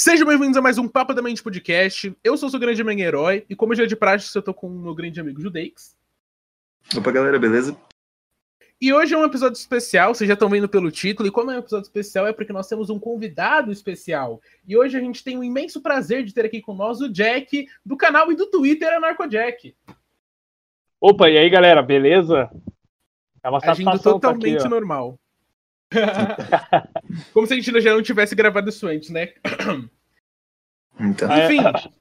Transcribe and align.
Sejam 0.00 0.28
bem-vindos 0.28 0.56
a 0.56 0.62
mais 0.62 0.78
um 0.78 0.86
Papo 0.86 1.12
da 1.12 1.20
Mente 1.20 1.42
Podcast. 1.42 2.16
Eu 2.22 2.36
sou 2.36 2.46
o 2.46 2.50
seu 2.50 2.60
grande 2.60 2.80
amigo 2.80 3.00
herói, 3.00 3.44
e 3.50 3.56
como 3.56 3.74
já 3.74 3.82
é 3.82 3.86
de 3.86 3.96
praxe, 3.96 4.38
eu 4.38 4.40
tô 4.40 4.54
com 4.54 4.68
o 4.68 4.78
meu 4.78 4.94
grande 4.94 5.20
amigo 5.20 5.40
Judeix. 5.40 5.96
Opa, 6.96 7.10
galera, 7.10 7.36
beleza? 7.36 7.76
E 8.80 8.92
hoje 8.92 9.12
é 9.12 9.18
um 9.18 9.24
episódio 9.24 9.58
especial, 9.58 10.14
vocês 10.14 10.28
já 10.28 10.34
estão 10.34 10.48
vendo 10.48 10.68
pelo 10.68 10.92
título, 10.92 11.28
e 11.28 11.32
como 11.32 11.50
é 11.50 11.56
um 11.56 11.58
episódio 11.58 11.86
especial 11.86 12.28
é 12.28 12.32
porque 12.32 12.52
nós 12.52 12.68
temos 12.68 12.90
um 12.90 12.98
convidado 13.00 13.72
especial. 13.72 14.40
E 14.68 14.76
hoje 14.76 14.96
a 14.96 15.00
gente 15.00 15.24
tem 15.24 15.36
o 15.36 15.42
imenso 15.42 15.82
prazer 15.82 16.22
de 16.22 16.32
ter 16.32 16.44
aqui 16.44 16.60
com 16.60 16.74
nós 16.74 17.00
o 17.00 17.12
Jack, 17.12 17.66
do 17.84 17.96
canal 17.96 18.30
e 18.30 18.36
do 18.36 18.46
Twitter 18.46 18.94
Anarcojack. 18.94 19.74
Opa, 21.00 21.28
e 21.28 21.36
aí 21.36 21.50
galera, 21.50 21.82
beleza? 21.82 22.48
É 23.42 23.48
uma 23.48 23.58
Agindo 23.60 23.98
totalmente 23.98 24.58
aqui, 24.58 24.68
normal. 24.68 25.18
Como 27.32 27.46
se 27.46 27.54
a 27.54 27.56
gente 27.56 27.80
já 27.80 27.94
não 27.94 28.02
tivesse 28.02 28.34
gravado 28.34 28.68
isso 28.68 28.86
antes, 28.86 29.10
né? 29.10 29.32
Então. 31.00 31.28
Enfim. 31.32 31.92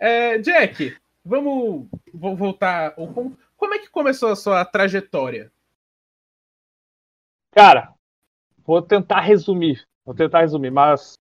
É, 0.00 0.38
Jack, 0.38 0.96
vamos 1.22 1.88
voltar. 2.14 2.94
Como 2.94 3.74
é 3.74 3.78
que 3.78 3.90
começou 3.90 4.30
a 4.30 4.36
sua 4.36 4.64
trajetória? 4.64 5.52
Cara, 7.50 7.92
vou 8.64 8.80
tentar 8.80 9.20
resumir. 9.20 9.86
Vou 10.06 10.14
tentar 10.14 10.40
resumir, 10.40 10.70
mas 10.70 11.18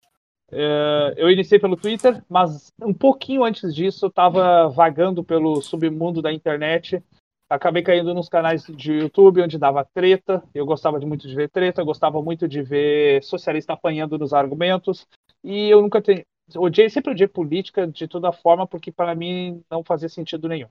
é, 0.53 1.15
eu 1.17 1.31
iniciei 1.31 1.59
pelo 1.59 1.77
Twitter, 1.77 2.23
mas 2.29 2.73
um 2.81 2.95
pouquinho 2.95 3.45
antes 3.45 3.75
disso 3.75 4.07
eu 4.07 4.09
estava 4.09 4.69
vagando 4.69 5.25
pelo 5.25 5.61
submundo 5.61 6.23
da 6.23 6.33
internet 6.33 7.03
acabei 7.49 7.83
caindo 7.83 8.15
nos 8.15 8.29
canais 8.29 8.65
de 8.65 8.93
YouTube 8.93 9.43
onde 9.43 9.59
dava 9.59 9.85
treta. 9.85 10.43
Eu 10.55 10.67
gostava 10.67 11.01
de 11.01 11.07
muito 11.07 11.27
de 11.27 11.35
ver 11.35 11.49
treta, 11.49 11.81
eu 11.81 11.87
gostava 11.87 12.23
muito 12.23 12.47
de 12.47 12.63
ver 12.63 13.23
socialista 13.23 13.73
apanhando 13.73 14.19
nos 14.19 14.33
argumentos. 14.33 15.07
E 15.43 15.69
eu 15.69 15.81
nunca 15.81 16.03
tenho. 16.03 16.25
Odiei, 16.57 16.89
sempre 16.89 17.13
odiei 17.13 17.29
política 17.29 17.87
de 17.87 18.09
toda 18.09 18.33
forma, 18.33 18.67
porque 18.67 18.91
para 18.91 19.15
mim 19.15 19.63
não 19.71 19.85
fazia 19.85 20.09
sentido 20.09 20.49
nenhum. 20.49 20.69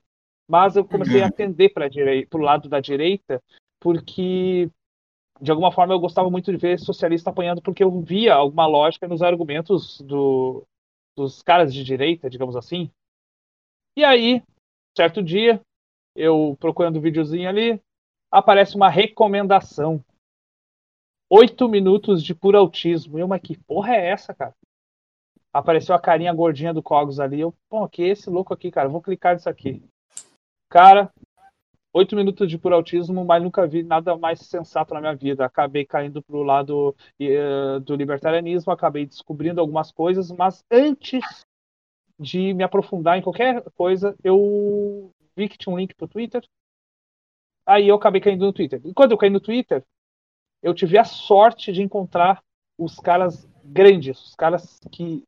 Mas 0.48 0.76
eu 0.76 0.86
comecei 0.86 1.20
a 1.20 1.24
uhum. 1.24 1.30
atender 1.30 1.70
para 1.70 1.90
o 2.34 2.42
lado 2.42 2.70
da 2.70 2.80
direita, 2.80 3.42
porque 3.80 4.70
de 5.40 5.52
alguma 5.52 5.72
forma 5.72 5.94
eu 5.94 6.00
gostava 6.00 6.30
muito 6.30 6.52
de 6.52 6.58
ver 6.58 6.80
socialista 6.80 7.30
apanhando, 7.30 7.62
porque 7.62 7.84
eu 7.84 8.02
via 8.02 8.34
alguma 8.34 8.66
lógica 8.66 9.08
nos 9.08 9.22
argumentos 9.22 10.02
do, 10.02 10.64
dos 11.16 11.42
caras 11.44 11.74
de 11.74 11.84
direita, 11.84 12.30
digamos 12.30 12.56
assim. 12.56 12.90
E 13.96 14.04
aí, 14.04 14.42
certo 14.96 15.22
dia, 15.22 15.62
eu 16.18 16.58
procurando 16.60 16.98
o 16.98 17.02
videozinho 17.02 17.48
ali, 17.48 17.80
aparece 18.32 18.76
uma 18.76 18.90
recomendação. 18.90 20.04
Oito 21.30 21.70
minutos 21.70 22.24
de 22.24 22.34
puro 22.34 22.58
autismo. 22.58 23.20
Eu, 23.20 23.28
mas 23.28 23.42
que 23.42 23.58
porra 23.58 23.96
é 23.96 24.10
essa, 24.10 24.34
cara? 24.34 24.56
Apareceu 25.54 25.94
a 25.94 26.02
carinha 26.02 26.34
gordinha 26.34 26.74
do 26.74 26.82
Cogos 26.82 27.20
ali. 27.20 27.40
Eu, 27.40 27.54
pô, 27.70 27.88
que 27.88 28.04
é 28.04 28.08
esse 28.08 28.30
louco 28.30 28.54
aqui, 28.54 28.72
cara? 28.72 28.90
Vou 28.90 29.02
clicar 29.02 29.36
nisso 29.36 29.50
aqui. 29.50 29.84
Cara, 30.70 31.12
oito 31.94 32.16
minutos 32.16 32.50
de 32.50 32.58
puro 32.58 32.76
autismo, 32.76 33.24
mas 33.24 33.44
nunca 33.44 33.68
vi 33.68 33.84
nada 33.84 34.18
mais 34.18 34.40
sensato 34.40 34.94
na 34.94 35.02
minha 35.02 35.16
vida. 35.16 35.46
Acabei 35.46 35.86
caindo 35.86 36.22
pro 36.22 36.44
lado 36.44 36.96
uh, 37.22 37.80
do 37.82 37.96
libertarianismo, 37.96 38.72
acabei 38.72 39.06
descobrindo 39.06 39.62
algumas 39.62 39.92
coisas, 39.92 40.32
mas 40.32 40.64
antes 40.72 41.46
de 42.20 42.54
me 42.54 42.64
aprofundar 42.64 43.18
em 43.18 43.22
qualquer 43.22 43.64
coisa, 43.72 44.16
eu 44.24 45.12
vi 45.38 45.48
tinha 45.48 45.74
um 45.74 45.78
link 45.78 45.94
pro 45.94 46.08
Twitter. 46.08 46.44
Aí 47.66 47.88
eu 47.88 47.96
acabei 47.96 48.20
caindo 48.20 48.46
no 48.46 48.52
Twitter. 48.52 48.82
E 48.84 48.94
quando 48.94 49.12
eu 49.12 49.18
caí 49.18 49.30
no 49.30 49.40
Twitter, 49.40 49.86
eu 50.64 50.74
tive 50.74 50.98
a 50.98 51.04
sorte 51.04 51.72
de 51.72 51.84
encontrar 51.84 52.44
os 52.78 53.00
caras 53.00 53.48
grandes, 53.64 54.20
os 54.20 54.36
caras 54.36 54.80
que 54.92 55.24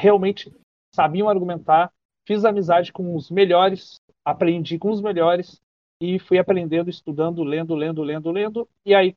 realmente 0.00 0.50
sabiam 0.94 1.28
argumentar. 1.28 1.92
Fiz 2.26 2.44
amizade 2.44 2.92
com 2.92 3.14
os 3.14 3.30
melhores, 3.30 4.00
aprendi 4.24 4.78
com 4.78 4.90
os 4.90 5.00
melhores 5.00 5.60
e 6.00 6.18
fui 6.18 6.38
aprendendo, 6.38 6.88
estudando, 6.88 7.42
lendo, 7.42 7.74
lendo, 7.74 8.02
lendo, 8.02 8.30
lendo. 8.30 8.68
E 8.86 8.94
aí 8.94 9.14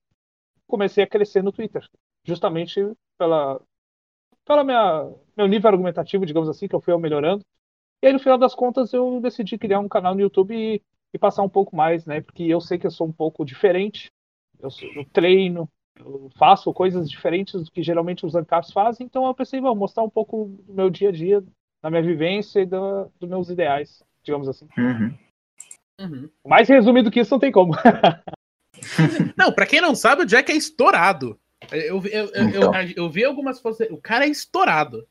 comecei 0.68 1.04
a 1.04 1.08
crescer 1.08 1.44
no 1.44 1.52
Twitter, 1.52 1.88
justamente 2.26 2.82
pela 3.18 3.62
minha 4.64 5.14
meu 5.38 5.48
nível 5.48 5.70
argumentativo, 5.70 6.26
digamos 6.26 6.50
assim, 6.50 6.68
que 6.68 6.76
eu 6.76 6.82
fui 6.82 6.96
melhorando. 6.98 7.46
E 8.04 8.08
aí, 8.08 8.12
no 8.12 8.20
final 8.20 8.38
das 8.38 8.54
contas, 8.54 8.92
eu 8.92 9.22
decidi 9.22 9.58
criar 9.58 9.80
um 9.80 9.88
canal 9.88 10.14
no 10.14 10.20
YouTube 10.20 10.54
e, 10.54 10.82
e 11.14 11.18
passar 11.18 11.42
um 11.42 11.48
pouco 11.48 11.74
mais, 11.74 12.06
né? 12.06 12.20
Porque 12.20 12.44
eu 12.44 12.60
sei 12.60 12.78
que 12.78 12.86
eu 12.86 12.92
sou 12.92 13.08
um 13.08 13.14
pouco 13.14 13.46
diferente. 13.46 14.12
Eu, 14.60 14.68
eu 14.94 15.06
treino, 15.06 15.70
eu 15.98 16.30
faço 16.38 16.74
coisas 16.74 17.10
diferentes 17.10 17.64
do 17.64 17.72
que 17.72 17.82
geralmente 17.82 18.26
os 18.26 18.36
ANCAPs 18.36 18.74
fazem. 18.74 19.06
Então 19.06 19.26
eu 19.26 19.34
pensei, 19.34 19.62
vou 19.62 19.74
mostrar 19.74 20.04
um 20.04 20.10
pouco 20.10 20.54
do 20.68 20.74
meu 20.74 20.90
dia 20.90 21.08
a 21.08 21.12
dia, 21.14 21.42
da 21.82 21.90
minha 21.90 22.04
vivência 22.04 22.60
e 22.60 22.66
do, 22.66 23.10
dos 23.18 23.30
meus 23.30 23.50
ideais, 23.50 24.04
digamos 24.22 24.50
assim. 24.50 24.68
Uhum. 24.78 25.18
Uhum. 26.02 26.30
Mais 26.46 26.68
resumido 26.68 27.10
que 27.10 27.22
isso 27.22 27.32
não 27.32 27.40
tem 27.40 27.54
como. 27.54 27.72
não, 29.38 29.54
pra 29.54 29.66
quem 29.66 29.80
não 29.80 29.96
sabe, 29.96 30.24
o 30.24 30.26
Jack 30.26 30.52
é 30.52 30.56
estourado. 30.58 31.40
Eu, 31.72 32.06
eu, 32.06 32.26
eu, 32.34 32.50
então. 32.50 32.76
eu, 32.76 32.94
eu 32.98 33.10
vi 33.10 33.24
algumas 33.24 33.62
coisas. 33.62 33.90
O 33.90 33.96
cara 33.96 34.26
é 34.26 34.30
estourado. 34.30 35.08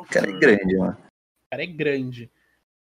O 0.00 0.04
cara 0.06 0.28
é 0.28 0.32
grande, 0.32 0.76
mano 0.76 1.05
cara 1.50 1.62
é 1.62 1.66
grande. 1.66 2.30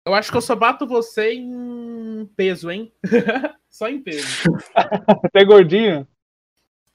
Eu 0.06 0.14
acho 0.14 0.32
que 0.32 0.38
eu 0.38 0.42
só 0.42 0.56
bato 0.56 0.86
você 0.86 1.34
em 1.34 2.30
peso, 2.36 2.70
hein? 2.70 2.94
só 3.70 3.90
em 3.90 4.00
peso. 4.02 4.28
Até 5.24 5.44
gordinho? 5.44 6.08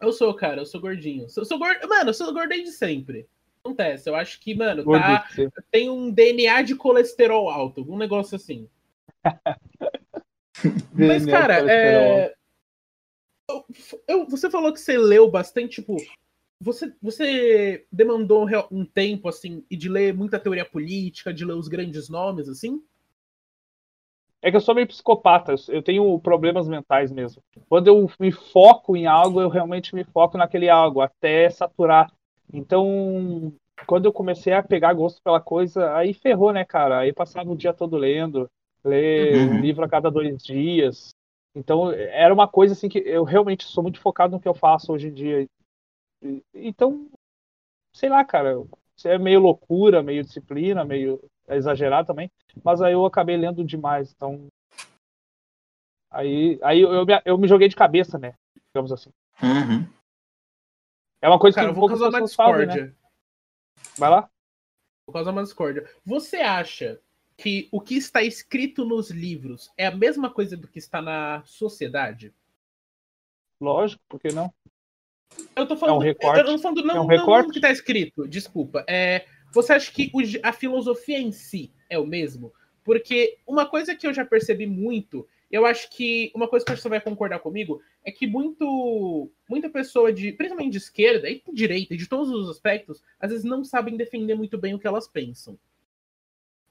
Eu 0.01 0.13
sou, 0.13 0.33
cara, 0.35 0.61
eu 0.61 0.67
sou 0.67 0.81
gordinho. 0.81 1.27
Eu 1.37 1.45
sou 1.45 1.59
gordo... 1.59 1.89
Mano, 1.89 2.11
eu 2.11 2.15
sou 2.15 2.33
gordinho 2.33 2.65
de 2.65 2.73
sempre. 2.73 3.29
Acontece, 3.63 4.09
eu 4.09 4.15
acho 4.15 4.41
que, 4.41 4.55
mano, 4.55 4.83
tá... 4.85 5.29
tem 5.71 5.91
um 5.91 6.11
DNA 6.11 6.63
de 6.63 6.75
colesterol 6.75 7.51
alto, 7.51 7.85
um 7.93 7.99
negócio 7.99 8.37
assim. 8.37 8.67
Mas, 10.95 11.27
cara, 11.27 11.71
é... 11.71 12.35
eu, 13.51 13.65
eu, 14.09 14.27
você 14.27 14.49
falou 14.49 14.73
que 14.73 14.81
você 14.81 14.97
leu 14.97 15.31
bastante, 15.31 15.77
tipo, 15.77 15.97
você, 16.61 16.93
você 17.01 17.87
demandou 17.91 18.47
um 18.71 18.85
tempo, 18.85 19.29
assim, 19.29 19.65
e 19.71 19.77
de 19.77 19.89
ler 19.89 20.13
muita 20.13 20.39
teoria 20.39 20.65
política, 20.65 21.33
de 21.33 21.45
ler 21.45 21.55
os 21.55 21.69
grandes 21.69 22.09
nomes, 22.11 22.49
assim? 22.49 22.83
É 24.43 24.51
que 24.51 24.57
eu 24.57 24.61
sou 24.61 24.75
meio 24.75 24.87
psicopata, 24.87 25.55
eu 25.69 25.83
tenho 25.83 26.19
problemas 26.19 26.69
mentais 26.69 27.11
mesmo. 27.11 27.43
Quando 27.69 27.89
eu 27.89 28.11
me 28.19 28.31
foco 28.31 28.97
em 28.97 29.07
algo, 29.07 29.41
eu 29.41 29.49
realmente 29.49 29.95
me 29.95 30.05
foco 30.05 30.39
naquele 30.39 30.69
algo, 30.69 31.01
até 31.01 31.49
saturar. 31.51 32.13
Então, 32.53 33.53
quando 33.87 34.07
eu 34.07 34.13
comecei 34.13 34.53
a 34.53 34.63
pegar 34.63 34.93
gosto 34.93 35.23
pela 35.23 35.41
coisa, 35.41 35.95
aí 35.95 36.13
ferrou, 36.13 36.53
né, 36.53 36.65
cara? 36.65 37.01
Aí 37.01 37.13
passava 37.13 37.51
o 37.51 37.57
dia 37.57 37.73
todo 37.73 37.97
lendo, 37.97 38.51
ler 38.85 39.37
uhum. 39.37 39.57
um 39.57 39.61
livro 39.61 39.85
a 39.85 39.89
cada 39.89 40.11
dois 40.11 40.43
dias. 40.43 41.11
Então, 41.55 41.91
era 41.93 42.33
uma 42.33 42.49
coisa 42.49 42.73
assim 42.75 42.89
que 42.89 42.99
eu 42.99 43.25
realmente 43.25 43.65
sou 43.65 43.83
muito 43.83 44.01
focado 44.01 44.33
no 44.33 44.41
que 44.41 44.49
eu 44.49 44.55
faço 44.55 44.93
hoje 44.93 45.09
em 45.09 45.13
dia. 45.13 45.47
Então, 46.55 47.09
sei 47.93 48.09
lá, 48.09 48.25
cara, 48.25 48.63
é 49.05 49.19
meio 49.19 49.41
loucura, 49.41 50.03
meio 50.03 50.23
disciplina, 50.23 50.85
meio 50.85 51.23
exagerado 51.49 52.07
também, 52.07 52.31
mas 52.63 52.83
aí 52.83 52.93
eu 52.93 53.05
acabei 53.07 53.37
lendo 53.37 53.65
demais, 53.65 54.13
então 54.13 54.49
aí, 56.11 56.59
aí 56.63 56.81
eu, 56.81 56.93
eu, 56.93 57.07
me, 57.07 57.23
eu 57.25 57.39
me 57.39 57.49
joguei 57.49 57.69
de 57.69 57.75
cabeça, 57.77 58.19
né, 58.19 58.35
digamos 58.73 58.93
assim. 58.93 59.11
Uhum. 59.43 59.89
É 61.23 61.29
uma 61.29 61.39
coisa 61.39 61.57
cara, 61.57 61.69
que 61.69 61.73
eu 61.73 61.81
vou 61.81 61.89
causar 61.89 62.09
uma 62.09 62.23
discórdia. 62.23 62.67
Fazem, 62.67 62.85
né? 62.85 62.95
Vai 63.99 64.11
lá. 64.11 64.31
Vou 65.07 65.13
causar 65.13 65.31
uma 65.31 65.43
discórdia. 65.43 65.89
Você 66.05 66.37
acha 66.39 67.01
que 67.37 67.69
o 67.73 67.81
que 67.81 67.97
está 67.97 68.23
escrito 68.23 68.85
nos 68.85 69.11
livros 69.11 69.71
é 69.77 69.87
a 69.87 69.97
mesma 69.97 70.31
coisa 70.31 70.57
do 70.57 70.69
que 70.69 70.79
está 70.79 71.01
na 71.01 71.43
sociedade? 71.45 72.35
Lógico, 73.61 74.03
por 74.09 74.21
que 74.21 74.33
não? 74.33 74.53
Eu 75.55 75.67
tô 75.67 75.77
falando. 75.77 75.97
É 75.97 75.99
um 75.99 76.03
recorte. 76.03 76.41
Eu 76.41 76.47
não 76.47 76.59
falando 76.59 76.85
não, 76.85 76.97
é 76.97 77.01
um 77.01 77.07
recorte? 77.07 77.47
não 77.47 77.53
que 77.53 77.61
tá 77.61 77.71
escrito, 77.71 78.27
desculpa. 78.27 78.85
É, 78.89 79.25
você 79.53 79.73
acha 79.73 79.93
que 79.93 80.11
o, 80.15 80.21
a 80.43 80.53
filosofia 80.53 81.19
em 81.19 81.33
si 81.33 81.73
é 81.89 81.99
o 81.99 82.07
mesmo? 82.07 82.53
Porque 82.85 83.39
uma 83.47 83.67
coisa 83.67 83.95
que 83.95 84.07
eu 84.07 84.13
já 84.13 84.25
percebi 84.25 84.67
muito, 84.67 85.27
eu 85.51 85.67
acho 85.67 85.91
que 85.91 86.31
uma 86.35 86.49
coisa 86.49 86.65
que 86.65 86.77
você 86.77 86.89
vai 86.89 87.01
concordar 87.01 87.41
comigo 87.41 87.83
é 88.05 88.11
que 88.11 88.27
muito, 88.27 89.31
muita 89.49 89.69
pessoa 89.69 90.13
de, 90.13 90.33
principalmente 90.33 90.73
de 90.73 90.79
esquerda 90.79 91.29
e 91.29 91.43
de 91.45 91.53
direita, 91.53 91.97
de 91.97 92.09
todos 92.09 92.31
os 92.31 92.49
aspectos, 92.49 93.03
às 93.19 93.31
vezes 93.31 93.45
não 93.45 93.65
sabem 93.65 93.97
defender 93.97 94.35
muito 94.35 94.57
bem 94.57 94.75
o 94.75 94.79
que 94.79 94.87
elas 94.87 95.07
pensam. 95.09 95.59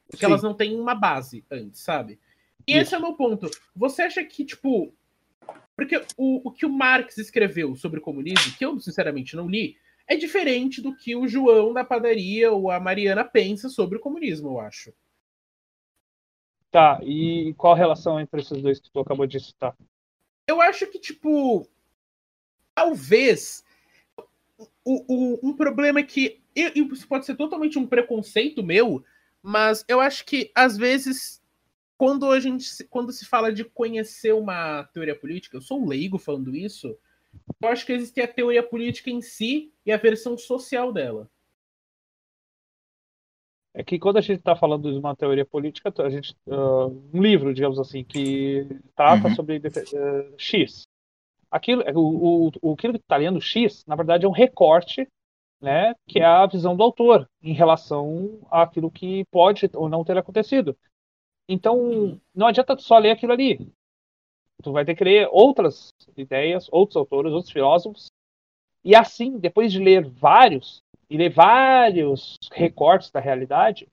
Porque 0.10 0.26
Sim. 0.26 0.32
elas 0.32 0.42
não 0.42 0.54
têm 0.54 0.80
uma 0.80 0.96
base 0.96 1.46
antes, 1.52 1.82
sabe? 1.82 2.20
E 2.66 2.74
Isso. 2.74 2.82
esse 2.82 2.96
é 2.96 2.98
o 2.98 3.02
meu 3.02 3.14
ponto. 3.14 3.50
Você 3.76 4.02
acha 4.02 4.24
que, 4.24 4.44
tipo, 4.44 4.94
porque 5.80 6.04
o, 6.18 6.50
o 6.50 6.52
que 6.52 6.66
o 6.66 6.70
Marx 6.70 7.18
escreveu 7.18 7.74
sobre 7.74 8.00
o 8.00 8.04
comunismo, 8.04 8.54
que 8.58 8.66
eu 8.66 8.78
sinceramente 8.80 9.36
não 9.36 9.48
li, 9.48 9.78
é 10.06 10.16
diferente 10.16 10.82
do 10.82 10.94
que 10.94 11.16
o 11.16 11.26
João 11.26 11.72
da 11.72 11.86
padaria 11.86 12.52
ou 12.52 12.70
a 12.70 12.80
Mariana 12.80 13.24
pensa 13.24 13.70
sobre 13.70 13.98
o 13.98 14.02
comunismo, 14.02 14.50
eu 14.50 14.60
acho. 14.60 14.94
Tá, 16.70 17.00
e 17.02 17.54
qual 17.58 17.74
a 17.74 17.78
relação 17.78 18.20
entre 18.20 18.42
esses 18.42 18.62
dois 18.62 18.80
que 18.80 18.92
tu 18.92 19.00
acabou 19.00 19.26
de 19.26 19.40
citar? 19.40 19.74
Eu 20.46 20.60
acho 20.60 20.86
que, 20.88 21.00
tipo, 21.00 21.66
talvez 22.76 23.64
o, 24.84 25.06
o, 25.08 25.40
um 25.42 25.54
problema 25.56 26.00
é 26.00 26.04
que. 26.04 26.42
Isso 26.54 27.08
pode 27.08 27.26
ser 27.26 27.38
totalmente 27.38 27.80
um 27.80 27.88
preconceito 27.88 28.62
meu, 28.62 29.02
mas 29.42 29.86
eu 29.88 30.02
acho 30.02 30.26
que 30.26 30.52
às 30.54 30.76
vezes. 30.76 31.39
Quando 32.00 32.32
a 32.32 32.40
gente 32.40 32.66
quando 32.86 33.12
se 33.12 33.26
fala 33.26 33.52
de 33.52 33.66
conhecer 33.66 34.34
uma 34.34 34.86
teoria 34.94 35.14
política, 35.14 35.58
eu 35.58 35.62
sou 35.62 35.82
um 35.82 35.86
leigo 35.86 36.18
falando 36.18 36.56
isso, 36.56 36.98
eu 37.62 37.68
acho 37.68 37.86
que 37.86 37.92
existe 37.92 38.22
a 38.22 38.28
teoria 38.28 38.64
política 38.64 39.10
em 39.10 39.22
si 39.22 39.74
e 39.86 39.92
a 39.92 39.98
versão 39.98 40.38
social 40.38 40.94
dela. 40.94 41.30
É 43.74 43.84
que 43.84 44.00
quando 44.00 44.16
a 44.16 44.22
gente 44.22 44.40
está 44.40 44.56
falando 44.56 44.90
de 44.90 44.98
uma 44.98 45.14
teoria 45.14 45.46
política, 45.46 45.94
a 45.98 46.10
gente 46.10 46.34
uh, 46.48 46.88
um 47.14 47.22
livro, 47.22 47.54
digamos 47.54 47.78
assim, 47.78 48.02
que 48.02 48.66
trata 48.96 49.28
uhum. 49.28 49.36
sobre 49.36 49.58
uh, 49.58 50.34
X. 50.38 50.84
Aquilo, 51.52 51.84
o, 51.94 52.48
o, 52.48 52.52
o 52.62 52.74
aquilo 52.76 52.94
que 52.94 53.00
está 53.00 53.18
lendo 53.18 53.42
X, 53.42 53.84
na 53.86 53.98
verdade, 53.98 54.26
é 54.26 54.30
um 54.30 54.32
recorte, 54.32 55.06
né, 55.60 55.94
que 56.08 56.20
é 56.20 56.26
a 56.26 56.46
visão 56.46 56.78
do 56.78 56.84
autor 56.84 57.30
em 57.44 57.52
relação 57.52 58.40
àquilo 58.50 58.90
que 58.90 59.26
pode 59.30 59.70
ou 59.74 59.90
não 59.90 60.06
ter 60.06 60.18
acontecido. 60.18 60.78
Então, 61.52 62.22
não 62.34 62.46
adianta 62.46 62.78
só 62.78 63.00
ler 63.00 63.10
aquilo 63.10 63.34
ali. 63.34 63.68
Tu 64.62 64.72
vai 64.72 64.86
ter 64.86 64.94
que 64.94 65.04
ler 65.04 65.28
outras 65.32 65.90
ideias, 66.16 66.70
outros 66.72 66.96
autores, 66.96 67.34
outros 67.34 67.52
filósofos, 67.52 68.12
e 68.86 68.96
assim, 68.96 69.40
depois 69.40 69.72
de 69.72 69.80
ler 69.80 70.08
vários, 70.08 70.84
e 71.10 71.18
ler 71.18 71.32
vários 71.32 72.36
recortes 72.52 73.10
da 73.10 73.20
realidade, 73.20 73.88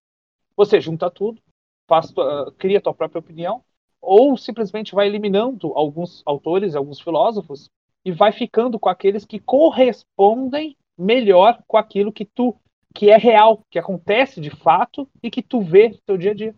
você 0.55 0.83
junta 0.83 1.11
tudo, 1.11 1.41
faz, 1.89 2.11
uh, 2.11 2.53
cria 2.59 2.81
tua 2.81 2.93
própria 2.93 3.21
opinião, 3.21 3.65
ou 4.03 4.37
simplesmente 4.37 4.95
vai 4.95 5.07
eliminando 5.07 5.73
alguns 5.75 6.23
autores, 6.27 6.75
alguns 6.75 7.01
filósofos, 7.01 7.71
e 8.05 8.13
vai 8.13 8.33
ficando 8.33 8.79
com 8.79 8.91
aqueles 8.91 9.25
que 9.25 9.41
correspondem 9.41 10.77
melhor 10.99 11.63
com 11.67 11.79
aquilo 11.79 12.13
que 12.13 12.27
tu, 12.27 12.55
que 12.95 13.11
é 13.11 13.17
real, 13.17 13.63
que 13.71 13.79
acontece 13.79 14.43
de 14.43 14.51
fato 14.51 15.09
e 15.23 15.31
que 15.31 15.43
tu 15.43 15.63
vê 15.63 15.89
no 15.89 15.99
teu 16.07 16.19
dia 16.19 16.33
a 16.33 16.35
dia. 16.35 16.55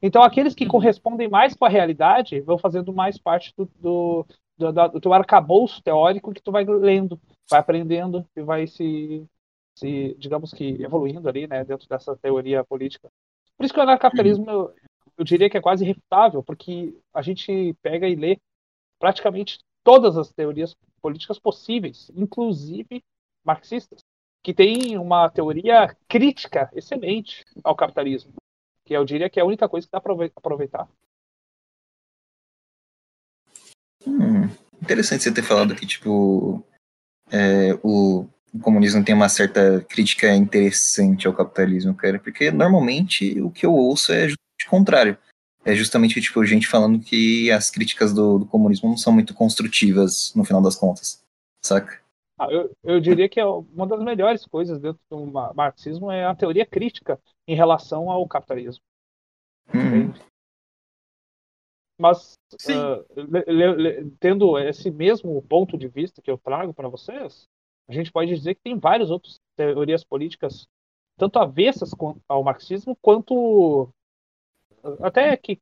Então, 0.00 0.22
aqueles 0.22 0.54
que 0.54 0.66
correspondem 0.66 1.28
mais 1.28 1.54
com 1.54 1.64
a 1.64 1.68
realidade 1.68 2.40
vão 2.40 2.58
fazendo 2.58 2.92
mais 2.92 3.18
parte 3.18 3.52
do, 3.56 3.68
do, 3.80 4.26
do, 4.58 4.72
do 4.88 5.00
teu 5.00 5.12
arcabouço 5.12 5.82
teórico 5.82 6.32
que 6.32 6.42
tu 6.42 6.50
vai 6.50 6.64
lendo, 6.64 7.20
vai 7.50 7.60
aprendendo 7.60 8.26
e 8.36 8.42
vai 8.42 8.66
se, 8.66 9.26
se, 9.76 10.16
digamos 10.18 10.52
que, 10.52 10.82
evoluindo 10.82 11.28
ali, 11.28 11.46
né, 11.46 11.64
dentro 11.64 11.88
dessa 11.88 12.16
teoria 12.16 12.64
política. 12.64 13.08
Por 13.56 13.64
isso 13.64 13.74
que 13.74 13.80
o 13.80 13.82
anarcapitalismo, 13.82 14.50
eu, 14.50 14.74
eu 15.18 15.24
diria 15.24 15.48
que 15.48 15.56
é 15.56 15.60
quase 15.60 15.84
irrefutável, 15.84 16.42
porque 16.42 16.96
a 17.14 17.22
gente 17.22 17.74
pega 17.82 18.08
e 18.08 18.14
lê 18.14 18.38
praticamente 18.98 19.58
todas 19.84 20.16
as 20.16 20.32
teorias 20.32 20.76
políticas 21.00 21.38
possíveis, 21.38 22.10
inclusive 22.14 23.02
marxistas, 23.44 24.00
que 24.42 24.54
tem 24.54 24.96
uma 24.98 25.28
teoria 25.30 25.96
crítica 26.08 26.70
excelente 26.74 27.44
ao 27.62 27.76
capitalismo, 27.76 28.32
que 28.84 28.94
eu 28.94 29.04
diria 29.04 29.30
que 29.30 29.38
é 29.38 29.42
a 29.42 29.46
única 29.46 29.68
coisa 29.68 29.86
que 29.86 29.92
dá 29.92 30.00
para 30.00 30.12
aproveitar. 30.36 30.88
Hum, 34.06 34.48
interessante 34.80 35.22
você 35.22 35.32
ter 35.32 35.42
falado 35.42 35.74
que, 35.74 35.86
tipo, 35.86 36.64
é, 37.30 37.78
o 37.82 38.26
o 38.54 38.58
comunismo 38.58 39.02
tem 39.02 39.14
uma 39.14 39.28
certa 39.28 39.80
crítica 39.88 40.34
interessante 40.34 41.26
ao 41.26 41.32
capitalismo, 41.32 41.94
cara, 41.94 42.18
porque 42.18 42.50
normalmente 42.50 43.40
o 43.40 43.50
que 43.50 43.64
eu 43.64 43.72
ouço 43.72 44.12
é 44.12 44.28
justamente 44.28 44.66
o 44.66 44.70
contrário. 44.70 45.18
É 45.64 45.74
justamente, 45.74 46.20
tipo, 46.20 46.44
gente 46.44 46.66
falando 46.66 46.98
que 46.98 47.50
as 47.50 47.70
críticas 47.70 48.12
do, 48.12 48.40
do 48.40 48.46
comunismo 48.46 48.90
não 48.90 48.96
são 48.96 49.12
muito 49.12 49.32
construtivas 49.32 50.32
no 50.34 50.44
final 50.44 50.60
das 50.60 50.76
contas, 50.76 51.24
saca? 51.64 52.00
Ah, 52.38 52.48
eu, 52.50 52.76
eu 52.82 53.00
diria 53.00 53.28
que 53.28 53.38
é 53.38 53.46
uma 53.46 53.86
das 53.86 54.02
melhores 54.02 54.44
coisas 54.44 54.78
dentro 54.80 55.00
do 55.08 55.24
marxismo 55.54 56.10
é 56.10 56.26
a 56.26 56.34
teoria 56.34 56.66
crítica 56.66 57.18
em 57.46 57.54
relação 57.54 58.10
ao 58.10 58.26
capitalismo. 58.26 58.82
Uhum. 59.74 60.12
Mas, 61.98 62.34
uh, 62.54 63.04
le, 63.16 63.74
le, 63.74 64.10
tendo 64.18 64.58
esse 64.58 64.90
mesmo 64.90 65.40
ponto 65.42 65.78
de 65.78 65.86
vista 65.86 66.20
que 66.20 66.30
eu 66.30 66.38
trago 66.38 66.74
para 66.74 66.88
vocês, 66.88 67.48
a 67.88 67.92
gente 67.92 68.10
pode 68.10 68.34
dizer 68.34 68.54
que 68.54 68.62
tem 68.62 68.78
várias 68.78 69.10
outras 69.10 69.38
teorias 69.56 70.02
políticas, 70.02 70.66
tanto 71.16 71.38
avessas 71.38 71.92
ao 72.28 72.42
marxismo, 72.42 72.96
quanto 73.00 73.88
até 75.00 75.36
que 75.36 75.60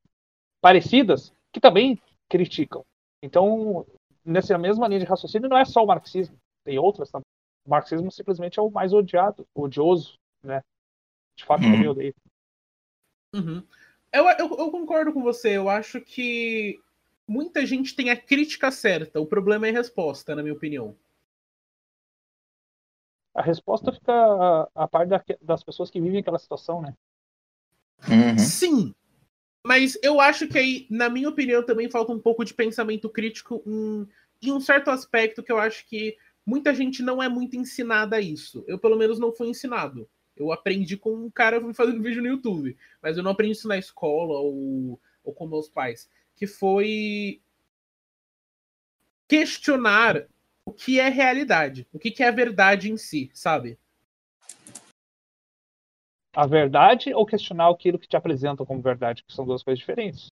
parecidas, 0.60 1.32
que 1.52 1.60
também 1.60 2.00
criticam. 2.28 2.84
Então, 3.22 3.84
nessa 4.24 4.56
mesma 4.56 4.88
linha 4.88 5.00
de 5.00 5.06
raciocínio, 5.06 5.48
não 5.48 5.58
é 5.58 5.64
só 5.64 5.82
o 5.82 5.86
marxismo, 5.86 6.36
tem 6.64 6.78
outras 6.78 7.10
também. 7.10 7.26
O 7.66 7.70
marxismo 7.70 8.10
simplesmente 8.10 8.58
é 8.58 8.62
o 8.62 8.70
mais 8.70 8.92
odiado, 8.92 9.46
odioso, 9.54 10.18
né? 10.42 10.62
De 11.40 11.46
fato, 11.46 11.64
uhum. 11.64 11.82
eu 11.82 11.90
odeio. 11.90 12.14
Uhum. 13.34 13.62
Eu, 14.12 14.24
eu, 14.26 14.56
eu 14.58 14.70
concordo 14.70 15.12
com 15.12 15.22
você. 15.22 15.56
Eu 15.56 15.68
acho 15.68 16.00
que 16.00 16.78
muita 17.26 17.64
gente 17.64 17.94
tem 17.94 18.10
a 18.10 18.16
crítica 18.16 18.70
certa. 18.70 19.20
O 19.20 19.26
problema 19.26 19.66
é 19.66 19.70
a 19.70 19.74
resposta, 19.74 20.34
na 20.34 20.42
minha 20.42 20.54
opinião 20.54 20.96
a 23.34 23.42
resposta 23.42 23.92
fica 23.92 24.12
a, 24.12 24.68
a 24.74 24.88
par 24.88 25.06
da, 25.06 25.22
das 25.40 25.62
pessoas 25.62 25.90
que 25.90 26.00
vivem 26.00 26.20
aquela 26.20 26.38
situação, 26.38 26.82
né? 26.82 26.94
Uhum. 28.08 28.38
Sim. 28.38 28.94
Mas 29.64 29.98
eu 30.02 30.20
acho 30.20 30.48
que 30.48 30.58
aí, 30.58 30.86
na 30.90 31.08
minha 31.08 31.28
opinião, 31.28 31.64
também 31.64 31.90
falta 31.90 32.12
um 32.12 32.18
pouco 32.18 32.44
de 32.44 32.54
pensamento 32.54 33.08
crítico 33.08 33.62
em, 33.66 34.08
em 34.42 34.52
um 34.52 34.60
certo 34.60 34.90
aspecto 34.90 35.42
que 35.42 35.52
eu 35.52 35.58
acho 35.58 35.86
que 35.86 36.16
muita 36.46 36.74
gente 36.74 37.02
não 37.02 37.22
é 37.22 37.28
muito 37.28 37.56
ensinada 37.56 38.16
a 38.16 38.20
isso. 38.20 38.64
Eu, 38.66 38.78
pelo 38.78 38.96
menos, 38.96 39.18
não 39.18 39.32
fui 39.32 39.48
ensinado. 39.48 40.08
Eu 40.36 40.52
aprendi 40.52 40.96
com 40.96 41.12
um 41.12 41.30
cara 41.30 41.60
fazendo 41.74 42.02
vídeo 42.02 42.22
no 42.22 42.28
YouTube, 42.28 42.76
mas 43.02 43.16
eu 43.16 43.22
não 43.22 43.32
aprendi 43.32 43.52
isso 43.52 43.68
na 43.68 43.76
escola 43.76 44.38
ou, 44.38 45.00
ou 45.22 45.34
com 45.34 45.46
meus 45.46 45.68
pais. 45.68 46.10
Que 46.34 46.46
foi 46.46 47.42
questionar 49.28 50.26
o 50.64 50.72
que 50.72 50.98
é 50.98 51.08
realidade, 51.08 51.86
o 51.92 51.98
que, 51.98 52.10
que 52.10 52.22
é 52.22 52.28
a 52.28 52.32
verdade 52.32 52.90
em 52.90 52.96
si, 52.96 53.30
sabe? 53.34 53.78
A 56.32 56.46
verdade 56.46 57.12
ou 57.12 57.26
questionar 57.26 57.68
aquilo 57.70 57.98
que 57.98 58.08
te 58.08 58.16
apresentam 58.16 58.64
como 58.64 58.80
verdade, 58.80 59.24
que 59.24 59.32
são 59.32 59.44
duas 59.44 59.62
coisas 59.62 59.78
diferentes. 59.78 60.28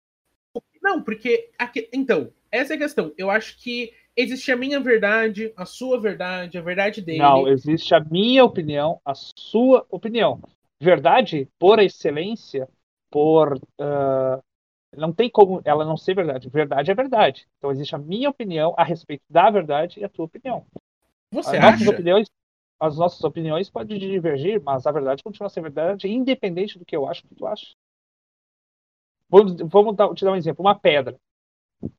Não, 0.82 1.02
porque. 1.02 1.50
Aqui, 1.58 1.88
então, 1.92 2.32
essa 2.50 2.74
é 2.74 2.76
a 2.76 2.78
questão. 2.78 3.14
Eu 3.16 3.30
acho 3.30 3.56
que 3.58 3.94
existe 4.16 4.52
a 4.52 4.56
minha 4.56 4.80
verdade, 4.80 5.52
a 5.56 5.64
sua 5.64 6.00
verdade, 6.00 6.58
a 6.58 6.62
verdade 6.62 7.00
dele. 7.00 7.18
Não, 7.18 7.48
existe 7.48 7.94
a 7.94 8.00
minha 8.00 8.44
opinião, 8.44 9.00
a 9.04 9.14
sua 9.14 9.86
opinião. 9.90 10.40
Verdade, 10.80 11.48
por 11.58 11.78
excelência, 11.78 12.68
por 13.10 13.56
uh, 13.56 14.42
não 14.96 15.12
tem 15.12 15.30
como 15.30 15.60
ela 15.64 15.84
não 15.84 15.96
ser 15.96 16.14
verdade. 16.14 16.48
Verdade 16.48 16.90
é 16.90 16.94
verdade. 16.94 17.46
Então 17.58 17.70
existe 17.70 17.94
a 17.94 17.98
minha 17.98 18.30
opinião 18.30 18.74
a 18.76 18.84
respeito 18.84 19.22
da 19.28 19.50
verdade 19.50 20.00
e 20.00 20.04
a 20.04 20.08
tua 20.08 20.24
opinião. 20.24 20.66
Você 21.30 21.56
as 21.56 21.64
acha? 21.64 21.70
Nossas 21.72 21.88
opiniões, 21.88 22.30
as 22.80 22.98
nossas 22.98 23.24
opiniões 23.24 23.70
podem 23.70 23.98
divergir, 23.98 24.60
mas 24.62 24.86
a 24.86 24.92
verdade 24.92 25.22
continua 25.22 25.46
a 25.46 25.50
ser 25.50 25.62
verdade, 25.62 26.08
independente 26.08 26.78
do 26.78 26.84
que 26.84 26.96
eu 26.96 27.08
acho 27.08 27.22
que 27.22 27.34
tu 27.34 27.46
acha. 27.46 27.74
Vamos, 29.30 29.56
vamos 29.62 29.96
dar, 29.96 30.12
te 30.14 30.24
dar 30.24 30.32
um 30.32 30.36
exemplo. 30.36 30.62
Uma 30.62 30.78
pedra. 30.78 31.18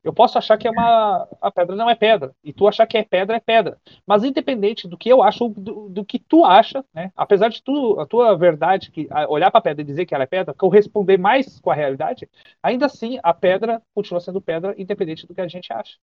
Eu 0.02 0.12
posso 0.12 0.38
achar 0.38 0.56
que 0.56 0.66
é 0.66 0.70
uma. 0.70 1.28
A 1.40 1.50
pedra 1.50 1.76
não 1.76 1.90
é 1.90 1.94
pedra. 1.94 2.34
E 2.42 2.52
tu 2.52 2.66
achar 2.66 2.86
que 2.86 2.96
é 2.96 3.02
pedra, 3.02 3.36
é 3.36 3.40
pedra. 3.40 3.78
Mas 4.06 4.24
independente 4.24 4.88
do 4.88 4.96
que 4.96 5.08
eu 5.08 5.22
acho, 5.22 5.48
do, 5.50 5.88
do 5.88 6.04
que 6.04 6.18
tu 6.18 6.44
acha, 6.44 6.84
né? 6.94 7.12
Apesar 7.14 7.48
de 7.48 7.62
tu, 7.62 8.00
a 8.00 8.06
tua 8.06 8.36
verdade, 8.36 8.90
que 8.90 9.08
olhar 9.28 9.50
para 9.50 9.58
a 9.58 9.62
pedra 9.62 9.82
e 9.82 9.84
dizer 9.84 10.06
que 10.06 10.14
ela 10.14 10.24
é 10.24 10.26
pedra, 10.26 10.54
corresponder 10.54 11.18
mais 11.18 11.60
com 11.60 11.70
a 11.70 11.74
realidade, 11.74 12.28
ainda 12.62 12.86
assim 12.86 13.18
a 13.22 13.34
pedra 13.34 13.82
continua 13.94 14.20
sendo 14.20 14.40
pedra, 14.40 14.74
independente 14.78 15.26
do 15.26 15.34
que 15.34 15.40
a 15.40 15.48
gente 15.48 15.72
acha. 15.72 15.98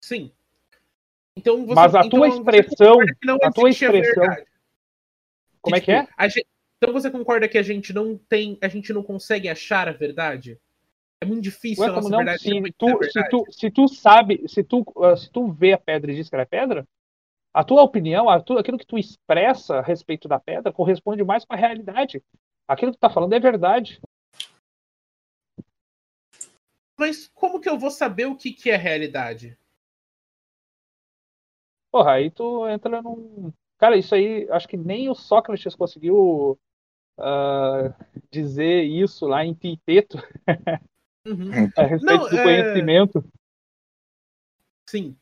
Sim. 0.00 0.32
Então 1.36 1.64
você, 1.64 1.74
Mas 1.74 1.94
a 1.94 2.00
então, 2.00 2.10
tua 2.10 2.28
expressão. 2.28 2.98
A 3.42 3.52
tua 3.52 3.70
expressão. 3.70 4.24
A 4.24 4.36
como 5.60 5.76
é 5.76 5.80
que 5.80 5.92
é? 5.92 6.02
Tipo, 6.02 6.28
gente, 6.30 6.46
então 6.78 6.92
você 6.92 7.10
concorda 7.10 7.48
que 7.48 7.58
a 7.58 7.62
gente 7.62 7.92
não 7.92 8.16
tem. 8.16 8.58
A 8.60 8.68
gente 8.68 8.92
não 8.92 9.02
consegue 9.02 9.48
achar 9.48 9.88
a 9.88 9.92
verdade? 9.92 10.58
É 11.20 11.26
muito 11.26 11.42
difícil 11.42 11.84
Ué, 11.84 11.90
nossa 11.90 12.08
não? 12.08 12.18
verdade. 12.18 12.42
Se 12.42 12.72
tu, 12.72 13.04
se, 13.04 13.28
tu, 13.28 13.44
se 13.50 13.70
tu 13.70 13.88
sabe, 13.88 14.48
se 14.48 14.62
tu, 14.62 14.84
uh, 14.96 15.16
se 15.16 15.30
tu 15.30 15.50
vê 15.50 15.72
a 15.72 15.78
pedra 15.78 16.12
e 16.12 16.14
diz 16.14 16.28
que 16.28 16.34
ela 16.34 16.42
é 16.42 16.46
pedra, 16.46 16.86
a 17.52 17.64
tua 17.64 17.82
opinião, 17.82 18.28
a 18.28 18.40
tua, 18.40 18.60
aquilo 18.60 18.78
que 18.78 18.86
tu 18.86 18.96
expressa 18.96 19.78
a 19.78 19.82
respeito 19.82 20.28
da 20.28 20.38
pedra 20.38 20.72
corresponde 20.72 21.24
mais 21.24 21.44
com 21.44 21.54
a 21.54 21.56
realidade. 21.56 22.22
Aquilo 22.68 22.92
que 22.92 22.98
tu 22.98 23.00
tá 23.00 23.10
falando 23.10 23.32
é 23.32 23.40
verdade. 23.40 24.00
Mas 26.96 27.28
como 27.28 27.60
que 27.60 27.68
eu 27.68 27.78
vou 27.78 27.90
saber 27.90 28.26
o 28.26 28.36
que, 28.36 28.52
que 28.52 28.70
é 28.70 28.76
realidade? 28.76 29.58
Porra, 31.90 32.12
aí 32.12 32.30
tu 32.30 32.68
entra 32.68 33.00
num. 33.00 33.52
Cara, 33.78 33.96
isso 33.96 34.14
aí, 34.14 34.48
acho 34.50 34.68
que 34.68 34.76
nem 34.76 35.08
o 35.08 35.14
Sócrates 35.14 35.74
conseguiu 35.74 36.58
uh, 37.18 37.94
dizer 38.30 38.82
isso 38.82 39.26
lá 39.26 39.44
em 39.44 39.54
Titeto. 39.54 40.18
Uhum. 41.28 41.70
A 41.76 41.82
respeito 41.82 42.22
Não, 42.22 42.30
do 42.30 42.38
é... 42.38 42.42
conhecimento. 42.42 43.24
Sim. 44.88 45.14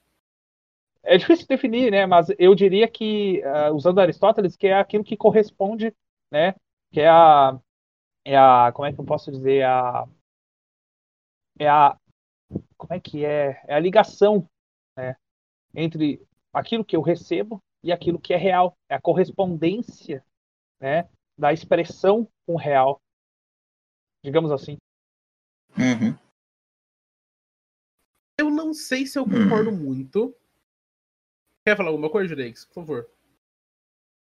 é 1.03 1.17
difícil 1.17 1.47
definir, 1.47 1.91
né? 1.91 2.07
Mas 2.07 2.29
eu 2.39 2.55
diria 2.55 2.87
que, 2.87 3.43
uh, 3.45 3.75
usando 3.75 4.01
Aristóteles, 4.01 4.57
que 4.57 4.69
é 4.69 4.75
aquilo 4.75 5.03
que 5.03 5.17
corresponde, 5.17 5.93
né? 6.31 6.55
Que 6.93 7.01
é 7.01 7.09
a, 7.09 7.59
é 8.25 8.37
a, 8.37 8.71
como 8.73 8.87
é 8.87 8.93
que 8.93 9.01
eu 9.01 9.05
posso 9.05 9.31
dizer, 9.31 9.65
a, 9.65 10.07
é 11.59 11.69
a, 11.69 11.97
como 12.77 12.95
é 12.95 13.01
que 13.01 13.25
é, 13.25 13.61
é 13.67 13.75
a 13.75 13.81
ligação, 13.81 14.49
né? 14.97 15.17
Entre 15.75 16.25
aquilo 16.53 16.85
que 16.85 16.97
eu 16.97 17.03
recebo 17.03 17.61
e 17.83 17.93
aquilo 17.93 18.21
que 18.21 18.33
é 18.33 18.37
real, 18.37 18.77
é 18.89 18.95
a 18.95 19.01
correspondência, 19.01 20.25
né? 20.81 21.09
Da 21.37 21.53
expressão 21.53 22.29
com 22.47 22.55
o 22.55 22.59
real, 22.59 23.01
digamos 24.25 24.53
assim. 24.53 24.77
Uhum. 25.79 26.17
Eu 28.39 28.51
não 28.51 28.75
sei 28.75 29.07
se 29.07 29.19
eu 29.19 29.25
concordo 29.25 29.71
uhum. 29.71 29.77
muito. 29.77 30.35
Quer 31.67 31.77
falar 31.77 31.89
alguma 31.89 32.11
coisa, 32.11 32.29
Judex? 32.29 32.65
Por 32.65 32.75
favor. 32.75 33.11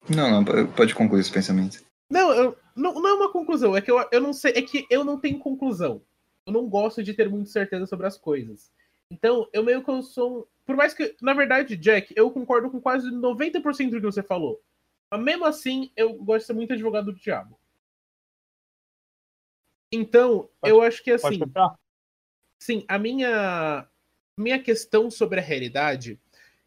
Não, 0.09 0.31
não, 0.31 0.45
pode 0.73 0.95
concluir 0.95 1.21
esse 1.21 1.33
pensamento. 1.33 1.85
Não, 2.11 2.33
eu, 2.33 2.57
não, 2.75 2.95
não 2.95 3.09
é 3.09 3.13
uma 3.13 3.33
conclusão, 3.33 3.77
é 3.77 3.83
que 3.83 3.91
eu, 3.91 3.99
eu 4.11 4.21
não 4.21 4.33
sei, 4.33 4.53
é 4.53 4.63
que 4.63 4.87
eu 4.89 5.05
não 5.05 5.21
tenho 5.21 5.39
conclusão. 5.39 6.01
Eu 6.47 6.53
não 6.53 6.69
gosto 6.69 7.03
de 7.03 7.13
ter 7.13 7.29
muita 7.29 7.51
certeza 7.51 7.87
sobre 7.87 8.07
as 8.07 8.17
coisas. 8.17 8.71
Então, 9.11 9.49
eu 9.53 9.63
meio 9.63 9.85
que 9.85 9.91
eu 9.91 10.03
sou. 10.03 10.49
Por 10.65 10.77
mais 10.77 10.95
que, 10.95 11.15
na 11.21 11.35
verdade, 11.35 11.77
Jack, 11.77 12.13
eu 12.17 12.31
concordo 12.31 12.71
com 12.71 12.81
quase 12.81 13.11
90% 13.11 13.91
do 13.91 13.97
que 13.97 14.07
você 14.07 14.23
falou. 14.23 14.61
Mas 15.11 15.23
mesmo 15.23 15.45
assim, 15.45 15.91
eu 15.97 16.15
gosto 16.15 16.41
de 16.41 16.47
ser 16.47 16.53
muito 16.55 16.73
advogado 16.73 17.13
do 17.13 17.19
diabo. 17.19 17.59
Então, 19.93 20.49
pode, 20.61 20.73
eu 20.73 20.83
acho 20.83 21.03
que 21.03 21.11
assim. 21.11 21.41
Sim, 22.59 22.85
a 22.89 22.99
minha 22.99 23.89
minha 24.37 24.59
questão 24.63 25.11
sobre 25.11 25.41
a 25.41 25.43
realidade 25.43 26.19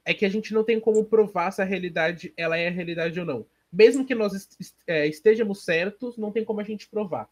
é 0.05 0.13
que 0.13 0.25
a 0.25 0.29
gente 0.29 0.53
não 0.53 0.63
tem 0.63 0.79
como 0.79 1.05
provar 1.05 1.51
se 1.51 1.61
a 1.61 1.65
realidade 1.65 2.33
ela 2.35 2.57
é 2.57 2.67
a 2.67 2.71
realidade 2.71 3.19
ou 3.19 3.25
não. 3.25 3.45
Mesmo 3.71 4.05
que 4.05 4.13
nós 4.13 4.49
é, 4.85 5.07
estejamos 5.07 5.63
certos, 5.63 6.17
não 6.17 6.31
tem 6.31 6.43
como 6.43 6.59
a 6.59 6.63
gente 6.63 6.89
provar. 6.89 7.29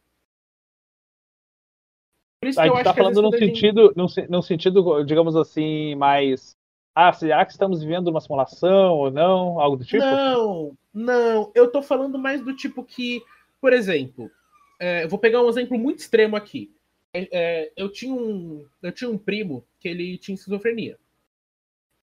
Por 2.41 2.47
isso 2.47 2.61
a 2.61 2.67
gente 2.67 2.77
está 2.77 2.93
falando 2.93 3.21
num 3.21 3.31
sentido, 3.31 3.93
gente... 3.97 4.29
num, 4.29 4.41
sentido, 4.41 5.03
digamos 5.03 5.35
assim, 5.35 5.95
mais. 5.95 6.55
Ah, 6.95 7.11
será 7.11 7.45
que 7.45 7.51
estamos 7.51 7.81
vivendo 7.81 8.07
uma 8.07 8.21
simulação 8.21 8.93
ou 8.93 9.11
não? 9.11 9.59
Algo 9.59 9.75
do 9.75 9.83
tipo? 9.83 10.03
Não, 10.03 10.77
não. 10.93 11.51
Eu 11.53 11.65
estou 11.65 11.81
falando 11.81 12.17
mais 12.17 12.41
do 12.41 12.55
tipo 12.55 12.83
que, 12.83 13.21
por 13.59 13.73
exemplo, 13.73 14.31
é, 14.79 15.03
eu 15.03 15.09
vou 15.09 15.19
pegar 15.19 15.43
um 15.43 15.49
exemplo 15.49 15.77
muito 15.77 15.99
extremo 15.99 16.35
aqui. 16.35 16.73
É, 17.13 17.27
é, 17.31 17.71
eu, 17.75 17.91
tinha 17.91 18.13
um, 18.13 18.65
eu 18.81 18.91
tinha 18.91 19.09
um 19.09 19.17
primo 19.17 19.65
que 19.79 19.87
ele 19.87 20.17
tinha 20.17 20.35
esquizofrenia. 20.35 20.97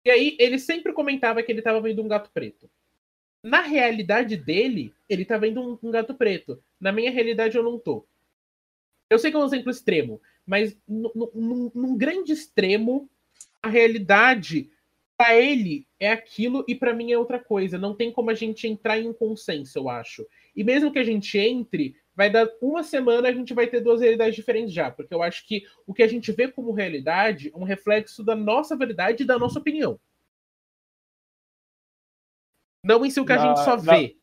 E 0.05 0.11
aí 0.11 0.37
ele 0.39 0.59
sempre 0.59 0.93
comentava 0.93 1.43
que 1.43 1.51
ele 1.51 1.61
estava 1.61 1.81
vendo 1.81 2.03
um 2.03 2.09
gato 2.09 2.31
preto. 2.33 2.71
Na 3.43 3.63
realidade 3.63 4.37
dele, 4.37 4.95
ele 5.09 5.25
tá 5.25 5.37
vendo 5.37 5.61
um, 5.61 5.79
um, 5.83 5.91
gato 5.91 6.15
preto. 6.15 6.63
Na 6.79 6.93
minha 6.93 7.11
realidade, 7.11 7.57
eu 7.57 7.63
não 7.63 7.79
tô. 7.79 8.07
Eu 9.09 9.19
sei 9.19 9.31
que 9.31 9.37
é 9.37 9.41
um 9.41 9.45
exemplo 9.45 9.71
extremo, 9.71 10.21
mas 10.47 10.77
num, 10.87 11.97
grande 11.97 12.33
extremo, 12.33 13.09
a 13.63 13.69
realidade 13.69 14.71
para 15.17 15.39
ele 15.39 15.87
é 15.99 16.11
aquilo 16.11 16.65
e 16.69 16.75
para 16.75 16.95
mim 16.95 17.13
é 17.13 17.19
outra 17.19 17.39
coisa. 17.39 17.77
Não 17.77 17.95
tem 17.95 18.13
como 18.13 18.31
a 18.31 18.35
gente 18.35 18.69
entrar 18.69 18.99
em 18.99 19.09
um 19.09 19.13
consenso, 19.13 19.79
eu 19.79 19.89
acho. 19.89 20.27
E 20.55 20.63
mesmo 20.63 20.93
que 20.93 20.99
a 20.99 21.05
gente 21.05 21.39
entre, 21.39 21.97
vai 22.21 22.29
dar 22.29 22.47
uma 22.61 22.83
semana 22.83 23.31
a 23.31 23.33
gente 23.33 23.55
vai 23.55 23.67
ter 23.67 23.81
duas 23.81 24.03
realidades 24.03 24.37
diferentes 24.37 24.75
já, 24.75 24.91
porque 24.91 25.15
eu 25.15 25.23
acho 25.23 25.47
que 25.49 25.65
o 25.87 25.95
que 25.95 26.03
a 26.03 26.07
gente 26.07 26.31
vê 26.33 26.49
como 26.53 26.71
realidade 26.71 27.51
é 27.51 27.57
um 27.57 27.65
reflexo 27.65 28.23
da 28.23 28.37
nossa 28.37 28.77
verdade 28.77 29.23
e 29.23 29.27
da 29.27 29.39
nossa 29.39 29.59
opinião. 29.59 29.99
Não 32.85 33.07
em 33.07 33.09
si 33.09 33.19
o 33.21 33.25
que 33.25 33.33
a 33.33 33.39
gente 33.39 33.65
só 33.65 33.75
vê. 33.75 34.19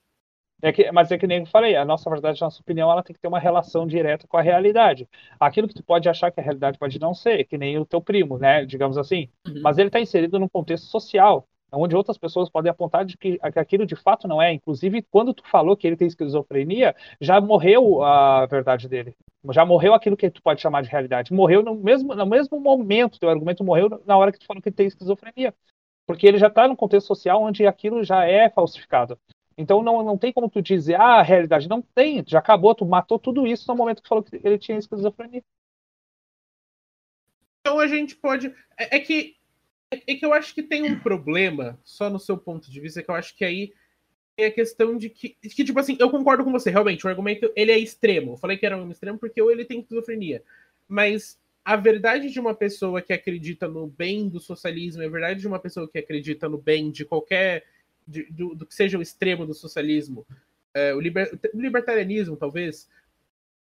É 0.61 0.71
que, 0.71 0.91
mas 0.91 1.11
é 1.11 1.17
que 1.17 1.25
nem 1.25 1.39
eu 1.39 1.45
falei, 1.47 1.75
a 1.75 1.83
nossa 1.83 2.07
verdade, 2.07 2.37
a 2.43 2.45
nossa 2.45 2.61
opinião, 2.61 2.91
ela 2.91 3.01
tem 3.01 3.15
que 3.15 3.19
ter 3.19 3.27
uma 3.27 3.39
relação 3.39 3.87
direta 3.87 4.27
com 4.27 4.37
a 4.37 4.43
realidade. 4.43 5.09
Aquilo 5.39 5.67
que 5.67 5.73
tu 5.73 5.83
pode 5.83 6.07
achar 6.07 6.29
que 6.29 6.39
a 6.39 6.43
realidade 6.43 6.77
pode 6.77 6.99
não 6.99 7.15
ser, 7.15 7.45
que 7.45 7.57
nem 7.57 7.79
o 7.79 7.85
teu 7.85 7.99
primo, 7.99 8.37
né? 8.37 8.63
Digamos 8.63 8.99
assim. 8.99 9.27
Uhum. 9.47 9.61
Mas 9.63 9.79
ele 9.79 9.89
está 9.89 9.99
inserido 9.99 10.37
num 10.37 10.47
contexto 10.47 10.85
social, 10.85 11.47
onde 11.71 11.95
outras 11.95 12.17
pessoas 12.17 12.49
podem 12.49 12.69
apontar 12.69 13.05
de 13.05 13.17
que, 13.17 13.39
aquilo 13.41 13.85
de 13.85 13.95
fato 13.95 14.27
não 14.27 14.41
é. 14.41 14.53
Inclusive, 14.53 15.01
quando 15.03 15.33
tu 15.33 15.43
falou 15.47 15.75
que 15.75 15.85
ele 15.85 15.97
tem 15.97 16.07
esquizofrenia, 16.07 16.95
já 17.19 17.39
morreu 17.41 18.03
a 18.03 18.45
verdade 18.45 18.87
dele. 18.87 19.15
Já 19.51 19.65
morreu 19.65 19.93
aquilo 19.93 20.17
que 20.17 20.29
tu 20.29 20.41
pode 20.41 20.61
chamar 20.61 20.81
de 20.83 20.89
realidade. 20.89 21.33
Morreu 21.33 21.61
no 21.61 21.75
mesmo, 21.75 22.15
no 22.15 22.25
mesmo 22.25 22.59
momento, 22.59 23.19
teu 23.19 23.29
argumento 23.29 23.63
morreu 23.63 24.01
na 24.05 24.17
hora 24.17 24.31
que 24.31 24.39
tu 24.39 24.45
falou 24.45 24.61
que 24.61 24.69
ele 24.69 24.75
tem 24.75 24.87
esquizofrenia. 24.87 25.53
Porque 26.05 26.25
ele 26.25 26.37
já 26.37 26.47
está 26.47 26.67
num 26.67 26.75
contexto 26.75 27.07
social 27.07 27.41
onde 27.41 27.65
aquilo 27.67 28.03
já 28.03 28.25
é 28.25 28.49
falsificado. 28.49 29.19
Então 29.57 29.81
não, 29.81 30.03
não 30.03 30.17
tem 30.17 30.31
como 30.31 30.49
tu 30.49 30.61
dizer, 30.61 30.95
ah, 30.95 31.15
a 31.15 31.23
realidade 31.23 31.67
não 31.67 31.81
tem, 31.81 32.23
já 32.27 32.39
acabou, 32.39 32.75
tu 32.75 32.85
matou 32.85 33.17
tudo 33.17 33.47
isso 33.47 33.65
no 33.67 33.75
momento 33.75 34.03
que 34.03 34.07
falou 34.07 34.23
que 34.23 34.39
ele 34.43 34.57
tinha 34.57 34.77
esquizofrenia. 34.77 35.43
Então 37.59 37.79
a 37.79 37.87
gente 37.87 38.15
pode. 38.15 38.47
É, 38.77 38.97
é 38.97 38.99
que 38.99 39.35
é 39.91 40.15
que 40.15 40.25
eu 40.25 40.33
acho 40.33 40.53
que 40.53 40.63
tem 40.63 40.83
um 40.83 40.99
problema, 40.99 41.79
só 41.83 42.09
no 42.09 42.19
seu 42.19 42.37
ponto 42.37 42.69
de 42.69 42.79
vista, 42.79 43.01
que 43.01 43.09
eu 43.09 43.15
acho 43.15 43.35
que 43.35 43.45
aí 43.45 43.73
é 44.37 44.47
a 44.47 44.51
questão 44.51 44.97
de 44.97 45.09
que, 45.09 45.29
que, 45.29 45.63
tipo 45.63 45.79
assim, 45.79 45.97
eu 45.99 46.09
concordo 46.09 46.43
com 46.43 46.51
você, 46.51 46.69
realmente, 46.69 47.05
o 47.05 47.09
argumento, 47.09 47.51
ele 47.55 47.71
é 47.71 47.79
extremo. 47.79 48.33
Eu 48.33 48.37
falei 48.37 48.57
que 48.57 48.65
era 48.65 48.77
um 48.77 48.91
extremo 48.91 49.17
porque 49.17 49.41
ele 49.41 49.65
tem 49.65 49.79
esquizofrenia. 49.79 50.43
Mas 50.87 51.39
a 51.65 51.75
verdade 51.75 52.29
de 52.29 52.39
uma 52.39 52.53
pessoa 52.53 53.01
que 53.01 53.11
acredita 53.11 53.67
no 53.67 53.87
bem 53.87 54.29
do 54.29 54.39
socialismo, 54.39 55.01
a 55.01 55.09
verdade 55.09 55.39
de 55.39 55.47
uma 55.47 55.59
pessoa 55.59 55.89
que 55.89 55.97
acredita 55.97 56.47
no 56.47 56.57
bem 56.57 56.91
de 56.91 57.03
qualquer. 57.03 57.65
De, 58.07 58.23
do, 58.31 58.55
do, 58.55 58.65
que 58.65 58.73
seja 58.73 58.97
o 58.97 59.01
extremo 59.01 59.45
do 59.45 59.53
socialismo, 59.53 60.25
é, 60.73 60.93
o, 60.93 60.99
liber, 61.01 61.29
o, 61.53 61.59
libertarianismo, 61.59 62.37
talvez, 62.37 62.87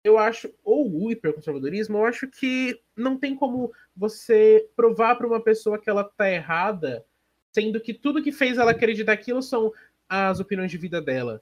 eu 0.05 0.19
acho, 0.19 0.53
ou 0.63 1.05
o 1.05 1.11
hiperconservadorismo, 1.11 1.97
eu 1.97 2.05
acho 2.05 2.29
que 2.29 2.79
não 2.95 3.19
tem 3.19 3.35
como 3.35 3.73
você 3.97 4.69
provar 4.77 5.17
para 5.17 5.27
uma 5.27 5.41
pessoa 5.41 5.79
que 5.79 5.89
ela 5.89 6.05
tá 6.05 6.31
errada, 6.31 7.05
sendo 7.53 7.81
que 7.81 7.95
tudo 7.95 8.23
que 8.23 8.31
fez 8.31 8.59
ela 8.59 8.73
acreditar 8.73 9.13
aquilo 9.13 9.43
são 9.43 9.73
as 10.07 10.39
opiniões 10.41 10.71
de 10.71 10.77
vida 10.77 11.01
dela. 11.01 11.41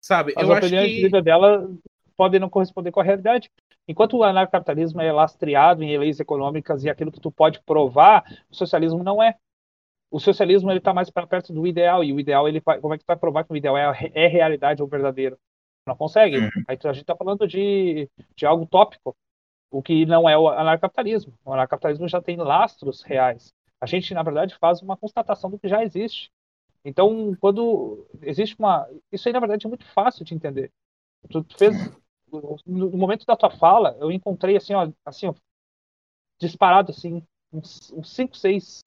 Sabe? 0.00 0.32
As 0.36 0.48
eu 0.48 0.54
opiniões 0.54 0.86
que... 0.86 0.94
de 0.94 1.02
vida 1.02 1.20
dela 1.20 1.68
podem 2.16 2.38
não 2.38 2.48
corresponder 2.48 2.92
com 2.92 3.00
a 3.00 3.04
realidade. 3.04 3.50
Enquanto 3.88 4.16
o 4.16 4.22
anarcapitalismo 4.22 5.00
é 5.00 5.10
lastreado 5.10 5.82
em 5.82 5.98
leis 5.98 6.20
econômicas 6.20 6.84
e 6.84 6.90
aquilo 6.90 7.10
que 7.10 7.20
tu 7.20 7.32
pode 7.32 7.60
provar, 7.64 8.22
o 8.48 8.54
socialismo 8.54 9.02
não 9.02 9.20
é. 9.20 9.34
O 10.12 10.20
socialismo 10.20 10.70
ele 10.70 10.78
está 10.78 10.94
mais 10.94 11.10
para 11.10 11.26
perto 11.26 11.52
do 11.52 11.66
ideal 11.66 12.04
e 12.04 12.12
o 12.12 12.20
ideal 12.20 12.48
ele 12.48 12.60
vai, 12.60 12.80
como 12.80 12.94
é 12.94 12.98
que 12.98 13.04
tu 13.04 13.08
vai 13.08 13.16
provar 13.16 13.44
que 13.44 13.52
o 13.52 13.56
ideal 13.56 13.76
é, 13.76 14.10
é 14.14 14.28
realidade 14.28 14.80
ou 14.80 14.88
verdadeiro? 14.88 15.36
Não 15.86 15.96
consegue. 15.96 16.38
Uhum. 16.38 16.50
Aí 16.68 16.78
a 16.82 16.92
gente 16.92 17.02
está 17.02 17.16
falando 17.16 17.46
de, 17.46 18.08
de 18.36 18.46
algo 18.46 18.66
tópico, 18.66 19.16
o 19.70 19.82
que 19.82 20.04
não 20.06 20.28
é 20.28 20.36
o 20.36 20.48
anarcapitalismo. 20.48 21.32
O 21.44 21.52
anarcapitalismo 21.52 22.08
já 22.08 22.20
tem 22.20 22.36
lastros 22.36 23.02
reais. 23.02 23.52
A 23.80 23.86
gente, 23.86 24.12
na 24.12 24.22
verdade, 24.22 24.56
faz 24.56 24.82
uma 24.82 24.96
constatação 24.96 25.50
do 25.50 25.58
que 25.58 25.68
já 25.68 25.82
existe. 25.82 26.30
Então, 26.84 27.34
quando 27.40 28.06
existe 28.22 28.56
uma. 28.58 28.88
Isso 29.12 29.28
aí, 29.28 29.32
na 29.32 29.40
verdade, 29.40 29.66
é 29.66 29.68
muito 29.68 29.86
fácil 29.92 30.24
de 30.24 30.34
entender. 30.34 30.70
Tu 31.30 31.44
fez 31.56 31.76
no 32.66 32.96
momento 32.96 33.26
da 33.26 33.36
tua 33.36 33.50
fala, 33.50 33.96
eu 33.98 34.10
encontrei 34.10 34.56
assim, 34.56 34.72
ó, 34.74 34.90
assim, 35.04 35.26
ó, 35.26 35.34
disparado 36.38 36.90
assim, 36.90 37.22
uns, 37.52 37.90
uns 37.92 38.12
cinco, 38.14 38.36
seis 38.36 38.82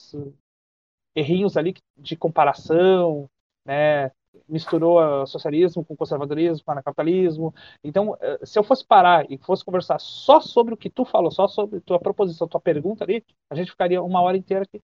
errinhos 1.16 1.58
ali 1.58 1.76
de 1.98 2.16
comparação, 2.16 3.30
né? 3.66 4.12
Misturou 4.48 5.26
socialismo 5.28 5.86
com 5.86 5.96
conservadorismo, 5.96 6.66
com 6.66 6.72
anarcapitalismo. 6.72 7.54
Então, 7.84 8.18
eh, 8.20 8.40
se 8.44 8.58
eu 8.58 8.64
fosse 8.64 8.86
parar 8.86 9.30
e 9.32 9.38
fosse 9.38 9.64
conversar 9.64 10.00
só 10.00 10.40
sobre 10.40 10.74
o 10.74 10.78
que 10.78 10.90
tu 10.90 11.06
falou, 11.06 11.32
só 11.32 11.48
sobre 11.48 11.80
tua 11.82 12.00
proposição, 12.00 12.48
tua 12.48 12.60
pergunta 12.60 13.04
ali, 13.04 13.24
a 13.50 13.56
gente 13.56 13.72
ficaria 13.72 14.02
uma 14.02 14.22
hora 14.22 14.38
inteira 14.38 14.64
aqui. 14.64 14.82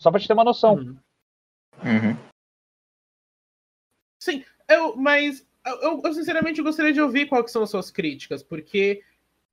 Só 0.00 0.10
para 0.10 0.20
te 0.20 0.28
ter 0.28 0.34
uma 0.34 0.44
noção. 0.44 0.74
Uhum. 0.74 0.98
Uhum. 1.84 2.16
Sim, 4.20 4.44
eu, 4.68 4.96
mas 4.96 5.46
eu, 5.66 6.00
eu, 6.04 6.12
sinceramente 6.12 6.62
gostaria 6.62 6.92
de 6.92 7.00
ouvir 7.00 7.26
quais 7.26 7.50
são 7.50 7.62
as 7.62 7.70
suas 7.70 7.90
críticas, 7.90 8.42
porque. 8.42 9.02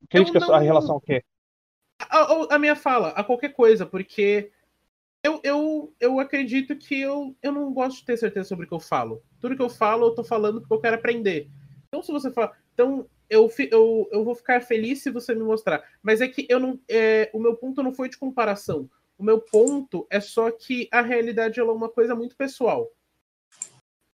Críticas 0.09 0.47
não... 0.47 0.53
a 0.53 0.59
relação 0.59 0.95
ao 0.95 1.01
quê? 1.01 1.24
A, 2.00 2.17
a, 2.17 2.55
a, 2.55 2.59
minha 2.59 2.75
fala, 2.75 3.09
a 3.09 3.24
qualquer 3.24 3.53
coisa, 3.53 3.85
porque 3.85 4.51
eu, 5.25 5.39
eu, 5.44 5.94
eu 6.00 6.20
acredito 6.20 6.75
que 6.75 7.01
eu, 7.01 7.36
eu 7.41 7.51
não 7.51 7.74
gosto 7.74 7.98
de 7.98 8.05
ter 8.05 8.15
certeza 8.15 8.48
sobre 8.48 8.65
o 8.65 8.67
que 8.67 8.74
eu 8.75 8.79
falo. 8.79 9.24
Tudo 9.41 9.55
que 9.55 9.62
eu 9.62 9.70
falo, 9.70 10.05
eu 10.05 10.13
tô 10.13 10.24
falando 10.24 10.62
porque 10.62 10.75
eu 10.75 10.79
quero 10.79 10.96
aprender. 10.98 11.50
Então, 11.88 12.03
se 12.03 12.12
você 12.12 12.32
falar. 12.32 12.55
Então, 12.75 13.10
eu, 13.27 13.51
eu, 13.72 14.08
eu 14.12 14.24
vou 14.24 14.36
ficar 14.36 14.62
feliz 14.62 15.01
se 15.01 15.10
você 15.10 15.34
me 15.34 15.41
mostrar. 15.41 15.84
Mas 16.03 16.22
é 16.22 16.27
que 16.27 16.46
eu 16.48 16.60
não. 16.60 16.79
É, 16.88 17.32
o 17.34 17.39
meu 17.39 17.55
ponto 17.55 17.82
não 17.82 17.91
foi 17.91 18.08
de 18.08 18.17
comparação. 18.20 18.88
O 19.17 19.24
meu 19.24 19.41
ponto 19.41 20.05
é 20.12 20.20
só 20.20 20.51
que 20.51 20.88
a 20.91 21.01
realidade 21.01 21.60
é 21.60 21.63
uma 21.63 21.89
coisa 21.89 22.13
muito 22.13 22.36
pessoal 22.36 22.88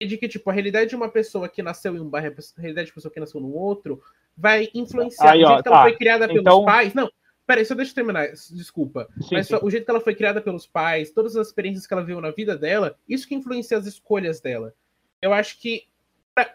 de 0.06 0.18
que, 0.18 0.28
tipo, 0.28 0.50
a 0.50 0.54
realidade 0.54 0.90
de 0.90 0.96
uma 0.96 1.10
pessoa 1.10 1.48
que 1.48 1.64
nasceu 1.64 1.96
em 1.96 2.02
um 2.02 2.10
bairro, 2.10 2.36
a 2.58 2.62
realidade 2.62 2.88
de 2.88 2.92
uma 2.92 2.96
pessoa 2.96 3.14
que 3.14 3.20
nasceu 3.20 3.40
no 3.40 3.54
outro, 3.54 4.02
vai 4.36 4.70
influenciar. 4.74 5.32
Aí, 5.32 5.44
ó, 5.44 5.58
que 5.58 5.64
tá. 5.64 5.70
ela 5.72 5.82
foi 5.84 5.96
criada 5.96 6.28
pelos 6.28 6.42
então... 6.42 6.66
pais. 6.66 6.94
Não, 6.94 7.10
Peraí, 7.48 7.64
só 7.64 7.74
deixa 7.74 7.92
eu 7.92 7.96
terminar, 7.96 8.28
desculpa. 8.52 9.08
Sim, 9.22 9.30
Mas 9.36 9.48
só 9.48 9.58
o 9.64 9.72
jeito 9.72 9.86
que 9.86 9.90
ela 9.90 10.02
foi 10.02 10.14
criada 10.14 10.42
pelos 10.42 10.68
pais, 10.68 11.12
todas 11.12 11.34
as 11.38 11.48
experiências 11.48 11.88
que 11.88 11.94
ela 11.94 12.04
viu 12.04 12.20
na 12.20 12.30
vida 12.30 12.58
dela, 12.58 13.00
isso 13.08 13.26
que 13.26 13.34
influencia 13.34 13.78
as 13.78 13.86
escolhas 13.86 14.42
dela. 14.42 14.74
Eu 15.22 15.32
acho 15.32 15.58
que 15.58 15.88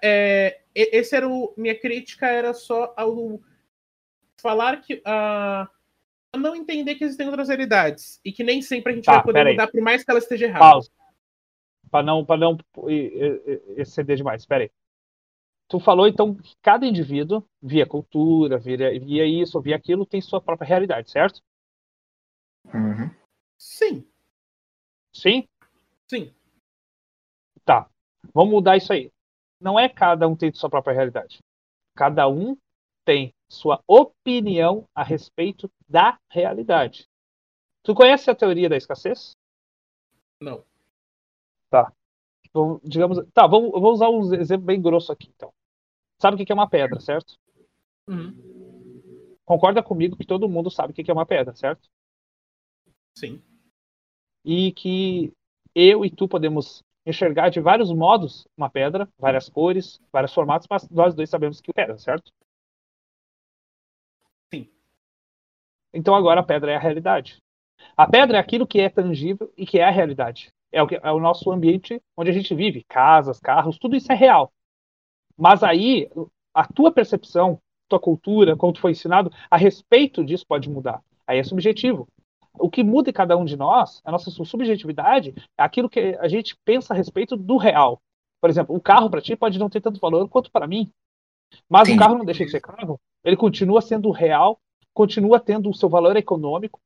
é, 0.03 0.61
esse 0.75 1.17
era 1.17 1.27
o. 1.27 1.55
Minha 1.57 1.75
crítica 1.75 2.27
era 2.27 2.53
só 2.53 2.93
ao 2.95 3.41
falar 4.37 4.83
que. 4.83 5.01
a 5.05 5.69
não 6.37 6.55
entender 6.55 6.95
que 6.95 7.05
existem 7.05 7.27
outras 7.27 7.49
realidades. 7.49 8.21
E 8.23 8.31
que 8.31 8.45
nem 8.45 8.61
sempre 8.61 8.93
a 8.93 8.95
gente 8.95 9.05
Tá, 9.07 9.15
vai 9.15 9.23
poder 9.23 9.39
peraí. 9.41 9.53
mudar, 9.55 9.69
por 9.69 9.81
mais 9.81 10.05
que 10.05 10.11
ela 10.11 10.21
esteja 10.21 10.45
errada. 10.45 10.61
Pausa. 10.61 10.91
Para 11.91 12.05
não, 12.05 12.25
pra 12.25 12.37
não 12.37 12.57
exceder 13.77 14.17
demais. 14.17 14.43
Espera 14.43 14.65
aí. 14.65 14.71
Tu 15.73 15.81
falou, 15.81 16.07
então, 16.07 16.35
que 16.35 16.55
cada 16.61 16.85
indivíduo, 16.85 17.43
via 17.62 17.87
cultura, 17.87 18.59
via, 18.59 18.76
via 19.00 19.25
isso, 19.25 19.59
via 19.59 19.75
aquilo, 19.75 20.05
tem 20.05 20.21
sua 20.21 20.38
própria 20.38 20.69
realidade, 20.69 21.11
certo? 21.11 21.41
Uhum. 22.75 23.11
Sim, 23.57 24.05
Sim? 25.14 25.49
sim. 26.11 26.31
Tá. 27.64 27.88
Vamos 28.35 28.52
mudar 28.52 28.76
isso 28.76 28.93
aí. 28.93 29.11
Não 29.59 29.81
é 29.81 29.88
cada 29.88 30.29
um 30.29 30.37
tem 30.37 30.52
sua 30.52 30.69
própria 30.69 30.93
realidade. 30.93 31.38
Cada 31.97 32.29
um 32.29 32.55
tem 33.07 33.33
sua 33.50 33.83
opinião 33.88 34.85
a 34.95 35.02
respeito 35.02 35.71
da 35.88 36.19
realidade. 36.31 37.07
Tu 37.83 37.95
conhece 37.95 38.31
a 38.31 38.35
teoria 38.35 38.69
da 38.69 38.76
escassez? 38.76 39.33
Não. 40.38 40.62
Vamos- 42.52 42.81
digamos, 42.85 43.19
tá, 43.33 43.47
vamos, 43.47 43.73
eu 43.73 43.81
vou 43.81 43.93
usar 43.93 44.09
um 44.11 44.35
exemplo 44.35 44.67
bem 44.67 44.81
grosso 44.81 45.11
aqui, 45.11 45.31
então. 45.35 45.52
Sabe 46.23 46.41
o 46.41 46.47
que 46.47 46.52
é 46.52 46.55
uma 46.55 46.71
pedra, 46.71 47.00
certo? 47.00 47.37
Uhum. 48.07 49.37
Concorda 49.45 49.83
comigo 49.83 50.17
que 50.17 50.25
todo 50.25 50.49
mundo 50.49 50.71
sabe 50.71 50.93
o 50.93 50.95
que 50.95 51.02
que 51.02 51.11
é 51.11 51.14
uma 51.14 51.26
pedra, 51.26 51.52
certo? 51.57 51.91
Sim. 53.19 53.43
E 54.45 54.71
que 54.71 55.33
eu 55.75 56.05
e 56.05 56.11
tu 56.11 56.29
podemos 56.29 56.85
enxergar 57.05 57.49
de 57.49 57.59
vários 57.59 57.93
modos 57.93 58.47
uma 58.57 58.71
pedra, 58.71 59.09
várias 59.19 59.49
cores, 59.49 60.00
vários 60.12 60.33
formatos, 60.33 60.69
mas 60.71 60.88
nós 60.91 61.12
dois 61.12 61.29
sabemos 61.29 61.61
que 61.61 61.73
é 61.73 61.75
pedra, 61.75 61.99
certo? 61.99 62.33
Sim. 64.55 64.71
Então 65.93 66.14
agora 66.14 66.38
a 66.38 66.45
pedra 66.45 66.71
é 66.71 66.76
a 66.76 66.81
realidade. 66.81 67.43
A 67.97 68.09
pedra 68.09 68.37
é 68.37 68.41
aquilo 68.41 68.64
que 68.64 68.79
é 68.79 68.88
tangível 68.88 69.52
e 69.57 69.67
que 69.67 69.81
é 69.81 69.85
a 69.85 69.91
realidade. 69.91 70.52
É 70.71 70.81
o, 70.81 70.87
que, 70.87 71.00
é 71.02 71.11
o 71.11 71.19
nosso 71.19 71.50
ambiente 71.50 72.00
onde 72.17 72.31
a 72.31 72.33
gente 72.33 72.55
vive, 72.55 72.85
casas, 72.85 73.41
carros, 73.41 73.76
tudo 73.76 73.97
isso 73.97 74.12
é 74.12 74.14
real. 74.14 74.52
Mas 75.43 75.65
aí 75.65 76.09
a 76.55 76.65
tua 76.65 76.93
percepção, 76.93 77.59
tua 77.89 77.99
cultura, 77.99 78.57
como 78.57 78.73
tu 78.73 78.81
foi 78.81 78.93
ensinado, 78.93 79.29
a 79.51 79.57
respeito 79.57 80.25
disso 80.25 80.47
pode 80.47 80.71
mudar. 80.71 81.03
Aí 81.27 81.41
é 81.41 81.43
subjetivo. 81.43 82.07
O 82.61 82.71
que 82.71 82.85
muda 82.85 83.11
em 83.11 83.13
cada 83.13 83.37
um 83.37 83.45
de 83.45 83.57
nós, 83.57 84.01
a 84.05 84.13
nossa 84.13 84.31
subjetividade, 84.31 85.35
é 85.59 85.63
aquilo 85.65 85.91
que 85.91 86.17
a 86.21 86.29
gente 86.29 86.57
pensa 86.65 86.95
a 86.95 86.97
respeito 86.97 87.37
do 87.37 87.57
real. 87.57 88.01
Por 88.41 88.51
exemplo, 88.51 88.77
o 88.77 88.81
carro 88.81 89.11
para 89.11 89.21
ti 89.21 89.35
pode 89.35 89.59
não 89.59 89.69
ter 89.69 89.81
tanto 89.81 89.99
valor 89.99 90.29
quanto 90.29 90.49
para 90.49 90.69
mim. 90.69 90.89
Mas 91.69 91.89
Sim. 91.89 91.97
o 91.97 91.99
carro 91.99 92.19
não 92.19 92.25
deixa 92.25 92.45
de 92.45 92.51
ser 92.53 92.61
carro. 92.61 93.01
Ele 93.25 93.37
continua 93.37 93.83
sendo 93.83 94.13
real, 94.13 94.61
continua 94.95 95.41
tendo 95.41 95.69
o 95.69 95.75
seu 95.75 95.89
valor 95.89 96.17
econômico, 96.17 96.79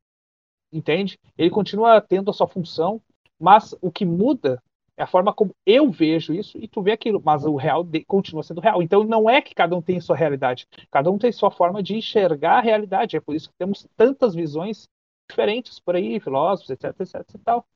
entende? 0.73 1.19
Ele 1.37 1.51
continua 1.51 2.01
tendo 2.01 2.31
a 2.31 2.33
sua 2.33 2.49
função, 2.49 3.03
mas 3.39 3.75
o 3.83 3.93
que 3.93 4.07
muda 4.07 4.63
é 4.97 5.03
a 5.03 5.07
forma 5.07 5.33
como 5.33 5.55
eu 5.67 5.91
vejo 5.91 6.33
isso 6.35 6.59
e 6.59 6.67
tu 6.69 6.83
vê 6.83 6.93
aquilo, 6.93 7.21
mas 7.25 7.45
o 7.45 7.57
real 7.57 7.85
de- 7.85 8.05
continua 8.05 8.43
sendo 8.43 8.61
real. 8.61 8.83
Então 8.83 9.05
não 9.05 9.29
é 9.29 9.43
que 9.43 9.55
cada 9.55 9.77
um 9.77 9.83
tem 9.83 10.01
sua 10.01 10.17
realidade, 10.17 10.67
cada 10.91 11.11
um 11.11 11.19
tem 11.19 11.31
sua 11.33 11.51
forma 11.51 11.83
de 11.83 11.97
enxergar 11.97 12.59
a 12.59 12.61
realidade. 12.61 13.17
É 13.17 13.21
por 13.21 13.35
isso 13.35 13.51
que 13.51 13.57
temos 13.59 13.87
tantas 13.97 14.35
visões 14.35 14.89
diferentes 15.29 15.79
por 15.81 15.97
aí, 15.97 16.19
filósofos, 16.21 16.71
etc, 16.71 16.99
etc 17.01 17.23
e 17.35 17.39
tal. 17.39 17.67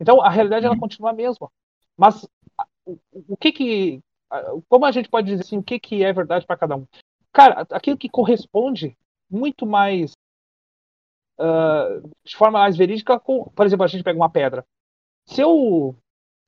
Então 0.00 0.20
a 0.22 0.30
realidade 0.30 0.66
ela 0.66 0.78
continua 0.78 1.10
a 1.10 1.14
mesma. 1.14 1.50
Mas 1.96 2.28
o, 2.86 2.98
o 3.28 3.36
que 3.36 3.52
que 3.52 4.02
como 4.68 4.86
a 4.86 4.92
gente 4.92 5.08
pode 5.08 5.28
dizer 5.28 5.42
assim, 5.42 5.58
o 5.58 5.62
que 5.62 5.78
que 5.78 6.02
é 6.02 6.12
verdade 6.12 6.46
para 6.46 6.56
cada 6.56 6.76
um? 6.76 6.86
Cara, 7.32 7.66
aquilo 7.70 7.98
que 7.98 8.08
corresponde 8.08 8.96
muito 9.30 9.66
mais 9.66 10.14
ah, 11.38 12.00
de 12.24 12.36
forma 12.36 12.58
mais 12.60 12.76
verídica, 12.76 13.18
com, 13.18 13.44
por 13.44 13.66
exemplo, 13.66 13.84
a 13.84 13.88
gente 13.88 14.04
pega 14.04 14.18
uma 14.18 14.30
pedra. 14.30 14.64
Se 15.26 15.40
eu 15.40 15.96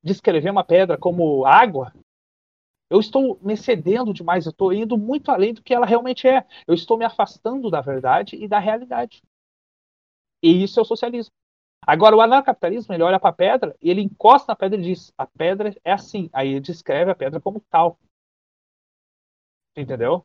descrever 0.04 0.50
uma 0.50 0.62
pedra 0.62 0.98
como 0.98 1.46
água, 1.46 1.92
eu 2.90 3.00
estou 3.00 3.38
me 3.42 3.54
excedendo 3.54 4.12
demais, 4.12 4.44
eu 4.44 4.50
estou 4.50 4.72
indo 4.72 4.98
muito 4.98 5.30
além 5.30 5.54
do 5.54 5.62
que 5.62 5.74
ela 5.74 5.86
realmente 5.86 6.28
é. 6.28 6.46
Eu 6.66 6.74
estou 6.74 6.98
me 6.98 7.04
afastando 7.04 7.70
da 7.70 7.80
verdade 7.80 8.36
e 8.36 8.46
da 8.46 8.58
realidade. 8.58 9.22
E 10.42 10.62
isso 10.62 10.78
é 10.78 10.82
o 10.82 10.86
socialismo. 10.86 11.32
Agora, 11.86 12.16
o 12.16 12.20
anarcapitalismo, 12.20 12.94
ele 12.94 13.02
olha 13.02 13.18
para 13.18 13.30
a 13.30 13.32
pedra 13.32 13.76
e 13.80 13.90
ele 13.90 14.02
encosta 14.02 14.52
na 14.52 14.56
pedra 14.56 14.78
e 14.78 14.82
diz: 14.82 15.12
a 15.16 15.26
pedra 15.26 15.74
é 15.82 15.92
assim. 15.92 16.30
Aí 16.32 16.50
ele 16.50 16.60
descreve 16.60 17.10
a 17.10 17.14
pedra 17.14 17.40
como 17.40 17.60
tal. 17.70 17.98
Entendeu? 19.76 20.24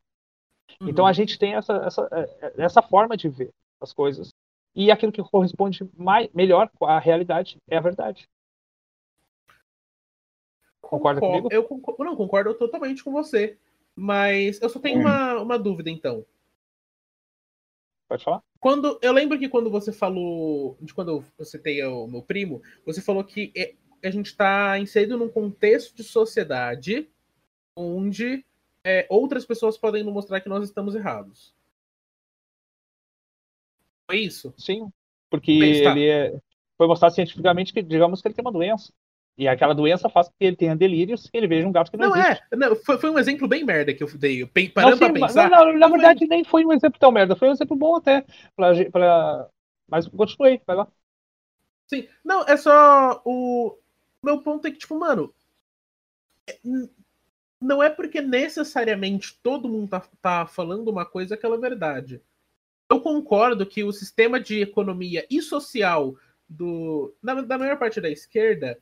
Então 0.80 1.06
a 1.06 1.12
gente 1.12 1.38
tem 1.38 1.54
essa, 1.54 1.72
essa, 1.78 2.08
eh, 2.12 2.54
essa 2.58 2.80
forma 2.80 3.16
de 3.16 3.28
ver 3.28 3.52
as 3.80 3.92
coisas. 3.92 4.30
E 4.74 4.90
aquilo 4.90 5.12
que 5.12 5.22
corresponde 5.22 5.90
mais, 5.96 6.32
melhor 6.32 6.70
com 6.78 6.86
a 6.86 6.98
realidade 6.98 7.58
é 7.68 7.76
a 7.76 7.80
verdade. 7.80 8.28
Concorda 10.90 11.20
Concordo- 11.20 11.42
comigo? 11.48 11.54
Eu 11.54 11.64
concordo, 11.64 12.04
não, 12.04 12.16
concordo 12.16 12.54
totalmente 12.54 13.02
com 13.04 13.12
você. 13.12 13.56
Mas 13.94 14.60
eu 14.60 14.68
só 14.68 14.78
tenho 14.80 14.98
Hum. 14.98 15.02
uma, 15.02 15.38
uma 15.40 15.58
dúvida, 15.58 15.88
então. 15.90 16.24
Pode 18.08 18.24
falar? 18.24 18.42
Quando 18.58 18.98
eu 19.00 19.12
lembro 19.12 19.38
que 19.38 19.48
quando 19.48 19.70
você 19.70 19.92
falou 19.92 20.76
de 20.80 20.92
quando 20.92 21.24
eu 21.38 21.44
citei 21.44 21.82
o 21.84 22.06
meu 22.08 22.22
primo, 22.22 22.60
você 22.84 23.00
falou 23.00 23.22
que 23.22 23.52
é- 23.56 23.74
a 24.02 24.10
gente 24.10 24.26
está 24.26 24.78
inserido 24.78 25.16
num 25.16 25.28
contexto 25.28 25.94
de 25.94 26.02
sociedade 26.02 27.08
onde 27.76 28.44
é, 28.82 29.06
outras 29.10 29.44
pessoas 29.44 29.76
podem 29.78 30.02
nos 30.02 30.12
mostrar 30.12 30.40
que 30.40 30.48
nós 30.48 30.64
estamos 30.64 30.94
errados. 30.94 31.54
Foi 34.10 34.18
isso? 34.20 34.52
Sim. 34.56 34.90
Porque 35.28 35.82
tá. 35.84 35.90
ele 35.92 36.08
é, 36.08 36.40
foi 36.76 36.86
mostrado 36.86 37.14
cientificamente 37.14 37.72
que, 37.72 37.82
digamos 37.82 38.20
que 38.20 38.26
ele 38.28 38.34
tem 38.34 38.44
uma 38.44 38.50
doença. 38.52 38.92
E 39.40 39.48
aquela 39.48 39.74
doença 39.74 40.08
faz 40.08 40.28
com 40.28 40.34
que 40.38 40.44
ele 40.46 40.56
tenha 40.56 40.76
delírios 40.76 41.26
e 41.32 41.36
ele 41.38 41.48
veja 41.48 41.66
um 41.68 41.72
gato 41.72 41.90
que 41.90 41.96
não, 41.96 42.06
Não 42.06 42.16
existe. 42.16 42.32
é, 42.32 42.40
não, 42.56 42.74
foi, 42.76 42.98
foi 42.98 43.10
um 43.10 43.18
exemplo 43.18 43.46
bem 43.46 43.64
merda 43.64 43.92
que 43.94 44.02
eu 44.02 44.08
dei. 44.18 44.42
Eu 44.42 44.48
pe- 44.48 44.68
Não, 44.78 44.92
Parando 44.92 44.96
sim, 44.96 45.04
pra 45.10 45.12
pensar. 45.12 45.50
não, 45.50 45.66
não, 45.66 45.78
na 45.78 45.88
verdade, 45.88 46.26
nem 46.26 46.42
foi 46.44 46.64
um 46.64 46.72
exemplo 46.72 46.98
tão 46.98 47.12
merda. 47.12 47.36
Foi 47.36 47.48
um 47.48 47.52
exemplo 47.52 47.76
bom 47.76 47.96
até. 47.96 48.24
Pra, 48.56 48.72
pra... 48.90 49.48
Mas 49.88 50.08
continuei, 50.08 50.60
vai 50.66 50.76
lá. 50.76 50.88
Sim, 51.86 52.08
não, 52.24 52.42
é 52.44 52.56
só 52.56 53.20
o 53.24 53.76
meu 54.22 54.40
ponto 54.42 54.66
é 54.66 54.70
que 54.70 54.78
tipo, 54.78 54.98
mano, 54.98 55.34
é, 56.46 56.58
não 57.60 57.82
é 57.82 57.90
porque 57.90 58.20
necessariamente 58.20 59.38
todo 59.42 59.68
mundo 59.68 59.88
tá, 59.90 60.00
tá 60.22 60.46
falando 60.46 60.88
uma 60.88 61.04
coisa 61.04 61.36
que 61.36 61.44
ela 61.44 61.56
é 61.56 61.60
verdade. 61.60 62.22
Eu 62.90 63.00
concordo 63.00 63.66
que 63.66 63.84
o 63.84 63.92
sistema 63.92 64.40
de 64.40 64.60
economia 64.62 65.26
e 65.30 65.42
social 65.42 66.16
do 66.48 67.14
da, 67.22 67.34
da 67.42 67.58
maior 67.58 67.78
parte 67.78 68.00
da 68.00 68.10
esquerda, 68.10 68.78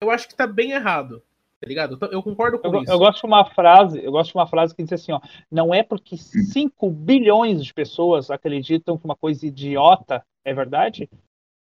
eu 0.00 0.10
acho 0.10 0.28
que 0.28 0.34
tá 0.34 0.46
bem 0.46 0.72
errado, 0.72 1.22
tá 1.60 1.66
ligado? 1.66 1.98
Eu, 2.10 2.22
concordo 2.22 2.58
com 2.58 2.68
Eu, 2.68 2.82
isso. 2.82 2.92
eu 2.92 2.98
gosto 2.98 3.20
de 3.20 3.26
uma 3.26 3.44
frase, 3.44 4.02
eu 4.02 4.12
gosto 4.12 4.32
de 4.32 4.38
uma 4.38 4.46
frase 4.46 4.74
que 4.74 4.82
diz 4.82 4.92
assim, 4.92 5.12
ó, 5.12 5.20
não 5.50 5.74
é 5.74 5.82
porque 5.82 6.16
5 6.16 6.90
bilhões 6.90 7.64
de 7.64 7.72
pessoas 7.72 8.30
acreditam 8.30 8.96
que 8.96 9.04
uma 9.04 9.16
coisa 9.16 9.46
idiota 9.46 10.24
é 10.44 10.54
verdade, 10.54 11.08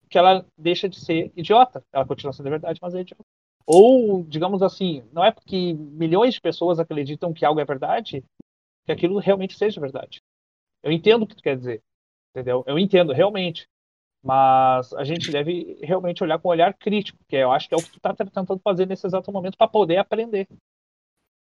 que 0.08 0.18
ela 0.18 0.44
deixa 0.56 0.88
de 0.88 1.00
ser 1.00 1.32
idiota. 1.34 1.82
Ela 1.92 2.06
continua 2.06 2.32
sendo 2.32 2.50
verdade, 2.50 2.78
mas 2.80 2.94
é 2.94 3.00
idiota. 3.00 3.24
Ou, 3.66 4.22
digamos 4.22 4.62
assim, 4.62 5.02
não 5.12 5.24
é 5.24 5.32
porque 5.32 5.74
milhões 5.74 6.34
de 6.34 6.40
pessoas 6.40 6.78
acreditam 6.78 7.32
que 7.32 7.44
algo 7.44 7.58
é 7.58 7.64
verdade, 7.64 8.22
que 8.84 8.92
aquilo 8.92 9.18
realmente 9.18 9.58
seja 9.58 9.80
verdade. 9.80 10.22
Eu 10.82 10.92
entendo 10.92 11.24
o 11.24 11.26
que 11.26 11.34
tu 11.34 11.42
quer 11.42 11.56
dizer, 11.56 11.82
entendeu? 12.30 12.62
Eu 12.66 12.78
entendo, 12.78 13.12
realmente. 13.12 13.66
Mas 14.26 14.92
a 14.94 15.04
gente 15.04 15.30
deve 15.30 15.78
realmente 15.80 16.20
olhar 16.20 16.36
com 16.40 16.48
um 16.48 16.50
olhar 16.50 16.74
crítico, 16.74 17.16
que 17.28 17.36
eu 17.36 17.52
acho 17.52 17.68
que 17.68 17.74
é 17.76 17.78
o 17.78 17.80
que 17.80 17.92
tu 17.92 18.00
tá 18.00 18.12
tentando 18.12 18.58
fazer 18.58 18.84
nesse 18.84 19.06
exato 19.06 19.30
momento 19.30 19.56
para 19.56 19.68
poder 19.68 19.98
aprender. 19.98 20.48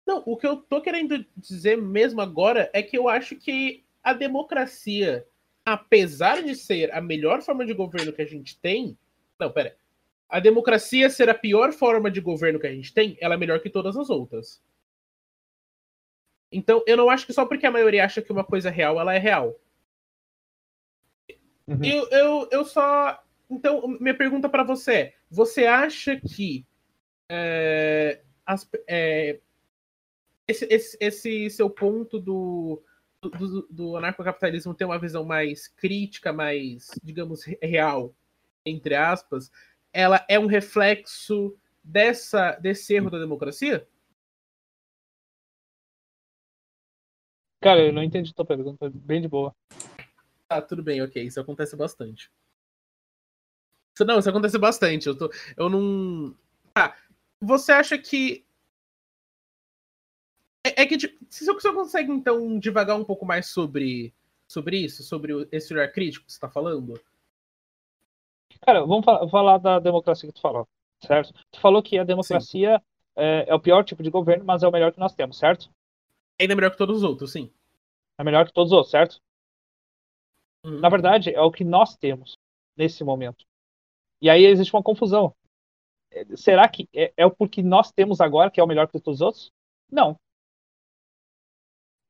Não, 0.06 0.22
o 0.24 0.36
que 0.36 0.46
eu 0.46 0.58
tô 0.58 0.80
querendo 0.80 1.26
dizer 1.36 1.76
mesmo 1.76 2.20
agora 2.20 2.70
é 2.72 2.80
que 2.84 2.96
eu 2.96 3.08
acho 3.08 3.34
que 3.34 3.84
a 4.04 4.12
democracia, 4.12 5.26
apesar 5.64 6.44
de 6.44 6.54
ser 6.54 6.94
a 6.94 7.00
melhor 7.00 7.42
forma 7.42 7.66
de 7.66 7.74
governo 7.74 8.12
que 8.12 8.22
a 8.22 8.26
gente 8.26 8.56
tem. 8.60 8.96
Não, 9.36 9.50
pera. 9.50 9.76
A 10.28 10.38
democracia 10.38 11.10
ser 11.10 11.28
a 11.28 11.34
pior 11.34 11.72
forma 11.72 12.08
de 12.08 12.20
governo 12.20 12.60
que 12.60 12.68
a 12.68 12.72
gente 12.72 12.94
tem, 12.94 13.18
ela 13.20 13.34
é 13.34 13.36
melhor 13.36 13.58
que 13.58 13.68
todas 13.68 13.96
as 13.96 14.08
outras. 14.10 14.62
Então, 16.52 16.84
eu 16.86 16.96
não 16.96 17.10
acho 17.10 17.26
que 17.26 17.32
só 17.32 17.44
porque 17.44 17.66
a 17.66 17.70
maioria 17.72 18.04
acha 18.04 18.22
que 18.22 18.30
uma 18.30 18.44
coisa 18.44 18.68
é 18.68 18.72
real, 18.72 19.00
ela 19.00 19.12
é 19.12 19.18
real. 19.18 19.58
Uhum. 21.68 21.84
Eu, 21.84 22.08
eu, 22.10 22.48
eu 22.52 22.64
só. 22.64 23.22
Então, 23.50 23.86
minha 24.00 24.16
pergunta 24.16 24.48
pra 24.48 24.62
você 24.62 24.92
é: 24.92 25.14
você 25.30 25.66
acha 25.66 26.20
que 26.20 26.64
é, 27.28 28.20
as- 28.44 28.68
é, 28.86 29.40
esse, 30.46 30.64
esse, 30.70 30.96
esse 31.00 31.50
seu 31.50 31.68
ponto 31.68 32.20
do, 32.20 32.82
do, 33.20 33.66
do 33.68 33.96
anarcocapitalismo 33.96 34.74
ter 34.74 34.84
uma 34.84 34.98
visão 34.98 35.24
mais 35.24 35.66
crítica, 35.66 36.32
mais, 36.32 36.88
digamos, 37.02 37.44
real, 37.60 38.14
entre 38.64 38.94
aspas, 38.94 39.50
ela 39.92 40.24
é 40.28 40.38
um 40.38 40.46
reflexo 40.46 41.56
dessa, 41.82 42.52
desse 42.52 42.94
erro 42.94 43.10
da 43.10 43.18
democracia? 43.18 43.86
Cara, 47.60 47.80
eu 47.80 47.92
não 47.92 48.02
entendi 48.02 48.32
tua 48.32 48.44
pergunta, 48.44 48.90
bem 48.94 49.20
de 49.20 49.26
boa. 49.28 49.52
Ah, 50.48 50.62
tudo 50.62 50.82
bem, 50.82 51.02
ok. 51.02 51.22
Isso 51.22 51.40
acontece 51.40 51.76
bastante. 51.76 52.30
Isso, 53.94 54.04
não, 54.04 54.18
isso 54.18 54.28
acontece 54.28 54.58
bastante. 54.58 55.06
Eu, 55.06 55.16
tô, 55.16 55.30
eu 55.56 55.68
não. 55.68 56.34
Ah, 56.74 56.94
você 57.40 57.72
acha 57.72 57.98
que. 57.98 58.44
É, 60.64 60.82
é 60.82 60.86
que 60.86 60.96
tipo, 60.96 61.24
se 61.30 61.44
você 61.46 61.72
consegue, 61.72 62.12
então, 62.12 62.58
divagar 62.58 62.96
um 62.96 63.04
pouco 63.04 63.24
mais 63.24 63.46
sobre, 63.46 64.12
sobre 64.46 64.78
isso, 64.78 65.02
sobre 65.02 65.48
esse 65.50 65.72
olhar 65.72 65.90
crítico 65.92 66.26
que 66.26 66.32
você 66.32 66.36
está 66.36 66.48
falando? 66.48 67.00
Cara, 68.62 68.84
vamos 68.84 69.04
falar 69.30 69.58
da 69.58 69.78
democracia 69.78 70.28
que 70.28 70.34
tu 70.34 70.40
falou, 70.40 70.66
certo? 71.04 71.32
Tu 71.50 71.60
falou 71.60 71.82
que 71.82 71.98
a 71.98 72.04
democracia 72.04 72.82
é, 73.16 73.46
é, 73.48 73.54
o 73.54 73.60
pior 73.60 73.84
tipo 73.84 74.02
de 74.02 74.10
governo, 74.10 74.44
mas 74.44 74.62
é 74.62 74.68
o 74.68 74.72
melhor 74.72 74.92
que 74.92 75.00
nós 75.00 75.14
temos, 75.14 75.38
certo? 75.38 75.70
Ainda 76.38 76.52
é 76.52 76.56
melhor 76.56 76.70
que 76.70 76.78
todos 76.78 76.98
os 76.98 77.02
outros, 77.02 77.32
sim. 77.32 77.50
É 78.18 78.24
melhor 78.24 78.46
que 78.46 78.52
todos 78.52 78.72
os 78.72 78.76
outros, 78.76 78.90
certo? 78.90 79.22
Uhum. 80.66 80.80
Na 80.80 80.88
verdade, 80.88 81.32
é 81.32 81.40
o 81.40 81.52
que 81.52 81.62
nós 81.62 81.96
temos 81.96 82.36
nesse 82.76 83.04
momento. 83.04 83.44
E 84.20 84.28
aí 84.28 84.44
existe 84.44 84.74
uma 84.74 84.82
confusão. 84.82 85.32
É, 86.10 86.24
será 86.36 86.68
que 86.68 86.88
é, 86.92 87.12
é 87.16 87.24
o 87.24 87.30
porque 87.30 87.62
nós 87.62 87.92
temos 87.92 88.20
agora 88.20 88.50
que 88.50 88.60
é 88.60 88.64
o 88.64 88.66
melhor 88.66 88.88
que 88.88 89.00
todos 89.00 89.20
os 89.20 89.24
outros? 89.24 89.52
Não. 89.90 90.18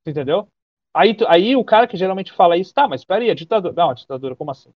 Entendeu? 0.06 0.48
Aí, 0.94 1.14
aí 1.28 1.54
o 1.54 1.64
cara 1.64 1.86
que 1.86 1.96
geralmente 1.96 2.32
fala 2.32 2.56
isso, 2.56 2.72
tá, 2.72 2.88
mas 2.88 3.04
peraí, 3.04 3.30
a 3.30 3.34
ditadura. 3.34 3.74
Não, 3.74 3.90
a 3.90 3.94
ditadura, 3.94 4.34
como 4.34 4.50
assim? 4.50 4.72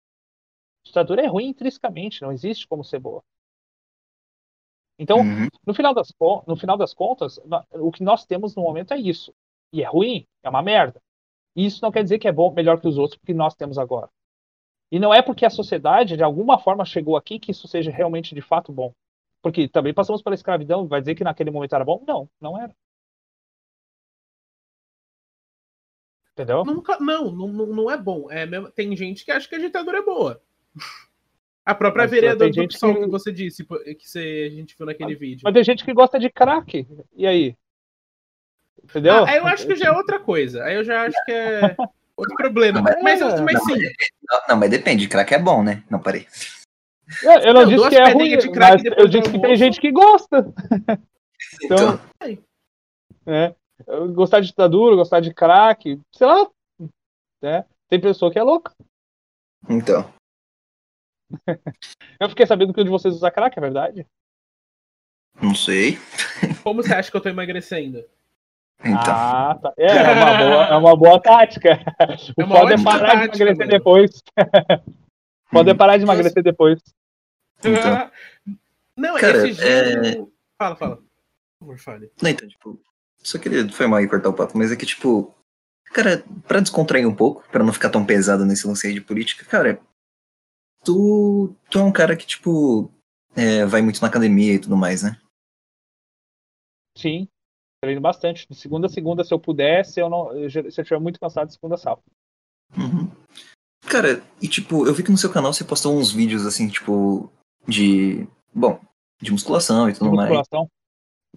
ditadura 0.83 1.21
é 1.21 1.27
ruim 1.27 1.47
intrinsecamente, 1.47 2.21
não 2.21 2.31
existe 2.31 2.67
como 2.67 2.83
ser 2.83 2.99
boa. 2.99 3.23
Então, 4.97 5.19
uhum. 5.19 5.47
no, 5.65 5.73
final 5.73 5.93
das, 5.93 6.13
no 6.45 6.57
final 6.57 6.77
das 6.77 6.93
contas, 6.93 7.39
o 7.71 7.91
que 7.91 8.03
nós 8.03 8.25
temos 8.25 8.53
no 8.55 8.63
momento 8.63 8.93
é 8.93 8.97
isso. 8.97 9.33
E 9.71 9.81
é 9.81 9.87
ruim, 9.87 10.27
é 10.43 10.49
uma 10.49 10.61
merda. 10.61 11.01
E 11.55 11.65
isso 11.65 11.79
não 11.81 11.91
quer 11.91 12.03
dizer 12.03 12.19
que 12.19 12.27
é 12.27 12.31
bom, 12.31 12.53
melhor 12.53 12.79
que 12.79 12.87
os 12.87 12.97
outros, 12.97 13.17
porque 13.19 13.33
nós 13.33 13.55
temos 13.55 13.77
agora. 13.77 14.09
E 14.91 14.99
não 14.99 15.13
é 15.13 15.21
porque 15.21 15.45
a 15.45 15.49
sociedade, 15.49 16.17
de 16.17 16.23
alguma 16.23 16.57
forma, 16.57 16.85
chegou 16.85 17.15
aqui 17.15 17.39
que 17.39 17.51
isso 17.51 17.67
seja 17.67 17.91
realmente 17.91 18.33
de 18.33 18.41
fato 18.41 18.71
bom. 18.71 18.93
Porque 19.41 19.67
também 19.67 19.93
passamos 19.93 20.21
pela 20.21 20.35
escravidão, 20.35 20.87
vai 20.87 20.99
dizer 20.99 21.15
que 21.15 21.23
naquele 21.23 21.51
momento 21.51 21.75
era 21.75 21.85
bom? 21.85 22.03
Não, 22.07 22.29
não 22.41 22.59
era. 22.59 22.75
Entendeu? 26.33 26.63
Nunca, 26.63 26.97
não, 26.99 27.31
não, 27.31 27.47
não 27.47 27.91
é 27.91 27.97
bom. 27.97 28.31
É 28.31 28.45
mesmo, 28.45 28.71
tem 28.71 28.95
gente 28.95 29.25
que 29.25 29.31
acha 29.31 29.47
que 29.47 29.55
a 29.55 29.59
ditadura 29.59 29.97
é 29.99 30.01
boa. 30.01 30.41
A 31.65 31.75
própria 31.75 32.03
mas, 32.03 32.11
vereadora 32.11 32.49
do 32.49 32.67
PSOL 32.67 32.95
que... 32.95 33.01
que... 33.01 33.07
você 33.07 33.31
disse, 33.31 33.65
que 33.65 34.07
você, 34.07 34.49
a 34.51 34.55
gente 34.55 34.75
viu 34.75 34.85
naquele 34.87 35.11
mas, 35.11 35.19
vídeo. 35.19 35.41
Mas 35.43 35.53
tem 35.53 35.63
gente 35.63 35.85
que 35.85 35.93
gosta 35.93 36.17
de 36.17 36.29
crack. 36.29 36.87
E 37.13 37.27
aí? 37.27 37.55
Entendeu? 38.89 39.25
Ah, 39.25 39.35
eu 39.35 39.45
acho 39.45 39.67
que 39.67 39.75
já 39.75 39.87
é 39.87 39.91
outra 39.91 40.19
coisa. 40.19 40.63
Aí 40.63 40.75
eu 40.75 40.83
já 40.83 41.03
acho 41.03 41.25
que 41.25 41.31
é 41.31 41.75
outro 42.17 42.35
problema. 42.35 42.81
Mas, 42.81 43.01
mas, 43.01 43.21
mas, 43.21 43.41
mas 43.41 43.63
sim. 43.63 43.79
Não, 44.27 44.41
não, 44.49 44.57
mas 44.57 44.69
depende. 44.69 45.07
Crack 45.07 45.33
é 45.33 45.39
bom, 45.39 45.63
né? 45.63 45.83
Não, 45.89 45.99
parei. 45.99 46.27
Eu, 47.23 47.31
eu 47.31 47.53
não, 47.53 47.61
não, 47.61 47.69
disse 47.69 47.89
que 47.89 47.95
é 47.95 48.11
ruim, 48.11 48.35
mas 48.55 48.83
eu 48.97 49.07
disse 49.07 49.31
que 49.31 49.41
tem 49.41 49.55
gente 49.55 49.79
que 49.79 49.91
gosta. 49.91 50.45
Então, 51.63 51.99
então. 52.21 52.43
É, 53.25 53.55
gostar 54.13 54.41
de 54.41 54.47
ditadura, 54.47 54.97
gostar 54.97 55.21
de 55.21 55.33
crack, 55.33 55.99
sei 56.13 56.27
lá. 56.27 56.49
Né? 57.41 57.65
Tem 57.87 57.99
pessoa 57.99 58.29
que 58.29 58.37
é 58.37 58.43
louca. 58.43 58.75
Então. 59.69 60.13
eu 62.19 62.29
fiquei 62.29 62.45
sabendo 62.45 62.73
que 62.73 62.81
um 62.81 62.83
de 62.83 62.89
vocês 62.89 63.15
usa 63.15 63.31
crack, 63.31 63.57
é 63.57 63.61
verdade? 63.61 64.05
Não 65.41 65.55
sei. 65.55 65.97
Como 66.61 66.83
você 66.83 66.93
acha 66.93 67.09
que 67.09 67.15
eu 67.15 67.21
tô 67.21 67.29
emagrecendo? 67.29 68.03
Então. 68.81 69.13
Ah, 69.13 69.59
tá. 69.61 69.73
É, 69.77 69.87
é, 69.87 70.11
uma 70.11 70.37
boa, 70.37 70.65
é 70.65 70.75
uma 70.75 70.95
boa 70.95 71.21
tática. 71.21 71.79
O 72.37 72.41
é 72.41 72.47
foda 72.47 72.73
é 72.73 72.83
parar 72.83 73.11
tática, 73.11 73.31
de 73.31 73.41
emagrecer 73.41 73.57
mano. 73.57 73.71
depois. 73.71 74.23
pode 75.51 75.69
é 75.69 75.73
parar 75.73 75.97
de 75.97 76.03
emagrecer 76.03 76.43
depois. 76.43 76.81
Então. 77.59 78.11
Não, 78.95 79.17
Cara, 79.17 79.47
esse 79.47 79.63
é... 79.63 80.21
Fala, 80.57 80.75
fala. 80.75 80.95
Por 80.97 81.03
favor, 81.59 81.79
fale. 81.79 82.11
Não, 82.21 82.29
então, 82.29 82.47
tipo, 82.47 82.79
só 83.21 83.37
queria. 83.37 83.67
Foi 83.69 83.87
mal 83.87 83.99
aí 83.99 84.07
cortar 84.07 84.29
o 84.29 84.33
papo, 84.33 84.57
mas 84.57 84.71
é 84.71 84.75
que, 84.75 84.85
tipo. 84.85 85.33
Cara, 85.93 86.23
pra 86.47 86.59
descontrair 86.59 87.07
um 87.07 87.15
pouco, 87.15 87.43
pra 87.49 87.63
não 87.63 87.73
ficar 87.73 87.89
tão 87.89 88.05
pesado 88.05 88.45
nesse 88.45 88.67
lance 88.67 88.85
aí 88.85 88.93
de 88.93 89.01
política, 89.01 89.43
cara, 89.45 89.81
tu, 90.83 91.55
tu 91.69 91.79
é 91.79 91.83
um 91.83 91.91
cara 91.91 92.15
que, 92.15 92.27
tipo, 92.27 92.91
é, 93.35 93.65
vai 93.65 93.81
muito 93.81 93.99
na 93.99 94.07
academia 94.07 94.53
e 94.53 94.59
tudo 94.59 94.77
mais, 94.77 95.01
né? 95.01 95.19
Sim, 96.95 97.27
treino 97.81 98.01
bastante. 98.01 98.47
De 98.49 98.55
segunda 98.55 98.87
a 98.87 98.89
segunda, 98.89 99.23
se 99.23 99.33
eu 99.33 99.39
puder, 99.39 99.85
se 99.85 99.99
eu, 99.99 100.09
não, 100.09 100.29
se 100.49 100.59
eu 100.59 100.67
estiver 100.67 100.99
muito 100.99 101.19
cansado, 101.19 101.47
de 101.47 101.53
segunda 101.53 101.75
a 101.75 101.77
sábado. 101.77 102.03
Uhum. 102.77 103.09
Cara, 103.87 104.21
e 104.41 104.47
tipo, 104.47 104.85
eu 104.85 104.93
vi 104.93 105.03
que 105.03 105.11
no 105.11 105.17
seu 105.17 105.31
canal 105.31 105.53
você 105.53 105.63
postou 105.63 105.97
uns 105.97 106.11
vídeos 106.11 106.45
assim, 106.45 106.67
tipo, 106.67 107.31
de. 107.67 108.27
Bom, 108.53 108.79
de 109.21 109.31
musculação 109.31 109.89
e 109.89 109.93
tudo 109.93 110.11
de 110.11 110.17
musculação. 110.17 110.59
mais. 110.59 110.69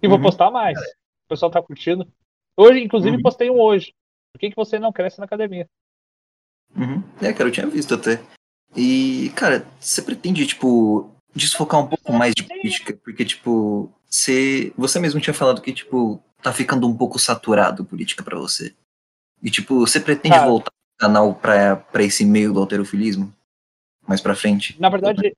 E 0.01 0.07
vou 0.07 0.17
uhum. 0.17 0.23
postar 0.23 0.51
mais. 0.51 0.77
O 0.79 1.29
pessoal 1.29 1.51
tá 1.51 1.61
curtindo. 1.61 2.07
Hoje, 2.55 2.83
inclusive, 2.83 3.15
uhum. 3.15 3.21
postei 3.21 3.49
um 3.49 3.59
hoje. 3.59 3.93
Por 4.31 4.39
que, 4.39 4.49
que 4.49 4.55
você 4.55 4.79
não 4.79 4.91
cresce 4.91 5.19
na 5.19 5.25
academia? 5.25 5.67
Uhum. 6.75 7.03
É, 7.21 7.31
cara, 7.33 7.49
eu 7.49 7.53
tinha 7.53 7.67
visto 7.67 7.93
até. 7.93 8.21
E, 8.75 9.31
cara, 9.35 9.65
você 9.79 10.01
pretende, 10.01 10.45
tipo, 10.45 11.11
desfocar 11.35 11.79
um 11.79 11.87
pouco 11.87 12.11
mais 12.13 12.33
de 12.33 12.43
política? 12.43 12.99
Porque, 13.03 13.23
tipo, 13.23 13.91
você, 14.09 14.73
você 14.75 14.99
mesmo 14.99 15.21
tinha 15.21 15.33
falado 15.33 15.61
que, 15.61 15.71
tipo, 15.71 16.21
tá 16.43 16.53
ficando 16.53 16.87
um 16.87 16.95
pouco 16.95 17.17
saturado 17.17 17.85
política 17.85 18.23
para 18.23 18.37
você. 18.37 18.75
E, 19.41 19.49
tipo, 19.49 19.79
você 19.79 19.99
pretende 19.99 20.39
voltar 20.39 20.71
o 20.71 20.99
canal 20.99 21.33
pra, 21.33 21.75
pra 21.75 22.03
esse 22.03 22.25
meio 22.25 22.53
do 22.53 22.59
alterofilismo? 22.59 23.33
Mais 24.07 24.21
pra 24.21 24.35
frente? 24.35 24.79
Na 24.79 24.89
verdade, 24.89 25.33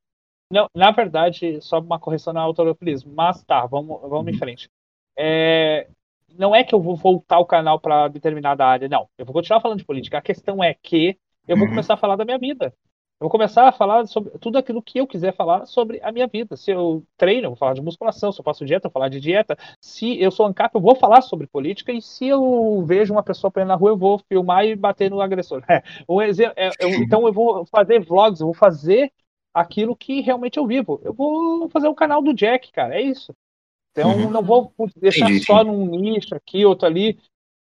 não, 0.51 0.67
na 0.75 0.91
verdade, 0.91 1.59
só 1.61 1.79
uma 1.79 1.99
correção 1.99 2.33
no 2.33 2.39
alterofilismo. 2.39 3.11
Mas 3.13 3.43
tá, 3.43 3.65
vamos, 3.65 4.01
vamos 4.01 4.33
em 4.33 4.37
frente. 4.37 4.69
É, 5.17 5.87
não 6.37 6.55
é 6.55 6.63
que 6.63 6.75
eu 6.75 6.81
vou 6.81 6.95
voltar 6.95 7.39
o 7.39 7.45
canal 7.45 7.79
para 7.79 8.07
determinada 8.07 8.65
área, 8.65 8.87
não. 8.87 9.07
Eu 9.17 9.25
vou 9.25 9.33
continuar 9.33 9.61
falando 9.61 9.79
de 9.79 9.85
política. 9.85 10.17
A 10.17 10.21
questão 10.21 10.63
é 10.63 10.73
que 10.73 11.17
eu 11.47 11.55
vou 11.55 11.65
uhum. 11.65 11.71
começar 11.71 11.93
a 11.95 11.97
falar 11.97 12.15
da 12.15 12.25
minha 12.25 12.37
vida. 12.37 12.73
Eu 13.17 13.25
vou 13.25 13.29
começar 13.29 13.65
a 13.65 13.71
falar 13.71 14.05
sobre 14.07 14.37
tudo 14.39 14.57
aquilo 14.57 14.81
que 14.81 14.99
eu 14.99 15.07
quiser 15.07 15.33
falar 15.33 15.65
sobre 15.65 16.01
a 16.03 16.11
minha 16.11 16.27
vida. 16.27 16.57
Se 16.57 16.71
eu 16.71 17.01
treino, 17.15 17.45
eu 17.45 17.51
vou 17.51 17.57
falar 17.57 17.73
de 17.73 17.81
musculação. 17.81 18.29
Se 18.29 18.41
eu 18.41 18.43
faço 18.43 18.65
dieta, 18.65 18.87
eu 18.87 18.89
vou 18.89 18.93
falar 18.93 19.07
de 19.07 19.21
dieta. 19.21 19.57
Se 19.79 20.21
eu 20.21 20.29
sou 20.31 20.45
ANCAP, 20.45 20.75
eu 20.75 20.81
vou 20.81 20.95
falar 20.95 21.21
sobre 21.21 21.47
política. 21.47 21.93
E 21.93 22.01
se 22.01 22.27
eu 22.27 22.83
vejo 22.85 23.13
uma 23.13 23.23
pessoa 23.23 23.47
apanhando 23.47 23.69
na 23.69 23.75
rua, 23.75 23.91
eu 23.91 23.97
vou 23.97 24.19
filmar 24.27 24.65
e 24.65 24.75
bater 24.75 25.09
no 25.09 25.21
agressor. 25.21 25.63
É, 25.75 25.81
um 26.07 26.21
exemplo, 26.21 26.53
é, 26.57 26.69
eu, 26.79 26.89
então 26.89 27.25
eu 27.25 27.33
vou 27.33 27.65
fazer 27.65 27.99
vlogs, 27.99 28.39
eu 28.39 28.47
vou 28.47 28.53
fazer 28.53 29.11
aquilo 29.53 29.95
que 29.95 30.19
realmente 30.19 30.57
eu 30.57 30.67
vivo. 30.67 30.99
Eu 31.03 31.13
vou 31.13 31.69
fazer 31.69 31.87
o 31.87 31.95
canal 31.95 32.21
do 32.21 32.33
Jack, 32.33 32.71
cara. 32.71 32.95
É 32.95 33.01
isso. 33.01 33.33
Então 33.91 34.11
uhum. 34.11 34.29
não 34.29 34.43
vou 34.43 34.73
deixar 34.97 35.29
Entendi. 35.29 35.45
só 35.45 35.63
num 35.63 35.85
nicho 35.97 36.35
aqui, 36.35 36.65
outro 36.65 36.85
ali. 36.85 37.17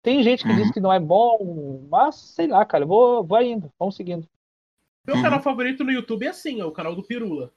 Tem 0.02 0.22
gente 0.22 0.42
que 0.42 0.48
uhum. 0.48 0.56
diz 0.56 0.70
que 0.70 0.80
não 0.80 0.92
é 0.92 0.98
bom, 0.98 1.86
mas 1.90 2.14
sei 2.16 2.46
lá, 2.46 2.64
cara. 2.64 2.84
Eu 2.84 2.88
vou, 2.88 3.24
vou 3.24 3.42
indo, 3.42 3.70
vamos 3.78 3.94
seguindo. 3.94 4.26
Meu 5.06 5.16
uhum. 5.16 5.22
canal 5.22 5.42
favorito 5.42 5.84
no 5.84 5.92
YouTube 5.92 6.24
é 6.24 6.28
assim, 6.28 6.60
é 6.60 6.64
o 6.64 6.72
canal 6.72 6.94
do 6.94 7.02
Pirula. 7.02 7.52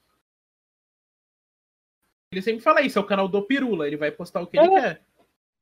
Ele 2.31 2.41
sempre 2.41 2.61
fala 2.61 2.81
isso, 2.81 2.99
é 2.99 3.01
o 3.01 3.05
canal 3.05 3.27
do 3.27 3.41
Pirula, 3.41 3.87
ele 3.87 3.95
vai 3.95 4.11
postar 4.11 4.41
o 4.41 4.47
que 4.47 4.59
é, 4.59 4.63
ele 4.63 4.69
quer. 4.69 5.05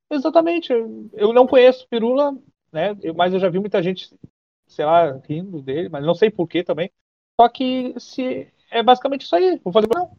Exatamente. 0.09 0.73
Eu 1.13 1.31
não 1.31 1.45
conheço 1.45 1.87
Pirula, 1.87 2.35
né? 2.71 2.95
mas 3.15 3.33
eu 3.33 3.39
já 3.39 3.49
vi 3.49 3.59
muita 3.59 3.83
gente, 3.83 4.17
sei 4.67 4.85
lá, 4.85 5.11
rindo 5.17 5.61
dele, 5.61 5.89
mas 5.89 6.03
não 6.03 6.15
sei 6.15 6.31
porquê 6.31 6.63
também. 6.63 6.91
Só 7.39 7.47
que 7.49 7.93
se 7.99 8.51
é 8.71 8.81
basicamente 8.81 9.23
isso 9.23 9.35
aí. 9.35 9.59
Vou 9.63 9.71
fazer 9.71 9.87
não. 9.93 10.15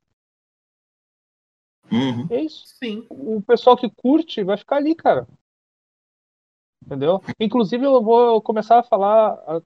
Uhum. 1.90 2.26
É 2.30 2.40
isso. 2.40 2.66
Sim. 2.66 3.06
O 3.10 3.42
pessoal 3.42 3.76
que 3.76 3.90
curte 3.90 4.42
vai 4.42 4.56
ficar 4.56 4.76
ali, 4.76 4.94
cara. 4.94 5.26
Entendeu? 6.84 7.20
Inclusive, 7.40 7.84
eu 7.84 8.02
vou 8.02 8.40
começar 8.40 8.78
a 8.78 8.82
falar 8.82 9.62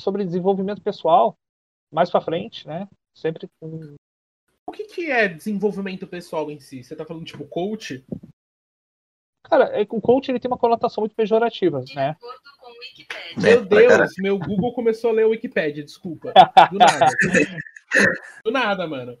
sobre 0.00 0.24
desenvolvimento 0.24 0.82
pessoal 0.82 1.36
mais 1.92 2.10
para 2.10 2.20
frente, 2.20 2.66
né? 2.66 2.88
Sempre 3.14 3.48
com... 3.60 3.96
O 4.66 4.72
que, 4.72 4.84
que 4.84 5.10
é 5.10 5.28
desenvolvimento 5.28 6.06
pessoal 6.06 6.50
em 6.50 6.60
si? 6.60 6.84
Você 6.84 6.94
tá 6.94 7.04
falando 7.04 7.24
tipo 7.24 7.46
coach? 7.46 8.04
Cara, 9.44 9.64
é, 9.80 9.86
o 9.88 10.00
coach 10.00 10.30
ele 10.30 10.38
tem 10.38 10.50
uma 10.50 10.58
conotação 10.58 11.00
muito 11.00 11.16
pejorativa, 11.16 11.82
né? 11.94 12.14
Meu 13.36 13.64
Deus, 13.64 14.12
meu 14.18 14.38
Google 14.38 14.74
começou 14.74 15.10
a 15.10 15.12
ler 15.14 15.26
o 15.26 15.30
Wikipedia, 15.30 15.82
desculpa. 15.82 16.32
Do 16.70 16.78
nada. 16.78 17.06
Do 18.44 18.50
nada, 18.50 18.86
mano. 18.86 19.18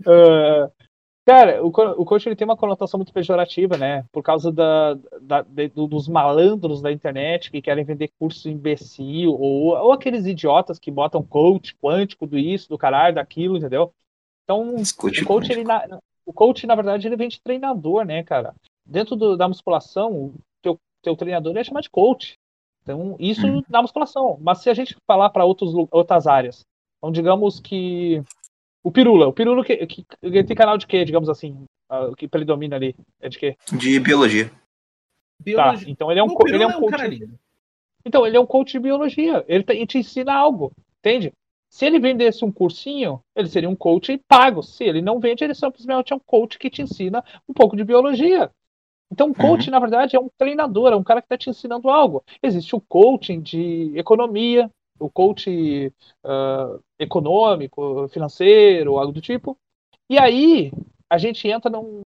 Uh, 0.00 0.70
Cara, 1.24 1.64
o, 1.64 1.68
o 1.68 2.04
coach 2.04 2.26
ele 2.26 2.34
tem 2.34 2.44
uma 2.44 2.56
conotação 2.56 2.98
muito 2.98 3.12
pejorativa, 3.12 3.76
né? 3.76 4.04
Por 4.10 4.22
causa 4.24 4.50
da, 4.50 4.94
da 5.20 5.42
de, 5.42 5.68
dos 5.68 6.08
malandros 6.08 6.82
da 6.82 6.90
internet 6.90 7.50
que 7.50 7.62
querem 7.62 7.84
vender 7.84 8.10
curso 8.18 8.48
imbecil, 8.48 9.32
ou, 9.32 9.68
ou 9.68 9.92
aqueles 9.92 10.26
idiotas 10.26 10.80
que 10.80 10.90
botam 10.90 11.22
coach 11.22 11.76
quântico 11.76 12.26
do 12.26 12.36
isso, 12.36 12.68
do 12.68 12.76
caralho, 12.76 13.14
daquilo, 13.14 13.56
entendeu? 13.56 13.94
Então, 14.42 14.74
o 14.74 15.24
coach, 15.24 15.52
ele, 15.52 15.62
na, 15.62 16.00
o 16.26 16.32
coach, 16.32 16.66
na 16.66 16.74
verdade, 16.74 17.06
ele 17.06 17.16
vem 17.16 17.28
de 17.28 17.40
treinador, 17.40 18.04
né, 18.04 18.24
cara? 18.24 18.52
Dentro 18.84 19.14
do, 19.14 19.36
da 19.36 19.46
musculação, 19.46 20.12
o 20.12 20.34
teu, 20.60 20.76
teu 21.02 21.16
treinador 21.16 21.56
é 21.56 21.62
chamado 21.62 21.84
de 21.84 21.90
coach. 21.90 22.34
Então, 22.82 23.14
isso 23.20 23.46
hum. 23.46 23.62
na 23.68 23.80
musculação. 23.80 24.38
Mas 24.40 24.58
se 24.58 24.68
a 24.68 24.74
gente 24.74 24.96
falar 25.06 25.30
para 25.30 25.44
outras 25.44 26.26
áreas, 26.26 26.64
então 26.98 27.12
digamos 27.12 27.60
que 27.60 28.22
o 28.82 28.90
Pirula. 28.90 29.28
O 29.28 29.32
Pirula 29.32 29.64
que, 29.64 29.86
que, 29.86 30.04
que 30.04 30.44
tem 30.44 30.56
canal 30.56 30.76
de 30.76 30.86
quê, 30.86 31.04
digamos 31.04 31.28
assim? 31.28 31.64
O 31.88 32.16
que 32.16 32.26
predomina 32.26 32.76
ali? 32.76 32.96
É 33.20 33.28
de 33.28 33.38
quê? 33.38 33.56
De 33.72 34.00
biologia. 34.00 34.50
biologia. 35.38 35.86
Tá, 35.86 35.90
então 35.90 36.10
ele 36.10 36.20
é 36.20 36.24
um, 36.24 36.34
ele 36.46 36.62
é 36.62 36.66
um, 36.66 36.70
é 36.70 36.76
um 36.76 36.80
coach. 36.80 37.30
então, 38.04 38.26
ele 38.26 38.36
é 38.36 38.40
um 38.40 38.46
coach 38.46 38.72
de 38.72 38.78
biologia. 38.78 39.44
Ele, 39.46 39.64
ele 39.68 39.86
te 39.86 39.98
ensina 39.98 40.34
algo, 40.34 40.72
entende? 41.00 41.32
Se 41.68 41.86
ele 41.86 41.98
vendesse 41.98 42.44
um 42.44 42.52
cursinho, 42.52 43.20
ele 43.34 43.48
seria 43.48 43.68
um 43.68 43.76
coach 43.76 44.18
pago. 44.28 44.62
Se 44.62 44.84
ele 44.84 45.00
não 45.00 45.20
vende, 45.20 45.42
ele 45.44 45.54
simplesmente 45.54 46.12
é 46.12 46.16
um 46.16 46.20
coach 46.20 46.58
que 46.58 46.68
te 46.68 46.82
ensina 46.82 47.24
um 47.48 47.54
pouco 47.54 47.76
de 47.76 47.84
biologia. 47.84 48.50
Então, 49.10 49.30
o 49.30 49.34
coach, 49.34 49.66
uhum. 49.66 49.72
na 49.72 49.78
verdade, 49.78 50.16
é 50.16 50.20
um 50.20 50.30
treinador, 50.38 50.92
é 50.92 50.96
um 50.96 51.02
cara 51.02 51.20
que 51.20 51.26
está 51.26 51.36
te 51.36 51.50
ensinando 51.50 51.90
algo. 51.90 52.24
Existe 52.42 52.74
o 52.74 52.80
coaching 52.80 53.40
de 53.40 53.92
economia, 53.94 54.70
o 55.02 55.10
coach 55.10 55.92
uh, 56.24 56.82
econômico, 56.98 58.08
financeiro, 58.08 58.98
algo 58.98 59.12
do 59.12 59.20
tipo. 59.20 59.56
E 60.08 60.18
aí 60.18 60.72
a 61.10 61.18
gente 61.18 61.46
entra 61.48 61.70
num, 61.70 62.02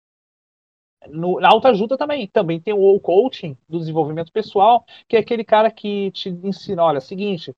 no, 1.08 1.40
na 1.40 1.48
autoajuda 1.48 1.96
também. 1.96 2.26
Também 2.26 2.60
tem 2.60 2.74
o 2.74 2.98
coaching 3.00 3.56
do 3.68 3.78
desenvolvimento 3.78 4.32
pessoal, 4.32 4.84
que 5.08 5.16
é 5.16 5.20
aquele 5.20 5.44
cara 5.44 5.70
que 5.70 6.10
te 6.12 6.28
ensina, 6.28 6.82
olha, 6.82 6.98
é 6.98 7.00
seguinte, 7.00 7.52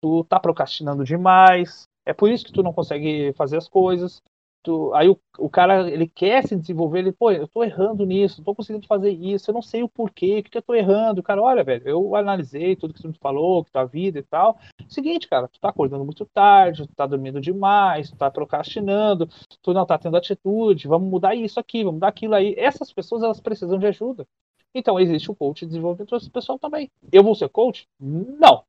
tu 0.00 0.24
tá 0.24 0.40
procrastinando 0.40 1.04
demais, 1.04 1.84
é 2.06 2.12
por 2.12 2.30
isso 2.30 2.44
que 2.44 2.52
tu 2.52 2.62
não 2.62 2.72
consegue 2.72 3.32
fazer 3.34 3.56
as 3.56 3.68
coisas 3.68 4.22
tu, 4.62 4.92
aí 4.94 5.08
o, 5.08 5.18
o 5.38 5.48
cara 5.48 5.90
ele 5.90 6.06
quer 6.08 6.46
se 6.46 6.56
desenvolver, 6.56 7.00
ele, 7.00 7.12
pô, 7.12 7.30
eu 7.30 7.48
tô 7.48 7.62
errando 7.64 8.04
nisso, 8.04 8.38
não 8.38 8.44
tô 8.44 8.54
conseguindo 8.54 8.86
fazer 8.86 9.10
isso, 9.10 9.50
eu 9.50 9.54
não 9.54 9.62
sei 9.62 9.82
o 9.82 9.88
porquê, 9.88 10.38
o 10.38 10.42
que, 10.42 10.50
que 10.50 10.58
eu 10.58 10.62
tô 10.62 10.74
errando. 10.74 11.20
O 11.20 11.22
cara, 11.22 11.42
olha, 11.42 11.64
velho, 11.64 11.86
eu 11.86 12.14
analisei 12.16 12.76
tudo 12.76 12.92
que 12.92 13.00
você 13.00 13.08
me 13.08 13.18
falou, 13.18 13.64
que 13.64 13.72
tua 13.72 13.84
vida 13.84 14.18
e 14.18 14.22
tal. 14.22 14.58
Seguinte, 14.88 15.28
cara, 15.28 15.48
tu 15.48 15.60
tá 15.60 15.68
acordando 15.68 16.04
muito 16.04 16.24
tarde, 16.26 16.86
tu 16.86 16.94
tá 16.94 17.06
dormindo 17.06 17.40
demais, 17.40 18.10
tu 18.10 18.16
tá 18.16 18.30
procrastinando, 18.30 19.28
tu 19.62 19.72
não 19.72 19.86
tá 19.86 19.98
tendo 19.98 20.16
atitude, 20.16 20.88
vamos 20.88 21.08
mudar 21.10 21.34
isso 21.34 21.58
aqui, 21.60 21.78
vamos 21.84 21.94
mudar 21.94 22.08
aquilo 22.08 22.34
aí. 22.34 22.54
Essas 22.56 22.92
pessoas, 22.92 23.22
elas 23.22 23.40
precisam 23.40 23.78
de 23.78 23.86
ajuda. 23.86 24.26
Então, 24.74 25.00
existe 25.00 25.30
o 25.30 25.34
coach 25.34 25.60
de 25.60 25.68
desenvolvimento 25.68 26.30
pessoal 26.30 26.58
também. 26.58 26.90
Eu 27.10 27.22
vou 27.22 27.34
ser 27.34 27.48
coach? 27.48 27.88
Não. 27.98 28.64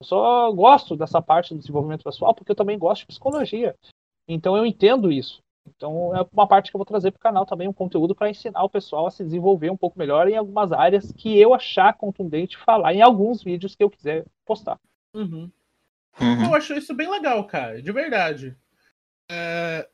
Eu 0.00 0.06
só 0.06 0.52
gosto 0.52 0.96
dessa 0.96 1.22
parte 1.22 1.54
do 1.54 1.60
desenvolvimento 1.60 2.02
pessoal 2.02 2.34
porque 2.34 2.50
eu 2.52 2.56
também 2.56 2.78
gosto 2.78 3.02
de 3.02 3.06
psicologia. 3.06 3.74
Então 4.26 4.56
eu 4.56 4.64
entendo 4.64 5.12
isso. 5.12 5.42
Então 5.66 6.14
é 6.14 6.26
uma 6.32 6.46
parte 6.46 6.70
que 6.70 6.76
eu 6.76 6.78
vou 6.78 6.86
trazer 6.86 7.10
para 7.10 7.18
o 7.18 7.22
canal 7.22 7.46
também, 7.46 7.68
um 7.68 7.72
conteúdo 7.72 8.14
para 8.14 8.28
ensinar 8.28 8.62
o 8.62 8.68
pessoal 8.68 9.06
a 9.06 9.10
se 9.10 9.24
desenvolver 9.24 9.70
um 9.70 9.76
pouco 9.76 9.98
melhor 9.98 10.28
em 10.28 10.36
algumas 10.36 10.72
áreas 10.72 11.10
que 11.12 11.38
eu 11.38 11.54
achar 11.54 11.96
contundente 11.96 12.56
falar 12.58 12.94
em 12.94 13.02
alguns 13.02 13.42
vídeos 13.42 13.74
que 13.74 13.82
eu 13.82 13.90
quiser 13.90 14.26
postar. 14.44 14.78
Uhum. 15.14 15.50
Uhum. 16.20 16.44
Eu 16.44 16.54
acho 16.54 16.74
isso 16.74 16.94
bem 16.94 17.10
legal, 17.10 17.44
cara, 17.46 17.82
de 17.82 17.92
verdade. 17.92 18.56
É... 19.30 19.88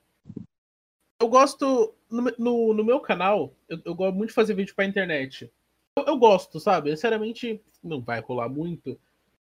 Eu 1.20 1.28
gosto, 1.28 1.94
no, 2.10 2.22
no, 2.38 2.74
no, 2.74 2.84
meu 2.84 2.98
canal, 2.98 3.54
eu, 3.68 3.78
eu, 3.84 3.94
gosto 3.94 4.16
muito 4.16 4.28
de 4.30 4.34
fazer 4.34 4.54
vídeo 4.54 4.74
pra 4.74 4.86
internet. 4.86 5.52
Eu, 5.96 6.04
eu, 6.04 6.18
gosto, 6.18 6.58
sabe? 6.58 6.90
Sinceramente, 6.90 7.62
não 7.82 8.00
vai 8.00 8.20
rolar 8.20 8.48
muito. 8.48 8.98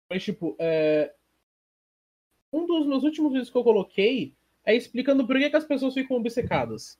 Mas, 0.09 0.25
tipo, 0.25 0.57
é... 0.59 1.15
um 2.53 2.67
dos 2.67 2.87
meus 2.87 3.05
últimos 3.05 3.31
vídeos 3.31 3.51
que 3.51 3.57
eu 3.57 3.65
coloquei 3.65 4.35
é 4.67 4.75
explicando 4.75 5.27
por 5.27 5.39
que, 5.39 5.49
que 5.49 5.57
as 5.57 5.65
pessoas 5.65 5.95
ficam 5.95 6.17
obcecadas. 6.17 6.99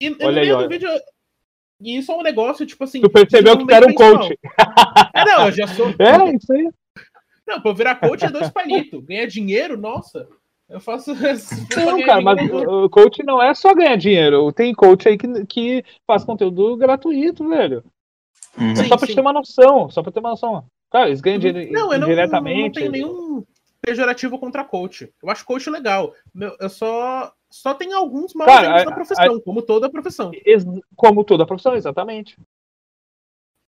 E 0.00 0.16
olha 0.24 0.42
aí, 0.42 0.50
olha. 0.50 0.68
Vídeo, 0.68 0.88
e 1.80 1.98
isso 1.98 2.10
é 2.10 2.16
um 2.16 2.22
negócio, 2.22 2.64
tipo 2.64 2.82
assim. 2.82 3.00
Tu 3.00 3.10
percebeu 3.10 3.58
que 3.58 3.66
tu 3.66 3.72
era 3.74 3.86
um 3.86 3.94
coach. 3.94 4.38
É, 5.14 5.24
não, 5.24 5.46
eu 5.46 5.52
já 5.52 5.66
sou. 5.66 5.86
É, 5.98 6.34
isso 6.34 6.52
aí. 6.52 6.68
Não, 7.46 7.60
pra 7.60 7.70
eu 7.70 7.74
virar 7.74 7.96
coach 7.96 8.24
é 8.24 8.30
dois 8.30 8.48
palitos. 8.50 9.04
Ganhar 9.04 9.26
dinheiro, 9.26 9.76
nossa. 9.76 10.28
Eu 10.68 10.80
faço. 10.80 11.12
Não, 11.76 12.02
cara, 12.02 12.22
mas 12.22 12.50
o 12.50 12.88
coach 12.88 13.22
não 13.22 13.42
é 13.42 13.52
só 13.52 13.74
ganhar 13.74 13.96
dinheiro. 13.96 14.50
Tem 14.52 14.72
coach 14.72 15.06
aí 15.06 15.18
que, 15.18 15.44
que 15.44 15.84
faz 16.06 16.24
conteúdo 16.24 16.76
gratuito, 16.78 17.46
velho. 17.46 17.84
Uhum. 18.58 18.74
Sim, 18.74 18.84
só 18.88 18.96
pra 18.96 19.06
sim. 19.06 19.14
ter 19.14 19.20
uma 19.20 19.34
noção. 19.34 19.90
Só 19.90 20.02
pra 20.02 20.10
ter 20.10 20.20
uma 20.20 20.30
noção. 20.30 20.64
Cara, 20.90 21.08
eles 21.08 21.20
ganham 21.20 21.38
dinheiro 21.38 21.70
não, 21.72 21.92
eu 21.92 21.98
não, 21.98 22.08
diretamente. 22.08 22.80
Não, 22.80 22.86
não 22.86 22.92
tem 22.92 23.02
nenhum 23.02 23.44
pejorativo 23.84 24.38
contra 24.38 24.64
coach. 24.64 25.12
Eu 25.22 25.28
acho 25.28 25.44
coach 25.44 25.68
legal. 25.68 26.14
Eu 26.60 26.68
só 26.68 27.34
só 27.50 27.74
tem 27.74 27.92
alguns 27.92 28.32
maus 28.32 28.50
Cara, 28.50 28.84
na 28.84 28.94
profissão, 28.94 29.36
a, 29.36 29.42
como 29.42 29.60
toda 29.60 29.86
a 29.86 29.90
profissão. 29.90 30.30
Como 30.96 31.22
toda 31.22 31.42
a 31.42 31.46
profissão, 31.46 31.74
exatamente. 31.74 32.38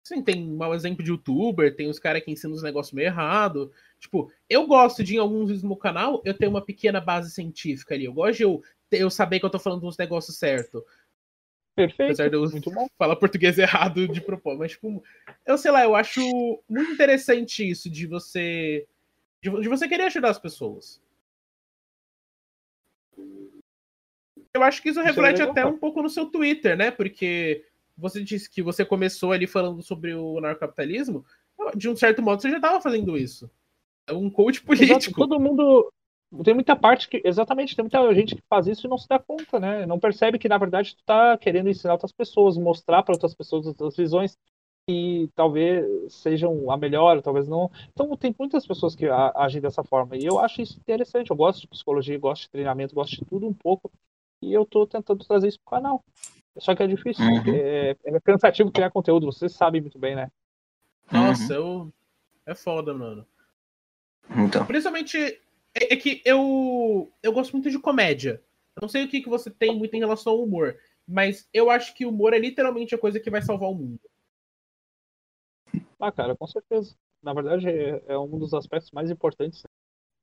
Sim, 0.05 0.21
tem 0.21 0.45
mau 0.45 0.75
exemplo 0.75 1.03
de 1.03 1.11
youtuber, 1.11 1.75
tem 1.75 1.89
os 1.89 1.99
caras 1.99 2.23
que 2.23 2.31
ensinam 2.31 2.55
os 2.55 2.63
negócios 2.63 2.93
meio 2.93 3.07
errado. 3.07 3.73
Tipo, 4.01 4.31
eu 4.51 4.67
gosto 4.67 5.03
de, 5.03 5.15
em 5.15 5.19
alguns 5.19 5.47
vídeos 5.47 5.63
no 5.63 5.77
canal, 5.77 6.21
eu 6.25 6.35
tenho 6.35 6.51
uma 6.51 6.61
pequena 6.61 7.01
base 7.01 7.31
científica 7.31 7.95
ali. 7.95 8.05
Eu 8.05 8.13
gosto 8.13 8.37
de 8.37 8.43
eu, 8.43 8.63
eu 8.91 9.09
saber 9.09 9.39
que 9.39 9.47
eu 9.47 9.51
tô 9.51 9.61
falando 9.61 9.87
uns 9.87 9.97
negócios 9.97 10.37
certos. 10.37 10.83
Perfeito. 11.75 12.03
Apesar 12.03 12.29
de 12.29 12.37
eu 12.37 12.51
muito 12.51 12.71
bom. 12.71 12.87
falar 12.99 13.17
português 13.17 13.57
errado 13.59 14.07
de 14.09 14.21
propósito. 14.21 14.59
Mas, 14.59 14.73
tipo, 14.73 15.03
eu 15.47 15.57
sei 15.57 15.71
lá, 15.71 15.85
eu 15.85 15.95
acho 15.95 16.21
muito 16.69 16.93
interessante 16.93 17.67
isso 17.71 17.89
de 17.89 18.07
você 18.07 18.87
de, 19.43 19.51
de 19.61 19.69
você 19.69 19.89
querer 19.89 20.05
ajudar 20.05 20.31
as 20.31 20.39
pessoas. 20.39 21.03
Eu 24.55 24.63
acho 24.63 24.81
que 24.81 24.91
isso 24.91 25.01
reflete 25.03 25.43
até 25.43 25.65
um 25.67 25.79
pouco 25.79 26.03
no 26.03 26.09
seu 26.09 26.27
Twitter, 26.27 26.77
né? 26.77 26.91
Porque 26.91 27.65
você 27.97 28.23
disse 28.23 28.51
que 28.51 28.63
você 28.63 28.85
começou 28.85 29.33
ali 29.33 29.47
falando 29.47 29.83
sobre 29.83 30.15
o 30.15 30.41
narcocapitalismo. 30.41 31.25
De 31.75 31.89
um 31.89 31.97
certo 31.97 32.23
modo, 32.23 32.41
você 32.41 32.51
já 32.51 32.57
estava 32.57 32.81
fazendo 32.81 33.17
isso. 33.17 33.51
É 34.07 34.13
um 34.13 34.31
coach 34.31 34.63
político. 34.63 34.99
Exato, 34.99 35.15
todo 35.15 35.41
mundo. 35.41 35.91
Tem 36.45 36.55
muita 36.55 36.77
parte 36.77 37.09
que. 37.09 37.23
Exatamente, 37.25 37.75
tem 37.75 37.83
muita 37.83 38.15
gente 38.15 38.37
que 38.37 38.43
faz 38.49 38.67
isso 38.67 38.87
e 38.87 38.91
não 38.91 38.99
se 38.99 39.09
dá 39.09 39.19
conta, 39.19 39.59
né? 39.59 39.87
Não 39.87 39.99
percebe 39.99 40.39
que, 40.39 40.49
na 40.49 40.59
verdade, 40.59 40.95
tu 40.95 41.01
está 41.01 41.37
querendo 41.39 41.69
ensinar 41.69 41.95
outras 41.95 42.13
pessoas, 42.13 42.59
mostrar 42.59 43.03
para 43.03 43.15
outras 43.15 43.35
pessoas 43.35 43.67
outras 43.67 43.97
visões 43.97 44.37
que 44.87 45.31
talvez 45.35 46.13
sejam 46.13 46.71
a 46.71 46.77
melhor, 46.77 47.23
talvez 47.23 47.47
não. 47.49 47.71
Então 47.93 48.17
tem 48.17 48.35
muitas 48.39 48.67
pessoas 48.67 48.95
que 48.95 49.07
agem 49.35 49.61
dessa 49.61 49.83
forma 49.85 50.17
e 50.17 50.25
eu 50.25 50.39
acho 50.39 50.61
isso 50.61 50.79
interessante. 50.79 51.31
Eu 51.31 51.37
gosto 51.37 51.61
de 51.61 51.69
psicologia, 51.69 52.19
gosto 52.19 52.43
de 52.43 52.51
treinamento, 52.51 52.95
gosto 52.95 53.17
de 53.17 53.25
tudo 53.25 53.47
um 53.47 53.55
pouco 53.55 53.91
e 54.41 54.53
eu 54.53 54.63
estou 54.63 54.87
tentando 54.87 55.25
trazer 55.25 55.49
isso 55.49 55.61
para 55.65 55.79
o 55.79 55.83
canal. 55.83 56.05
Só 56.59 56.75
que 56.75 56.83
é 56.83 56.87
difícil, 56.87 57.25
uhum. 57.25 57.43
é, 57.47 57.97
é, 58.05 58.21
cansativo 58.21 58.71
criar 58.71 58.91
conteúdo, 58.91 59.27
vocês 59.27 59.53
sabem 59.53 59.81
muito 59.81 59.99
bem, 59.99 60.15
né? 60.15 60.31
Nossa, 61.11 61.59
uhum. 61.59 61.85
eu... 61.85 61.93
é 62.45 62.55
foda, 62.55 62.93
mano. 62.93 63.27
Então. 64.31 64.67
Principalmente 64.67 65.17
é, 65.75 65.95
é, 65.95 65.97
que 65.97 66.21
eu 66.25 67.11
eu 67.23 67.33
gosto 67.33 67.53
muito 67.53 67.71
de 67.71 67.79
comédia. 67.79 68.43
Eu 68.77 68.83
não 68.83 68.89
sei 68.89 69.05
o 69.05 69.09
que, 69.09 69.23
que 69.23 69.29
você 69.29 69.51
tem 69.51 69.77
muito 69.77 69.95
em 69.95 70.01
relação 70.01 70.33
ao 70.33 70.43
humor, 70.43 70.77
mas 71.07 71.49
eu 71.53 71.71
acho 71.71 71.95
que 71.95 72.05
o 72.05 72.11
humor 72.11 72.33
é 72.33 72.39
literalmente 72.39 72.95
a 72.95 72.99
coisa 72.99 73.21
que 73.21 73.31
vai 73.31 73.43
salvar 73.43 73.71
o 73.71 73.75
mundo. 73.75 74.01
Ah, 76.03 76.11
cara, 76.11 76.35
com 76.35 76.49
certeza. 76.49 76.97
Na 77.23 77.33
verdade, 77.33 77.69
é, 77.69 78.03
é 78.09 78.19
um 78.19 78.37
dos 78.37 78.53
aspectos 78.53 78.91
mais 78.91 79.09
importantes. 79.09 79.63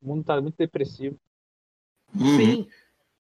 O 0.01 0.09
mundo 0.09 0.25
tá 0.25 0.41
muito 0.41 0.57
depressivo. 0.57 1.17
Uhum. 2.13 2.37
Sim. 2.37 2.67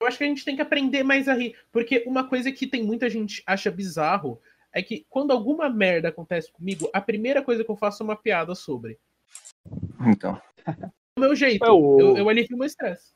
Eu 0.00 0.08
acho 0.08 0.18
que 0.18 0.24
a 0.24 0.26
gente 0.26 0.44
tem 0.44 0.56
que 0.56 0.62
aprender 0.62 1.04
mais 1.04 1.28
a 1.28 1.34
rir. 1.34 1.56
Porque 1.70 2.02
uma 2.04 2.28
coisa 2.28 2.50
que 2.50 2.66
tem 2.66 2.82
muita 2.82 3.08
gente 3.08 3.44
acha 3.46 3.70
bizarro 3.70 4.40
é 4.72 4.82
que 4.82 5.06
quando 5.08 5.30
alguma 5.30 5.68
merda 5.70 6.08
acontece 6.08 6.50
comigo, 6.50 6.90
a 6.92 7.00
primeira 7.00 7.44
coisa 7.44 7.62
que 7.62 7.70
eu 7.70 7.76
faço 7.76 8.02
é 8.02 8.04
uma 8.04 8.16
piada 8.16 8.56
sobre. 8.56 8.98
Então. 10.08 10.42
Do 11.16 11.20
meu 11.20 11.36
jeito. 11.36 11.64
É 11.64 11.70
o... 11.70 12.00
eu, 12.00 12.16
eu 12.16 12.28
alivio 12.28 12.56
o 12.56 12.58
meu 12.58 12.66
estresse. 12.66 13.14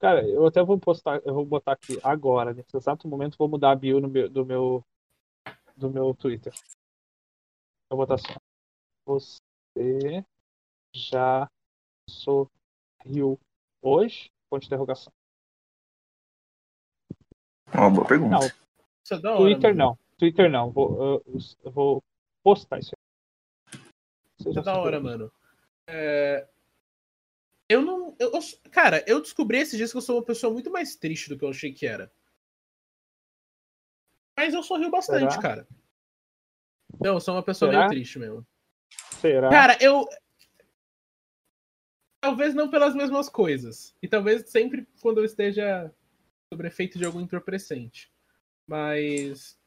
Cara, 0.00 0.26
eu 0.26 0.44
até 0.46 0.60
vou 0.64 0.78
postar, 0.80 1.22
eu 1.24 1.34
vou 1.34 1.44
botar 1.44 1.72
aqui 1.72 1.96
agora, 2.02 2.52
nesse 2.52 2.76
exato 2.76 3.06
momento, 3.06 3.36
vou 3.38 3.48
mudar 3.48 3.70
a 3.70 3.76
bio 3.76 4.00
meu, 4.08 4.28
do 4.28 4.44
meu 4.44 4.84
do 5.76 5.90
meu 5.90 6.12
Twitter. 6.14 6.52
Eu 7.90 7.96
vou 7.96 8.06
botar 8.06 8.14
assim. 8.14 8.38
Você 9.04 10.24
já 10.94 11.50
sorriu 12.08 13.38
hoje? 13.82 14.30
Ponto 14.48 14.60
de 14.62 14.66
interrogação. 14.68 15.12
Uma 17.74 17.90
boa 17.90 18.06
pergunta. 18.06 18.30
Não, 18.30 18.42
é 18.42 18.50
hora, 19.30 19.38
Twitter 19.38 19.74
mano. 19.74 19.90
não. 19.90 19.98
Twitter 20.18 20.50
não. 20.50 20.70
Vou, 20.70 21.02
eu, 21.02 21.38
eu 21.64 21.70
vou 21.72 22.02
postar 22.44 22.78
isso 22.78 22.92
aí. 22.94 23.80
Isso 24.38 24.58
é 24.58 24.62
da 24.62 24.78
hora, 24.78 25.00
mano. 25.00 25.32
É... 25.88 26.48
Eu 27.68 27.82
não. 27.82 28.14
Eu, 28.18 28.32
eu- 28.32 28.70
cara, 28.70 29.04
eu 29.06 29.20
descobri 29.20 29.58
esses 29.58 29.76
dias 29.76 29.90
que 29.90 29.98
eu 29.98 30.02
sou 30.02 30.16
uma 30.16 30.24
pessoa 30.24 30.52
muito 30.52 30.70
mais 30.70 30.94
triste 30.96 31.28
do 31.28 31.38
que 31.38 31.44
eu 31.44 31.50
achei 31.50 31.72
que 31.72 31.86
era. 31.86 32.12
Mas 34.36 34.54
eu 34.54 34.62
sorrio 34.62 34.90
bastante, 34.90 35.32
Será? 35.32 35.42
cara. 35.42 35.68
Não, 37.00 37.14
eu 37.14 37.20
sou 37.20 37.34
uma 37.34 37.42
pessoa 37.42 37.70
Será? 37.70 37.88
meio 37.88 37.90
triste 37.90 38.18
mesmo. 38.18 38.46
Será? 39.20 39.48
Cara, 39.48 39.78
eu. 39.80 40.06
Talvez 42.20 42.54
não 42.54 42.68
pelas 42.68 42.94
mesmas 42.94 43.28
coisas. 43.28 43.96
E 44.02 44.08
talvez 44.08 44.48
sempre 44.50 44.86
quando 45.00 45.18
eu 45.18 45.24
esteja 45.24 45.92
sob 46.52 46.66
efeito 46.66 46.98
de 46.98 47.04
algum 47.04 47.20
entorpecente. 47.20 48.12
Mas. 48.66 49.58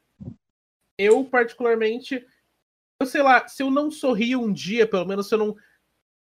Eu, 0.96 1.24
particularmente. 1.24 2.24
Eu 3.00 3.06
sei 3.06 3.22
lá, 3.22 3.48
se 3.48 3.62
eu 3.62 3.70
não 3.70 3.90
sorrio 3.90 4.40
um 4.40 4.52
dia, 4.52 4.86
pelo 4.86 5.04
menos 5.04 5.28
se 5.28 5.34
eu 5.34 5.38
não. 5.38 5.56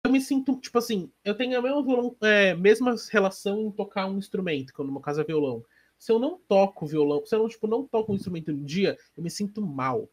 Eu 0.05 0.11
me 0.11 0.21
sinto, 0.21 0.57
tipo 0.61 0.77
assim, 0.77 1.11
eu 1.25 1.35
tenho 1.35 1.57
a 1.57 1.61
mesma, 1.61 1.83
violão, 1.83 2.15
é, 2.21 2.53
mesma 2.53 2.95
relação 3.11 3.63
em 3.63 3.71
tocar 3.71 4.05
um 4.05 4.17
instrumento, 4.17 4.73
que 4.73 4.81
no 4.81 4.91
meu 4.91 5.01
caso 5.01 5.19
é 5.19 5.25
violão. 5.25 5.65
Se 5.97 6.11
eu 6.11 6.19
não 6.19 6.39
toco 6.47 6.87
violão, 6.87 7.25
se 7.25 7.35
eu 7.35 7.39
não, 7.39 7.49
tipo, 7.49 7.67
não 7.67 7.85
toco 7.85 8.13
um 8.13 8.15
instrumento 8.15 8.51
um 8.51 8.63
dia, 8.63 8.97
eu 9.17 9.21
me 9.21 9.29
sinto 9.29 9.61
mal. 9.61 10.09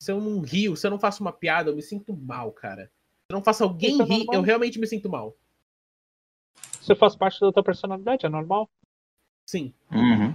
Se 0.00 0.12
eu 0.12 0.20
não 0.20 0.40
rio, 0.40 0.76
se 0.76 0.86
eu 0.86 0.90
não 0.90 0.98
faço 0.98 1.22
uma 1.22 1.32
piada, 1.32 1.70
eu 1.70 1.76
me 1.76 1.82
sinto 1.82 2.16
mal, 2.16 2.52
cara. 2.52 2.86
Se 2.86 3.32
eu 3.32 3.36
não 3.36 3.42
faço 3.42 3.64
alguém 3.64 3.92
Isso 3.92 4.02
é 4.02 4.04
rir, 4.04 4.26
eu 4.32 4.40
realmente 4.40 4.78
me 4.78 4.86
sinto 4.86 5.08
mal. 5.08 5.36
Você 6.80 6.94
faz 6.94 7.16
parte 7.16 7.40
da 7.40 7.52
tua 7.52 7.62
personalidade, 7.62 8.24
é 8.24 8.28
normal. 8.28 8.70
Sim. 9.46 9.74
Uhum. 9.90 10.34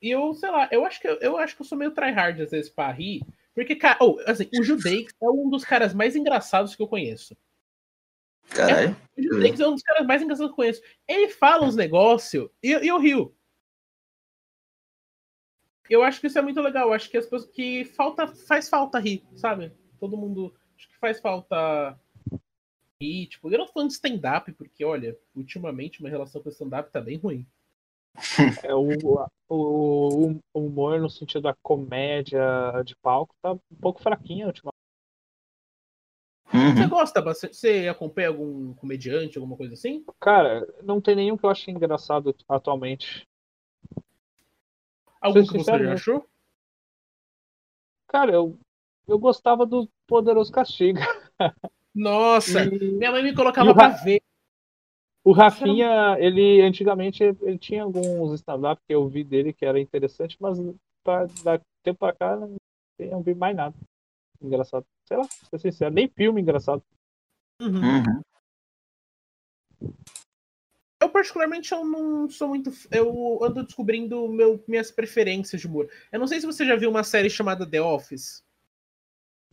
E 0.00 0.10
eu, 0.10 0.34
sei 0.34 0.50
lá, 0.50 0.68
eu 0.70 0.84
acho 0.84 1.00
que 1.00 1.08
eu, 1.08 1.18
eu 1.20 1.36
acho 1.38 1.56
que 1.56 1.62
eu 1.62 1.66
sou 1.66 1.78
meio 1.78 1.90
tryhard 1.90 2.40
às 2.40 2.50
vezes 2.50 2.70
pra 2.70 2.90
rir. 2.90 3.22
Porque, 3.54 3.74
cara, 3.74 3.98
oh, 4.00 4.18
assim, 4.26 4.48
o 4.58 4.62
Judeix 4.62 5.06
é 5.22 5.30
um 5.30 5.48
dos 5.48 5.64
caras 5.64 5.94
mais 5.94 6.14
engraçados 6.14 6.76
que 6.76 6.82
eu 6.82 6.88
conheço. 6.88 7.36
Caralho. 8.50 8.96
O 9.16 9.22
Judeix 9.22 9.60
é 9.60 9.66
um 9.66 9.72
dos 9.72 9.82
caras 9.82 10.06
mais 10.06 10.20
engraçados 10.20 10.50
que 10.50 10.52
eu 10.52 10.56
conheço. 10.56 10.82
Ele 11.08 11.28
fala 11.28 11.64
uns 11.64 11.74
negócios 11.76 12.50
e, 12.62 12.68
e 12.68 12.88
eu 12.88 12.98
rio. 12.98 13.34
Eu 15.88 16.02
acho 16.02 16.20
que 16.20 16.26
isso 16.26 16.38
é 16.38 16.42
muito 16.42 16.60
legal. 16.60 16.88
Eu 16.88 16.94
acho 16.94 17.10
que 17.10 17.16
as 17.16 17.24
pessoas 17.24 17.50
que 17.50 17.84
falta 17.84 18.26
faz 18.26 18.68
falta 18.68 18.98
rir, 18.98 19.24
sabe? 19.34 19.72
Todo 20.00 20.16
mundo 20.16 20.54
acho 20.76 20.88
que 20.88 20.98
faz 20.98 21.20
falta 21.20 21.98
rir, 23.00 23.26
tipo, 23.26 23.50
eu 23.50 23.58
não 23.58 23.66
tô 23.66 23.72
falando 23.72 23.88
de 23.88 23.94
stand-up, 23.94 24.52
porque 24.52 24.84
olha, 24.84 25.18
ultimamente 25.34 26.00
minha 26.00 26.10
relação 26.10 26.42
com 26.42 26.48
stand-up 26.48 26.90
tá 26.90 27.00
bem 27.00 27.18
ruim. 27.18 27.46
É, 28.62 28.74
o, 28.74 29.28
o, 29.48 30.30
o 30.30 30.40
humor 30.54 31.00
no 31.00 31.10
sentido 31.10 31.42
da 31.42 31.54
comédia 31.62 32.40
de 32.84 32.96
palco 32.96 33.34
tá 33.42 33.52
um 33.52 33.76
pouco 33.80 34.02
fraquinho 34.02 34.46
ultimamente. 34.46 34.74
Você 36.52 36.84
Uhum. 36.84 36.88
gosta 36.88 37.20
bastante? 37.20 37.56
Você 37.56 37.88
acompanha 37.88 38.28
algum 38.28 38.74
comediante, 38.74 39.38
alguma 39.38 39.56
coisa 39.56 39.74
assim? 39.74 40.04
Cara, 40.20 40.66
não 40.82 41.00
tem 41.00 41.16
nenhum 41.16 41.36
que 41.36 41.44
eu 41.44 41.50
ache 41.50 41.70
engraçado 41.70 42.34
atualmente. 42.48 43.26
Algum 45.24 45.42
Ser 45.46 45.52
que 45.52 45.64
você 45.64 45.70
achou? 45.70 46.26
Cara, 48.08 48.30
eu, 48.32 48.58
eu 49.08 49.18
gostava 49.18 49.64
do 49.64 49.88
Poderoso 50.06 50.52
Castigo. 50.52 51.00
Nossa, 51.94 52.64
E 52.64 52.92
minha 52.92 53.10
mãe 53.10 53.22
me 53.22 53.34
colocava 53.34 53.70
o 53.70 53.74
pra 53.74 53.88
Ra- 53.88 54.04
ver. 54.04 54.20
o 55.24 55.32
Rafinha, 55.32 56.16
ele 56.18 56.60
antigamente 56.60 57.22
ele 57.22 57.58
tinha 57.58 57.82
alguns 57.84 58.32
stand-up 58.34 58.82
que 58.86 58.94
eu 58.94 59.08
vi 59.08 59.24
dele 59.24 59.54
que 59.54 59.64
era 59.64 59.80
interessante, 59.80 60.36
mas 60.38 60.58
pra, 61.02 61.24
da 61.42 61.58
tempo 61.82 62.00
pra 62.00 62.12
cá 62.12 62.36
não, 62.36 62.54
não 62.98 63.22
vi 63.22 63.34
mais 63.34 63.56
nada 63.56 63.74
engraçado. 64.42 64.84
Sei 65.06 65.16
lá, 65.16 65.26
pra 65.26 65.58
ser 65.58 65.58
sincero, 65.72 65.94
nem 65.94 66.06
filme 66.08 66.42
engraçado. 66.42 66.82
Uhum. 67.62 67.80
Uhum. 67.80 68.22
Eu, 71.04 71.10
particularmente, 71.10 71.70
eu 71.70 71.84
não 71.84 72.30
sou 72.30 72.48
muito. 72.48 72.70
Eu 72.90 73.38
ando 73.44 73.62
descobrindo 73.62 74.26
meu, 74.26 74.64
minhas 74.66 74.90
preferências 74.90 75.60
de 75.60 75.66
humor. 75.66 75.86
Eu 76.10 76.18
não 76.18 76.26
sei 76.26 76.40
se 76.40 76.46
você 76.46 76.64
já 76.64 76.74
viu 76.76 76.88
uma 76.88 77.04
série 77.04 77.28
chamada 77.28 77.68
The 77.68 77.82
Office. 77.82 78.42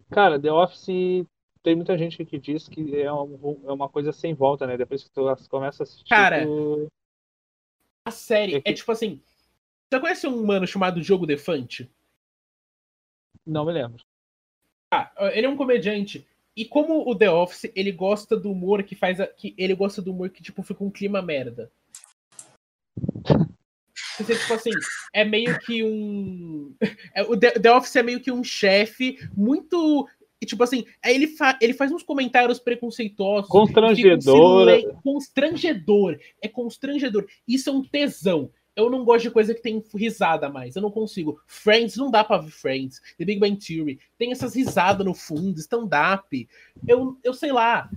Cara, 0.09 0.39
The 0.39 0.49
Office 0.49 1.27
tem 1.61 1.75
muita 1.75 1.97
gente 1.97 2.23
que 2.23 2.39
diz 2.39 2.69
que 2.69 2.95
é, 3.01 3.11
um- 3.11 3.61
é 3.65 3.71
uma 3.73 3.89
coisa 3.89 4.13
sem 4.13 4.33
volta, 4.33 4.65
né? 4.65 4.77
Depois 4.77 5.03
que 5.03 5.09
tu 5.11 5.23
começa 5.49 5.83
a 5.83 5.85
assistir. 5.85 6.07
Cara, 6.07 6.45
tu- 6.45 6.87
A 8.05 8.11
série 8.11 8.55
É 8.55 8.61
que- 8.61 8.69
é 8.69 8.73
tipo 8.73 8.89
assim. 8.93 9.21
Você 9.91 9.99
conhece 9.99 10.25
um 10.27 10.45
mano 10.45 10.65
chamado 10.65 11.01
Diogo 11.01 11.25
Defante? 11.27 11.91
Não 13.45 13.65
me 13.65 13.73
lembro. 13.73 14.05
Ah, 14.89 15.11
ele 15.33 15.45
é 15.47 15.49
um 15.49 15.57
comediante. 15.57 16.25
E 16.55 16.65
como 16.65 17.09
o 17.09 17.15
The 17.15 17.29
Office, 17.29 17.71
ele 17.75 17.91
gosta 17.91 18.35
do 18.35 18.51
humor 18.51 18.83
que 18.83 18.95
faz. 18.95 19.19
A, 19.19 19.27
que 19.27 19.53
ele 19.57 19.73
gosta 19.73 20.01
do 20.01 20.11
humor 20.11 20.29
que, 20.29 20.43
tipo, 20.43 20.61
fica 20.63 20.83
um 20.83 20.91
clima 20.91 21.21
merda. 21.21 21.71
Dizer, 24.19 24.37
tipo 24.37 24.53
assim, 24.53 24.71
é 25.13 25.23
meio 25.23 25.57
que 25.59 25.83
um. 25.83 26.75
é, 27.15 27.23
o 27.23 27.37
The, 27.37 27.51
The 27.51 27.71
Office 27.71 27.95
é 27.95 28.03
meio 28.03 28.19
que 28.19 28.31
um 28.31 28.43
chefe 28.43 29.17
muito. 29.35 30.07
e, 30.41 30.45
Tipo 30.45 30.63
assim, 30.63 30.85
aí 31.03 31.15
ele, 31.15 31.27
fa, 31.27 31.57
ele 31.61 31.73
faz 31.73 31.91
uns 31.91 32.03
comentários 32.03 32.59
preconceituosos. 32.59 33.49
um 33.49 33.53
Constrangedor. 33.53 35.01
Constrangedor. 35.01 36.19
É 36.41 36.47
constrangedor. 36.49 37.25
Isso 37.47 37.69
é 37.69 37.73
um 37.73 37.83
tesão. 37.83 38.51
Eu 38.75 38.89
não 38.89 39.03
gosto 39.03 39.23
de 39.23 39.31
coisa 39.31 39.53
que 39.53 39.61
tem 39.61 39.83
risada 39.93 40.49
mais. 40.49 40.75
Eu 40.75 40.81
não 40.81 40.91
consigo. 40.91 41.41
Friends, 41.45 41.97
não 41.97 42.09
dá 42.09 42.23
pra 42.23 42.37
ver 42.37 42.51
Friends. 42.51 43.01
The 43.17 43.25
Big 43.25 43.39
Bang 43.39 43.57
Theory. 43.57 43.99
Tem 44.17 44.31
essas 44.31 44.55
risadas 44.55 45.05
no 45.05 45.13
fundo, 45.13 45.59
stand-up. 45.59 46.47
Eu, 46.87 47.17
eu 47.23 47.33
sei 47.33 47.51
lá. 47.51 47.89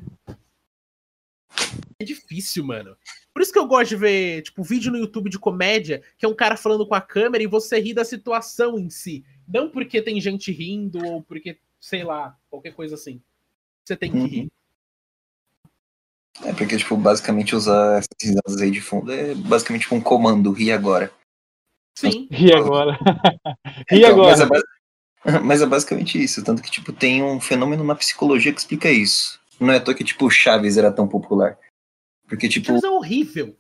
É 1.99 2.05
difícil, 2.05 2.65
mano. 2.65 2.97
Por 3.33 3.41
isso 3.41 3.53
que 3.53 3.59
eu 3.59 3.67
gosto 3.67 3.91
de 3.91 3.97
ver, 3.97 4.43
tipo, 4.43 4.63
vídeo 4.65 4.91
no 4.91 4.99
YouTube 4.99 5.31
de 5.31 5.39
comédia, 5.39 6.03
que 6.19 6.27
é 6.27 6.29
um 6.29 6.35
cara 6.35 6.57
falando 6.57 6.87
com 6.87 6.95
a 6.95 7.01
câmera 7.01 7.43
e 7.43 7.47
você 7.49 7.79
ri 7.79 7.95
da 7.95 8.05
situação 8.05 8.79
em 8.79 8.91
si. 8.91 9.25
Não 9.47 9.71
porque 9.71 10.03
tem 10.03 10.21
gente 10.21 10.51
rindo 10.51 11.05
ou 11.05 11.23
porque, 11.23 11.59
sei 11.81 12.03
lá, 12.05 12.37
qualquer 12.51 12.75
coisa 12.75 12.97
assim. 12.97 13.21
Você 13.85 13.97
tem 13.97 14.11
que 14.11 14.17
Uhum. 14.19 14.27
rir. 14.27 14.53
É 16.43 16.53
porque, 16.53 16.77
tipo, 16.77 16.97
basicamente 16.97 17.55
usar 17.55 17.99
essas 17.99 18.09
risadas 18.21 18.61
aí 18.61 18.71
de 18.71 18.81
fundo 18.81 19.13
é 19.13 19.35
basicamente 19.35 19.83
tipo 19.83 19.95
um 19.95 20.01
comando, 20.01 20.51
ri 20.53 20.73
agora. 20.73 21.13
Sim. 21.97 22.27
E 22.31 22.53
agora? 22.53 22.99
e 23.91 23.99
Então, 23.99 24.11
agora? 24.11 24.31
Mas 24.31 24.41
é, 24.41 24.47
bas- 24.47 24.63
mas 25.45 25.63
é 25.63 25.67
basicamente 25.67 26.23
isso. 26.23 26.43
Tanto 26.43 26.61
que, 26.63 26.71
tipo, 26.71 26.93
tem 26.93 27.23
um 27.23 27.41
fenômeno 27.41 27.85
na 27.85 27.95
psicologia 27.95 28.53
que 28.53 28.59
explica 28.59 28.91
isso. 28.91 29.41
Não 29.61 29.73
é 29.73 29.77
à 29.77 29.81
toa 29.81 29.95
que, 29.95 30.03
tipo, 30.05 30.29
Chaves 30.29 30.77
era 30.77 30.91
tão 30.91 31.07
popular. 31.07 31.57
Porque, 32.29 32.49
tipo, 32.49 32.67
Chaves 32.67 32.83
é 32.85 32.91
horrível. 32.91 33.57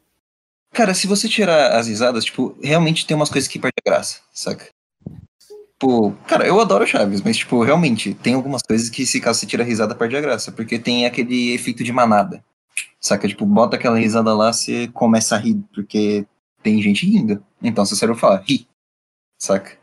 cara, 0.73 0.93
se 0.95 1.07
você 1.07 1.29
tirar 1.29 1.77
as 1.79 1.87
risadas, 1.87 2.25
tipo, 2.25 2.59
realmente 2.61 3.07
tem 3.07 3.17
umas 3.17 3.31
coisas 3.31 3.49
que 3.49 3.59
perdem 3.61 3.81
a 3.87 3.91
graça, 3.91 4.21
saca? 4.33 4.69
Tipo, 5.79 6.13
cara, 6.27 6.47
eu 6.47 6.61
adoro 6.61 6.87
Chaves, 6.87 7.21
mas, 7.23 7.37
tipo, 7.37 7.63
realmente, 7.63 8.15
tem 8.15 8.35
algumas 8.35 8.63
coisas 8.63 8.89
que, 8.91 9.07
se 9.07 9.21
caso 9.21 9.39
você 9.41 9.47
tira 9.47 9.63
a 9.63 9.67
risada, 9.67 9.95
perde 9.95 10.17
a 10.17 10.21
graça. 10.21 10.51
Porque 10.51 10.79
tem 10.79 11.07
aquele 11.07 11.53
efeito 11.55 11.85
de 11.85 11.93
manada. 11.93 12.45
Saca? 13.01 13.29
Tipo, 13.29 13.45
bota 13.45 13.77
aquela 13.77 13.99
risada 13.99 14.35
lá, 14.35 14.53
você 14.53 14.89
começa 14.89 15.35
a 15.37 15.39
rir, 15.39 15.63
porque 15.75 16.27
tem 16.63 16.81
gente 16.81 17.05
rindo. 17.07 17.45
Então, 17.63 17.85
seu 17.85 17.97
cérebro 17.97 18.19
fala, 18.21 18.39
ri. 18.47 18.67
Saca? 19.41 19.79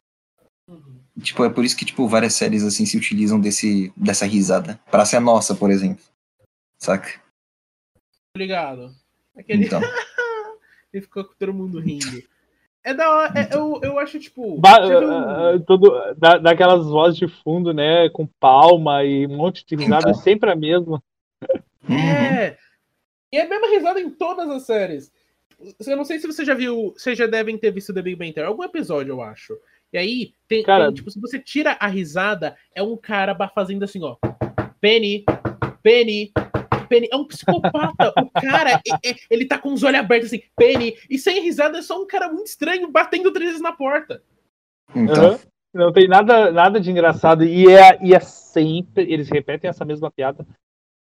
Tipo, 1.22 1.44
é 1.46 1.50
por 1.50 1.64
isso 1.64 1.76
que, 1.78 1.86
tipo, 1.86 2.08
várias 2.08 2.34
séries, 2.34 2.64
assim, 2.64 2.86
se 2.86 2.98
utilizam 2.98 3.40
desse, 3.40 3.94
dessa 3.96 4.26
risada. 4.26 4.80
Praça 4.90 5.18
é 5.18 5.20
Nossa, 5.20 5.54
por 5.54 5.70
exemplo. 5.70 6.04
Saca? 6.80 7.22
Obrigado. 8.36 8.92
Aquele. 9.38 9.66
Então. 9.66 9.80
e 10.94 11.02
ficou 11.02 11.24
com 11.26 11.34
todo 11.38 11.54
mundo 11.54 11.80
rindo. 11.80 12.24
É 12.84 12.94
da 12.94 13.10
hora. 13.12 13.40
é- 13.40 13.56
eu, 13.56 13.80
eu 13.84 14.00
acho, 14.00 14.20
tipo. 14.20 14.60
Ba- 14.60 14.88
já 14.88 15.00
viu- 15.00 15.12
ah, 15.14 15.60
todo, 15.68 15.92
da, 16.18 16.38
daquelas 16.38 16.86
vozes 16.86 17.20
de 17.20 17.28
fundo, 17.28 17.74
né? 17.74 18.10
Com 18.10 18.26
palma 18.40 19.04
e 19.04 19.28
um 19.28 19.38
monte 19.38 19.64
de 19.66 19.76
risada, 19.76 20.10
Então. 20.10 20.20
é 20.20 20.24
sempre 20.24 20.50
a 20.50 20.56
mesma. 20.56 21.04
Uhum. 21.88 21.96
É. 22.00 22.58
E 23.34 23.38
é 23.38 23.44
a 23.46 23.50
mesma 23.50 23.68
risada 23.70 24.00
em 24.00 24.10
todas 24.10 24.50
as 24.50 24.64
séries. 24.64 25.12
Eu 25.88 25.96
não 25.96 26.04
sei 26.04 26.20
se 26.20 26.28
você 26.28 26.44
já 26.44 26.54
viu. 26.54 26.94
Vocês 26.98 27.18
já 27.18 27.28
devem 27.28 27.58
ter 27.58 27.72
visto 27.72 27.94
The 27.94 28.02
Big 28.02 28.16
Bang 28.16 28.34
Theory. 28.34 28.50
Algum 28.50 28.64
episódio, 28.64 29.12
eu 29.14 29.22
acho. 29.22 29.58
E 29.94 29.98
aí, 29.98 30.34
tem, 30.48 30.64
Cara- 30.64 30.86
tem, 30.88 30.96
tipo, 30.96 31.12
se 31.12 31.20
você 31.20 31.38
tira 31.40 31.78
a 31.80 31.88
risada, 31.88 32.56
é 32.74 32.82
um 32.82 32.98
cara 32.98 33.36
fazendo 33.50 33.84
assim, 33.84 34.02
ó. 34.04 34.16
Penny, 34.80 35.24
Penny, 35.84 36.32
Penny. 36.90 37.08
É 37.12 37.16
um 37.16 37.26
psicopata. 37.26 38.14
o 38.18 38.30
cara, 38.42 38.72
é- 38.72 39.10
é- 39.12 39.16
ele 39.30 39.46
tá 39.46 39.58
com 39.58 39.72
os 39.74 39.84
olhos 39.84 40.00
abertos 40.00 40.28
assim, 40.28 40.42
Penny. 40.58 40.98
E 41.10 41.18
sem 41.18 41.42
risada 41.42 41.78
é 41.78 41.82
só 41.82 42.02
um 42.02 42.08
cara 42.08 42.28
muito 42.28 42.48
estranho 42.48 42.90
batendo 42.92 43.32
três 43.32 43.52
vezes 43.52 43.62
na 43.64 43.72
porta. 43.72 44.22
Então. 44.96 45.26
Aham. 45.26 45.40
Não 45.74 45.94
tem 45.94 46.06
nada, 46.06 46.52
nada 46.52 46.82
de 46.82 46.92
engraçado. 46.92 47.46
E 47.46 47.66
é, 47.72 47.98
e 48.04 48.14
é 48.14 48.20
sempre. 48.20 49.10
Eles 49.12 49.30
repetem 49.30 49.70
essa 49.70 49.86
mesma 49.86 50.12
piada 50.12 50.46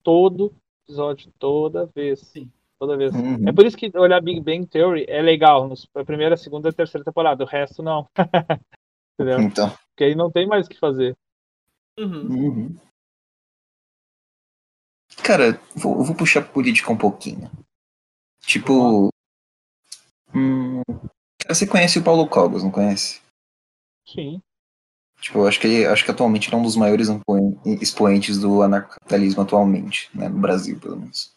todo 0.01 0.53
episódio, 0.91 1.31
toda 1.39 1.85
vez. 1.85 2.19
Sim. 2.19 2.51
Toda 2.77 2.97
vez. 2.97 3.13
Uhum. 3.13 3.47
É 3.47 3.53
por 3.53 3.65
isso 3.65 3.77
que 3.77 3.91
olhar 3.95 4.21
Big 4.21 4.41
Bang 4.41 4.65
Theory 4.65 5.05
é 5.07 5.21
legal. 5.21 5.67
Nos, 5.67 5.87
a 5.95 6.03
primeira, 6.03 6.35
a 6.35 6.37
segunda 6.37 6.67
e 6.67 6.71
a 6.71 6.73
terceira 6.73 7.05
temporada. 7.05 7.43
O 7.43 7.47
resto 7.47 7.81
não. 7.81 8.07
Entendeu? 9.13 9.41
Então. 9.41 9.69
Porque 9.69 10.03
aí 10.03 10.15
não 10.15 10.31
tem 10.31 10.47
mais 10.47 10.65
o 10.65 10.69
que 10.69 10.79
fazer. 10.79 11.15
Uhum. 11.97 12.27
Uhum. 12.27 12.75
Cara, 15.23 15.59
vou, 15.75 16.03
vou 16.03 16.15
puxar 16.15 16.41
política 16.41 16.91
um 16.91 16.97
pouquinho. 16.97 17.49
Tipo. 18.41 19.09
Hum, 20.33 20.81
você 21.47 21.67
conhece 21.67 21.99
o 21.99 22.03
Paulo 22.03 22.27
Cogos, 22.27 22.63
não 22.63 22.71
conhece? 22.71 23.21
Sim. 24.07 24.41
Tipo, 25.21 25.45
acho 25.45 25.59
que 25.59 25.85
acho 25.85 26.03
que 26.03 26.11
atualmente 26.11 26.49
ele 26.49 26.55
é 26.55 26.59
um 26.59 26.63
dos 26.63 26.75
maiores 26.75 27.07
expoentes 27.79 28.39
do 28.39 28.63
anarcocapitalismo 28.63 29.43
atualmente, 29.43 30.09
né, 30.13 30.27
no 30.27 30.39
Brasil, 30.39 30.79
pelo 30.79 30.97
menos. 30.97 31.31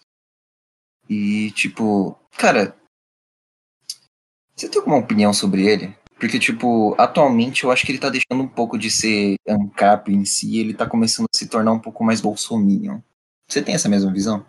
E 1.08 1.50
tipo, 1.50 2.18
cara, 2.36 2.74
você 4.56 4.68
tem 4.68 4.80
alguma 4.80 4.98
opinião 4.98 5.34
sobre 5.34 5.66
ele? 5.66 5.94
Porque, 6.18 6.38
tipo, 6.38 6.94
atualmente 6.98 7.64
eu 7.64 7.70
acho 7.70 7.84
que 7.84 7.92
ele 7.92 7.98
tá 7.98 8.08
deixando 8.08 8.42
um 8.42 8.48
pouco 8.48 8.78
de 8.78 8.90
ser 8.90 9.36
ANCAP 9.46 10.12
em 10.12 10.24
si, 10.24 10.58
ele 10.58 10.72
tá 10.72 10.88
começando 10.88 11.26
a 11.26 11.36
se 11.36 11.48
tornar 11.48 11.72
um 11.72 11.80
pouco 11.80 12.04
mais 12.04 12.20
bolsominion. 12.20 13.00
Você 13.46 13.60
tem 13.60 13.74
essa 13.74 13.88
mesma 13.88 14.12
visão? 14.12 14.46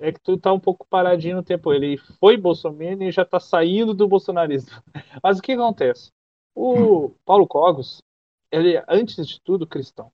É 0.00 0.10
que 0.10 0.20
tu 0.20 0.36
tá 0.36 0.52
um 0.52 0.58
pouco 0.58 0.86
paradinho 0.88 1.36
no 1.36 1.42
tempo. 1.42 1.72
Ele 1.72 1.96
foi 2.18 2.36
bolsominion 2.36 3.06
e 3.06 3.12
já 3.12 3.24
tá 3.24 3.38
saindo 3.38 3.94
do 3.94 4.08
bolsonarismo. 4.08 4.70
Mas 5.22 5.38
o 5.38 5.42
que 5.42 5.52
acontece? 5.52 6.10
O 6.54 7.06
hum. 7.06 7.14
Paulo 7.24 7.46
Cogos, 7.46 8.02
ele 8.50 8.76
é, 8.76 8.84
antes 8.88 9.26
de 9.26 9.40
tudo, 9.40 9.66
cristão. 9.66 10.10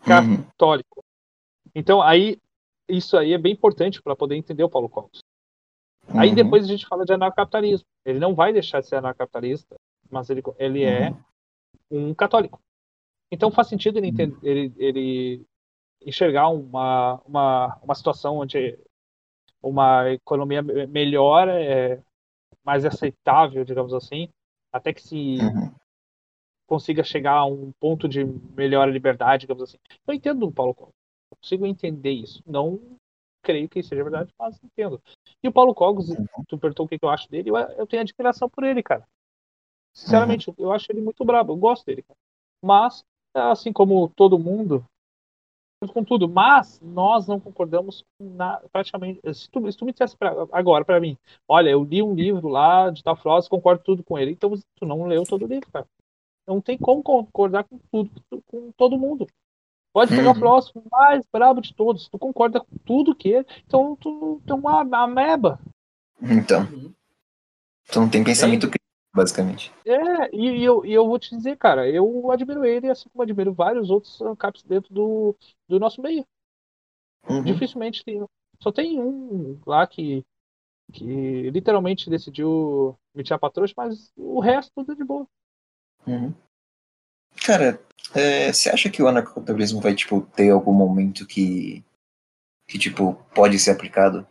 Uhum. 0.00 0.42
Católico. 0.44 0.96
Uhum. 0.96 1.72
Então, 1.74 2.00
aí, 2.00 2.38
isso 2.88 3.16
aí 3.16 3.32
é 3.32 3.38
bem 3.38 3.52
importante 3.52 4.02
para 4.02 4.16
poder 4.16 4.36
entender 4.36 4.64
o 4.64 4.68
Paulo 4.68 4.88
Cogos. 4.88 5.20
Uhum. 6.08 6.20
Aí 6.20 6.34
depois 6.34 6.64
a 6.64 6.68
gente 6.68 6.86
fala 6.86 7.04
de 7.04 7.12
anarcapitalismo. 7.12 7.86
Ele 8.04 8.18
não 8.18 8.34
vai 8.34 8.52
deixar 8.52 8.80
de 8.80 8.86
ser 8.86 8.96
anarcapitalista, 8.96 9.74
mas 10.10 10.30
ele, 10.30 10.42
ele 10.58 10.84
é 10.84 11.10
uhum. 11.90 12.10
um 12.10 12.14
católico. 12.14 12.60
Então 13.30 13.50
faz 13.50 13.68
sentido 13.68 13.98
ele, 13.98 14.08
entender, 14.08 14.38
ele, 14.42 14.72
ele 14.76 15.46
enxergar 16.04 16.48
uma, 16.48 17.20
uma, 17.26 17.78
uma 17.82 17.94
situação 17.94 18.38
onde 18.38 18.78
uma 19.62 20.10
economia 20.10 20.62
melhor 20.62 21.48
é 21.48 22.00
mais 22.62 22.84
aceitável, 22.84 23.64
digamos 23.64 23.92
assim, 23.94 24.28
até 24.74 24.92
que 24.92 25.00
se 25.00 25.38
uhum. 25.38 25.72
consiga 26.66 27.04
chegar 27.04 27.34
a 27.34 27.46
um 27.46 27.70
ponto 27.78 28.08
de 28.08 28.24
melhor 28.56 28.90
liberdade, 28.90 29.42
digamos 29.42 29.62
assim. 29.62 29.78
Eu 30.04 30.12
entendo 30.12 30.48
o 30.48 30.52
Paulo 30.52 30.74
Coelho. 30.74 30.92
Eu 31.30 31.36
consigo 31.36 31.64
entender 31.64 32.10
isso. 32.10 32.42
Não 32.44 32.98
creio 33.40 33.68
que 33.68 33.84
seja 33.84 34.02
verdade, 34.02 34.34
mas 34.36 34.58
entendo. 34.64 35.00
E 35.40 35.46
o 35.46 35.52
Paulo 35.52 35.72
Cogos, 35.72 36.08
uhum. 36.08 36.26
tu 36.48 36.58
perguntou 36.58 36.86
o 36.86 36.88
que 36.88 36.98
eu 37.00 37.08
acho 37.08 37.30
dele, 37.30 37.50
eu, 37.50 37.56
eu 37.56 37.86
tenho 37.86 38.02
admiração 38.02 38.50
por 38.50 38.64
ele, 38.64 38.82
cara. 38.82 39.06
Sinceramente, 39.94 40.50
uhum. 40.50 40.56
eu 40.58 40.72
acho 40.72 40.90
ele 40.90 41.00
muito 41.00 41.24
brabo, 41.24 41.52
eu 41.52 41.56
gosto 41.56 41.86
dele, 41.86 42.02
cara. 42.02 42.18
Mas, 42.60 43.04
assim 43.32 43.72
como 43.72 44.08
todo 44.08 44.40
mundo, 44.40 44.84
com 45.92 46.04
tudo, 46.04 46.28
mas 46.28 46.80
nós 46.82 47.26
não 47.26 47.38
concordamos 47.38 48.04
na, 48.18 48.60
praticamente. 48.72 49.20
Se 49.34 49.50
tu, 49.50 49.70
se 49.70 49.78
tu 49.78 49.84
me 49.84 49.92
dissesse 49.92 50.16
pra, 50.16 50.32
agora 50.52 50.84
para 50.84 51.00
mim, 51.00 51.16
olha, 51.48 51.70
eu 51.70 51.84
li 51.84 52.02
um 52.02 52.14
livro 52.14 52.48
lá 52.48 52.90
de 52.90 53.02
tal 53.02 53.16
Frost, 53.16 53.48
concordo 53.48 53.82
tudo 53.82 54.02
com 54.02 54.18
ele, 54.18 54.32
então 54.32 54.52
tu 54.76 54.86
não 54.86 55.06
leu 55.06 55.24
todo 55.24 55.44
o 55.44 55.48
livro, 55.48 55.70
cara. 55.70 55.86
Não 56.46 56.60
tem 56.60 56.76
como 56.76 57.02
concordar 57.02 57.64
com 57.64 57.78
tudo, 57.90 58.10
com 58.46 58.70
todo 58.72 58.98
mundo. 58.98 59.26
Pode 59.94 60.10
pegar 60.10 60.30
uhum. 60.30 60.36
o 60.36 60.40
próximo 60.40 60.82
mais 60.90 61.24
brabo 61.32 61.60
de 61.60 61.72
todos. 61.72 62.08
Tu 62.08 62.18
concorda 62.18 62.60
com 62.60 62.76
tudo 62.84 63.14
que 63.14 63.28
ele. 63.28 63.46
Então 63.64 63.96
tu 63.96 64.42
tem 64.44 64.56
uma 64.56 64.80
ameba. 65.04 65.58
Então. 66.20 66.62
Uhum. 66.62 66.92
Tu 67.90 68.00
não 68.00 68.08
tem 68.08 68.24
pensamento 68.24 68.68
crítico, 68.68 68.83
basicamente. 69.14 69.72
É, 69.86 70.34
e, 70.34 70.58
e, 70.58 70.64
eu, 70.64 70.84
e 70.84 70.92
eu 70.92 71.06
vou 71.06 71.18
te 71.18 71.34
dizer, 71.34 71.56
cara, 71.56 71.88
eu 71.88 72.30
admiro 72.30 72.64
ele, 72.64 72.90
assim 72.90 73.08
como 73.08 73.22
admiro 73.22 73.54
vários 73.54 73.88
outros 73.88 74.18
caps 74.38 74.64
dentro 74.64 74.92
do, 74.92 75.36
do 75.68 75.78
nosso 75.78 76.02
meio. 76.02 76.26
Uhum. 77.28 77.44
Dificilmente 77.44 78.04
tem. 78.04 78.22
Só 78.60 78.72
tem 78.72 79.00
um 79.00 79.58
lá 79.66 79.86
que, 79.86 80.24
que 80.92 81.50
literalmente 81.50 82.10
decidiu 82.10 82.98
me 83.14 83.22
tirar 83.22 83.38
pra 83.38 83.50
trouxa, 83.50 83.74
mas 83.76 84.12
o 84.16 84.40
resto 84.40 84.72
tudo 84.74 84.92
é 84.92 84.94
de 84.96 85.04
boa. 85.04 85.26
Uhum. 86.06 86.34
Cara, 87.44 87.80
é, 88.14 88.52
você 88.52 88.70
acha 88.70 88.90
que 88.90 89.02
o 89.02 89.08
anarcocapitalismo 89.08 89.80
vai, 89.80 89.94
tipo, 89.94 90.22
ter 90.22 90.50
algum 90.50 90.72
momento 90.72 91.26
que, 91.26 91.84
que 92.66 92.78
tipo, 92.78 93.14
pode 93.34 93.58
ser 93.58 93.72
aplicado? 93.72 94.26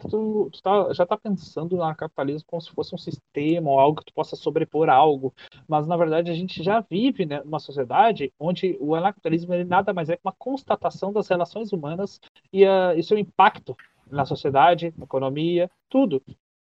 Tu, 0.00 0.50
tu 0.52 0.62
tá, 0.62 0.92
já 0.92 1.06
tá 1.06 1.16
pensando 1.16 1.76
no 1.76 1.82
anarcapitalismo 1.82 2.46
como 2.46 2.60
se 2.60 2.70
fosse 2.70 2.94
um 2.94 2.98
sistema 2.98 3.70
ou 3.70 3.80
algo 3.80 4.00
que 4.00 4.06
tu 4.06 4.14
possa 4.14 4.36
sobrepor 4.36 4.90
algo, 4.90 5.34
mas 5.66 5.86
na 5.86 5.96
verdade 5.96 6.30
a 6.30 6.34
gente 6.34 6.62
já 6.62 6.80
vive 6.80 7.24
né, 7.24 7.42
numa 7.42 7.58
sociedade 7.58 8.32
onde 8.38 8.76
o 8.78 8.94
anarcapitalismo 8.94 9.54
ele 9.54 9.64
nada 9.64 9.94
mais 9.94 10.10
é 10.10 10.16
que 10.16 10.22
uma 10.24 10.34
constatação 10.36 11.12
das 11.12 11.28
relações 11.28 11.72
humanas 11.72 12.20
e, 12.52 12.64
uh, 12.64 12.92
e 12.94 13.02
seu 13.02 13.18
impacto 13.18 13.74
na 14.10 14.24
sociedade, 14.24 14.92
na 14.96 15.04
economia, 15.04 15.70
tudo. 15.88 16.22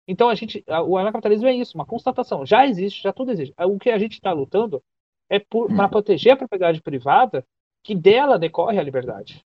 Então 0.07 0.29
a 0.29 0.35
gente, 0.35 0.63
o 0.85 0.97
anarcapitalismo 0.97 1.47
é 1.47 1.53
isso, 1.53 1.77
uma 1.77 1.85
constatação. 1.85 2.45
Já 2.45 2.65
existe, 2.65 3.03
já 3.03 3.11
tudo 3.11 3.31
existe. 3.31 3.53
O 3.59 3.77
que 3.77 3.89
a 3.89 3.99
gente 3.99 4.13
está 4.13 4.31
lutando 4.31 4.81
é 5.29 5.37
para 5.39 5.89
proteger 5.89 6.33
a 6.33 6.37
propriedade 6.37 6.81
privada, 6.81 7.45
que 7.83 7.93
dela 7.93 8.39
decorre 8.39 8.79
a 8.79 8.83
liberdade. 8.83 9.43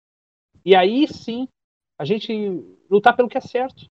E 0.66 0.76
aí 0.76 1.08
sim, 1.08 1.48
a 2.00 2.06
gente 2.06 2.34
lutar 2.90 3.16
pelo 3.16 3.28
que 3.28 3.38
é 3.38 3.42
certo 3.42 3.86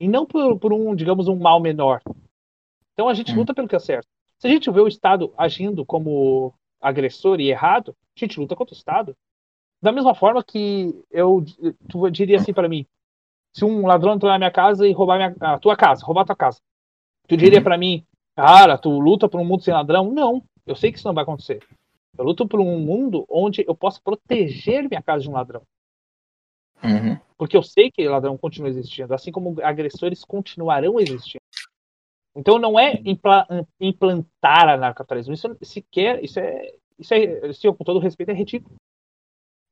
e 0.00 0.08
não 0.08 0.24
por, 0.24 0.58
por 0.58 0.72
um, 0.72 0.94
digamos, 0.94 1.28
um 1.28 1.36
mal 1.36 1.60
menor. 1.60 2.00
Então 2.94 3.06
a 3.06 3.12
gente 3.12 3.32
hum. 3.32 3.36
luta 3.36 3.54
pelo 3.54 3.68
que 3.68 3.76
é 3.76 3.78
certo. 3.78 4.08
Se 4.38 4.46
a 4.46 4.50
gente 4.50 4.70
vê 4.70 4.80
o 4.80 4.88
Estado 4.88 5.32
agindo 5.36 5.84
como 5.84 6.54
agressor 6.80 7.38
e 7.38 7.50
errado, 7.50 7.94
a 8.16 8.20
gente 8.20 8.40
luta 8.40 8.56
contra 8.56 8.74
o 8.74 8.76
Estado. 8.76 9.14
Da 9.82 9.92
mesma 9.92 10.14
forma 10.14 10.42
que 10.42 11.04
eu 11.10 11.44
tu 11.88 12.10
diria 12.10 12.38
assim 12.38 12.52
para 12.52 12.68
mim, 12.68 12.86
se 13.52 13.64
um 13.64 13.86
ladrão 13.86 14.14
entrar 14.14 14.30
na 14.30 14.38
minha 14.38 14.50
casa 14.50 14.88
e 14.88 14.92
roubar 14.92 15.16
minha, 15.18 15.36
a 15.40 15.58
tua 15.58 15.76
casa, 15.76 16.04
roubar 16.04 16.22
a 16.22 16.26
tua 16.26 16.36
casa, 16.36 16.60
tu 17.28 17.36
diria 17.36 17.58
uhum. 17.58 17.64
para 17.64 17.76
mim, 17.76 18.04
cara, 18.34 18.78
tu 18.78 18.98
luta 18.98 19.28
por 19.28 19.40
um 19.40 19.44
mundo 19.44 19.62
sem 19.62 19.74
ladrão? 19.74 20.10
Não, 20.10 20.42
eu 20.66 20.74
sei 20.74 20.90
que 20.90 20.98
isso 20.98 21.06
não 21.06 21.14
vai 21.14 21.24
acontecer. 21.24 21.62
Eu 22.16 22.24
luto 22.24 22.48
por 22.48 22.60
um 22.60 22.78
mundo 22.78 23.26
onde 23.28 23.64
eu 23.66 23.74
possa 23.74 24.00
proteger 24.02 24.88
minha 24.88 25.02
casa 25.02 25.22
de 25.22 25.28
um 25.28 25.32
ladrão. 25.32 25.62
Uhum. 26.82 27.18
Porque 27.40 27.56
eu 27.56 27.62
sei 27.62 27.90
que 27.90 28.06
ladrão 28.06 28.36
continua 28.36 28.68
existindo, 28.68 29.14
assim 29.14 29.32
como 29.32 29.58
agressores 29.62 30.22
continuarão 30.26 31.00
existindo. 31.00 31.40
Então 32.36 32.58
não 32.58 32.78
é 32.78 33.00
impla 33.02 33.46
implantar 33.80 34.68
anarcapitalismo. 34.68 35.32
Isso 35.32 35.56
sequer, 35.62 36.22
isso 36.22 36.38
é, 36.38 36.70
isso 36.98 37.14
é, 37.14 37.48
isso, 37.48 37.72
com 37.72 37.82
todo 37.82 37.98
respeito, 37.98 38.28
é 38.28 38.34
ridículo. 38.34 38.76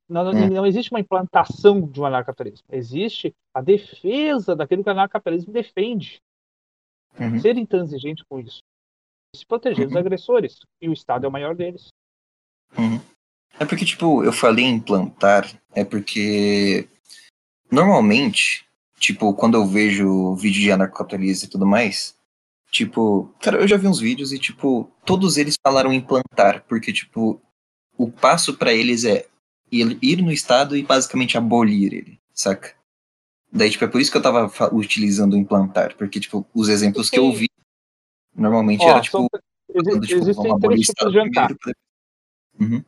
Não, 0.08 0.24
não, 0.24 0.32
hum. 0.32 0.48
não, 0.48 0.64
existe 0.64 0.90
uma 0.90 1.00
implantação 1.00 1.86
de 1.86 2.00
um 2.00 2.06
anarcapitalismo. 2.06 2.66
Existe 2.72 3.34
a 3.52 3.60
defesa 3.60 4.56
daquilo 4.56 4.82
que 4.82 4.88
o 4.88 4.92
anarcapitalismo 4.92 5.52
defende. 5.52 6.22
Uhum. 7.20 7.38
Ser 7.38 7.58
intransigente 7.58 8.24
com 8.30 8.40
isso. 8.40 8.60
Se 9.36 9.44
proteger 9.44 9.84
uhum. 9.84 9.88
dos 9.88 9.96
agressores. 9.98 10.60
E 10.80 10.88
o 10.88 10.94
Estado 10.94 11.26
é 11.26 11.28
o 11.28 11.32
maior 11.32 11.54
deles. 11.54 11.88
Uhum. 12.78 12.98
É 13.60 13.66
porque, 13.66 13.84
tipo, 13.84 14.24
eu 14.24 14.32
falei 14.32 14.64
implantar, 14.64 15.44
é 15.74 15.84
porque 15.84 16.88
normalmente, 17.70 18.66
tipo, 18.98 19.34
quando 19.34 19.56
eu 19.56 19.66
vejo 19.66 20.34
vídeo 20.34 20.60
de 20.60 20.72
anarcapitalismo 20.72 21.46
e 21.46 21.50
tudo 21.50 21.66
mais, 21.66 22.16
tipo, 22.70 23.34
cara, 23.40 23.58
eu 23.58 23.68
já 23.68 23.76
vi 23.76 23.86
uns 23.86 24.00
vídeos 24.00 24.32
e, 24.32 24.38
tipo, 24.38 24.90
todos 25.04 25.36
eles 25.36 25.56
falaram 25.62 25.92
implantar, 25.92 26.64
porque, 26.68 26.92
tipo, 26.92 27.40
o 27.96 28.10
passo 28.10 28.56
para 28.56 28.72
eles 28.72 29.04
é 29.04 29.26
ir 29.70 30.22
no 30.22 30.32
Estado 30.32 30.76
e 30.76 30.82
basicamente 30.82 31.36
abolir 31.36 31.92
ele, 31.92 32.20
saca? 32.32 32.74
Daí, 33.50 33.70
tipo, 33.70 33.84
é 33.84 33.88
por 33.88 34.00
isso 34.00 34.10
que 34.10 34.16
eu 34.16 34.22
tava 34.22 34.50
utilizando 34.74 35.36
implantar, 35.36 35.96
porque, 35.96 36.20
tipo, 36.20 36.46
os 36.54 36.68
exemplos 36.68 37.08
que 37.10 37.18
eu 37.18 37.32
vi 37.32 37.48
normalmente 38.34 38.84
Ó, 38.84 38.90
era, 38.90 39.00
tipo, 39.00 39.18
são, 39.18 39.28
quando, 39.28 40.06
tipo 40.06 40.20
existem 40.20 40.58
três 40.58 40.86
tipos 40.86 41.12
de 41.12 41.18
ANCAP. 41.18 41.54
Uhum. 42.60 42.84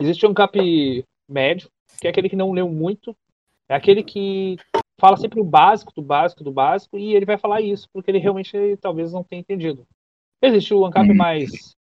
Existe 0.00 0.26
um 0.26 0.30
ANCAP 0.30 1.04
médio, 1.28 1.68
que 2.00 2.06
é 2.06 2.10
aquele 2.10 2.28
que 2.28 2.36
não 2.36 2.52
leu 2.52 2.68
muito, 2.68 3.16
é 3.68 3.74
aquele 3.74 4.02
que 4.02 4.56
fala 4.98 5.16
sempre 5.16 5.40
o 5.40 5.44
básico 5.44 5.92
do 5.94 6.02
básico 6.02 6.42
do 6.42 6.52
básico, 6.52 6.98
e 6.98 7.14
ele 7.14 7.26
vai 7.26 7.36
falar 7.36 7.60
isso, 7.60 7.88
porque 7.92 8.10
ele 8.10 8.18
realmente 8.18 8.76
talvez 8.80 9.12
não 9.12 9.22
tenha 9.22 9.40
entendido. 9.40 9.86
Existe 10.40 10.72
o 10.74 10.84
ANCAP 10.86 11.10
uhum. 11.10 11.16
mais, 11.16 11.76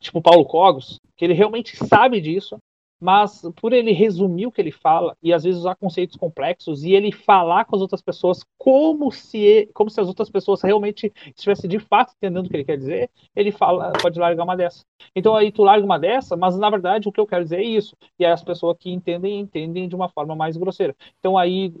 tipo, 0.00 0.20
Paulo 0.20 0.44
Cogos, 0.44 1.00
que 1.16 1.24
ele 1.24 1.34
realmente 1.34 1.76
sabe 1.76 2.20
disso, 2.20 2.58
mas 3.00 3.42
por 3.60 3.72
ele 3.72 3.92
resumir 3.92 4.46
o 4.46 4.52
que 4.52 4.60
ele 4.60 4.72
fala 4.72 5.16
e 5.22 5.32
às 5.32 5.44
vezes 5.44 5.60
usar 5.60 5.76
conceitos 5.76 6.16
complexos 6.16 6.82
e 6.82 6.92
ele 6.92 7.12
falar 7.12 7.64
com 7.64 7.76
as 7.76 7.82
outras 7.82 8.00
pessoas 8.00 8.44
como 8.58 9.12
se 9.12 9.68
como 9.74 9.90
se 9.90 10.00
as 10.00 10.08
outras 10.08 10.30
pessoas 10.30 10.62
realmente 10.62 11.12
estivessem 11.26 11.68
de 11.68 11.78
fato 11.78 12.12
entendendo 12.16 12.46
o 12.46 12.48
que 12.48 12.56
ele 12.56 12.64
quer 12.64 12.78
dizer, 12.78 13.10
ele 13.34 13.52
fala, 13.52 13.92
pode 14.00 14.18
largar 14.18 14.44
uma 14.44 14.56
dessa. 14.56 14.84
Então 15.14 15.34
aí 15.36 15.52
tu 15.52 15.62
larga 15.62 15.84
uma 15.84 15.98
dessa, 15.98 16.36
mas 16.36 16.58
na 16.58 16.70
verdade 16.70 17.08
o 17.08 17.12
que 17.12 17.20
eu 17.20 17.26
quero 17.26 17.44
dizer 17.44 17.60
é 17.60 17.64
isso. 17.64 17.96
E 18.18 18.24
aí 18.24 18.32
as 18.32 18.42
pessoas 18.42 18.76
que 18.78 18.90
entendem 18.90 19.40
entendem 19.40 19.88
de 19.88 19.94
uma 19.94 20.08
forma 20.08 20.34
mais 20.34 20.56
grosseira. 20.56 20.96
Então 21.18 21.36
aí 21.36 21.74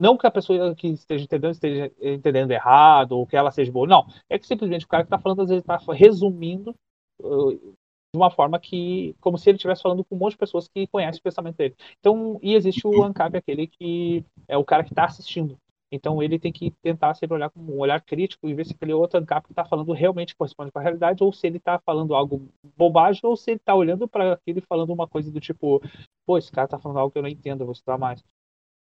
não 0.00 0.16
que 0.16 0.26
a 0.26 0.30
pessoa 0.30 0.74
que 0.74 0.88
esteja 0.88 1.24
entendendo 1.24 1.52
esteja 1.52 1.92
entendendo 2.00 2.50
errado 2.52 3.12
ou 3.12 3.26
que 3.26 3.36
ela 3.36 3.50
seja 3.50 3.70
boa, 3.70 3.86
não. 3.86 4.06
É 4.30 4.38
que 4.38 4.46
simplesmente 4.46 4.86
o 4.86 4.88
cara 4.88 5.02
que 5.02 5.08
está 5.08 5.18
falando 5.18 5.42
às 5.42 5.48
vezes 5.50 5.62
está 5.62 5.78
resumindo 5.92 6.74
uh, 7.20 7.74
de 8.12 8.18
uma 8.18 8.30
forma 8.30 8.58
que, 8.58 9.14
como 9.20 9.38
se 9.38 9.48
ele 9.48 9.56
estivesse 9.56 9.82
falando 9.82 10.04
com 10.04 10.16
um 10.16 10.18
monte 10.18 10.32
de 10.32 10.38
pessoas 10.38 10.66
que 10.66 10.86
conhecem 10.88 11.20
o 11.20 11.22
pensamento 11.22 11.56
dele. 11.56 11.76
Então, 12.00 12.38
e 12.42 12.54
existe 12.54 12.86
o 12.86 13.02
ANCAP, 13.04 13.36
aquele 13.36 13.66
que 13.66 14.24
é 14.48 14.56
o 14.56 14.64
cara 14.64 14.82
que 14.82 14.92
está 14.92 15.04
assistindo. 15.04 15.56
Então, 15.92 16.22
ele 16.22 16.38
tem 16.38 16.52
que 16.52 16.72
tentar 16.82 17.14
sempre 17.14 17.34
olhar 17.34 17.50
com 17.50 17.60
um 17.60 17.78
olhar 17.78 18.00
crítico 18.00 18.48
e 18.48 18.54
ver 18.54 18.66
se 18.66 18.72
aquele 18.72 18.92
outro 18.92 19.18
ANCAP 19.18 19.46
que 19.46 19.52
está 19.52 19.64
falando 19.64 19.92
realmente 19.92 20.34
corresponde 20.34 20.72
com 20.72 20.78
a 20.78 20.82
realidade, 20.82 21.22
ou 21.22 21.32
se 21.32 21.46
ele 21.46 21.58
está 21.58 21.78
falando 21.78 22.14
algo 22.14 22.48
bobagem, 22.76 23.20
ou 23.24 23.36
se 23.36 23.52
ele 23.52 23.58
está 23.58 23.74
olhando 23.74 24.08
para 24.08 24.34
aquele 24.34 24.60
falando 24.60 24.92
uma 24.92 25.06
coisa 25.06 25.30
do 25.30 25.40
tipo, 25.40 25.82
pô, 26.26 26.38
esse 26.38 26.50
cara 26.50 26.66
está 26.66 26.78
falando 26.78 26.98
algo 26.98 27.12
que 27.12 27.18
eu 27.18 27.22
não 27.22 27.28
entendo, 27.28 27.62
eu 27.62 27.66
vou 27.66 27.72
estudar 27.72 27.98
mais. 27.98 28.22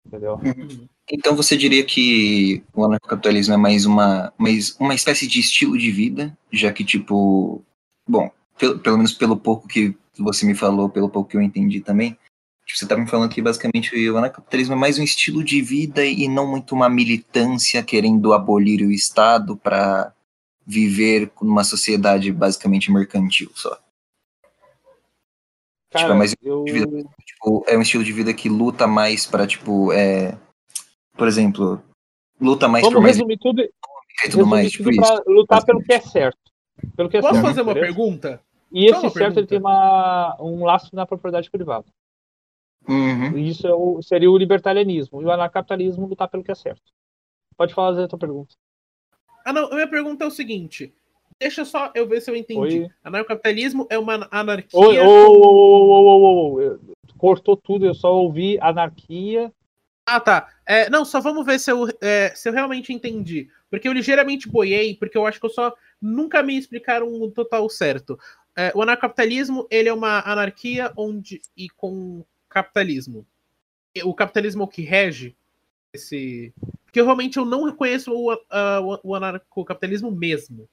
Entendeu? 0.05 0.39
Então 1.11 1.35
você 1.35 1.57
diria 1.57 1.85
que 1.85 2.63
o 2.73 2.85
anarcocapitalismo 2.85 3.53
é 3.53 3.57
mais 3.57 3.85
uma, 3.85 4.33
mais 4.37 4.75
uma 4.79 4.93
espécie 4.93 5.27
de 5.27 5.39
estilo 5.39 5.77
de 5.77 5.91
vida, 5.91 6.37
já 6.51 6.71
que, 6.71 6.83
tipo, 6.83 7.61
bom, 8.07 8.29
pelo, 8.57 8.79
pelo 8.79 8.97
menos 8.97 9.13
pelo 9.13 9.37
pouco 9.37 9.67
que 9.67 9.95
você 10.17 10.45
me 10.45 10.55
falou, 10.55 10.89
pelo 10.89 11.09
pouco 11.09 11.29
que 11.29 11.37
eu 11.37 11.41
entendi 11.41 11.81
também, 11.81 12.17
tipo, 12.65 12.77
você 12.77 12.85
estava 12.85 13.01
me 13.01 13.09
falando 13.09 13.29
que 13.29 13.41
basicamente 13.41 14.09
o 14.09 14.17
anarcapitalismo 14.17 14.73
é 14.73 14.77
mais 14.77 14.97
um 14.99 15.03
estilo 15.03 15.43
de 15.43 15.61
vida 15.61 16.05
e 16.05 16.27
não 16.27 16.47
muito 16.47 16.75
uma 16.75 16.89
militância 16.89 17.83
querendo 17.83 18.33
abolir 18.33 18.81
o 18.81 18.91
Estado 18.91 19.55
para 19.55 20.13
viver 20.65 21.31
numa 21.41 21.63
sociedade 21.63 22.31
basicamente 22.31 22.91
mercantil 22.91 23.49
só. 23.55 23.79
Cara, 25.89 26.03
tipo, 26.03 26.11
é 26.11 26.17
mais 26.17 26.35
eu... 26.41 26.63
vida, 26.65 27.05
tipo, 27.25 27.63
é 27.67 27.77
um 27.77 27.81
estilo 27.81 28.03
de 28.03 28.11
vida 28.11 28.33
que 28.33 28.49
luta 28.49 28.85
mais 28.85 29.25
para 29.25 29.47
tipo, 29.47 29.93
é, 29.93 30.37
por 31.15 31.27
exemplo, 31.27 31.81
luta 32.39 32.67
mais 32.67 32.83
Vamos 32.83 32.95
por 32.95 33.01
mais 33.01 33.15
resumir 33.15 33.37
tudo, 33.37 33.61
e 33.61 33.71
tudo 34.23 34.43
resumir 34.43 34.49
mais, 34.49 34.71
tudo 34.73 34.91
tipo 34.91 35.01
pra 35.01 35.23
lutar 35.25 35.65
pelo 35.65 35.81
que 35.81 35.93
é 35.93 36.01
certo. 36.01 36.37
Pelo 36.95 37.09
que 37.09 37.17
é 37.17 37.21
Posso 37.21 37.35
certo, 37.35 37.47
fazer 37.47 37.61
uma 37.61 37.73
pergunta? 37.73 38.41
E 38.71 38.89
Só 38.89 39.05
esse 39.05 39.17
certo 39.17 39.37
ele 39.39 39.47
tem 39.47 39.59
uma, 39.59 40.35
um 40.41 40.63
laço 40.65 40.95
na 40.95 41.05
propriedade 41.05 41.49
privada. 41.49 41.85
Uhum. 42.87 43.37
Isso 43.37 43.67
é 43.67 43.73
o- 43.73 44.01
seria 44.01 44.31
o 44.31 44.37
libertarianismo. 44.37 45.21
E 45.21 45.25
o 45.25 45.31
anarcapitalismo 45.31 46.05
lutar 46.07 46.27
pelo 46.29 46.43
que 46.43 46.51
é 46.51 46.55
certo. 46.55 46.91
Pode 47.55 47.73
fazer 47.73 48.03
a 48.03 48.07
tua 48.07 48.19
pergunta. 48.19 48.55
Ah, 49.45 49.51
não, 49.53 49.65
a 49.67 49.73
minha 49.75 49.87
pergunta 49.87 50.23
é 50.23 50.27
o 50.27 50.31
seguinte. 50.31 50.93
Deixa 51.39 51.63
só 51.65 51.91
eu 51.93 52.07
ver 52.07 52.21
se 52.21 52.31
eu 52.31 52.35
entendi. 52.35 52.59
Oi. 52.81 52.89
Anarcapitalismo 53.03 53.87
é 53.89 53.97
uma 53.97 54.27
anarquia. 54.31 54.79
Oi, 54.79 54.99
ô, 54.99 55.03
ô, 55.03 55.31
ô, 55.31 55.81
ô, 55.81 56.07
ô, 56.07 56.17
ô, 56.17 56.53
ô, 56.53 56.61
eu- 56.61 56.79
cortou 57.17 57.55
tudo, 57.57 57.85
eu 57.85 57.93
só 57.93 58.13
ouvi 58.13 58.57
anarquia. 58.61 59.51
Ah, 60.05 60.19
tá. 60.19 60.47
É, 60.65 60.89
não, 60.89 61.03
só 61.03 61.19
vamos 61.19 61.45
ver 61.45 61.59
se 61.59 61.69
eu, 61.71 61.87
é, 62.01 62.33
se 62.35 62.47
eu 62.47 62.53
realmente 62.53 62.93
entendi. 62.93 63.49
Porque 63.69 63.87
eu 63.87 63.91
ligeiramente 63.93 64.47
boiei, 64.49 64.95
porque 64.95 65.17
eu 65.17 65.25
acho 65.25 65.39
que 65.39 65.45
eu 65.45 65.49
só 65.49 65.73
nunca 66.01 66.41
me 66.41 66.57
explicaram 66.57 67.07
o 67.07 67.29
total 67.29 67.67
certo. 67.69 68.17
É, 68.57 68.71
o 68.75 68.81
anarcapitalismo, 68.81 69.67
ele 69.69 69.87
é 69.87 69.93
uma 69.93 70.19
anarquia 70.21 70.91
onde 70.97 71.39
e 71.55 71.69
com 71.69 72.25
capitalismo. 72.49 73.23
O 74.03 74.15
capitalismo 74.15 74.63
é 74.63 74.65
o 74.65 74.67
que 74.67 74.81
rege 74.81 75.35
esse... 75.93 76.51
Porque 76.83 76.99
eu 76.99 77.05
realmente 77.05 77.37
eu 77.37 77.45
não 77.45 77.71
conheço 77.75 78.11
o, 78.11 78.31
ah, 78.49 78.79
o- 78.81 79.11
o 79.11 79.15
anarcocapitalismo 79.15 80.09
mesmo. 80.09 80.67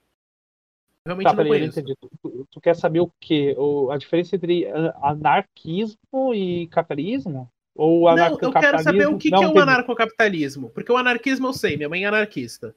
Eu 1.05 1.15
realmente 1.15 1.25
Tá, 1.27 1.33
não 1.33 1.37
peraí, 1.37 1.51
conheço. 1.61 1.81
entendi. 1.81 1.97
Tu, 2.23 2.47
tu- 2.51 2.61
quer 2.61 2.75
saber 2.75 3.01
o 3.01 3.13
quê? 3.21 3.55
O, 3.59 3.91
a 3.91 3.99
diferença 3.99 4.35
entre 4.37 4.67
anarquismo 5.03 6.35
e 6.35 6.67
capitalismo? 6.69 7.51
Ou 7.75 8.15
Não, 8.15 8.39
eu 8.41 8.53
quero 8.53 8.83
saber 8.83 9.07
o 9.09 9.19
que, 9.19 9.31
Não, 9.31 9.41
que 9.41 9.45
é 9.45 9.49
o 9.49 9.59
anarcocapitalismo. 9.59 10.71
Porque 10.71 10.91
o 10.91 10.97
anarquismo 10.97 11.49
eu 11.49 11.53
sei, 11.53 11.77
minha 11.77 11.89
mãe 11.91 12.05
é 12.05 12.07
anarquista. 12.07 12.75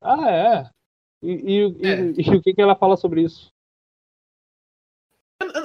Ah, 0.00 0.30
é. 0.30 0.70
E, 1.22 1.32
e- 1.32 1.76
e- 1.82 1.86
É. 1.86 2.00
e 2.16 2.36
o 2.36 2.42
que, 2.42 2.54
que 2.54 2.62
ela 2.62 2.74
fala 2.76 2.96
sobre 2.96 3.22
isso? 3.22 3.52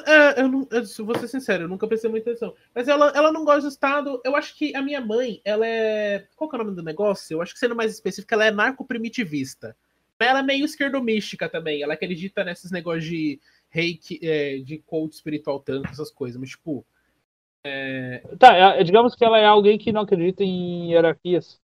É, 0.07 0.41
eu, 0.41 0.47
não, 0.47 0.67
eu 0.71 1.05
vou 1.05 1.17
ser 1.17 1.27
sincero, 1.27 1.63
eu 1.63 1.67
nunca 1.67 1.87
prestei 1.87 2.09
muita 2.09 2.29
atenção. 2.29 2.55
Mas 2.73 2.87
ela, 2.87 3.11
ela 3.15 3.31
não 3.31 3.43
gosta 3.43 3.61
do 3.63 3.67
Estado. 3.67 4.21
Eu 4.23 4.35
acho 4.35 4.55
que 4.55 4.75
a 4.75 4.81
minha 4.81 5.01
mãe, 5.01 5.41
ela 5.43 5.67
é. 5.67 6.27
Qual 6.35 6.49
que 6.49 6.55
é 6.55 6.59
o 6.59 6.63
nome 6.63 6.75
do 6.75 6.83
negócio? 6.83 7.35
Eu 7.35 7.41
acho 7.41 7.53
que 7.53 7.59
sendo 7.59 7.75
mais 7.75 7.91
específico, 7.91 8.33
ela 8.33 8.45
é 8.45 8.51
narco-primitivista. 8.51 9.75
Ela 10.17 10.39
é 10.39 10.43
meio 10.43 10.63
esquerdomística 10.63 11.49
também. 11.49 11.81
Ela 11.83 11.93
acredita 11.95 12.43
nesses 12.43 12.71
negócios 12.71 13.03
de 13.03 13.39
reiki, 13.69 14.17
é, 14.23 14.59
de 14.59 14.77
coach 14.79 15.13
espiritual 15.13 15.59
tanto, 15.59 15.89
essas 15.89 16.09
coisas. 16.09 16.39
Mas, 16.39 16.51
tipo, 16.51 16.85
Tá, 18.39 18.55
é- 18.55 18.83
digamos 18.83 19.15
que 19.15 19.25
ela 19.25 19.39
é 19.39 19.45
alguém 19.45 19.77
que 19.77 19.91
não 19.91 20.01
acredita 20.01 20.43
em 20.43 20.91
hierarquias. 20.91 21.59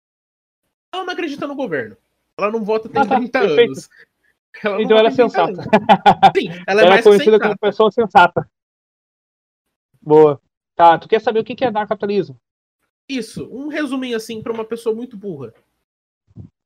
ela 0.94 1.04
não 1.04 1.12
acredita 1.12 1.46
no 1.46 1.54
governo. 1.56 1.96
Ela 2.38 2.50
não 2.50 2.62
vota 2.64 2.88
tem 2.88 3.02
Ah, 3.02 3.06
tá, 3.06 3.16
30 3.16 3.40
perfeito. 3.40 3.70
anos. 3.70 3.88
Ela 4.62 4.82
Então 4.82 4.98
ela 4.98 5.08
é 5.08 5.10
vota 5.10 5.16
tem 5.16 5.28
30 5.28 5.46
sensata. 5.46 6.32
Sim, 6.36 6.48
ela 6.66 6.80
é 6.80 6.82
Ela 6.82 6.82
é 6.82 6.88
mais 6.88 7.04
conhecida 7.04 7.30
sensata. 7.32 7.48
como 7.48 7.58
pessoa 7.58 7.90
sensata. 7.90 8.50
Boa. 10.02 10.40
Tá, 10.74 10.98
tu 10.98 11.08
quer 11.08 11.20
saber 11.20 11.40
o 11.40 11.44
que 11.44 11.64
é 11.64 11.68
anarcapitalismo? 11.68 12.36
Isso, 13.08 13.48
um 13.50 13.68
resuminho 13.68 14.16
assim 14.16 14.42
pra 14.42 14.52
uma 14.52 14.64
pessoa 14.64 14.94
muito 14.94 15.16
burra. 15.16 15.52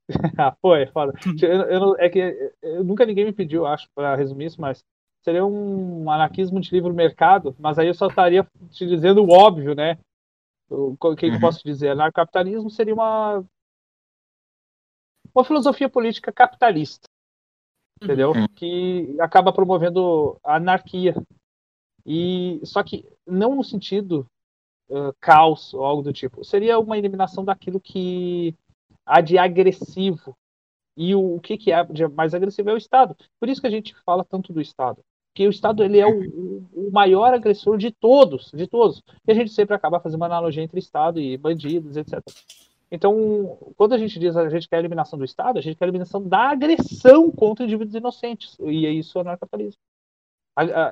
Ah, 0.37 0.51
pô, 0.61 0.75
é 0.75 0.85
foda. 0.87 1.13
Eu, 1.41 1.49
eu 1.63 1.79
não- 1.79 1.95
é 1.97 2.09
que 2.09 2.51
eu, 2.61 2.83
nunca 2.83 3.05
ninguém 3.05 3.23
me 3.25 3.31
pediu, 3.31 3.65
acho, 3.65 3.87
pra 3.95 4.15
resumir 4.15 4.45
isso, 4.47 4.59
mas 4.59 4.83
seria 5.23 5.45
um 5.45 6.09
anarquismo 6.11 6.59
de 6.59 6.69
livre 6.71 6.91
mercado, 6.91 7.55
mas 7.57 7.79
aí 7.79 7.87
eu 7.87 7.93
só 7.93 8.07
estaria 8.07 8.45
te 8.71 8.85
dizendo 8.85 9.23
o 9.23 9.29
óbvio, 9.31 9.73
né? 9.73 9.97
O 10.69 10.97
o 10.99 11.15
que, 11.15 11.15
que 11.15 11.25
eu 11.27 11.33
Uhum. 11.35 11.39
posso 11.39 11.63
dizer? 11.63 11.89
Anarcapitalismo 11.89 12.69
seria 12.69 12.93
uma 12.93 13.43
uma 15.33 15.43
filosofia 15.43 15.89
política 15.89 16.31
capitalista, 16.31 17.07
entendeu? 18.01 18.31
Uhum. 18.31 18.47
Que 18.55 19.15
acaba 19.19 19.51
promovendo 19.53 20.37
a 20.43 20.55
anarquia. 20.55 21.15
E 22.05 22.59
só 22.63 22.81
que 22.83 23.05
não 23.27 23.55
no 23.55 23.63
sentido 23.63 24.25
uh, 24.89 25.13
caos 25.19 25.73
ou 25.73 25.83
algo 25.85 26.01
do 26.01 26.11
tipo. 26.13 26.43
Seria 26.43 26.79
uma 26.79 26.97
eliminação 26.97 27.45
daquilo 27.45 27.79
que 27.79 28.55
há 29.05 29.21
de 29.21 29.37
agressivo. 29.37 30.35
E 30.97 31.15
o, 31.15 31.35
o 31.35 31.39
que, 31.39 31.57
que 31.57 31.71
é 31.71 31.83
de 31.85 32.07
mais 32.07 32.33
agressivo 32.33 32.69
é 32.69 32.73
o 32.73 32.77
Estado. 32.77 33.15
Por 33.39 33.47
isso 33.47 33.61
que 33.61 33.67
a 33.67 33.71
gente 33.71 33.95
fala 34.03 34.25
tanto 34.25 34.51
do 34.51 34.59
Estado. 34.59 35.01
Porque 35.31 35.47
o 35.47 35.49
Estado 35.51 35.81
ele 35.83 35.97
é 35.99 36.05
o, 36.05 36.19
o- 36.27 36.87
o 36.87 36.91
maior 36.91 37.33
agressor 37.33 37.77
de 37.77 37.91
todos, 37.91 38.51
de 38.53 38.67
todos. 38.67 39.01
E 39.25 39.31
a 39.31 39.35
gente 39.35 39.51
sempre 39.51 39.73
acaba 39.75 39.99
fazendo 40.01 40.19
uma 40.19 40.25
analogia 40.25 40.61
entre 40.63 40.79
Estado 40.79 41.19
e 41.21 41.37
bandidos, 41.37 41.95
etc. 41.95 42.19
Então, 42.91 43.57
quando 43.77 43.93
a 43.93 43.97
gente 43.97 44.19
diz 44.19 44.35
a 44.35 44.49
gente 44.49 44.67
quer 44.67 44.75
a 44.75 44.79
eliminação 44.79 45.17
do 45.17 45.23
Estado, 45.23 45.57
a 45.57 45.61
gente 45.61 45.77
quer 45.77 45.85
a 45.85 45.87
eliminação 45.87 46.21
da 46.21 46.49
agressão 46.49 47.31
contra 47.31 47.63
indivíduos 47.63 47.95
inocentes. 47.95 48.57
E 48.59 48.85
é 48.85 48.91
isso 48.91 49.17
o 49.17 49.21
anarcapitalismo. 49.21 49.79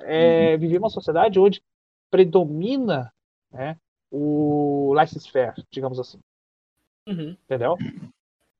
É, 0.03 0.55
viver 0.57 0.77
uma 0.77 0.89
sociedade 0.89 1.37
onde 1.39 1.61
predomina 2.09 3.11
né, 3.51 3.77
o 4.09 4.93
laissez-faire, 4.93 5.53
digamos 5.69 5.99
assim. 5.99 6.19
Uhum. 7.07 7.35
Entendeu? 7.43 7.75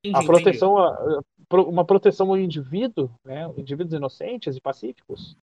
Entendi, 0.04 0.18
A 0.18 0.24
proteção, 0.24 0.78
a- 0.78 1.24
uma 1.68 1.86
proteção 1.86 2.30
ao 2.30 2.38
indivíduo, 2.38 3.10
né, 3.24 3.46
indivíduos 3.58 3.94
inocentes 3.94 4.56
e 4.56 4.62
pacíficos, 4.62 5.38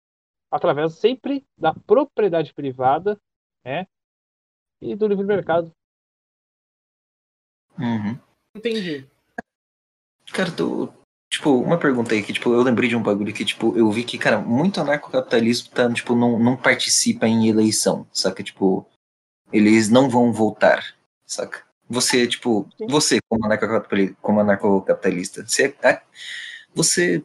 através 0.51 0.93
sempre 0.93 1.45
da 1.57 1.73
propriedade 1.73 2.53
privada, 2.53 3.17
né, 3.63 3.87
e 4.81 4.95
do 4.95 5.07
livre 5.07 5.25
mercado. 5.25 5.71
Uhum. 7.77 8.17
Entendi. 8.55 9.07
Cara, 10.31 10.51
tu. 10.51 10.93
Tipo, 11.29 11.49
uma 11.59 11.77
pergunta 11.77 12.13
aí 12.13 12.23
que, 12.23 12.31
tipo, 12.31 12.53
eu 12.53 12.61
lembrei 12.61 12.87
de 12.87 12.95
um 12.95 13.01
bagulho 13.03 13.33
que, 13.33 13.43
tipo, 13.43 13.77
eu 13.77 13.91
vi 13.91 14.03
que, 14.03 14.17
cara, 14.17 14.39
muito 14.39 14.79
anarcocapitalismo 14.79 15.69
tá, 15.71 15.91
tipo, 15.91 16.15
não, 16.15 16.39
não 16.39 16.55
participa 16.55 17.27
em 17.27 17.49
eleição, 17.49 18.07
saca? 18.13 18.41
Tipo, 18.41 18.87
eles 19.51 19.89
não 19.89 20.09
vão 20.09 20.31
votar, 20.31 20.95
saca? 21.25 21.63
Você, 21.89 22.25
tipo, 22.25 22.67
Sim. 22.77 22.87
você 22.87 23.17
como 23.27 23.45
anarcocapitali- 23.45 24.15
como 24.21 24.39
anarcocapitalista, 24.39 25.45
você, 25.45 25.75
é- 25.83 26.01
você, 26.73 27.23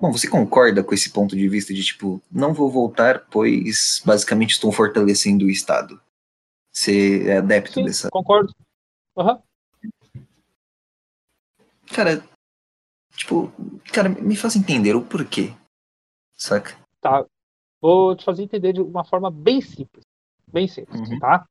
bom, 0.00 0.10
você 0.10 0.26
concorda 0.28 0.82
com 0.82 0.94
esse 0.94 1.10
ponto 1.10 1.36
de 1.36 1.48
vista 1.48 1.72
de, 1.72 1.84
tipo, 1.84 2.20
não 2.30 2.52
vou 2.52 2.70
votar, 2.70 3.26
pois 3.30 4.02
basicamente 4.04 4.52
estou 4.52 4.72
fortalecendo 4.72 5.44
o 5.44 5.50
Estado? 5.50 6.00
Você 6.72 7.28
é 7.28 7.36
adepto 7.38 7.74
Sim, 7.74 7.84
dessa... 7.84 8.10
concordo. 8.10 8.52
Aham. 9.16 9.42
Cara, 11.98 12.22
tipo, 13.16 13.50
cara, 13.92 14.08
me 14.08 14.36
faz 14.36 14.54
entender 14.54 14.94
o 14.94 15.04
porquê, 15.04 15.48
saca? 16.36 16.70
Tá. 17.00 17.26
Vou 17.80 18.14
te 18.14 18.24
fazer 18.24 18.44
entender 18.44 18.72
de 18.72 18.80
uma 18.80 19.04
forma 19.04 19.32
bem 19.32 19.60
simples. 19.60 20.04
Bem 20.46 20.68
simples, 20.68 21.00
Uhum. 21.10 21.18
tá? 21.18 21.44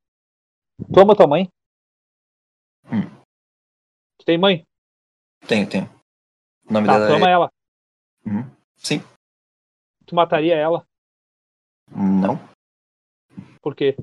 Tu 0.77 0.99
ama 1.01 1.17
tua 1.17 1.27
mãe? 1.27 1.49
Hum. 2.85 3.09
Tu 4.17 4.25
tem 4.25 4.37
mãe? 4.37 4.63
Tenho, 5.45 5.69
tenho. 5.69 5.89
O 6.65 6.71
nome 6.71 6.87
Tá, 6.87 6.93
dela 6.93 7.07
tu 7.09 7.13
ama 7.15 7.27
é. 7.27 7.31
ela. 7.33 7.51
Uhum. 8.25 8.55
Sim. 8.77 8.99
Tu 10.05 10.15
mataria 10.15 10.55
ela? 10.55 10.87
Não, 11.91 12.37
Por 13.61 13.75
quê? 13.75 13.97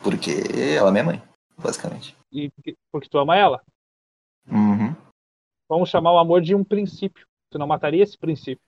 porque 0.00 0.30
ela 0.78 0.90
é 0.90 0.92
minha 0.92 1.04
mãe, 1.04 1.22
basicamente. 1.60 2.16
E 2.30 2.50
porque, 2.52 2.76
porque 2.92 3.08
tu 3.08 3.18
ama 3.18 3.34
ela? 3.36 3.60
Uhum. 4.46 4.94
Vamos 5.68 5.90
chamar 5.90 6.12
o 6.12 6.18
amor 6.18 6.40
de 6.40 6.54
um 6.54 6.64
princípio. 6.64 7.26
Tu 7.50 7.58
não 7.58 7.66
mataria 7.66 8.02
esse 8.02 8.16
princípio. 8.16 8.62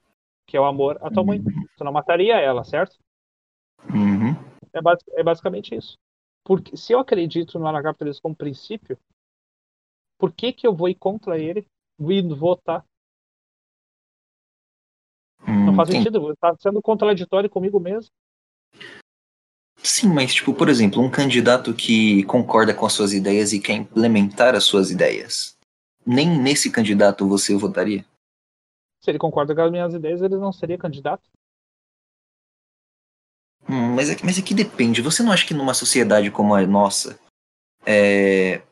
que 0.47 0.57
é 0.57 0.61
o 0.61 0.65
amor 0.65 0.99
à 1.01 1.11
tua 1.11 1.23
mãe. 1.23 1.41
Tu 1.77 1.85
não 1.85 1.93
mataria 1.93 2.35
ela, 2.37 2.65
certo? 2.65 2.99
Uhum. 3.95 4.35
É, 4.73 4.83
basi- 4.83 5.05
é 5.13 5.23
basicamente 5.23 5.75
isso. 5.75 5.97
Porque 6.45 6.77
se 6.77 6.93
eu 6.93 6.99
acredito 6.99 7.59
no 7.59 7.69
anarcapitalismo 7.69 8.23
como 8.23 8.35
princípio, 8.35 8.99
por 10.19 10.33
que, 10.33 10.53
que 10.53 10.67
eu 10.67 10.75
vou 10.75 10.89
ir 10.89 10.97
contra 10.97 11.39
ele 11.39 11.65
e 12.01 12.23
votar? 12.35 12.85
Não 15.47 15.73
Hum, 15.73 15.77
faz 15.77 15.89
entendi. 15.89 16.09
sentido. 16.11 16.37
Tá 16.37 16.57
sendo 16.59 16.83
contraditório 16.83 17.49
comigo 17.49 17.79
mesmo. 17.79 18.11
Sim, 19.83 20.09
mas, 20.09 20.35
tipo, 20.35 20.53
por 20.53 20.69
exemplo, 20.69 21.03
um 21.03 21.11
candidato 21.11 21.73
que 21.73 22.23
concorda 22.25 22.75
com 22.75 22.85
as 22.87 22.93
suas 22.93 23.13
ideias 23.13 23.53
e 23.53 23.61
quer 23.61 23.75
implementar 23.75 24.55
as 24.55 24.65
suas 24.65 24.91
ideias, 24.91 25.57
nem 26.07 26.29
nesse 26.41 26.71
candidato 26.71 27.29
você 27.29 27.55
votaria? 27.57 28.05
Se 29.03 29.11
ele 29.11 29.19
concorda 29.19 29.55
com 29.55 29.63
as 29.63 29.71
minhas 29.71 29.95
ideias, 29.95 30.21
ele 30.21 30.37
não 30.37 30.53
seria 30.53 30.77
candidato. 30.79 31.29
Hum, 33.69 33.95
mas, 33.95 34.11
é, 34.11 34.15
que- 34.15 34.25
mas 34.25 34.39
é 34.39 34.43
que 34.43 34.55
depende. 34.55 35.03
Você 35.03 35.23
não 35.23 35.33
acha 35.33 35.47
que 35.47 35.55
numa 35.55 35.75
sociedade 35.75 36.31
como 36.31 36.55
a 36.55 36.67
nossa, 36.67 37.19
é, 37.87 38.63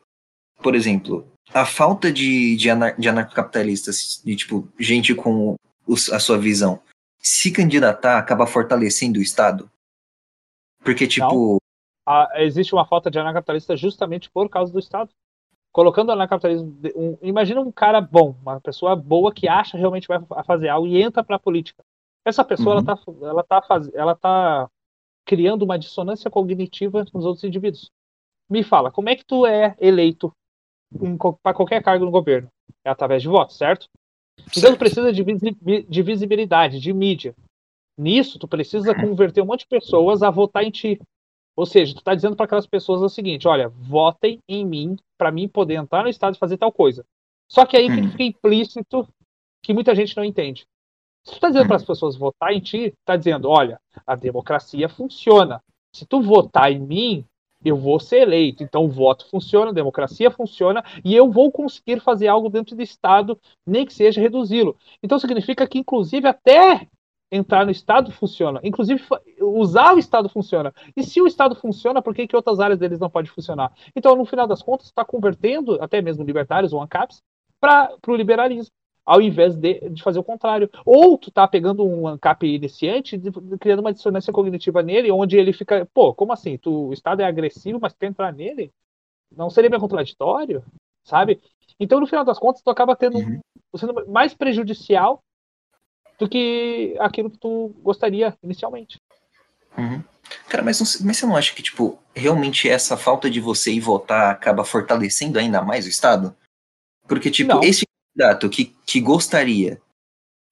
por 0.61 0.75
exemplo, 0.75 1.27
a 1.53 1.65
falta 1.65 2.11
de, 2.11 2.55
de, 2.55 2.69
anar, 2.69 2.99
de 2.99 3.07
anarcocapitalistas, 3.07 4.21
de 4.23 4.35
tipo, 4.35 4.67
gente 4.79 5.15
com 5.15 5.55
os- 5.87 6.11
a 6.11 6.19
sua 6.19 6.37
visão, 6.37 6.81
se 7.19 7.51
candidatar 7.51 8.17
acaba 8.17 8.45
fortalecendo 8.45 9.19
o 9.19 9.21
Estado? 9.23 9.69
Porque, 10.83 11.07
tipo, 11.07 11.57
Ah, 12.07 12.27
existe 12.37 12.73
uma 12.73 12.87
falta 12.87 13.11
de 13.11 13.19
anarcapitalista 13.19 13.77
justamente 13.77 14.29
por 14.31 14.49
causa 14.49 14.71
do 14.73 14.79
Estado. 14.79 15.11
Colocando 15.71 16.09
o 16.09 16.11
anarcapitalismo. 16.13 16.71
de- 16.71 16.93
Um, 16.95 17.17
imagina 17.21 17.61
um 17.61 17.71
cara 17.71 18.01
bom, 18.01 18.35
uma 18.41 18.59
pessoa 18.59 18.95
boa 18.95 19.33
que 19.33 19.47
acha 19.47 19.77
realmente 19.77 20.07
vai 20.07 20.19
fa- 20.25 20.43
fazer 20.43 20.69
algo 20.69 20.87
e 20.87 21.01
entra 21.01 21.23
para 21.23 21.35
a 21.35 21.39
política. 21.39 21.83
Essa 22.25 22.43
pessoa 22.43 22.75
Uhum. 22.75 22.81
ela 22.81 22.95
tá, 22.95 23.01
ela 23.21 23.43
tá, 23.43 23.89
ela 23.93 24.15
tá 24.15 24.69
criando 25.25 25.63
uma 25.63 25.77
dissonância 25.77 26.29
cognitiva 26.29 27.05
nos 27.13 27.25
outros 27.25 27.43
indivíduos. 27.43 27.91
Me 28.49 28.63
fala, 28.63 28.91
como 28.91 29.09
é 29.09 29.15
que 29.15 29.23
tu 29.23 29.45
é 29.45 29.75
eleito 29.79 30.33
para 31.43 31.53
qualquer 31.53 31.83
cargo 31.83 32.03
no 32.05 32.11
governo? 32.11 32.49
É 32.83 32.89
através 32.89 33.21
de 33.21 33.27
votos, 33.27 33.55
certo? 33.55 33.87
Então 34.39 34.49
tu 34.49 34.61
certo. 34.61 34.79
precisa 34.79 35.13
de, 35.13 35.23
visi- 35.23 35.85
de 35.87 36.01
visibilidade, 36.01 36.79
de 36.79 36.91
mídia. 36.91 37.35
Nisso, 37.97 38.39
tu 38.39 38.47
precisa 38.47 38.95
converter 38.95 39.41
um 39.41 39.45
monte 39.45 39.61
de 39.61 39.67
pessoas 39.67 40.23
a 40.23 40.31
votar 40.31 40.63
em 40.63 40.71
ti. 40.71 40.99
Ou 41.59 41.65
seja, 41.65 41.93
tu 41.93 42.01
tá 42.01 42.15
dizendo 42.15 42.37
para 42.37 42.45
aquelas 42.45 42.65
pessoas 42.65 43.01
o 43.01 43.09
seguinte: 43.09 43.45
olha, 43.45 43.67
votem 43.67 44.39
em 44.47 44.65
mim 44.65 44.95
para 45.17 45.29
mim 45.29 45.45
poder 45.45 45.73
entrar 45.73 46.03
no 46.03 46.09
estado 46.09 46.33
e 46.35 46.39
fazer 46.39 46.55
tal 46.57 46.71
coisa. 46.71 47.05
Só 47.51 47.65
que 47.65 47.75
aí 47.75 47.89
Hum. 47.89 48.09
fica 48.11 48.23
implícito 48.23 49.05
que 49.61 49.73
muita 49.73 49.93
gente 49.93 50.15
não 50.15 50.23
entende. 50.23 50.65
Se 51.25 51.33
tu 51.33 51.39
tá 51.41 51.47
dizendo 51.49 51.65
Hum. 51.65 51.67
para 51.67 51.75
as 51.75 51.83
pessoas 51.83 52.15
votar 52.15 52.53
em 52.53 52.61
ti, 52.61 52.93
tá 53.03 53.17
dizendo, 53.17 53.49
olha, 53.49 53.77
a 54.07 54.15
democracia 54.15 54.87
funciona. 54.87 55.61
Se 55.93 56.05
tu 56.05 56.21
votar 56.21 56.71
em 56.71 56.79
mim, 56.79 57.25
eu 57.65 57.75
vou 57.75 57.99
ser 57.99 58.21
eleito. 58.21 58.63
Então 58.63 58.85
o 58.85 58.89
voto 58.89 59.27
funciona, 59.29 59.71
a 59.71 59.73
democracia 59.73 60.31
funciona 60.31 60.81
e 61.03 61.13
eu 61.13 61.29
vou 61.29 61.51
conseguir 61.51 61.99
fazer 61.99 62.29
algo 62.29 62.47
dentro 62.49 62.73
do 62.73 62.81
Estado, 62.81 63.37
nem 63.67 63.85
que 63.85 63.93
seja 63.93 64.21
reduzi-lo. 64.21 64.77
Então 65.03 65.19
significa 65.19 65.67
que, 65.67 65.79
inclusive, 65.79 66.25
até 66.25 66.87
entrar 67.31 67.65
no 67.65 67.71
Estado 67.71 68.11
funciona. 68.11 68.59
Inclusive, 68.63 69.03
usar 69.41 69.95
o 69.95 69.99
Estado 69.99 70.27
funciona. 70.29 70.73
E 70.95 71.03
se 71.03 71.21
o 71.21 71.27
Estado 71.27 71.55
funciona, 71.55 72.01
por 72.01 72.13
que, 72.15 72.27
que 72.27 72.35
outras 72.35 72.59
áreas 72.59 72.79
deles 72.79 72.99
não 72.99 73.09
podem 73.09 73.31
funcionar? 73.31 73.71
Então, 73.95 74.15
no 74.15 74.25
final 74.25 74.47
das 74.47 74.61
contas, 74.61 74.87
está 74.87 75.05
convertendo, 75.05 75.77
até 75.81 76.01
mesmo 76.01 76.23
libertários 76.23 76.73
ou 76.73 76.81
ANCAPs, 76.81 77.21
para 77.59 77.93
o 78.07 78.15
liberalismo. 78.15 78.71
Ao 79.05 79.19
invés 79.21 79.55
de, 79.55 79.89
de 79.89 80.03
fazer 80.03 80.19
o 80.19 80.23
contrário. 80.23 80.69
Ou 80.85 81.17
tu 81.17 81.31
tá 81.31 81.47
pegando 81.47 81.83
um 81.83 82.07
ANCAP 82.07 82.43
iniciante 82.45 83.15
e 83.15 83.17
de- 83.17 83.31
criando 83.59 83.79
uma 83.79 83.93
dissonância 83.93 84.31
cognitiva 84.31 84.83
nele, 84.83 85.11
onde 85.11 85.35
ele 85.35 85.51
fica, 85.51 85.87
pô, 85.93 86.13
como 86.13 86.31
assim? 86.31 86.57
Tu, 86.57 86.89
o 86.89 86.93
Estado 86.93 87.21
é 87.21 87.25
agressivo, 87.25 87.79
mas 87.81 87.93
tu 87.93 87.99
quer 87.99 88.07
entrar 88.07 88.31
nele? 88.31 88.71
Não 89.35 89.49
seria 89.49 89.69
meio 89.69 89.81
contraditório? 89.81 90.63
Sabe? 91.03 91.39
Então, 91.79 91.99
no 91.99 92.05
final 92.07 92.23
das 92.23 92.37
contas, 92.37 92.61
tu 92.61 92.69
acaba 92.69 92.95
tendo 92.95 93.17
Uhum. 93.17 93.39
sendo 93.75 94.07
mais 94.07 94.33
prejudicial 94.33 95.23
do 96.19 96.27
que 96.27 96.95
aquilo 96.99 97.29
que 97.29 97.37
tu 97.37 97.73
gostaria 97.81 98.37
inicialmente. 98.43 98.99
Uhum. 99.77 100.03
Cara, 100.47 100.61
mas, 100.63 100.79
não- 100.79 101.07
mas 101.07 101.17
você 101.17 101.25
não 101.25 101.35
acha 101.35 101.55
que, 101.55 101.63
tipo, 101.63 101.97
realmente 102.13 102.69
essa 102.69 102.97
falta 102.97 103.29
de 103.29 103.39
você 103.39 103.71
ir 103.71 103.79
votar 103.79 104.31
acaba 104.31 104.63
fortalecendo 104.63 105.39
ainda 105.39 105.61
mais 105.61 105.85
o 105.85 105.89
Estado? 105.89 106.35
Porque, 107.07 107.31
tipo, 107.31 107.53
Não. 107.55 107.63
esse 107.63 107.85
candidato 108.15 108.49
que, 108.49 108.75
que 108.85 108.99
gostaria 108.99 109.81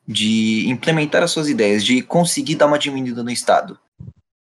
de 0.07 0.67
implementar 0.69 1.21
as 1.21 1.31
suas 1.31 1.49
ideias, 1.49 1.83
de 1.83 2.01
conseguir 2.01 2.55
dar 2.55 2.67
uma 2.67 2.79
diminuída 2.79 3.21
no 3.21 3.29
Estado, 3.29 3.77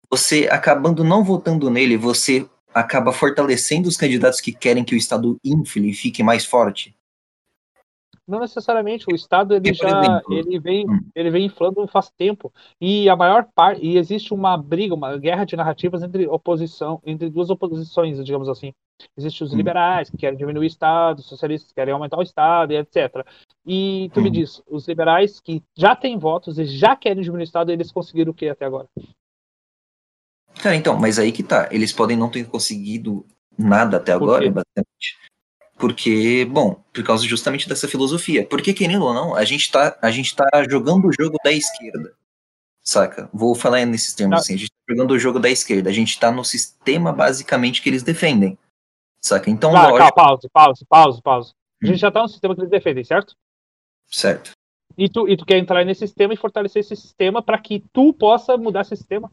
você 0.10 0.50
acabando 0.52 1.04
não 1.04 1.24
votando 1.24 1.70
nele, 1.70 1.96
você 1.96 2.46
acaba 2.74 3.14
fortalecendo 3.14 3.88
os 3.88 3.96
candidatos 3.96 4.42
que 4.42 4.52
querem 4.52 4.84
que 4.84 4.96
o 4.96 4.98
Estado 4.98 5.38
infle 5.44 5.92
e 5.92 5.94
fique 5.94 6.24
mais 6.24 6.44
forte? 6.46 6.96
Não 8.32 8.40
necessariamente, 8.40 9.12
o 9.12 9.14
Estado 9.14 9.54
ele 9.54 9.74
já 9.74 9.90
exemplo, 9.90 10.34
ele 10.34 10.58
vem, 10.58 10.90
hum. 10.90 11.02
ele 11.14 11.30
vem 11.30 11.46
inflando 11.48 11.86
faz 11.86 12.10
tempo. 12.10 12.50
E 12.80 13.10
a 13.10 13.16
maior 13.16 13.46
parte 13.54 13.86
e 13.86 13.98
existe 13.98 14.34
uma 14.34 14.56
briga, 14.56 14.96
uma 14.96 15.18
guerra 15.18 15.44
de 15.44 15.58
narrativas 15.58 16.02
entre 16.02 16.26
oposição, 16.28 17.02
entre 17.06 17.30
duas 17.30 17.50
oposições, 17.50 18.24
digamos 18.24 18.48
assim. 18.48 18.72
Existem 19.18 19.46
os 19.46 19.54
Hum. 19.54 19.58
liberais 19.58 20.10
que 20.10 20.16
querem 20.16 20.38
diminuir 20.38 20.64
o 20.64 20.68
Estado, 20.68 21.20
os 21.20 21.26
socialistas 21.26 21.68
que 21.70 21.76
querem 21.76 21.94
aumentar 21.94 22.18
o 22.18 22.22
Estado, 22.22 22.72
e 22.72 22.78
etc. 22.78 23.28
E 23.66 24.10
tu 24.14 24.22
me 24.22 24.30
Hum. 24.30 24.32
diz, 24.32 24.64
os 24.66 24.88
liberais 24.88 25.42
que 25.42 25.62
já 25.78 25.94
têm 25.94 26.18
votos 26.18 26.58
e 26.58 26.64
já 26.64 26.96
querem 26.96 27.22
diminuir 27.22 27.44
o 27.44 27.44
Estado, 27.44 27.70
eles 27.70 27.92
conseguiram 27.92 28.32
o 28.32 28.34
que 28.34 28.48
até 28.48 28.64
agora? 28.64 28.88
Cara, 30.64 30.76
então, 30.76 30.98
mas 30.98 31.20
aí 31.20 31.34
que 31.34 31.44
tá. 31.44 31.68
Eles 31.70 31.92
podem 31.92 32.16
não 32.16 32.30
ter 32.30 32.48
conseguido 32.48 33.26
nada 33.58 33.98
até 33.98 34.14
agora, 34.14 34.50
basicamente. 34.50 35.31
Porque, 35.82 36.46
bom, 36.46 36.76
por 36.94 37.04
causa 37.04 37.26
justamente 37.28 37.68
dessa 37.68 37.88
filosofia. 37.88 38.46
Porque, 38.46 38.72
querendo 38.74 39.04
ou 39.04 39.14
não, 39.14 39.36
a 39.36 39.44
gente 39.44 39.72
tá, 39.72 39.98
a 40.02 40.12
gente 40.12 40.36
tá 40.36 40.48
jogando 40.70 41.08
o 41.08 41.12
jogo 41.12 41.38
da 41.44 41.52
esquerda. 41.52 42.14
Saca? 42.84 43.30
Vou 43.34 43.56
falar 43.56 43.84
nesses 43.86 44.14
termos 44.14 44.36
Tá. 44.38 44.42
assim. 44.42 44.54
A 44.54 44.58
gente 44.58 44.70
tá 44.70 44.94
jogando 44.94 45.12
o 45.12 45.20
jogo 45.20 45.40
da 45.40 45.50
esquerda. 45.50 45.90
A 45.90 45.94
gente 45.94 46.20
tá 46.20 46.32
no 46.32 46.44
sistema, 46.46 47.12
basicamente, 47.12 47.82
que 47.82 47.90
eles 47.90 48.04
defendem. 48.04 48.58
Saca? 49.24 49.50
Então, 49.50 49.72
Tá, 49.72 49.90
lógico. 49.90 49.98
calma, 49.98 50.12
pause, 50.14 50.50
pause, 50.52 50.86
pause, 50.88 51.22
pause. 51.22 51.52
A 51.52 51.86
Hum. 51.86 51.88
gente 51.90 52.00
já 52.00 52.12
tá 52.12 52.22
no 52.22 52.30
sistema 52.30 52.54
que 52.56 52.62
eles 52.62 52.72
defendem, 52.72 53.04
certo? 53.04 53.36
Certo. 54.08 54.52
E 54.98 55.10
tu, 55.10 55.28
e 55.28 55.36
tu 55.38 55.46
quer 55.46 55.58
entrar 55.58 55.84
nesse 55.86 56.02
sistema 56.02 56.34
e 56.34 56.38
fortalecer 56.38 56.82
esse 56.82 56.96
sistema 56.96 57.42
para 57.42 57.58
que 57.60 57.84
tu 57.94 58.14
possa 58.14 58.56
mudar 58.58 58.82
esse 58.82 58.96
sistema. 58.96 59.32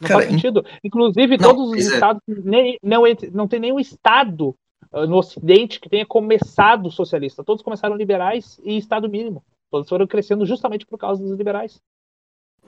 Não 0.00 0.08
Cara, 0.08 0.20
faz 0.20 0.30
sentido. 0.32 0.64
Inclusive, 0.84 1.36
Não, 1.36 1.48
todos 1.50 1.70
os 1.72 1.76
é- 1.90 1.94
estados, 1.94 2.22
nem, 2.26 2.78
não, 2.82 3.02
não 3.32 3.48
tem 3.48 3.58
nenhum 3.60 3.80
estado 3.80 4.54
no 4.92 5.18
Ocidente 5.18 5.80
que 5.80 5.88
tenha 5.88 6.06
começado 6.06 6.90
socialista. 6.90 7.44
Todos 7.44 7.62
começaram 7.62 7.96
liberais 7.96 8.60
e 8.64 8.76
estado 8.76 9.08
mínimo. 9.08 9.44
Todos 9.70 9.88
foram 9.88 10.06
crescendo 10.06 10.46
justamente 10.46 10.86
por 10.86 10.98
causa 10.98 11.22
dos 11.22 11.36
liberais. 11.36 11.80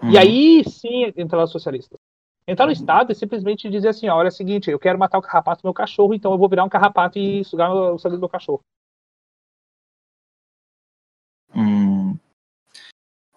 Uhum. 0.03 0.11
E 0.11 0.19
aí 0.19 0.65
sim 0.69 1.13
entraram 1.17 1.45
os 1.45 1.51
socialistas. 1.51 1.99
Entrar 2.47 2.67
no 2.67 2.73
Estado 2.73 3.13
é 3.13 3.15
simplesmente 3.15 3.71
dizer 3.71 3.89
assim: 3.89 4.09
olha 4.09 4.29
é 4.29 4.29
o 4.29 4.33
seguinte, 4.33 4.71
eu 4.71 4.79
quero 4.79 4.99
matar 4.99 5.19
o 5.19 5.23
carrapato 5.23 5.63
do 5.63 5.67
meu 5.67 5.75
cachorro, 5.75 6.15
então 6.15 6.33
eu 6.33 6.39
vou 6.39 6.49
virar 6.49 6.65
um 6.65 6.69
carrapato 6.69 7.19
e 7.19 7.45
sugar 7.45 7.73
o 7.73 7.99
sangue 7.99 8.17
do 8.17 8.21
meu 8.21 8.29
cachorro. 8.29 8.61
Hum. 11.55 12.17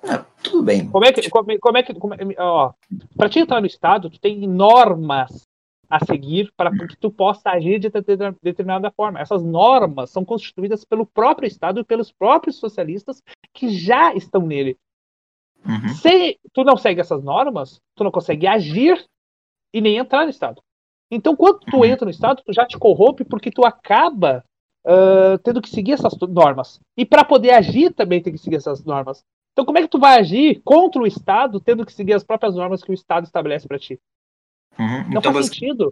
Ah, 0.04 0.26
tudo 0.44 0.64
bem. 0.64 0.90
Como 0.90 1.06
é 1.06 1.12
que. 1.12 1.30
Como, 1.30 1.60
como 1.60 1.78
é 1.78 1.84
que. 1.84 1.94
Como, 1.94 2.14
é- 2.14 2.18
ó, 2.40 2.74
pra 3.16 3.30
te 3.30 3.40
entrar 3.40 3.62
no 3.62 3.68
Estado, 3.68 4.10
tu 4.10 4.20
tem 4.20 4.48
normas 4.48 5.48
a 5.90 6.04
seguir 6.06 6.52
para 6.58 6.72
que 6.72 6.98
tu 6.98 7.12
possa 7.12 7.52
agir 7.52 7.80
de 7.80 7.90
deter- 7.90 8.36
determinada 8.42 8.90
forma. 8.92 9.20
Essas 9.20 9.44
normas 9.44 10.10
são 10.10 10.26
constituídas 10.26 10.84
pelo 10.84 11.06
próprio 11.06 11.48
Estado 11.48 11.80
e 11.80 11.84
pelos 11.84 12.12
próprios 12.12 12.58
socialistas 12.58 13.22
que 13.54 13.70
já 13.70 14.14
estão 14.16 14.46
nele. 14.46 14.78
Uhum. 15.66 15.90
Se 15.90 16.40
tu 16.52 16.64
não 16.64 16.76
segue 16.78 17.00
essas 17.02 17.24
normas, 17.24 17.80
tu 17.96 18.04
não 18.04 18.12
consegue 18.12 18.48
agir 18.48 19.04
e 19.74 19.80
nem 19.82 19.98
entrar 19.98 20.24
no 20.24 20.30
Estado. 20.30 20.62
Então, 21.12 21.36
quando 21.36 21.60
tu 21.60 21.78
Uhum. 21.78 21.86
entra 21.86 22.06
no 22.06 22.12
Estado, 22.12 22.42
tu 22.46 22.52
já 22.52 22.66
te 22.66 22.78
corrompe 22.78 23.24
porque 23.24 23.52
tu 23.52 23.64
acaba 23.66 24.44
ah, 24.86 25.40
tendo 25.44 25.62
que 25.62 25.70
seguir 25.70 25.94
essas 25.94 26.14
normas. 26.28 26.80
E 26.98 27.06
para 27.06 27.24
poder 27.24 27.52
agir 27.52 27.94
também 27.94 28.22
tem 28.22 28.34
que 28.34 28.40
seguir 28.40 28.58
essas 28.58 28.84
normas. 28.84 29.24
Então, 29.54 29.64
como 29.64 29.78
é 29.78 29.82
que 29.84 29.88
tu 29.88 30.00
vai 30.00 30.20
agir 30.20 30.62
contra 30.66 31.02
o 31.02 31.08
Estado 31.08 31.60
tendo 31.60 31.86
que 31.86 31.94
seguir 31.94 32.14
as 32.14 32.24
próprias 32.24 32.56
normas 32.56 32.84
que 32.84 32.92
o 32.92 32.94
Estado 32.94 33.24
estabelece 33.24 33.68
para 33.68 33.80
ti? 33.80 34.00
Uhum. 34.80 35.04
Não 35.10 35.20
Então, 35.20 35.22
faz 35.34 35.36
basic- 35.48 35.56
sentido. 35.60 35.90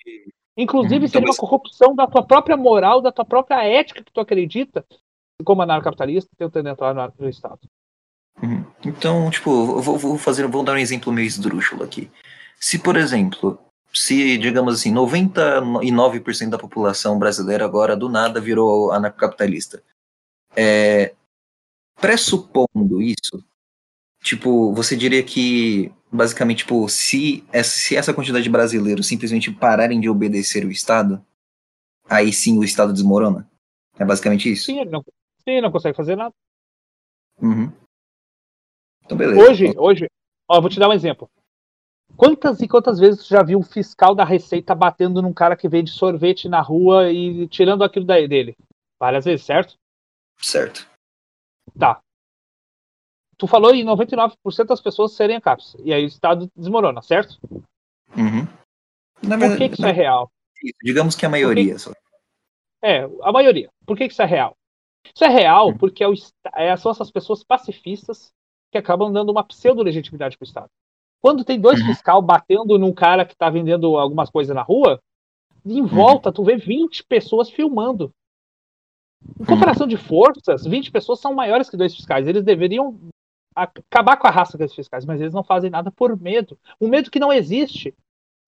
Inclusive, 0.58 0.96
Uhum. 0.96 1.06
Então, 1.06 1.10
seria 1.10 1.26
uma 1.26 1.28
basic- 1.28 1.40
corrupção 1.42 1.96
da 1.96 2.08
tua 2.08 2.24
própria 2.24 2.58
moral, 2.58 3.02
da 3.02 3.12
tua 3.12 3.26
própria 3.26 3.64
ética 3.64 4.04
que 4.04 4.12
tu 4.12 4.20
acredita 4.20 4.86
como 5.44 5.62
anarcocapitalista 5.62 6.30
tentando 6.38 6.70
entrar 6.70 6.94
no, 7.18 7.30
Estado. 7.30 7.60
Uhum. 8.44 8.64
Então, 8.86 9.30
tipo, 9.32 9.50
eu 9.50 9.82
vou, 9.82 9.98
vou 9.98 10.18
fazer, 10.18 10.46
vou 10.48 10.64
dar 10.64 10.74
um 10.74 10.78
exemplo 10.78 11.12
meio 11.12 11.26
esdrúxulo 11.26 11.84
aqui. 11.84 12.12
Se, 12.60 12.78
por 12.78 12.96
exemplo, 12.96 13.58
se, 13.94 14.38
digamos 14.38 14.76
assim, 14.76 14.92
99% 14.94 16.50
da 16.52 16.58
população 16.60 17.18
brasileira 17.18 17.66
agora 17.66 17.96
do 17.96 18.08
nada 18.10 18.40
virou 18.40 18.92
anarcocapitalista, 18.92 19.82
é, 20.56 21.14
pressupondo 22.00 23.02
isso, 23.02 23.44
tipo, 24.24 24.74
você 24.74 24.96
diria 24.96 25.24
que, 25.24 25.92
basicamente, 26.12 26.59
tipo, 26.59 26.88
se 26.89 27.43
essa, 27.51 27.70
se 27.70 27.95
essa 27.95 28.14
quantidade 28.14 28.43
de 28.43 28.49
brasileiros 28.49 29.07
simplesmente 29.07 29.51
pararem 29.51 29.99
de 29.99 30.09
obedecer 30.09 30.66
o 30.66 30.72
Estado, 30.72 31.24
aí 32.09 32.34
sim 32.34 32.57
o 32.57 32.64
Estado 32.64 32.91
desmorona? 32.91 33.49
É 33.97 34.03
basicamente 34.03 34.51
isso? 34.51 34.66
Sim, 34.66 34.80
ele 34.82 34.89
não, 34.89 35.01
sim, 35.01 35.51
ele 35.51 35.62
não 35.62 35.72
consegue 35.72 35.95
fazer 35.95 36.16
nada. 36.16 36.34
Uhum. 37.41 37.72
Então, 39.05 39.18
beleza. 39.18 39.39
Hoje, 39.39 39.74
hoje, 39.78 40.09
ó, 40.47 40.59
vou 40.59 40.70
te 40.70 40.80
dar 40.80 40.89
um 40.89 40.93
exemplo. 40.93 41.30
Quantas 42.18 42.59
e 42.59 42.68
quantas 42.68 42.99
vezes 42.99 43.26
tu 43.26 43.30
já 43.30 43.41
viu 43.41 43.57
um 43.57 43.64
fiscal 43.64 44.14
da 44.14 44.26
Receita 44.26 44.76
batendo 44.76 45.22
num 45.22 45.34
cara 45.34 45.55
que 45.55 45.70
vende 45.70 45.91
sorvete 45.91 46.49
na 46.49 46.62
rua 46.62 47.12
e 47.12 47.47
tirando 47.47 47.84
aquilo 47.84 48.05
daí 48.05 48.28
dele? 48.28 48.55
Várias 48.99 49.26
vezes, 49.26 49.45
certo? 49.45 49.76
Certo. 50.38 50.88
Tá. 51.78 52.01
Tu 53.42 53.48
falou 53.48 53.74
em 53.74 53.84
99% 53.84 54.36
das 54.68 54.80
pessoas 54.80 55.14
serem 55.14 55.38
ANCAPs. 55.38 55.76
E 55.84 55.92
aí 55.92 56.04
o 56.04 56.08
Estado 56.08 56.48
desmorona, 56.56 57.02
certo? 57.02 57.39
Uhum. 58.16 58.48
Na 59.24 59.36
Por 59.36 59.58
que, 59.58 59.68
que 59.70 59.74
isso 59.74 59.86
é 59.88 59.92
real? 59.92 60.32
Digamos 60.84 61.16
que 61.16 61.26
a 61.26 61.30
maioria 61.30 61.80
só. 61.80 61.92
É, 62.84 63.10
a 63.24 63.32
maioria. 63.32 63.68
Por 63.84 63.98
que, 63.98 64.06
que 64.06 64.14
isso 64.14 64.22
é 64.22 64.26
real? 64.26 64.56
Isso 65.12 65.24
é 65.24 65.28
real 65.28 65.70
Uhum. 65.70 65.78
porque 65.80 66.04
é 66.04 66.08
o, 66.08 66.14
é, 66.54 66.78
são 66.78 66.92
essas 66.92 67.10
pessoas 67.10 67.44
pacifistas 67.44 68.32
que 68.72 68.78
acabam 68.78 69.12
dando 69.12 69.32
uma 69.32 69.44
pseudo-legitimidade 69.44 70.38
pro 70.38 70.46
Estado. 70.46 70.70
Quando 71.20 71.44
tem 71.44 71.60
dois 71.60 71.80
Uhum. 71.80 71.88
fiscal 71.88 72.22
batendo 72.22 72.78
num 72.78 72.94
cara 72.94 73.26
que 73.26 73.36
tá 73.36 73.50
vendendo 73.50 73.98
algumas 73.98 74.30
coisas 74.30 74.56
na 74.56 74.62
rua, 74.62 75.00
em 75.66 75.84
volta 75.84 76.32
tu 76.32 76.44
vê 76.44 76.58
20 76.58 77.04
pessoas 77.06 77.50
filmando. 77.50 78.12
Em 79.39 79.46
comparação 79.46 79.88
de 79.88 79.98
forças, 79.98 80.64
20 80.64 80.92
pessoas 80.92 81.20
são 81.20 81.34
maiores 81.34 81.72
que 81.72 81.78
dois 81.78 81.96
fiscais. 81.96 82.28
Eles 82.28 82.44
deveriam 82.44 83.00
acabar 83.56 84.18
com 84.18 84.28
a 84.28 84.32
raça 84.32 84.58
desses 84.58 84.76
fiscais, 84.76 85.06
mas 85.06 85.20
eles 85.22 85.34
não 85.34 85.43
fazem 85.43 85.70
nada 85.70 85.91
por 85.91 86.20
medo. 86.20 86.58
Um 86.80 86.88
medo 86.88 87.12
que 87.12 87.20
não 87.20 87.32
existe. 87.34 87.93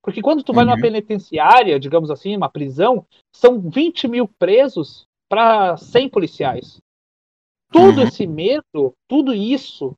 Porque 0.01 0.21
quando 0.21 0.43
tu 0.43 0.53
vai 0.53 0.65
numa 0.65 0.75
Uhum. 0.75 0.81
penitenciária, 0.81 1.79
digamos 1.79 2.11
assim, 2.11 2.35
uma 2.35 2.49
prisão, 2.49 3.05
são 3.31 3.59
20 3.69 4.07
mil 4.07 4.27
presos 4.27 5.05
para 5.29 5.77
100 5.77 6.09
policiais. 6.09 6.81
Todo 7.71 7.99
Uhum. 7.99 8.03
esse 8.07 8.27
medo, 8.27 8.93
tudo 9.07 9.33
isso, 9.33 9.95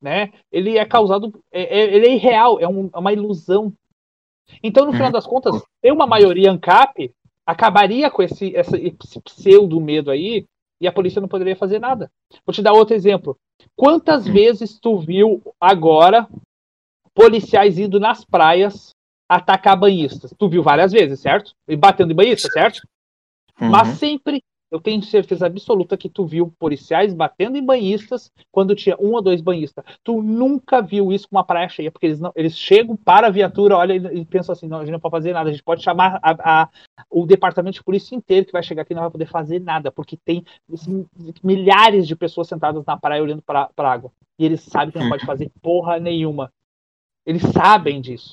né, 0.00 0.32
ele 0.50 0.78
é 0.78 0.84
causado, 0.86 1.32
é, 1.52 1.62
é- 1.80 1.94
ele 1.94 2.06
é 2.06 2.14
irreal, 2.14 2.58
é 2.60 2.68
um- 2.68 2.88
é 2.92 2.98
uma 2.98 3.12
ilusão. 3.12 3.72
Então, 4.62 4.86
no 4.86 4.92
final 4.92 5.08
Uhum. 5.08 5.12
das 5.12 5.26
contas, 5.26 5.62
ter 5.82 5.92
uma 5.92 6.06
maioria 6.06 6.50
ANCAP 6.50 7.12
acabaria 7.46 8.10
com 8.10 8.22
esse, 8.22 8.52
esse 8.56 9.20
pseudo 9.22 9.80
medo 9.80 10.10
aí 10.10 10.46
e 10.80 10.86
a 10.86 10.92
polícia 10.92 11.20
não 11.20 11.28
poderia 11.28 11.56
fazer 11.56 11.78
nada. 11.80 12.10
Vou 12.46 12.54
te 12.54 12.62
dar 12.62 12.72
outro 12.72 12.94
exemplo. 12.94 13.36
Quantas 13.80 14.26
vezes 14.26 14.78
tu 14.78 14.98
viu 14.98 15.40
agora 15.58 16.28
policiais 17.14 17.78
indo 17.78 17.98
nas 17.98 18.22
praias 18.22 18.90
atacar 19.26 19.74
banhistas? 19.74 20.34
Tu 20.36 20.48
viu 20.50 20.62
várias 20.62 20.92
vezes, 20.92 21.18
certo? 21.20 21.54
E 21.66 21.74
batendo 21.76 22.12
em 22.12 22.14
banhistas, 22.14 22.52
certo? 22.52 22.86
Uhum. 23.58 23.70
Mas 23.70 23.96
sempre, 23.96 24.42
eu 24.70 24.80
tenho 24.80 25.02
certeza 25.02 25.46
absoluta 25.46 25.96
que 25.96 26.08
tu 26.08 26.24
viu 26.24 26.54
policiais 26.58 27.12
batendo 27.12 27.56
em 27.56 27.64
banhistas 27.64 28.30
quando 28.52 28.74
tinha 28.74 28.96
um 29.00 29.12
ou 29.14 29.22
dois 29.22 29.40
banhistas. 29.40 29.84
Tu 30.04 30.22
nunca 30.22 30.80
viu 30.80 31.12
isso 31.12 31.28
com 31.28 31.36
uma 31.36 31.44
praia 31.44 31.68
cheia, 31.68 31.90
porque 31.90 32.06
eles 32.06 32.20
não, 32.20 32.32
eles 32.36 32.56
chegam 32.56 32.96
para 32.96 33.26
a 33.26 33.30
viatura, 33.30 33.76
olha 33.76 33.94
e, 33.94 34.20
e 34.20 34.24
pensam 34.24 34.52
assim, 34.52 34.68
não, 34.68 34.78
a 34.78 34.84
gente 34.84 34.92
não 34.92 35.00
pode 35.00 35.12
fazer 35.12 35.32
nada, 35.32 35.48
a 35.48 35.52
gente 35.52 35.64
pode 35.64 35.82
chamar 35.82 36.20
a- 36.22 36.62
a- 36.62 36.68
o 37.10 37.26
departamento 37.26 37.74
de 37.78 37.84
polícia 37.84 38.14
inteiro 38.14 38.46
que 38.46 38.52
vai 38.52 38.62
chegar 38.62 38.82
aqui 38.82 38.92
e 38.92 38.94
não 38.94 39.02
vai 39.02 39.10
poder 39.10 39.26
fazer 39.26 39.58
nada, 39.60 39.90
porque 39.90 40.16
tem 40.16 40.44
assim, 40.72 41.06
milhares 41.42 42.06
de 42.06 42.14
pessoas 42.14 42.46
sentadas 42.46 42.84
na 42.86 42.96
praia 42.96 43.22
olhando 43.22 43.42
para 43.42 43.68
a 43.76 43.90
água. 43.90 44.12
E 44.38 44.44
eles 44.44 44.60
sabem 44.62 44.92
que 44.92 44.98
não 44.98 45.08
pode 45.08 45.26
fazer 45.26 45.50
porra 45.60 45.98
nenhuma. 45.98 46.52
Eles 47.26 47.42
sabem 47.42 48.00
disso. 48.00 48.32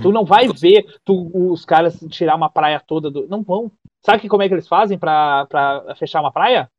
Tu 0.00 0.10
não 0.10 0.24
vai 0.24 0.48
ver 0.48 0.98
tu- 1.04 1.30
os 1.52 1.64
caras 1.64 1.98
tirar 2.08 2.36
uma 2.36 2.48
praia 2.48 2.80
toda 2.80 3.10
do. 3.10 3.28
Não 3.28 3.42
vão. 3.42 3.70
Sabe 4.04 4.28
como 4.28 4.42
é 4.42 4.48
que 4.48 4.54
eles 4.54 4.68
fazem 4.68 4.98
pra, 4.98 5.46
pra 5.46 5.94
fechar 5.96 6.20
uma 6.20 6.30
praia? 6.32 6.70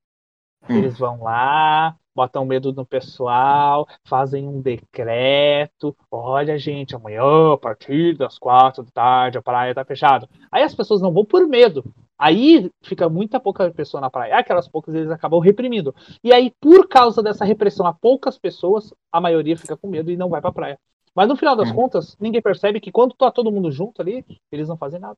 Hum. 0.69 0.78
Eles 0.78 0.97
vão 0.97 1.23
lá, 1.23 1.95
botam 2.15 2.45
medo 2.45 2.71
no 2.71 2.86
pessoal, 2.86 3.88
fazem 4.05 4.47
um 4.47 4.61
decreto. 4.61 5.95
Olha, 6.11 6.57
gente, 6.57 6.95
amanhã, 6.95 7.53
a 7.53 7.57
partir 7.57 8.15
das 8.15 8.38
quatro 8.38 8.84
da 8.84 8.91
tarde, 8.91 9.38
a 9.38 9.41
praia 9.41 9.73
tá 9.73 9.84
fechada. 9.84 10.30
Aí 10.51 10.61
as 10.63 10.76
pessoas 10.76 11.01
não 11.01 11.11
vão 11.11 11.26
por 11.26 11.47
medo. 11.47 11.84
Aí 12.17 12.71
fica 12.84 13.09
muita 13.09 13.39
pouca 13.39 13.69
pessoa 13.71 13.99
na 13.99 14.09
praia. 14.09 14.38
Aquelas 14.38 14.67
poucas 14.67 14.93
eles 14.93 15.09
acabam 15.11 15.39
reprimindo. 15.39 15.93
E 16.23 16.32
aí, 16.32 16.51
por 16.61 16.88
causa 16.88 17.21
dessa 17.21 17.43
repressão 17.43 17.86
a 17.86 17.93
poucas 17.93 18.38
pessoas, 18.38 18.93
a 19.11 19.19
maioria 19.19 19.57
fica 19.57 19.76
com 19.76 19.88
medo 19.88 20.11
e 20.11 20.15
não 20.17 20.30
vai 20.30 20.41
pra 20.41 20.51
praia. 20.51 20.80
Mas 21.13 21.28
no 21.28 21.36
final 21.36 21.55
das 21.55 21.69
Uhum. 21.69 21.76
contas, 21.76 22.15
ninguém 22.19 22.41
percebe 22.41 22.80
que 22.80 22.91
quando 22.91 23.15
tá 23.15 23.32
todo 23.32 23.51
mundo 23.51 23.71
junto 23.71 24.01
ali, 24.01 24.26
eles 24.51 24.67
não 24.67 24.78
fazem 24.78 24.99
nada. 24.99 25.17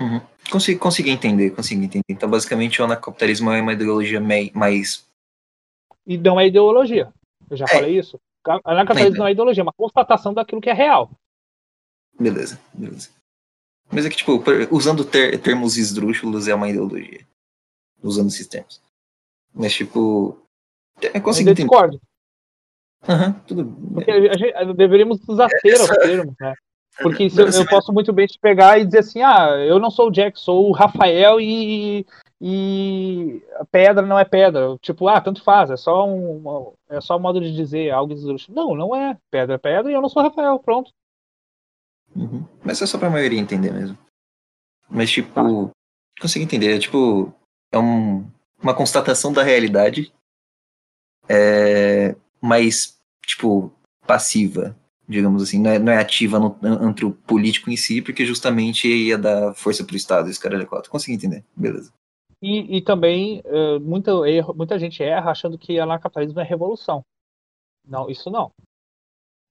Uhum. 0.00 0.20
Consegui, 0.50 0.78
consegui 0.78 1.10
entender, 1.10 1.50
consegui 1.50 1.84
entender. 1.84 2.04
Então, 2.08 2.28
basicamente, 2.28 2.80
o 2.80 2.84
anarcapitalismo 2.84 3.50
é 3.50 3.60
uma 3.60 3.72
ideologia 3.74 4.20
mais. 4.20 5.06
E 6.06 6.16
não 6.16 6.40
é 6.40 6.46
ideologia. 6.46 7.12
Eu 7.50 7.56
já 7.56 7.66
É. 7.66 7.68
falei 7.68 7.98
isso. 7.98 8.18
Anarcapitalismo 8.64 9.06
Ainda. 9.14 9.18
não 9.18 9.26
é 9.26 9.32
ideologia, 9.32 9.60
é 9.60 9.64
uma 9.64 9.72
constatação 9.72 10.32
daquilo 10.32 10.60
que 10.60 10.70
é 10.70 10.72
real. 10.72 11.10
Beleza, 12.18 12.58
beleza. 12.72 13.10
Mas 13.92 14.06
é 14.06 14.10
que, 14.10 14.16
tipo, 14.16 14.42
usando 14.70 15.04
ter- 15.04 15.38
termos 15.40 15.76
esdrúxulos 15.76 16.48
é 16.48 16.54
uma 16.54 16.68
ideologia. 16.68 17.26
Usando 18.02 18.28
esses 18.28 18.46
termos. 18.46 18.80
Mas, 19.52 19.74
tipo. 19.74 20.38
Eu 21.02 21.10
Mas 21.14 21.22
consegui 21.22 21.48
eu 21.50 21.52
entender. 21.52 21.68
discordo. 21.68 22.00
Aham, 23.08 23.32
tudo. 23.46 23.64
Porque 23.94 24.10
a 24.10 24.36
gente, 24.36 24.74
deveríamos 24.74 25.26
nos 25.26 25.40
ater 25.40 25.80
aos 25.80 25.88
termos, 25.88 26.34
né? 26.40 26.54
Porque 27.02 27.28
eu, 27.36 27.48
eu 27.48 27.66
posso 27.66 27.92
muito 27.92 28.12
bem 28.12 28.26
te 28.26 28.38
pegar 28.38 28.78
e 28.78 28.84
dizer 28.84 28.98
assim, 28.98 29.22
ah, 29.22 29.56
eu 29.58 29.78
não 29.78 29.90
sou 29.90 30.08
o 30.08 30.10
Jack, 30.10 30.38
sou 30.38 30.68
o 30.68 30.72
Rafael 30.72 31.40
e, 31.40 32.06
e 32.40 33.42
a 33.54 33.64
pedra 33.64 34.04
não 34.04 34.18
é 34.18 34.24
pedra. 34.24 34.76
Tipo, 34.80 35.08
ah, 35.08 35.20
tanto 35.20 35.42
faz, 35.42 35.70
é 35.70 35.76
só 35.76 36.06
um, 36.06 36.72
é 36.88 37.00
só 37.00 37.16
um 37.16 37.20
modo 37.20 37.40
de 37.40 37.54
dizer 37.54 37.90
algo 37.90 38.12
esdrúxulo. 38.12 38.54
Não, 38.54 38.74
não 38.74 38.94
é. 38.94 39.16
Pedra 39.30 39.54
é 39.54 39.58
pedra 39.58 39.90
e 39.90 39.94
eu 39.94 40.02
não 40.02 40.08
sou 40.08 40.22
o 40.22 40.26
Rafael, 40.26 40.58
pronto. 40.58 40.90
Uhum. 42.14 42.44
Mas 42.62 42.82
é 42.82 42.86
só 42.86 42.98
pra 42.98 43.08
maioria 43.08 43.40
entender 43.40 43.72
mesmo. 43.72 43.96
Mas, 44.88 45.10
tipo, 45.10 45.32
Tá. 45.32 45.72
consegui 46.20 46.44
entender. 46.44 46.76
É, 46.76 46.78
tipo, 46.78 47.32
é 47.72 47.78
um, 47.78 48.28
uma 48.62 48.74
constatação 48.74 49.32
da 49.32 49.42
realidade, 49.42 50.12
é, 51.28 52.16
mas, 52.40 52.98
tipo, 53.24 53.72
passiva, 54.06 54.76
digamos 55.10 55.42
assim. 55.42 55.60
Não 55.60 55.70
é, 55.70 55.78
não 55.78 55.92
é 55.92 55.98
ativa 55.98 56.38
no, 56.38 56.56
entre 56.88 57.04
o 57.04 57.12
político 57.12 57.70
em 57.70 57.76
si, 57.76 58.00
porque 58.00 58.24
justamente 58.24 58.88
ia 58.88 59.18
dar 59.18 59.54
força 59.54 59.84
pro 59.84 59.96
Estado, 59.96 60.30
esse 60.30 60.40
cara 60.40 60.62
é 60.62 60.64
quatro. 60.64 60.90
Consegui 60.90 61.16
entender, 61.16 61.44
beleza. 61.54 61.92
E, 62.40 62.78
e 62.78 62.80
também 62.80 63.42
eh, 63.44 63.78
muita, 63.80 64.12
erro, 64.26 64.54
muita 64.54 64.78
gente 64.78 65.02
erra 65.02 65.30
achando 65.30 65.58
que 65.58 65.78
anarcapitalismo 65.78 66.40
é 66.40 66.44
revolução. 66.44 67.04
Não, 67.86 68.08
isso 68.08 68.30
não. 68.30 68.50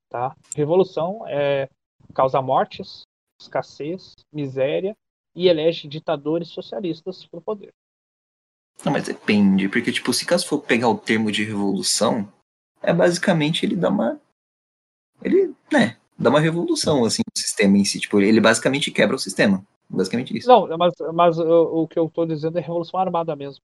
Tá? 0.09 0.35
Revolução 0.55 1.27
é 1.27 1.69
causa 2.15 2.41
mortes, 2.41 3.03
escassez, 3.39 4.15
miséria 4.33 4.95
e 5.35 5.47
elege 5.47 5.87
ditadores 5.87 6.47
socialistas 6.47 7.27
para 7.27 7.37
o 7.37 7.41
poder. 7.41 7.69
Não, 8.83 8.91
mas 8.93 9.05
depende, 9.05 9.67
porque, 9.67 9.91
tipo, 9.91 10.13
se 10.13 10.25
caso 10.25 10.47
for 10.47 10.61
pegar 10.61 10.87
o 10.87 10.97
termo 10.97 11.31
de 11.31 11.43
revolução, 11.43 12.31
é 12.81 12.93
basicamente 12.93 13.65
ele 13.65 13.75
dá 13.75 13.89
uma. 13.89 14.19
Ele, 15.21 15.48
né, 15.71 15.97
dá 16.17 16.29
uma 16.29 16.39
revolução, 16.39 17.05
assim, 17.05 17.21
no 17.25 17.41
sistema 17.41 17.77
em 17.77 17.85
si. 17.85 17.99
Tipo, 17.99 18.19
ele 18.19 18.41
basicamente 18.41 18.91
quebra 18.91 19.15
o 19.15 19.19
sistema. 19.19 19.65
Basicamente 19.89 20.37
isso. 20.37 20.47
Não, 20.47 20.67
mas, 20.77 20.93
mas 21.13 21.39
o, 21.39 21.83
o 21.83 21.87
que 21.87 21.97
eu 21.97 22.05
estou 22.05 22.25
dizendo 22.25 22.57
é 22.57 22.61
revolução 22.61 22.99
armada 22.99 23.35
mesmo. 23.35 23.63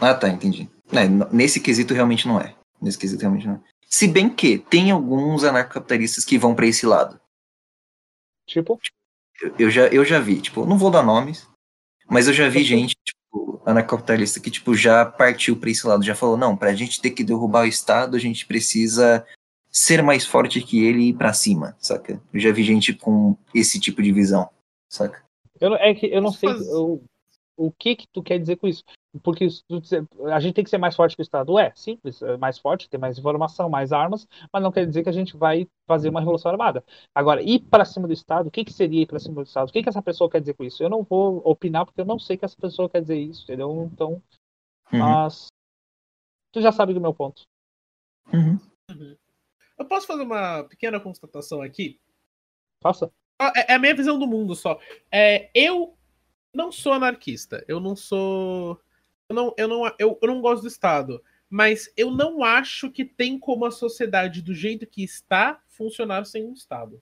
Ah, 0.00 0.14
tá, 0.14 0.28
entendi. 0.28 0.68
É, 0.92 1.08
nesse 1.32 1.60
quesito 1.60 1.94
realmente 1.94 2.26
não 2.26 2.40
é. 2.40 2.54
Nesse 2.80 2.98
quesito 2.98 3.20
realmente 3.20 3.46
não 3.46 3.54
é. 3.54 3.60
Se 3.88 4.08
bem 4.08 4.28
que 4.28 4.58
tem 4.58 4.90
alguns 4.90 5.44
anarcocapitalistas 5.44 6.24
que 6.24 6.36
vão 6.36 6.54
pra 6.54 6.66
esse 6.66 6.84
lado. 6.84 7.20
Tipo, 8.46 8.78
Eu, 9.40 9.54
eu 9.58 9.70
já, 9.70 9.86
eu 9.88 10.04
já 10.04 10.20
vi, 10.20 10.40
tipo, 10.40 10.66
não 10.66 10.78
vou 10.78 10.90
dar 10.90 11.02
nomes, 11.02 11.48
mas 12.08 12.26
eu 12.28 12.34
já 12.34 12.48
vi 12.48 12.62
gente, 12.62 12.94
tipo, 13.04 13.60
anarcocapitalista 13.64 14.40
que, 14.40 14.50
tipo, 14.50 14.74
já 14.74 15.04
partiu 15.04 15.56
pra 15.56 15.70
esse 15.70 15.86
lado, 15.86 16.04
já 16.04 16.14
falou, 16.14 16.36
não, 16.36 16.56
pra 16.56 16.74
gente 16.74 17.00
ter 17.00 17.10
que 17.10 17.24
derrubar 17.24 17.64
o 17.64 17.68
Estado, 17.68 18.16
a 18.16 18.20
gente 18.20 18.46
precisa 18.46 19.26
ser 19.76 20.02
mais 20.02 20.24
forte 20.24 20.62
que 20.62 20.82
ele 20.84 21.02
e 21.02 21.08
ir 21.10 21.14
pra 21.14 21.34
cima, 21.34 21.76
saca? 21.78 22.20
Eu 22.32 22.40
já 22.40 22.50
vi 22.50 22.62
gente 22.62 22.94
com 22.94 23.36
esse 23.54 23.78
tipo 23.78 24.02
de 24.02 24.10
visão, 24.10 24.48
saca? 24.90 25.22
eu, 25.60 25.70
não- 25.70 25.76
é 25.76 25.94
que 25.94 26.06
eu 26.06 26.20
não 26.22 26.32
sei 26.32 26.48
fazer- 26.50 26.74
o, 27.58 27.72
que 27.72 27.96
que 27.96 28.06
tu 28.08 28.22
quer 28.22 28.38
dizer 28.38 28.56
com 28.56 28.66
isso. 28.66 28.82
Porque 29.22 29.48
se 29.48 29.62
tu 29.66 29.80
dizer- 29.80 30.06
a 30.32 30.40
gente 30.40 30.54
tem 30.54 30.64
que 30.64 30.68
ser 30.70 30.76
mais 30.78 30.94
forte 30.94 31.14
que 31.16 31.20
o 31.20 31.24
Estado. 31.24 31.58
É, 31.58 31.72
simples, 31.74 32.20
é 32.22 32.36
mais 32.36 32.58
forte, 32.58 32.88
ter 32.88 32.98
mais 32.98 33.18
informação, 33.18 33.68
mais 33.70 33.92
armas, 33.92 34.26
mas 34.52 34.62
não 34.62 34.70
quer 34.72 34.86
dizer 34.86 35.02
que 35.02 35.08
a 35.08 35.12
gente 35.12 35.36
vai 35.36 35.66
fazer 35.86 36.08
uma 36.10 36.20
revolução 36.20 36.50
armada. 36.50 36.84
Agora, 37.14 37.42
ir 37.42 37.60
para 37.60 37.84
cima 37.86 38.06
do 38.06 38.12
Estado, 38.12 38.48
o 38.48 38.50
que, 38.50 38.64
que 38.64 38.72
seria 38.72 39.02
ir 39.02 39.06
para 39.06 39.18
cima 39.18 39.36
do 39.36 39.42
Estado? 39.46 39.68
O 39.68 39.72
que, 39.72 39.82
que 39.82 39.88
essa 39.88 40.02
pessoa 40.02 40.30
quer 40.30 40.40
dizer 40.40 40.54
com 40.54 40.64
isso? 40.64 40.82
Eu 40.82 40.90
não 40.90 41.02
vou 41.02 41.40
opinar 41.44 41.84
porque 41.86 42.00
eu 42.00 42.04
não 42.06 42.18
sei 42.18 42.36
o 42.36 42.38
que 42.38 42.44
essa 42.44 42.56
pessoa 42.60 42.88
quer 42.90 43.00
dizer 43.02 43.18
isso, 43.18 43.42
entendeu? 43.44 43.90
Então, 43.92 44.22
Uhum, 44.92 44.98
mas 45.00 45.46
tu 46.52 46.60
já 46.60 46.70
sabe 46.72 46.92
do 46.94 47.00
meu 47.00 47.14
ponto. 47.14 47.42
uhum. 48.32 48.58
Uhum. 48.90 49.16
Eu 49.78 49.84
posso 49.84 50.06
fazer 50.06 50.22
uma 50.22 50.64
pequena 50.64 50.98
constatação 50.98 51.60
aqui? 51.60 52.00
Faça. 52.82 53.10
É, 53.40 53.72
é 53.72 53.74
a 53.74 53.78
minha 53.78 53.94
visão 53.94 54.18
do 54.18 54.26
mundo 54.26 54.54
só. 54.54 54.80
É, 55.10 55.50
eu 55.54 55.96
não 56.52 56.72
sou 56.72 56.92
anarquista. 56.92 57.64
Eu 57.68 57.80
não 57.80 57.94
sou. 57.94 58.80
Eu 59.28 59.36
não, 59.36 59.54
eu, 59.56 59.68
não, 59.68 59.86
eu, 59.98 60.18
eu 60.20 60.28
não 60.28 60.40
gosto 60.40 60.62
do 60.62 60.68
Estado. 60.68 61.22
Mas 61.48 61.92
eu 61.96 62.10
não 62.10 62.42
acho 62.42 62.90
que 62.90 63.04
tem 63.04 63.38
como 63.38 63.64
a 63.64 63.70
sociedade, 63.70 64.42
do 64.42 64.54
jeito 64.54 64.86
que 64.86 65.04
está, 65.04 65.62
funcionar 65.68 66.26
sem 66.26 66.44
um 66.44 66.52
Estado. 66.52 67.00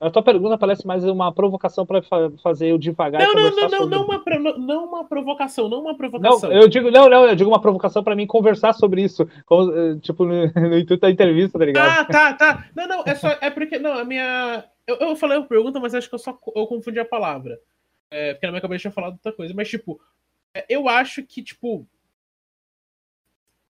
A 0.00 0.10
tua 0.10 0.22
pergunta 0.22 0.56
parece 0.58 0.86
mais 0.86 1.04
uma 1.04 1.32
provocação 1.32 1.84
para 1.84 2.02
fazer 2.42 2.68
eu 2.70 2.78
devagar. 2.78 3.20
Não, 3.20 3.34
não, 3.34 3.50
não, 3.50 3.68
não, 3.68 3.86
não, 3.86 4.04
uma, 4.04 4.58
não 4.58 4.84
uma 4.86 5.04
provocação, 5.04 5.68
não 5.68 5.80
uma 5.80 5.96
provocação. 5.96 6.50
Não, 6.50 6.56
eu 6.56 6.68
digo, 6.68 6.90
não, 6.90 7.08
não, 7.08 7.26
eu 7.26 7.34
digo 7.34 7.50
uma 7.50 7.60
provocação 7.60 8.02
para 8.02 8.14
mim 8.14 8.26
conversar 8.26 8.72
sobre 8.72 9.02
isso, 9.02 9.28
como, 9.44 9.72
eh, 9.72 9.98
tipo, 10.00 10.24
no, 10.24 10.46
no 10.52 10.78
intuito 10.78 11.00
da 11.00 11.10
entrevista, 11.10 11.58
tá 11.58 11.64
ligado? 11.64 12.00
Ah, 12.00 12.04
tá, 12.04 12.34
tá. 12.34 12.68
Não, 12.74 12.86
não, 12.86 13.02
é 13.06 13.14
só, 13.14 13.28
é 13.40 13.50
porque, 13.50 13.78
não, 13.78 13.92
a 13.92 14.04
minha. 14.04 14.64
Eu, 14.86 14.96
eu 14.96 15.16
falei 15.16 15.38
uma 15.38 15.46
pergunta, 15.46 15.80
mas 15.80 15.94
acho 15.94 16.08
que 16.08 16.14
eu 16.14 16.18
só 16.18 16.38
eu 16.54 16.66
confundi 16.66 16.98
a 16.98 17.04
palavra. 17.04 17.58
É, 18.10 18.34
porque 18.34 18.46
na 18.46 18.52
minha 18.52 18.62
cabeça 18.62 18.78
eu 18.78 18.82
tinha 18.82 18.92
falado 18.92 19.12
outra 19.14 19.32
coisa, 19.32 19.52
mas, 19.54 19.68
tipo, 19.68 20.00
é, 20.54 20.64
eu 20.68 20.88
acho 20.88 21.22
que, 21.22 21.42
tipo. 21.42 21.86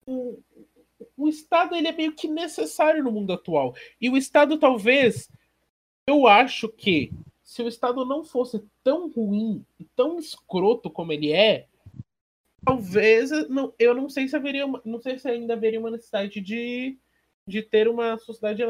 O, 0.06 0.38
o 1.16 1.28
Estado 1.28 1.74
ele 1.74 1.88
é 1.88 1.92
meio 1.92 2.12
que 2.12 2.28
necessário 2.28 3.02
no 3.02 3.12
mundo 3.12 3.32
atual. 3.32 3.74
E 4.00 4.08
o 4.08 4.16
Estado 4.16 4.58
talvez 4.58 5.28
eu 6.10 6.26
acho 6.26 6.68
que 6.68 7.12
se 7.44 7.62
o 7.62 7.68
Estado 7.68 8.04
não 8.04 8.24
fosse 8.24 8.60
tão 8.82 9.08
ruim 9.08 9.64
e 9.78 9.84
tão 9.84 10.18
escroto 10.18 10.90
como 10.90 11.12
ele 11.12 11.32
é, 11.32 11.66
talvez 12.64 13.30
não, 13.48 13.72
eu 13.78 13.94
não 13.94 14.08
sei 14.08 14.26
se 14.26 14.34
haveria 14.34 14.66
não 14.84 15.00
sei 15.00 15.18
se 15.18 15.28
ainda 15.28 15.54
haveria 15.54 15.78
uma 15.78 15.90
necessidade 15.90 16.40
de, 16.40 16.98
de 17.46 17.62
ter 17.62 17.86
uma 17.86 18.18
sociedade 18.18 18.60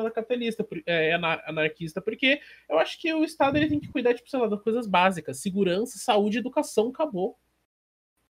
é, 0.85 1.15
anarquista, 1.15 2.03
porque 2.03 2.43
eu 2.69 2.79
acho 2.79 3.01
que 3.01 3.13
o 3.15 3.25
Estado 3.25 3.57
ele 3.57 3.69
tem 3.69 3.81
que 3.81 3.89
cuidar 3.89 4.13
tipo, 4.13 4.29
sei 4.29 4.39
lá, 4.39 4.47
das 4.47 4.63
coisas 4.63 4.87
básicas, 4.87 5.39
segurança, 5.41 5.99
saúde, 5.99 6.39
educação, 6.39 6.89
acabou. 6.89 7.39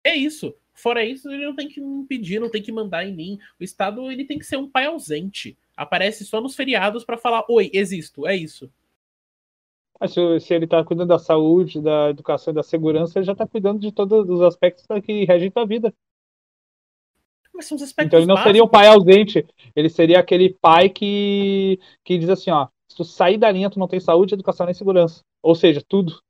É 0.02 0.16
isso. 0.16 0.52
Fora 0.74 1.04
isso, 1.04 1.30
ele 1.30 1.46
não 1.46 1.54
tem 1.54 1.68
que 1.68 1.80
me 1.80 2.02
impedir, 2.02 2.40
não 2.40 2.50
tem 2.50 2.62
que 2.62 2.72
mandar 2.72 3.04
em 3.04 3.14
mim. 3.14 3.38
O 3.58 3.64
Estado 3.64 4.10
ele 4.10 4.24
tem 4.24 4.38
que 4.38 4.44
ser 4.44 4.56
um 4.56 4.68
pai 4.68 4.86
ausente. 4.86 5.56
Aparece 5.76 6.24
só 6.24 6.40
nos 6.40 6.56
feriados 6.56 7.04
para 7.04 7.16
falar: 7.16 7.44
"Oi, 7.48 7.70
existo". 7.72 8.26
É 8.26 8.34
isso. 8.36 8.70
Mas 10.00 10.12
se, 10.12 10.40
se 10.40 10.54
ele 10.54 10.66
está 10.66 10.84
cuidando 10.84 11.08
da 11.08 11.18
saúde, 11.18 11.80
da 11.80 12.10
educação 12.10 12.52
e 12.52 12.54
da 12.54 12.62
segurança, 12.62 13.18
ele 13.18 13.26
já 13.26 13.32
está 13.32 13.46
cuidando 13.46 13.80
de 13.80 13.90
todos 13.90 14.28
os 14.28 14.40
aspectos 14.42 14.84
que 15.04 15.24
regem 15.24 15.50
a 15.54 15.64
vida. 15.64 15.94
Mas 17.54 17.66
são 17.66 17.76
os 17.76 17.82
aspectos 17.82 18.08
então 18.08 18.18
ele 18.20 18.26
não 18.26 18.34
básicos. 18.34 18.50
seria 18.50 18.64
um 18.64 18.68
pai 18.68 18.86
ausente, 18.88 19.46
ele 19.74 19.88
seria 19.88 20.20
aquele 20.20 20.52
pai 20.60 20.90
que, 20.90 21.80
que 22.04 22.18
diz 22.18 22.28
assim, 22.28 22.50
ó, 22.50 22.68
se 22.86 22.96
tu 22.96 23.04
sair 23.04 23.38
da 23.38 23.50
linha, 23.50 23.70
tu 23.70 23.78
não 23.78 23.88
tem 23.88 23.98
saúde, 23.98 24.34
educação 24.34 24.66
nem 24.66 24.74
segurança. 24.74 25.22
Ou 25.42 25.54
seja, 25.54 25.82
tudo. 25.86 26.20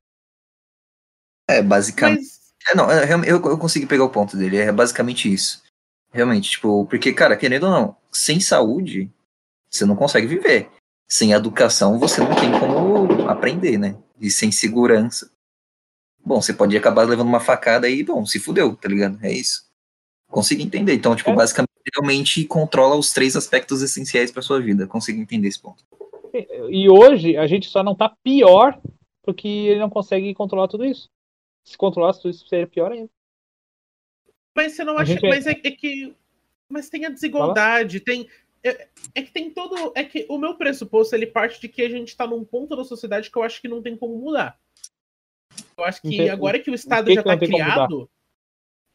É, 1.50 1.60
basicamente. 1.60 2.20
Mas... 2.20 2.54
É, 2.68 2.74
não, 2.76 2.90
é, 2.90 3.04
eu, 3.28 3.36
eu 3.36 3.58
consigo 3.58 3.88
pegar 3.88 4.04
o 4.04 4.10
ponto 4.10 4.36
dele, 4.36 4.56
é 4.56 4.72
basicamente 4.72 5.32
isso. 5.32 5.62
Realmente, 6.12 6.50
tipo, 6.50 6.86
porque, 6.86 7.12
cara, 7.12 7.36
querendo 7.36 7.64
ou 7.64 7.70
não, 7.70 7.96
sem 8.12 8.38
saúde, 8.38 9.10
você 9.68 9.84
não 9.84 9.96
consegue 9.96 10.26
viver 10.26 10.70
sem 11.08 11.32
educação 11.32 11.98
você 11.98 12.20
não 12.20 12.34
tem 12.34 12.50
como 12.58 13.28
aprender, 13.28 13.78
né? 13.78 13.96
E 14.20 14.30
sem 14.30 14.50
segurança. 14.50 15.30
Bom, 16.24 16.42
você 16.42 16.52
pode 16.52 16.76
acabar 16.76 17.04
levando 17.04 17.28
uma 17.28 17.38
facada 17.38 17.88
e, 17.88 18.02
bom, 18.02 18.26
se 18.26 18.40
fudeu, 18.40 18.74
tá 18.74 18.88
ligado? 18.88 19.18
É 19.22 19.30
isso. 19.30 19.64
Consegui 20.28 20.64
entender. 20.64 20.94
Então, 20.94 21.14
tipo, 21.14 21.30
é. 21.30 21.34
basicamente, 21.34 21.70
realmente 21.94 22.44
controla 22.44 22.96
os 22.96 23.12
três 23.12 23.36
aspectos 23.36 23.80
essenciais 23.80 24.32
para 24.32 24.42
sua 24.42 24.60
vida. 24.60 24.86
Consegui 24.86 25.20
entender 25.20 25.48
esse 25.48 25.60
ponto. 25.60 25.84
E 26.68 26.88
hoje 26.90 27.36
a 27.36 27.46
gente 27.46 27.68
só 27.68 27.82
não 27.82 27.94
tá 27.94 28.14
pior 28.22 28.78
porque 29.22 29.48
ele 29.48 29.80
não 29.80 29.90
consegue 29.90 30.34
controlar 30.34 30.68
tudo 30.68 30.84
isso. 30.84 31.08
Se 31.64 31.76
controlasse 31.76 32.22
tudo 32.22 32.30
isso, 32.30 32.46
seria 32.48 32.66
pior 32.66 32.92
ainda. 32.92 33.10
Mas 34.54 34.72
você 34.72 34.84
não 34.84 34.96
acha. 34.96 35.12
Gente... 35.12 35.28
Mas 35.28 35.46
é, 35.46 35.50
é 35.50 35.70
que. 35.70 36.14
Mas 36.68 36.88
tem 36.88 37.04
a 37.04 37.10
desigualdade, 37.10 38.00
tem, 38.00 38.28
é, 38.68 38.88
é, 39.14 39.22
que 39.22 39.30
tem 39.30 39.50
todo. 39.50 39.92
É 39.94 40.04
que 40.04 40.26
o 40.28 40.38
meu 40.38 40.54
pressuposto 40.54 41.14
ele 41.14 41.26
parte 41.26 41.60
de 41.60 41.68
que 41.68 41.82
a 41.82 41.88
gente 41.88 42.08
está 42.08 42.26
num 42.26 42.44
ponto 42.44 42.76
da 42.76 42.84
sociedade 42.84 43.30
que 43.30 43.36
eu 43.36 43.42
acho 43.42 43.60
que 43.60 43.68
não 43.68 43.82
tem 43.82 43.96
como 43.96 44.18
mudar. 44.18 44.58
Eu 45.76 45.84
acho 45.84 46.02
que 46.02 46.08
tem, 46.08 46.30
agora 46.30 46.58
que 46.58 46.70
o 46.70 46.74
Estado 46.74 47.06
que 47.06 47.14
já 47.14 47.20
está 47.20 47.36
criado. 47.36 48.08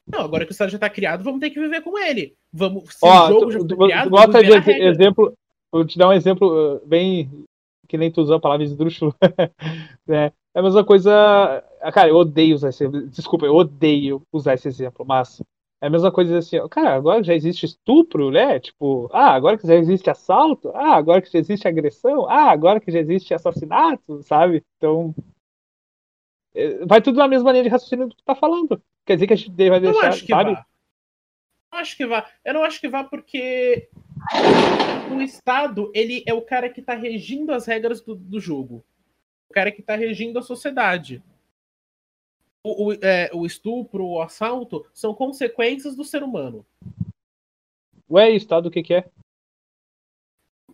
Não, 0.07 0.22
agora 0.22 0.45
que 0.45 0.51
o 0.51 0.53
Estado 0.53 0.69
já 0.69 0.78
está 0.78 0.89
criado, 0.89 1.24
vamos 1.24 1.39
ter 1.39 1.49
que 1.49 1.59
viver 1.59 1.82
com 1.82 1.97
ele. 1.97 2.36
Vamos. 2.51 2.95
Se 2.95 2.99
Ó, 3.01 3.30
o 3.45 3.51
jogo 3.51 3.67
tu, 3.67 3.74
já 3.74 3.76
foi 3.76 3.88
criado, 3.88 4.09
bota 4.09 4.43
de 4.43 4.84
exemplo. 4.84 5.34
Vou 5.72 5.86
te 5.86 5.97
dar 5.97 6.09
um 6.09 6.13
exemplo 6.13 6.76
uh, 6.76 6.86
bem. 6.86 7.30
Que 7.88 7.97
nem 7.97 8.11
tu 8.11 8.22
usou 8.22 8.38
a 8.38 8.39
palavra 8.39 8.63
esdrúxulo. 8.63 9.13
é, 10.07 10.32
é 10.53 10.59
a 10.59 10.61
mesma 10.61 10.84
coisa. 10.84 11.63
Cara, 11.93 12.09
eu 12.09 12.15
odeio 12.15 12.55
usar 12.55 12.69
esse 12.69 12.88
Desculpa, 13.07 13.45
eu 13.45 13.55
odeio 13.55 14.22
usar 14.32 14.53
esse 14.53 14.67
exemplo, 14.67 15.05
mas 15.05 15.41
é 15.82 15.88
a 15.88 15.89
mesma 15.89 16.11
coisa 16.11 16.38
assim, 16.38 16.57
cara, 16.69 16.93
agora 16.93 17.23
já 17.23 17.34
existe 17.34 17.65
estupro, 17.65 18.29
né? 18.29 18.59
Tipo, 18.59 19.09
ah, 19.11 19.34
agora 19.34 19.57
que 19.57 19.65
já 19.65 19.73
existe 19.73 20.11
assalto, 20.11 20.69
ah, 20.75 20.95
agora 20.95 21.19
que 21.19 21.32
já 21.32 21.39
existe 21.39 21.67
agressão, 21.67 22.29
ah, 22.29 22.51
agora 22.51 22.79
que 22.79 22.91
já 22.91 22.99
existe 22.99 23.34
assassinato, 23.34 24.21
sabe? 24.21 24.63
Então. 24.77 25.15
É, 26.53 26.86
vai 26.86 27.01
tudo 27.01 27.17
na 27.17 27.27
mesma 27.27 27.51
linha 27.51 27.63
de 27.63 27.69
raciocínio 27.69 28.07
do 28.07 28.15
que 28.15 28.21
tu 28.21 28.25
tá 28.25 28.36
falando. 28.36 28.79
Quer 29.07 29.15
dizer 29.15 29.25
que 29.25 29.34
a 29.34 29.36
gente 29.36 29.69
vai 29.69 29.79
deixar, 29.79 30.09
acho 30.09 30.21
que 30.23 30.32
sabe? 30.32 30.53
Vá. 30.53 30.65
Não 31.71 31.79
acho 31.79 31.97
que 31.97 32.05
vá. 32.05 32.29
Eu 32.45 32.53
não 32.53 32.63
acho 32.63 32.79
que 32.79 32.88
vá 32.88 33.03
porque 33.03 33.89
o 35.11 35.19
Estado, 35.21 35.91
ele 35.95 36.23
é 36.27 36.34
o 36.34 36.43
cara 36.43 36.69
que 36.69 36.82
tá 36.82 36.93
regindo 36.93 37.51
as 37.51 37.65
regras 37.65 38.01
do, 38.01 38.13
do 38.13 38.39
jogo. 38.39 38.86
O 39.49 39.53
cara 39.53 39.71
que 39.71 39.82
tá 39.82 39.95
regindo 39.95 40.38
a 40.38 40.43
sociedade 40.43 41.23
o, 42.64 42.88
o, 42.88 42.93
é, 42.93 43.30
o 43.34 43.45
estupro, 43.45 44.05
o 44.05 44.22
assalto, 44.22 44.86
são 44.93 45.14
consequências 45.14 45.95
do 45.95 46.03
ser 46.03 46.24
humano. 46.24 46.66
Ué, 48.09 48.32
Estado 48.32 48.68
o 48.68 48.72
que, 48.72 48.84
que 48.84 48.93
é? 48.93 49.09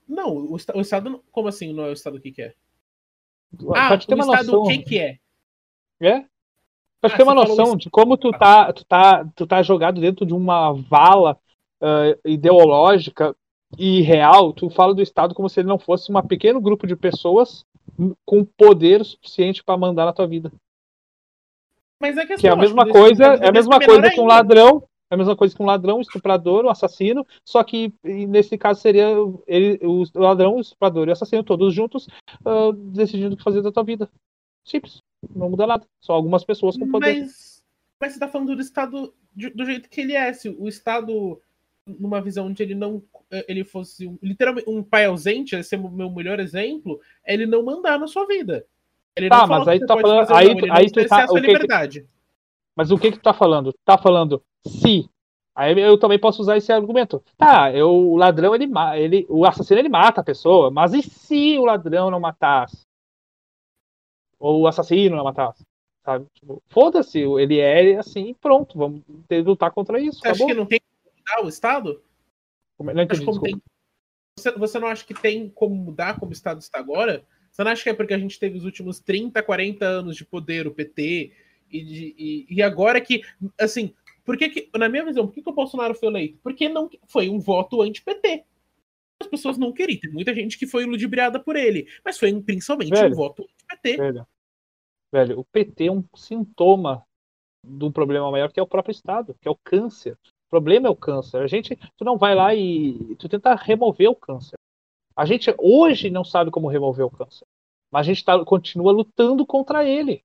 Não, 0.07 0.35
o, 0.35 0.53
o 0.53 0.81
Estado. 0.81 1.23
Como 1.31 1.47
assim 1.47 1.73
não 1.73 1.85
é 1.85 1.89
o 1.89 1.93
Estado 1.93 2.17
o 2.17 2.21
que, 2.21 2.31
que 2.31 2.41
é? 2.41 2.53
Ah, 3.75 3.93
o 3.93 3.95
Estado 3.95 4.17
noção. 4.17 4.63
o 4.63 4.67
que, 4.67 4.77
que 4.79 4.99
é? 4.99 5.19
É? 5.99 6.25
Pra 6.99 7.13
ah, 7.13 7.17
ter 7.17 7.23
uma 7.23 7.35
noção 7.35 7.75
de 7.75 7.89
como 7.89 8.17
tu 8.17 8.31
tá, 8.31 8.73
tu, 8.73 8.83
tá, 8.85 9.25
tu 9.35 9.45
tá 9.45 9.61
jogado 9.61 10.01
dentro 10.01 10.25
de 10.25 10.33
uma 10.33 10.73
vala 10.73 11.37
uh, 11.81 12.27
ideológica 12.29 13.35
e 13.77 14.01
real, 14.01 14.53
tu 14.53 14.69
fala 14.69 14.93
do 14.93 15.01
Estado 15.01 15.35
como 15.35 15.49
se 15.49 15.59
ele 15.59 15.67
não 15.67 15.77
fosse 15.77 16.11
um 16.11 16.21
pequeno 16.21 16.59
grupo 16.59 16.87
de 16.87 16.95
pessoas 16.95 17.65
com 18.25 18.43
poder 18.43 19.03
suficiente 19.03 19.63
para 19.63 19.77
mandar 19.77 20.05
na 20.05 20.13
tua 20.13 20.27
vida. 20.27 20.51
Mas 21.99 22.17
é 22.17 22.25
que, 22.25 22.35
que 22.35 22.47
é 22.47 22.51
a 22.51 22.55
mesma 22.55 22.87
coisa, 22.87 23.23
é 23.23 23.47
a 23.47 23.51
mesma 23.51 23.79
coisa 23.79 24.11
com 24.13 24.21
um 24.21 24.27
ladrão, 24.27 24.83
é 25.09 25.15
a 25.15 25.17
mesma 25.17 25.35
coisa 25.35 25.55
que 25.55 25.61
um 25.61 25.65
ladrão, 25.65 26.01
estuprador, 26.01 26.65
um 26.65 26.69
assassino, 26.69 27.25
só 27.43 27.63
que 27.63 27.93
nesse 28.03 28.57
caso 28.57 28.81
seria 28.81 29.07
ele, 29.47 29.79
o 29.83 30.03
ladrão, 30.15 30.55
o 30.55 30.61
estuprador 30.61 31.07
e 31.07 31.09
o 31.09 31.13
assassino 31.13 31.43
todos 31.43 31.73
juntos 31.73 32.07
uh, 32.45 32.73
decidindo 32.73 33.33
o 33.33 33.37
que 33.37 33.43
fazer 33.43 33.61
da 33.61 33.71
tua 33.71 33.83
vida. 33.83 34.09
Simples, 34.65 35.01
não 35.33 35.49
muda 35.49 35.65
nada. 35.65 35.85
São 36.01 36.13
algumas 36.13 36.43
pessoas 36.43 36.77
com 36.77 36.89
poder. 36.91 37.21
Mas, 37.21 37.63
mas 37.99 38.13
você 38.13 38.19
tá 38.19 38.27
falando 38.27 38.55
do 38.55 38.61
Estado 38.61 39.13
do 39.33 39.65
jeito 39.65 39.89
que 39.89 40.01
ele 40.01 40.13
é. 40.13 40.33
Se 40.33 40.49
o 40.49 40.67
Estado, 40.67 41.41
numa 41.85 42.21
visão 42.21 42.47
onde 42.47 42.61
ele 42.61 42.75
não 42.75 43.01
ele 43.47 43.63
fosse 43.63 44.07
um, 44.07 44.17
literalmente 44.21 44.69
um 44.69 44.83
pai 44.83 45.05
ausente, 45.05 45.55
esse 45.55 45.75
é 45.75 45.77
o 45.77 45.89
meu 45.89 46.09
melhor 46.09 46.39
exemplo, 46.39 46.99
é 47.25 47.33
ele 47.33 47.45
não 47.45 47.63
mandar 47.63 47.99
na 47.99 48.07
sua 48.07 48.25
vida. 48.25 48.65
Ele 49.17 49.29
tá, 49.29 49.47
mas 49.47 49.67
aí 49.67 49.79
tu 49.79 49.87
tá 49.87 49.97
falando. 49.99 50.31
Aí, 50.33 50.53
não, 50.53 50.75
aí 50.75 50.91
tu 50.91 51.07
tá. 51.07 51.25
O 51.25 51.41
que, 51.41 52.05
mas 52.75 52.91
o 52.91 52.97
que 52.97 53.11
que 53.11 53.17
tu 53.17 53.23
tá 53.23 53.33
falando? 53.33 53.73
Tá 53.83 53.97
falando 53.97 54.41
se. 54.65 55.09
Aí 55.55 55.77
eu 55.79 55.97
também 55.97 56.19
posso 56.19 56.39
usar 56.39 56.55
esse 56.55 56.71
argumento. 56.71 57.23
Tá, 57.35 57.73
eu, 57.73 57.89
o 57.89 58.15
ladrão, 58.15 58.53
ele, 58.53 58.69
ele, 58.95 59.25
o 59.27 59.43
assassino, 59.43 59.79
ele 59.79 59.89
mata 59.89 60.21
a 60.21 60.23
pessoa, 60.23 60.69
mas 60.69 60.93
e 60.93 61.01
se 61.01 61.57
o 61.57 61.65
ladrão 61.65 62.11
não 62.11 62.19
matasse? 62.19 62.85
Ou 64.39 64.61
o 64.61 64.67
assassino 64.67 65.15
não 65.15 65.23
matasse? 65.23 65.63
Sabe? 66.05 66.27
Tipo, 66.35 66.61
Foda-se, 66.67 67.19
ele 67.19 67.57
é 67.59 67.97
assim, 67.97 68.35
pronto, 68.35 68.77
vamos 68.77 69.01
ter, 69.27 69.43
lutar 69.43 69.71
contra 69.71 69.99
isso. 69.99 70.19
Você 70.19 70.27
acha 70.27 70.45
que 70.45 70.53
não 70.53 70.67
tem 70.67 70.79
como 70.79 71.15
mudar 71.17 71.43
o 71.43 71.49
Estado? 71.49 72.03
Como, 72.77 72.93
não 72.93 73.01
entendi, 73.01 73.25
você, 74.37 74.51
você 74.51 74.79
não 74.79 74.87
acha 74.87 75.03
que 75.03 75.15
tem 75.15 75.49
como 75.49 75.75
mudar 75.75 76.19
como 76.19 76.29
o 76.29 76.33
Estado 76.33 76.59
está 76.59 76.77
agora? 76.77 77.25
Você 77.51 77.63
não 77.63 77.71
acha 77.71 77.83
que 77.83 77.89
é 77.89 77.93
porque 77.93 78.13
a 78.13 78.19
gente 78.19 78.39
teve 78.39 78.57
os 78.57 78.65
últimos 78.65 78.99
30, 78.99 79.41
40 79.41 79.85
anos 79.85 80.15
de 80.15 80.25
poder, 80.25 80.67
o 80.67 80.71
PT, 80.71 81.31
e, 81.71 81.83
de, 81.83 82.15
e, 82.17 82.47
e 82.49 82.61
agora 82.61 83.01
que, 83.01 83.21
assim, 83.59 83.93
por 84.23 84.37
que, 84.37 84.49
que 84.49 84.69
na 84.77 84.89
minha 84.89 85.05
visão, 85.05 85.25
por 85.25 85.33
que, 85.33 85.41
que 85.41 85.49
o 85.49 85.53
Bolsonaro 85.53 85.95
foi 85.95 86.09
eleito? 86.09 86.39
Porque 86.43 86.67
não 86.67 86.89
foi 87.07 87.29
um 87.29 87.39
voto 87.39 87.81
anti-PT. 87.81 88.43
As 89.21 89.27
pessoas 89.27 89.57
não 89.57 89.71
queriam. 89.71 89.99
Tem 89.99 90.11
muita 90.11 90.33
gente 90.33 90.57
que 90.57 90.67
foi 90.67 90.85
ludibriada 90.85 91.39
por 91.39 91.55
ele, 91.55 91.87
mas 92.03 92.19
foi 92.19 92.39
principalmente 92.41 92.91
velho, 92.91 93.13
um 93.13 93.15
voto 93.15 93.43
anti-PT. 93.43 93.97
Velho, 93.97 94.27
velho, 95.11 95.39
o 95.39 95.45
PT 95.45 95.87
é 95.87 95.91
um 95.91 96.03
sintoma 96.15 97.03
de 97.63 97.85
um 97.85 97.91
problema 97.91 98.29
maior 98.29 98.51
que 98.51 98.59
é 98.59 98.63
o 98.63 98.67
próprio 98.67 98.91
Estado, 98.91 99.35
que 99.41 99.47
é 99.47 99.51
o 99.51 99.57
câncer. 99.63 100.17
O 100.47 100.49
problema 100.49 100.87
é 100.87 100.91
o 100.91 100.95
câncer. 100.95 101.41
A 101.41 101.47
gente, 101.47 101.75
tu 101.97 102.05
não 102.05 102.17
vai 102.17 102.35
lá 102.35 102.53
e 102.55 103.15
tu 103.17 103.27
tenta 103.27 103.55
remover 103.55 104.09
o 104.09 104.15
câncer. 104.15 104.57
A 105.17 105.25
gente 105.25 105.51
hoje 105.57 106.11
não 106.11 106.23
sabe 106.23 106.51
como 106.51 106.67
remover 106.67 107.03
o 107.03 107.09
câncer, 107.09 107.47
mas 107.91 108.01
a 108.01 108.13
gente 108.13 108.23
tá, 108.23 108.45
continua 108.45 108.91
lutando 108.91 109.43
contra 109.47 109.83
ele. 109.83 110.23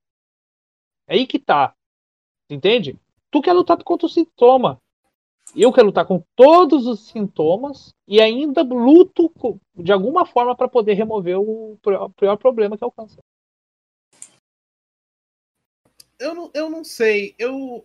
É 1.09 1.15
aí 1.15 1.27
que 1.27 1.39
tá. 1.39 1.75
Entende? 2.51 2.99
Tu 3.31 3.41
quer 3.41 3.55
lutar 3.55 3.83
contra 3.83 4.07
o 4.07 4.11
sintoma. 4.11 4.79
Eu 5.57 5.73
quero 5.73 5.87
lutar 5.87 6.07
com 6.07 6.23
todos 6.37 6.87
os 6.87 7.09
sintomas 7.09 7.95
e 8.07 8.21
ainda 8.21 8.63
luto 8.63 9.33
de 9.75 9.91
alguma 9.91 10.27
forma 10.27 10.55
para 10.55 10.69
poder 10.69 10.93
remover 10.93 11.39
o 11.39 11.79
pior 12.17 12.37
problema 12.37 12.77
que 12.77 12.85
é 12.85 12.87
o 12.87 12.93
câncer. 12.93 13.21
Eu 16.19 16.35
não, 16.35 16.51
eu 16.53 16.69
não 16.69 16.85
sei. 16.85 17.35
Eu, 17.39 17.85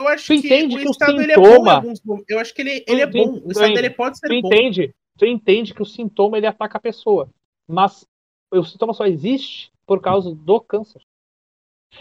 eu 0.00 0.08
acho 0.08 0.34
tu 0.36 0.40
que 0.40 0.48
o 0.48 0.90
estado 0.90 1.20
sintoma... 1.20 1.22
ele 1.22 1.32
é 1.32 1.36
bom 1.36 1.68
alguns. 1.68 2.00
Eu 2.28 2.38
acho 2.38 2.54
que 2.54 2.62
ele, 2.62 2.84
ele 2.86 3.00
é 3.00 3.06
bom. 3.06 3.40
O 3.44 3.50
estado 3.50 3.76
ele 3.76 3.90
pode 3.90 4.18
ser 4.18 4.28
tu 4.28 4.40
bom. 4.40 4.48
entende? 4.48 4.94
Tu 5.18 5.26
entende 5.26 5.74
que 5.74 5.82
o 5.82 5.86
sintoma 5.86 6.38
ele 6.38 6.46
ataca 6.46 6.78
a 6.78 6.80
pessoa, 6.80 7.28
mas 7.66 8.06
o 8.52 8.64
sintoma 8.64 8.94
só 8.94 9.04
existe 9.04 9.70
por 9.84 10.00
causa 10.00 10.32
do 10.34 10.60
câncer. 10.60 11.02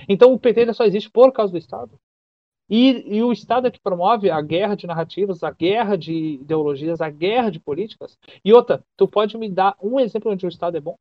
Então 0.07 0.33
o 0.33 0.39
PT 0.39 0.71
só 0.73 0.85
existe 0.85 1.09
por 1.09 1.31
causa 1.33 1.51
do 1.51 1.57
Estado. 1.57 1.99
E, 2.69 3.15
e, 3.15 3.23
o 3.23 3.31
Estado 3.31 3.67
é 3.67 3.71
que 3.71 3.79
promove 3.79 4.29
a 4.29 4.41
guerra 4.41 4.75
de 4.75 4.85
narrativas, 4.85 5.41
a 5.41 5.49
guerra 5.49 5.97
de 5.97 6.33
ideologias, 6.41 6.99
a 6.99 7.09
guerra 7.09 7.49
de 7.49 7.61
políticas. 7.61 8.19
E 8.43 8.53
outra, 8.53 8.83
tu 8.97 9.07
pode 9.07 9.37
me 9.37 9.49
dar 9.49 9.75
um 9.81 9.97
exemplo 9.99 10.31
onde 10.31 10.45
o 10.45 10.49
Estado 10.49 10.75
é 10.75 10.81
bom? 10.81 10.95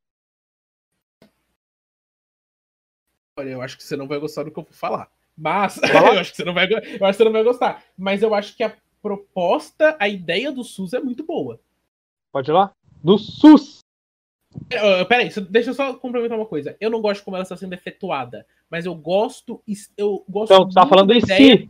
Olha, 3.37 3.51
eu 3.51 3.61
acho 3.61 3.77
que 3.77 3.83
você 3.83 3.97
não 3.97 4.07
vai 4.07 4.21
gostar 4.21 4.45
do 4.45 4.53
que 4.53 4.59
eu 4.59 4.63
vou 4.63 4.73
falar. 4.73 5.11
Mas 5.37 5.77
eu 5.83 6.21
acho 6.21 6.31
que 6.31 6.37
você 6.37 6.45
não 6.45 6.55
vai, 6.55 6.73
eu 6.73 6.79
acho 6.79 6.97
que 6.97 7.13
você 7.15 7.25
não 7.25 7.33
vai 7.33 7.43
gostar. 7.43 7.85
Mas 7.99 8.23
eu 8.23 8.33
acho 8.33 8.57
que 8.57 8.63
a 8.63 8.75
proposta, 9.03 9.97
a 9.99 10.09
ideia 10.09 10.53
do 10.53 10.63
SUS 10.63 10.93
é 10.93 11.01
muito 11.01 11.25
boa. 11.25 11.61
Pode 12.37 12.51
ir 12.51 12.53
lá? 12.53 12.71
Do 13.03 13.17
SUS. 13.17 13.79
Peraí, 15.09 15.31
deixa 15.49 15.71
eu 15.71 15.75
só 15.75 15.95
complementar 15.95 16.37
uma 16.37 16.45
coisa. 16.45 16.77
Eu 16.79 16.91
não 16.91 17.01
gosto 17.01 17.25
como 17.25 17.35
ela 17.35 17.45
está 17.45 17.57
sendo 17.57 17.73
efetuada, 17.73 18.47
mas 18.71 18.85
eu 18.85 18.95
gosto. 18.95 19.63
Eu 19.97 20.23
gosto 20.29 20.53
então, 20.53 20.69
tu 20.69 20.75
tá 20.75 20.87
falando 20.87 21.15
em 21.15 21.19
ideia... 21.19 21.57
si. 21.57 21.69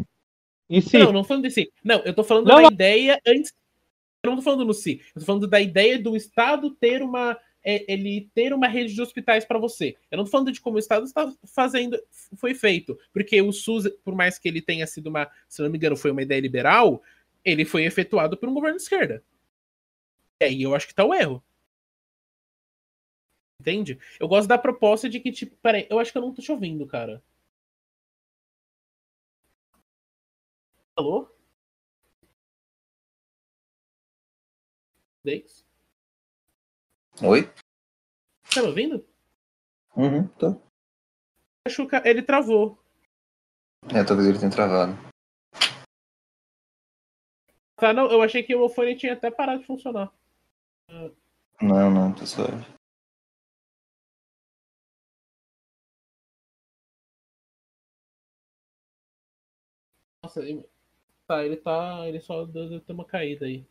Em 0.68 0.80
si. 0.80 0.98
Não, 0.98 1.12
não 1.12 1.22
falando 1.22 1.44
em 1.44 1.50
si. 1.50 1.72
Não, 1.84 2.00
eu 2.00 2.12
tô 2.12 2.24
falando 2.24 2.48
Não, 2.48 2.56
da 2.56 2.62
não. 2.62 2.72
ideia 2.72 3.20
antes. 3.24 3.54
Eu 4.24 4.30
não 4.30 4.38
tô 4.38 4.42
falando 4.42 4.64
no 4.64 4.74
si. 4.74 5.00
Eu 5.14 5.20
tô 5.20 5.26
falando 5.26 5.46
da 5.46 5.60
ideia 5.60 6.00
do 6.00 6.16
Estado 6.16 6.68
ter 6.72 7.00
uma. 7.00 7.38
é, 7.62 7.84
ele 7.86 8.28
ter 8.34 8.52
uma 8.52 8.66
rede 8.66 8.92
de 8.92 9.00
hospitais 9.00 9.44
para 9.44 9.60
você. 9.60 9.94
Eu 10.10 10.18
não 10.18 10.24
tô 10.24 10.32
falando 10.32 10.50
de 10.50 10.60
como 10.60 10.74
o 10.74 10.80
Estado 10.80 11.04
está 11.04 11.32
fazendo, 11.44 11.96
foi 12.34 12.54
feito. 12.54 12.98
Porque 13.12 13.40
o 13.40 13.52
SUS, 13.52 13.88
por 14.04 14.16
mais 14.16 14.36
que 14.36 14.48
ele 14.48 14.60
tenha 14.60 14.84
sido 14.84 15.06
uma, 15.06 15.30
se 15.48 15.62
não 15.62 15.70
me 15.70 15.78
engano, 15.78 15.96
foi 15.96 16.10
uma 16.10 16.22
ideia 16.22 16.40
liberal, 16.40 17.00
ele 17.44 17.64
foi 17.64 17.84
efetuado 17.84 18.36
por 18.36 18.48
um 18.48 18.54
governo 18.54 18.78
de 18.78 18.82
esquerda. 18.82 19.22
E 20.40 20.44
aí 20.44 20.62
eu 20.62 20.74
acho 20.74 20.86
que 20.86 20.94
tá 20.94 21.04
o 21.04 21.14
erro. 21.14 21.42
Entende? 23.60 23.98
Eu 24.20 24.28
gosto 24.28 24.46
da 24.48 24.58
proposta 24.58 25.08
de 25.08 25.18
que, 25.18 25.32
tipo, 25.32 25.56
peraí, 25.56 25.86
eu 25.90 25.98
acho 25.98 26.12
que 26.12 26.18
eu 26.18 26.22
não 26.22 26.32
tô 26.32 26.42
te 26.42 26.52
ouvindo, 26.52 26.86
cara. 26.86 27.22
Alô? 30.94 31.28
Dex? 35.24 35.66
Oi? 37.22 37.50
Tá 38.54 38.62
me 38.62 38.68
ouvindo? 38.68 39.06
Uhum, 39.96 40.28
tô. 40.38 40.60
Acho 41.66 41.88
que 41.88 41.96
ele 42.04 42.22
travou. 42.22 42.78
É, 43.94 44.04
talvez 44.04 44.28
ele 44.28 44.38
tenha 44.38 44.50
travado. 44.50 44.92
Tá, 47.76 47.92
não, 47.92 48.10
eu 48.10 48.22
achei 48.22 48.42
que 48.42 48.54
o 48.54 48.58
meu 48.58 48.68
fone 48.68 48.96
tinha 48.96 49.14
até 49.14 49.30
parado 49.30 49.60
de 49.60 49.66
funcionar. 49.66 50.12
Não, 51.60 51.90
não, 51.90 52.14
tá 52.14 52.26
suave. 52.26 52.64
Nossa, 60.22 60.40
ele... 60.40 60.68
tá, 61.26 61.44
ele 61.44 61.56
tá. 61.56 62.06
Ele 62.06 62.20
só 62.20 62.44
deu 62.44 62.80
ter 62.80 62.92
uma 62.92 63.04
caída 63.04 63.46
aí. 63.46 63.64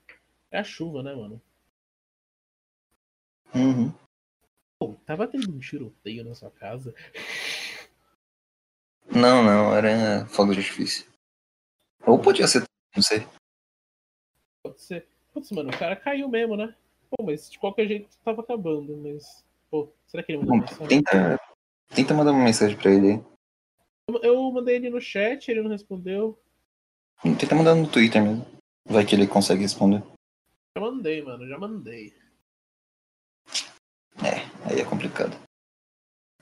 É 0.49 0.59
a 0.59 0.63
chuva, 0.63 1.03
né, 1.03 1.13
mano? 1.13 1.41
Uhum. 3.53 3.93
Pô, 4.79 4.95
tava 5.05 5.27
tendo 5.27 5.51
um 5.51 5.59
tiroteio 5.59 6.23
na 6.23 6.33
sua 6.33 6.51
casa. 6.51 6.93
Não, 9.05 9.43
não, 9.43 9.75
era 9.75 10.25
fogo 10.27 10.53
de 10.53 10.59
artifício. 10.59 11.09
Ou 12.05 12.21
podia 12.21 12.47
ser, 12.47 12.63
não 12.95 13.03
sei. 13.03 13.19
Pode 14.63 14.81
ser. 14.81 15.07
Putz, 15.33 15.51
mano, 15.51 15.69
o 15.69 15.77
cara 15.77 15.95
caiu 15.95 16.27
mesmo, 16.27 16.57
né? 16.57 16.75
Pô, 17.09 17.23
mas 17.23 17.49
de 17.49 17.59
qualquer 17.59 17.87
jeito 17.87 18.09
tava 18.23 18.41
acabando, 18.41 18.95
mas. 18.97 19.45
Pô, 19.69 19.89
será 20.07 20.23
que 20.23 20.31
ele 20.31 20.39
mandou 20.39 20.55
Bom, 20.55 20.61
mensagem? 20.61 20.87
tenta, 20.87 21.39
tenta 21.93 22.13
mandar 22.13 22.31
uma 22.31 22.43
mensagem 22.43 22.77
pra 22.77 22.91
ele 22.91 23.11
aí. 23.13 23.23
Eu- 24.07 24.21
Eu 24.23 24.51
mandei 24.51 24.75
ele 24.75 24.89
no 24.89 25.01
chat, 25.01 25.49
ele 25.49 25.61
não 25.61 25.69
respondeu. 25.69 26.39
Tenta 27.39 27.55
mandar 27.55 27.75
no 27.75 27.89
Twitter 27.89 28.21
mesmo. 28.21 28.45
Vai 28.87 29.05
que 29.05 29.15
ele 29.15 29.27
consegue 29.27 29.61
responder. 29.61 30.03
Já 30.77 30.81
mandei, 30.81 31.21
mano, 31.23 31.47
já 31.47 31.57
mandei. 31.57 32.13
É, 34.23 34.45
aí 34.69 34.79
é 34.79 34.85
complicado. 34.85 35.35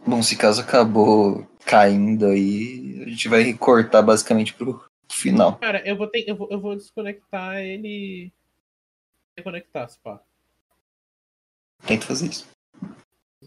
Bom, 0.06 0.22
se 0.22 0.38
caso 0.38 0.62
acabou 0.62 1.48
caindo 1.66 2.26
aí, 2.26 3.02
a 3.06 3.10
gente 3.10 3.30
vai 3.30 3.54
cortar 3.54 4.02
basicamente 4.02 4.54
pro 4.54 4.84
final. 5.10 5.58
Cara, 5.60 5.88
eu 5.88 5.96
vou 5.96 6.08
ter, 6.08 6.28
eu 6.28 6.36
vou, 6.36 6.50
eu 6.52 6.60
vou 6.60 6.76
desconectar 6.76 7.58
ele. 7.60 8.34
Reconectar, 9.38 9.90
se 9.90 9.98
pá. 10.00 10.22
Tenta 11.88 12.06
fazer 12.06 12.28
isso. 12.30 12.48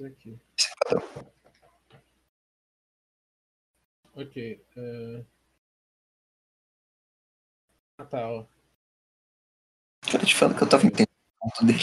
Aqui. 0.05 0.39
É. 0.93 0.97
Ok. 4.15 4.65
é. 4.77 5.25
Ah 7.99 8.05
tá, 8.05 8.29
ó. 8.31 8.45
Cara, 10.11 10.25
te 10.25 10.35
falo 10.35 10.55
que 10.55 10.63
eu 10.63 10.69
tava 10.69 10.87
entendendo 10.87 11.09
o 11.41 11.45
ponto 11.49 11.65
dele. 11.67 11.79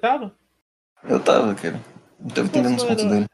Tava? 0.00 0.36
Eu 1.04 1.22
tava, 1.22 1.54
cara. 1.54 1.76
Eu 2.20 2.28
tava 2.28 2.46
entendendo 2.48 2.76
os 2.76 2.84
pontos 2.84 3.04
dele. 3.04 3.26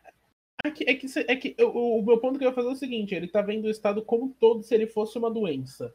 É 0.65 0.71
que, 0.71 0.85
é 0.91 0.95
que, 0.95 1.07
é 1.29 1.37
que 1.37 1.55
eu- 1.57 1.71
o 1.75 2.03
meu 2.03 2.19
ponto 2.19 2.39
que 2.39 2.45
eu 2.45 2.49
ia 2.49 2.55
fazer 2.55 2.69
é 2.69 2.73
o 2.73 2.77
seguinte: 2.77 3.15
ele 3.15 3.29
tá 3.29 3.43
vendo 3.43 3.67
o 3.67 3.71
Estado 3.71 4.03
como 4.05 4.25
um 4.27 4.33
todo 4.33 4.63
se 4.63 4.75
ele 4.75 4.87
fosse 4.87 5.19
uma 5.19 5.31
doença. 5.31 5.95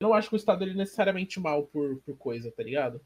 Eu 0.00 0.08
não 0.08 0.14
acho 0.14 0.28
que 0.28 0.34
o 0.34 0.36
Estado 0.36 0.64
ele 0.64 0.72
é 0.72 0.76
necessariamente 0.76 1.38
mal 1.38 1.66
por, 1.66 1.98
por 2.02 2.16
coisa, 2.16 2.50
tá 2.50 2.62
ligado? 2.62 3.00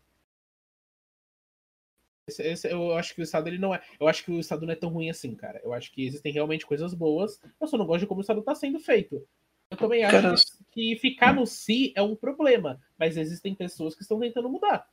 Esse- 2.28 2.42
esse- 2.42 2.68
eu 2.72 2.92
acho 2.96 3.14
que 3.14 3.20
o 3.20 3.22
Estado 3.22 3.46
ele 3.48 3.58
não 3.58 3.72
é. 3.74 3.80
Eu 4.00 4.08
acho 4.08 4.24
que 4.24 4.32
o 4.32 4.40
Estado 4.40 4.66
não 4.66 4.72
é 4.72 4.76
tão 4.76 4.90
ruim 4.90 5.08
assim, 5.08 5.34
cara. 5.34 5.60
Eu 5.62 5.72
acho 5.72 5.92
que 5.92 6.04
existem 6.04 6.32
realmente 6.32 6.66
coisas 6.66 6.92
boas. 6.92 7.40
Eu 7.60 7.68
só 7.68 7.78
não 7.78 7.86
gosto 7.86 8.00
de 8.00 8.06
como 8.06 8.18
o 8.18 8.22
Estado 8.22 8.42
tá 8.42 8.54
sendo 8.54 8.80
feito. 8.80 9.24
Eu 9.70 9.76
também 9.76 10.02
acho 10.04 10.22
Cara, 10.22 10.34
que, 10.72 10.96
ficar 10.96 11.32
no 11.34 11.46
si 11.46 11.92
é 11.96 12.02
um 12.02 12.16
problema. 12.16 12.80
Mas 12.98 13.16
existem 13.16 13.54
pessoas 13.54 13.94
que 13.94 14.02
estão 14.02 14.18
tentando 14.18 14.48
mudar. 14.48 14.88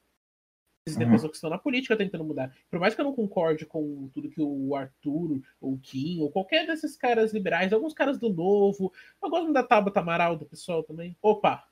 Existem 0.86 1.07
Uhum. 1.07 1.13
pessoas 1.13 1.31
que 1.31 1.38
estão 1.38 1.49
na 1.49 1.57
política 1.57 1.95
tentando 1.97 2.23
mudar. 2.25 2.55
Por 2.69 2.79
mais 2.79 2.93
que 2.93 3.01
eu 3.01 3.05
não 3.05 3.15
concorde 3.15 3.65
com 3.65 4.09
tudo 4.09 4.29
que 4.29 4.41
o 4.41 4.75
Arthur, 4.75 5.41
ou 5.61 5.73
o 5.73 5.79
Kim, 5.79 6.19
ou 6.21 6.29
qualquer 6.31 6.67
desses 6.67 6.95
caras 6.97 7.34
liberais, 7.34 7.71
alguns 7.73 7.93
caras 7.93 8.19
do 8.19 8.29
Novo, 8.31 8.91
eu 9.23 9.29
gosto 9.29 9.51
da 9.53 9.63
Tabata 9.63 10.01
Amaral, 10.01 10.36
do 10.38 10.45
pessoal 10.45 10.84
também. 10.84 11.15
Opa! 11.21 11.67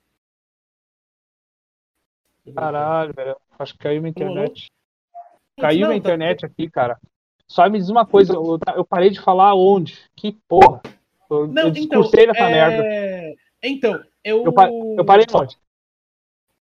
Caralho, 2.55 3.13
velho. 3.13 3.37
Acho 3.59 3.73
que 3.73 3.79
caiu 3.79 4.01
minha 4.01 4.09
internet. 4.09 4.71
Caiu 5.61 5.81
Não, 5.81 5.87
minha 5.89 6.01
tá- 6.01 6.09
internet 6.09 6.45
aqui, 6.45 6.69
cara. 6.69 6.99
Só 7.47 7.69
me 7.69 7.77
diz 7.79 7.89
uma 7.89 8.05
coisa, 8.05 8.33
eu, 8.33 8.57
eu 8.75 8.85
parei 8.85 9.09
de 9.09 9.19
falar 9.19 9.53
onde? 9.55 9.97
Que 10.15 10.31
porra. 10.47 10.81
Eu, 11.29 11.47
Não, 11.47 11.63
eu 11.63 11.67
então, 11.69 11.71
discursei 11.71 12.25
nessa 12.27 12.43
é... 12.43 12.51
merda. 12.51 13.37
Então, 13.63 14.03
eu... 14.23 14.43
Eu, 14.45 14.53
pa- 14.53 14.69
eu 14.69 15.05
parei 15.05 15.25
onde? 15.33 15.57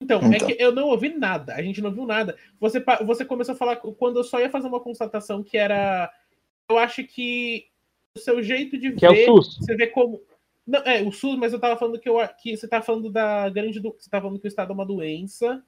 Então, 0.02 0.18
é 0.22 0.36
Então. 0.36 0.48
que 0.48 0.56
eu 0.58 0.72
não 0.72 0.88
ouvi 0.88 1.10
nada. 1.10 1.54
A 1.54 1.62
gente 1.62 1.82
não 1.82 1.92
viu 1.92 2.06
nada. 2.06 2.34
Você, 2.58 2.82
você 3.04 3.24
começou 3.24 3.54
a 3.54 3.58
falar 3.58 3.76
quando 3.76 4.18
eu 4.18 4.24
só 4.24 4.40
ia 4.40 4.48
fazer 4.50 4.66
uma 4.68 4.80
constatação 4.80 5.42
que 5.42 5.58
era. 5.58 6.10
Eu 6.68 6.78
acho 6.78 7.04
que 7.04 7.66
o 8.16 8.20
seu 8.20 8.42
jeito 8.42 8.78
de 8.78 8.92
Que 8.92 9.04
é 9.04 9.10
ver. 9.12 9.30
o 9.30 9.42
SUS. 9.42 9.58
Você 9.58 9.76
vê 9.76 9.86
como. 9.88 10.22
Não, 10.66 10.80
é, 10.80 11.02
o 11.02 11.12
SUS, 11.12 11.36
mas 11.36 11.52
eu 11.52 11.60
tava 11.60 11.76
falando 11.76 11.98
que, 12.00 12.08
eu, 12.08 12.16
que 12.40 12.56
você 12.56 12.66
tá 12.66 12.80
falando 12.80 13.10
da 13.10 13.50
grande. 13.50 13.78
Do, 13.78 13.94
você 13.98 14.08
tá 14.08 14.20
falando 14.22 14.38
que 14.38 14.46
o 14.46 14.48
Estado 14.48 14.70
é 14.70 14.74
uma 14.74 14.86
doença. 14.86 15.62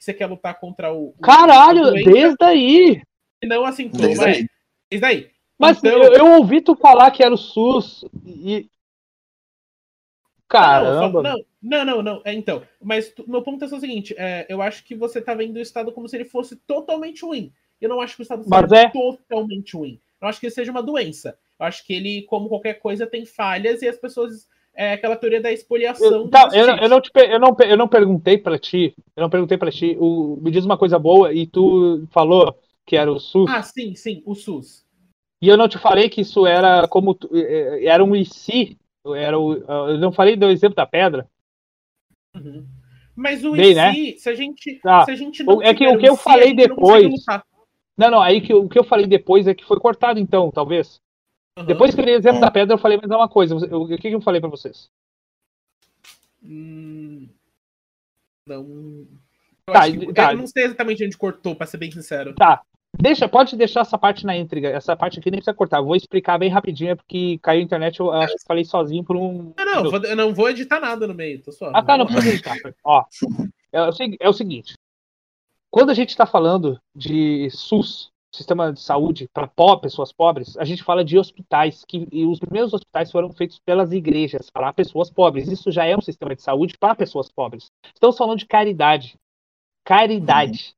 Que 0.00 0.04
você 0.06 0.14
quer 0.14 0.24
lutar 0.24 0.58
contra 0.58 0.90
o. 0.90 1.08
o- 1.10 1.14
Caralho, 1.22 1.82
doença, 1.92 2.10
desde 2.10 2.44
aí. 2.44 3.02
e 3.42 3.46
não 3.46 3.66
a 3.66 3.72
sintoma. 3.72 4.06
Desde 4.06 4.24
é. 4.24 4.28
aí. 4.28 4.48
Desde 4.90 5.06
aí. 5.06 5.30
Mas 5.58 5.76
Então- 5.76 5.92
eu, 5.92 6.12
eu 6.14 6.26
ouvi 6.38 6.62
tu 6.62 6.74
falar 6.74 7.10
que 7.10 7.22
era 7.22 7.34
o 7.34 7.36
SUS 7.36 8.02
e. 8.24 8.66
Caramba. 10.48 11.22
Não, 11.22 11.36
não, 11.62 11.84
não, 11.84 12.02
não. 12.02 12.22
É, 12.24 12.32
então, 12.32 12.62
mas 12.82 13.10
tu- 13.10 13.28
meu 13.28 13.42
ponto 13.42 13.62
é 13.62 13.68
só 13.68 13.76
o 13.76 13.80
seguinte: 13.80 14.14
é, 14.16 14.46
eu 14.48 14.62
acho 14.62 14.82
que 14.84 14.94
você 14.94 15.20
tá 15.20 15.34
vendo 15.34 15.56
o 15.56 15.60
Estado 15.60 15.92
como 15.92 16.08
se 16.08 16.16
ele 16.16 16.24
fosse 16.24 16.56
totalmente 16.56 17.22
ruim. 17.22 17.52
Eu 17.78 17.90
não 17.90 18.00
acho 18.00 18.16
que 18.16 18.22
o 18.22 18.24
Estado 18.24 18.42
Mas 18.48 18.68
seja 18.70 18.82
é. 18.82 18.90
totalmente 18.90 19.76
ruim. 19.76 20.00
Eu 20.20 20.28
acho 20.28 20.40
que 20.40 20.46
ele 20.46 20.54
seja 20.54 20.70
uma 20.72 20.82
doença. 20.82 21.38
Eu 21.58 21.66
acho 21.66 21.84
que 21.86 21.92
ele, 21.92 22.22
como 22.22 22.48
qualquer 22.48 22.74
coisa, 22.80 23.06
tem 23.06 23.26
falhas 23.26 23.82
e 23.82 23.88
as 23.88 23.98
pessoas 23.98 24.48
é 24.80 24.94
aquela 24.94 25.14
teoria 25.14 25.42
da 25.42 25.52
espoliação. 25.52 26.22
Eu, 26.22 26.28
tá, 26.28 26.48
eu, 26.54 26.66
eu, 26.66 26.88
não 26.88 27.02
te, 27.02 27.10
eu, 27.14 27.38
não, 27.38 27.54
eu 27.60 27.76
não 27.76 27.86
perguntei 27.86 28.38
para 28.38 28.58
ti, 28.58 28.94
eu 29.14 29.20
não 29.20 29.28
perguntei 29.28 29.58
para 29.58 29.70
ti, 29.70 29.94
o, 30.00 30.38
me 30.40 30.50
diz 30.50 30.64
uma 30.64 30.78
coisa 30.78 30.98
boa 30.98 31.34
e 31.34 31.46
tu 31.46 32.06
falou 32.10 32.58
que 32.86 32.96
era 32.96 33.12
o 33.12 33.20
SUS. 33.20 33.50
Ah, 33.50 33.62
sim, 33.62 33.94
sim, 33.94 34.22
o 34.24 34.34
SUS. 34.34 34.82
E 35.42 35.48
eu 35.48 35.56
não 35.58 35.68
te 35.68 35.76
falei 35.76 36.08
que 36.08 36.22
isso 36.22 36.46
era 36.46 36.88
como 36.88 37.14
é, 37.30 37.40
é, 37.40 37.84
era 37.84 38.02
um 38.02 38.16
IC, 38.16 38.78
era 39.16 39.38
o, 39.38 39.52
eu 39.52 39.98
não 39.98 40.12
falei 40.12 40.34
do 40.34 40.48
exemplo 40.48 40.76
da 40.76 40.86
pedra. 40.86 41.28
Uhum. 42.34 42.66
Mas 43.14 43.44
o 43.44 43.52
Bem, 43.52 43.72
IC, 43.72 43.74
né? 43.74 43.92
se 44.16 44.30
a 44.30 44.34
gente, 44.34 44.80
tá. 44.80 45.04
se 45.04 45.10
a 45.10 45.14
gente 45.14 45.42
não 45.42 45.60
é 45.60 45.74
que 45.74 45.86
o 45.86 45.98
que 45.98 46.08
eu 46.08 46.16
falei 46.16 46.54
depois. 46.54 47.22
Não, 47.98 48.10
não, 48.10 48.22
aí 48.22 48.40
que 48.40 48.54
o 48.54 48.66
que 48.66 48.78
eu 48.78 48.84
falei 48.84 49.06
depois 49.06 49.46
é 49.46 49.52
que 49.52 49.64
foi 49.64 49.78
cortado 49.78 50.18
então, 50.18 50.50
talvez. 50.50 51.02
Uhum. 51.58 51.64
Depois 51.64 51.94
que 51.94 52.00
eu 52.00 52.04
dei 52.04 52.14
o 52.14 52.18
exemplo 52.18 52.38
é. 52.38 52.40
da 52.40 52.50
pedra, 52.50 52.74
eu 52.74 52.78
falei 52.78 52.98
mais 52.98 53.10
uma 53.10 53.28
coisa. 53.28 53.54
O 53.56 53.86
que, 53.88 53.98
que 53.98 54.14
eu 54.14 54.20
falei 54.20 54.40
para 54.40 54.50
vocês? 54.50 54.90
Hum, 56.42 57.28
não. 58.46 59.06
Eu, 59.66 59.72
tá, 59.72 59.90
que, 59.90 60.12
tá. 60.12 60.32
eu 60.32 60.38
não 60.38 60.46
sei 60.46 60.64
exatamente 60.64 61.04
onde 61.04 61.16
cortou, 61.16 61.54
para 61.54 61.66
ser 61.66 61.76
bem 61.76 61.90
sincero. 61.90 62.34
Tá. 62.34 62.62
Deixa, 62.98 63.28
pode 63.28 63.56
deixar 63.56 63.80
essa 63.80 63.96
parte 63.96 64.26
na 64.26 64.36
intriga. 64.36 64.68
Essa 64.68 64.96
parte 64.96 65.18
aqui 65.18 65.30
nem 65.30 65.38
precisa 65.38 65.54
cortar. 65.54 65.80
Vou 65.80 65.94
explicar 65.94 66.38
bem 66.38 66.50
rapidinho, 66.50 66.96
porque 66.96 67.38
caiu 67.40 67.60
a 67.60 67.64
internet. 67.64 68.00
Eu 68.00 68.10
acho 68.10 68.34
que 68.34 68.44
falei 68.44 68.64
sozinho 68.64 69.04
por 69.04 69.16
um. 69.16 69.54
Não, 69.56 69.64
não, 69.64 69.90
vou, 69.90 70.04
eu 70.04 70.16
não 70.16 70.34
vou 70.34 70.50
editar 70.50 70.80
nada 70.80 71.06
no 71.06 71.14
meio. 71.14 71.40
Tô 71.40 71.52
só. 71.52 71.70
Ah, 71.72 71.82
tá, 71.82 71.96
não 71.96 72.06
precisa 72.06 72.30
editar. 72.30 72.56
Ó, 72.82 73.04
é, 73.72 73.78
é 74.20 74.28
o 74.28 74.32
seguinte: 74.32 74.74
quando 75.70 75.90
a 75.90 75.94
gente 75.94 76.10
está 76.10 76.26
falando 76.26 76.80
de 76.94 77.48
SUS, 77.50 78.10
sistema 78.32 78.72
de 78.72 78.80
saúde 78.80 79.28
para 79.32 79.48
po 79.48 79.78
pessoas 79.78 80.12
pobres, 80.12 80.56
a 80.56 80.64
gente 80.64 80.82
fala 80.82 81.04
de 81.04 81.18
hospitais, 81.18 81.84
que 81.84 82.08
os 82.26 82.38
primeiros 82.38 82.72
hospitais 82.72 83.10
foram 83.10 83.32
feitos 83.32 83.58
pelas 83.58 83.92
igrejas 83.92 84.48
para 84.50 84.72
pessoas 84.72 85.10
pobres. 85.10 85.48
Isso 85.48 85.70
já 85.72 85.84
é 85.84 85.96
um 85.96 86.00
sistema 86.00 86.34
de 86.34 86.42
saúde 86.42 86.78
para 86.78 86.94
pessoas 86.94 87.30
pobres. 87.30 87.70
Estamos 87.92 88.16
falando 88.16 88.38
de 88.38 88.46
caridade. 88.46 89.18
Caridade. 89.84 90.74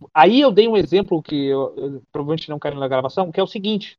Uhum. 0.00 0.08
Aí 0.14 0.40
eu 0.40 0.52
dei 0.52 0.68
um 0.68 0.76
exemplo 0.76 1.20
que 1.20 1.34
eu, 1.34 1.74
eu, 1.76 2.02
provavelmente 2.12 2.48
não 2.48 2.58
quero 2.58 2.78
na 2.78 2.86
gravação, 2.86 3.32
que 3.32 3.40
é 3.40 3.42
o 3.42 3.48
seguinte. 3.48 3.98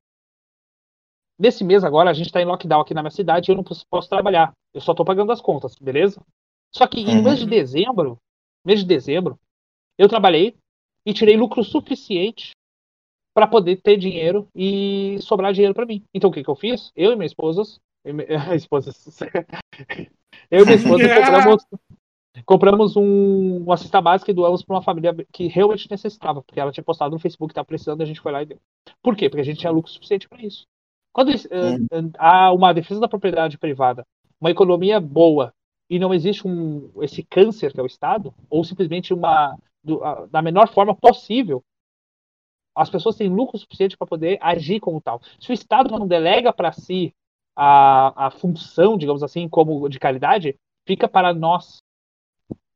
Nesse 1.37 1.63
mês 1.63 1.83
agora, 1.83 2.09
a 2.09 2.13
gente 2.13 2.27
está 2.27 2.41
em 2.41 2.45
lockdown 2.45 2.81
aqui 2.81 2.93
na 2.93 3.01
minha 3.01 3.11
cidade 3.11 3.49
e 3.49 3.51
eu 3.51 3.57
não 3.57 3.63
posso, 3.63 3.85
posso 3.87 4.09
trabalhar. 4.09 4.53
Eu 4.73 4.81
só 4.81 4.91
estou 4.91 5.05
pagando 5.05 5.31
as 5.31 5.41
contas, 5.41 5.75
beleza? 5.75 6.21
Só 6.73 6.87
que 6.87 7.01
uhum. 7.03 7.09
em 7.09 7.23
mês 7.23 7.39
de 7.39 7.45
dezembro, 7.45 8.17
mês 8.63 8.79
de 8.79 8.85
dezembro, 8.85 9.37
eu 9.97 10.07
trabalhei 10.07 10.55
e 11.05 11.13
tirei 11.13 11.35
lucro 11.35 11.63
suficiente 11.63 12.51
para 13.39 13.47
poder 13.47 13.77
ter 13.77 13.95
dinheiro 13.95 14.49
e 14.53 15.17
sobrar 15.21 15.53
dinheiro 15.53 15.73
para 15.73 15.85
mim. 15.85 16.03
Então 16.13 16.29
o 16.29 16.33
que, 16.33 16.43
que 16.43 16.49
eu 16.49 16.57
fiz? 16.57 16.91
Eu 16.93 17.13
e 17.13 17.15
minha 17.15 17.25
esposa, 17.25 17.63
a 18.49 18.53
esposa, 18.53 18.91
eu 20.51 20.63
e 20.63 20.65
minha 20.65 20.75
esposa 20.75 21.03
compramos, 21.23 21.65
compramos 22.45 22.97
um, 22.97 23.63
uma 23.63 23.77
cesta 23.77 24.01
básica 24.01 24.29
e 24.29 24.33
doamos 24.33 24.61
para 24.61 24.75
uma 24.75 24.81
família 24.81 25.15
que 25.31 25.47
realmente 25.47 25.89
necessitava, 25.89 26.41
porque 26.41 26.59
ela 26.59 26.73
tinha 26.73 26.83
postado 26.83 27.13
no 27.13 27.19
Facebook 27.19 27.47
que 27.47 27.53
estava 27.53 27.65
precisando, 27.65 28.01
a 28.01 28.05
gente 28.05 28.19
foi 28.19 28.33
lá 28.33 28.43
e 28.43 28.47
deu. 28.47 28.59
Por 29.01 29.15
quê? 29.15 29.29
Porque 29.29 29.39
a 29.39 29.45
gente 29.45 29.59
tinha 29.59 29.71
lucro 29.71 29.89
suficiente 29.89 30.27
para 30.27 30.43
isso. 30.43 30.67
Quando 31.13 31.29
uh, 31.29 32.11
há 32.17 32.51
uma 32.51 32.73
defesa 32.73 32.99
da 32.99 33.07
propriedade 33.07 33.57
privada, 33.57 34.05
uma 34.41 34.51
economia 34.51 34.99
boa 34.99 35.53
e 35.89 35.97
não 35.97 36.13
existe 36.13 36.45
um, 36.45 36.91
esse 37.01 37.23
câncer 37.23 37.71
que 37.71 37.79
é 37.79 37.83
o 37.83 37.87
Estado, 37.87 38.33
ou 38.49 38.65
simplesmente 38.65 39.13
uma 39.13 39.57
do, 39.81 40.03
a, 40.03 40.25
da 40.25 40.41
menor 40.41 40.67
forma 40.67 40.93
possível, 40.93 41.63
as 42.79 42.89
pessoas 42.89 43.17
têm 43.17 43.27
lucro 43.27 43.57
suficiente 43.57 43.97
para 43.97 44.07
poder 44.07 44.37
agir 44.41 44.79
como 44.79 45.01
tal. 45.01 45.21
Se 45.39 45.51
o 45.51 45.53
Estado 45.53 45.91
não 45.91 46.07
delega 46.07 46.53
para 46.53 46.71
si 46.71 47.13
a, 47.53 48.27
a 48.27 48.31
função, 48.31 48.97
digamos 48.97 49.21
assim, 49.21 49.49
como 49.49 49.89
de 49.89 49.99
caridade, 49.99 50.55
fica 50.87 51.07
para 51.07 51.33
nós. 51.33 51.83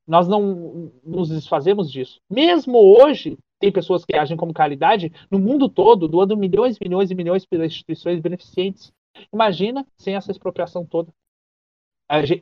Nós 0.06 0.28
não 0.28 0.92
nos 1.06 1.30
desfazemos 1.30 1.90
disso. 1.90 2.20
Mesmo 2.30 2.78
hoje, 2.78 3.38
tem 3.60 3.72
pessoas 3.72 4.04
que 4.04 4.14
agem 4.14 4.36
como 4.36 4.54
caridade 4.54 5.10
no 5.32 5.40
mundo 5.40 5.70
todo, 5.70 6.10
doando 6.10 6.36
milhões, 6.36 6.78
milhões 6.78 7.10
e 7.10 7.16
milhões 7.16 7.46
para 7.46 7.66
instituições 7.66 8.20
beneficentes. 8.20 8.92
Imagina 9.32 9.88
sem 9.98 10.16
essa 10.16 10.32
expropriação 10.32 10.86
toda. 10.86 11.14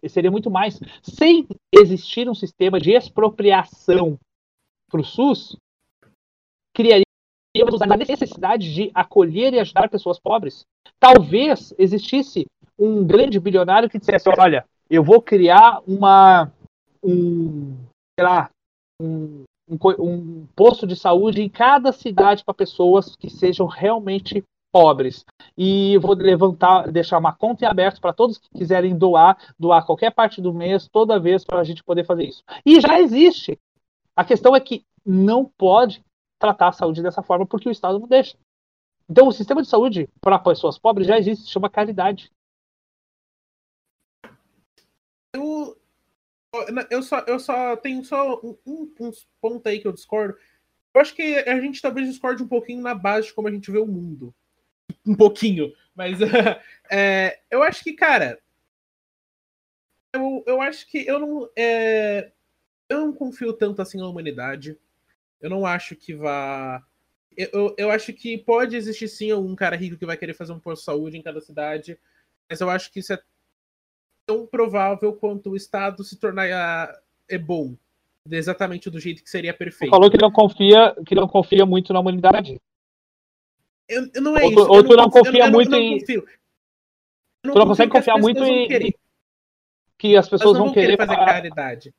Seria 0.09 0.31
muito 0.31 0.49
mais. 0.49 0.79
Sem 1.03 1.47
existir 1.71 2.27
um 2.27 2.33
sistema 2.33 2.79
de 2.79 2.91
expropriação 2.91 4.17
para 4.89 5.01
o 5.01 5.05
SUS, 5.05 5.55
criaria 6.73 7.05
a 7.81 7.97
necessidade 7.97 8.73
de 8.73 8.91
acolher 8.93 9.53
e 9.53 9.59
ajudar 9.59 9.89
pessoas 9.89 10.19
pobres. 10.19 10.65
Talvez 10.99 11.73
existisse 11.77 12.45
um 12.77 13.03
grande 13.05 13.39
bilionário 13.39 13.89
que 13.89 13.99
dissesse: 13.99 14.29
olha, 14.29 14.65
eu 14.89 15.03
vou 15.03 15.21
criar 15.21 15.81
uma 15.87 16.51
um, 17.03 17.75
sei 18.17 18.25
lá, 18.25 18.49
um, 19.01 19.43
um, 19.69 19.77
um 19.99 20.47
posto 20.55 20.87
de 20.87 20.95
saúde 20.95 21.41
em 21.41 21.49
cada 21.49 21.91
cidade 21.91 22.43
para 22.43 22.53
pessoas 22.53 23.15
que 23.15 23.29
sejam 23.29 23.65
realmente 23.65 24.43
pobres. 24.71 25.25
E 25.57 25.97
vou 25.97 26.13
levantar, 26.15 26.89
deixar 26.91 27.17
uma 27.17 27.33
conta 27.33 27.65
em 27.65 27.67
aberto 27.67 27.99
para 27.99 28.13
todos 28.13 28.37
que 28.37 28.49
quiserem 28.57 28.97
doar, 28.97 29.37
doar 29.59 29.85
qualquer 29.85 30.11
parte 30.11 30.41
do 30.41 30.53
mês, 30.53 30.87
toda 30.87 31.19
vez 31.19 31.43
para 31.43 31.59
a 31.59 31.63
gente 31.63 31.83
poder 31.83 32.05
fazer 32.05 32.23
isso. 32.23 32.43
E 32.65 32.79
já 32.79 32.99
existe. 32.99 33.59
A 34.15 34.23
questão 34.23 34.55
é 34.55 34.59
que 34.59 34.83
não 35.05 35.45
pode 35.57 36.01
tratar 36.41 36.69
a 36.69 36.73
saúde 36.73 37.03
dessa 37.03 37.21
forma 37.21 37.45
porque 37.45 37.69
o 37.69 37.71
Estado 37.71 37.99
não 37.99 38.07
deixa. 38.07 38.35
Então, 39.07 39.27
o 39.27 39.31
sistema 39.31 39.61
de 39.61 39.69
saúde 39.69 40.09
para 40.19 40.39
pessoas 40.39 40.79
pobres 40.79 41.07
já 41.07 41.17
existe, 41.17 41.49
chama 41.49 41.69
caridade. 41.69 42.31
Eu, 45.33 45.77
eu, 46.89 47.03
só, 47.03 47.19
eu 47.19 47.39
só 47.39 47.77
tenho 47.77 48.03
só 48.03 48.39
um, 48.41 48.57
um, 48.65 48.93
um 48.99 49.11
ponto 49.39 49.67
aí 49.67 49.79
que 49.79 49.87
eu 49.87 49.93
discordo. 49.93 50.37
Eu 50.93 50.99
acho 50.99 51.15
que 51.15 51.37
a 51.37 51.59
gente 51.61 51.81
talvez 51.81 52.07
discorde 52.07 52.43
um 52.43 52.47
pouquinho 52.47 52.81
na 52.81 52.95
base 52.95 53.27
de 53.27 53.33
como 53.33 53.47
a 53.47 53.51
gente 53.51 53.71
vê 53.71 53.77
o 53.77 53.85
mundo. 53.85 54.33
Um 55.05 55.15
pouquinho, 55.15 55.73
mas 55.95 56.17
é, 56.91 57.39
eu 57.49 57.63
acho 57.63 57.83
que, 57.83 57.93
cara, 57.93 58.41
eu, 60.13 60.43
eu 60.45 60.61
acho 60.61 60.87
que 60.87 61.05
eu 61.07 61.19
não, 61.19 61.49
é, 61.57 62.31
eu 62.89 63.05
não 63.05 63.13
confio 63.13 63.53
tanto 63.53 63.81
assim 63.81 63.97
na 63.97 64.07
humanidade. 64.07 64.77
Eu 65.41 65.49
não 65.49 65.65
acho 65.65 65.95
que 65.95 66.13
vá. 66.13 66.83
Eu, 67.35 67.49
eu, 67.53 67.75
eu, 67.77 67.91
acho 67.91 68.13
que 68.13 68.37
pode 68.37 68.75
existir 68.75 69.07
sim 69.07 69.33
um 69.33 69.55
cara 69.55 69.75
rico 69.75 69.97
que 69.97 70.05
vai 70.05 70.17
querer 70.17 70.33
fazer 70.33 70.51
um 70.51 70.59
posto 70.59 70.81
de 70.81 70.85
saúde 70.85 71.17
em 71.17 71.21
cada 71.21 71.41
cidade, 71.41 71.97
mas 72.49 72.59
eu 72.59 72.69
acho 72.69 72.91
que 72.91 72.99
isso 72.99 73.13
é 73.13 73.19
tão 74.25 74.45
provável 74.45 75.13
quanto 75.13 75.51
o 75.51 75.55
Estado 75.55 76.03
se 76.03 76.17
tornar 76.17 76.45
é 77.29 77.37
bom, 77.37 77.75
exatamente 78.29 78.89
do 78.89 78.99
jeito 78.99 79.23
que 79.23 79.29
seria 79.29 79.53
perfeito. 79.53 79.89
Você 79.89 79.95
falou 79.95 80.11
que 80.11 80.21
não 80.21 80.31
confia, 80.31 80.93
que 81.05 81.15
não 81.15 81.27
confia 81.27 81.65
muito 81.65 81.93
na 81.93 81.99
humanidade. 81.99 82.61
Eu, 83.87 84.09
eu 84.13 84.21
não 84.21 84.37
é 84.37 84.43
ou, 84.43 84.51
isso. 84.51 84.59
Ou 84.69 84.83
tu 84.83 84.95
não, 84.95 85.09
confia 85.09 85.49
muito 85.49 85.75
em. 85.75 85.99
tu 86.03 86.23
não 87.43 87.65
consegue 87.65 87.91
confiar 87.91 88.17
muito 88.17 88.43
em. 88.43 88.93
Que 89.97 90.17
as 90.17 90.27
pessoas 90.27 90.57
vão, 90.57 90.73
querer 90.73 90.97
fazer 90.97 91.15
caridade. 91.15 91.93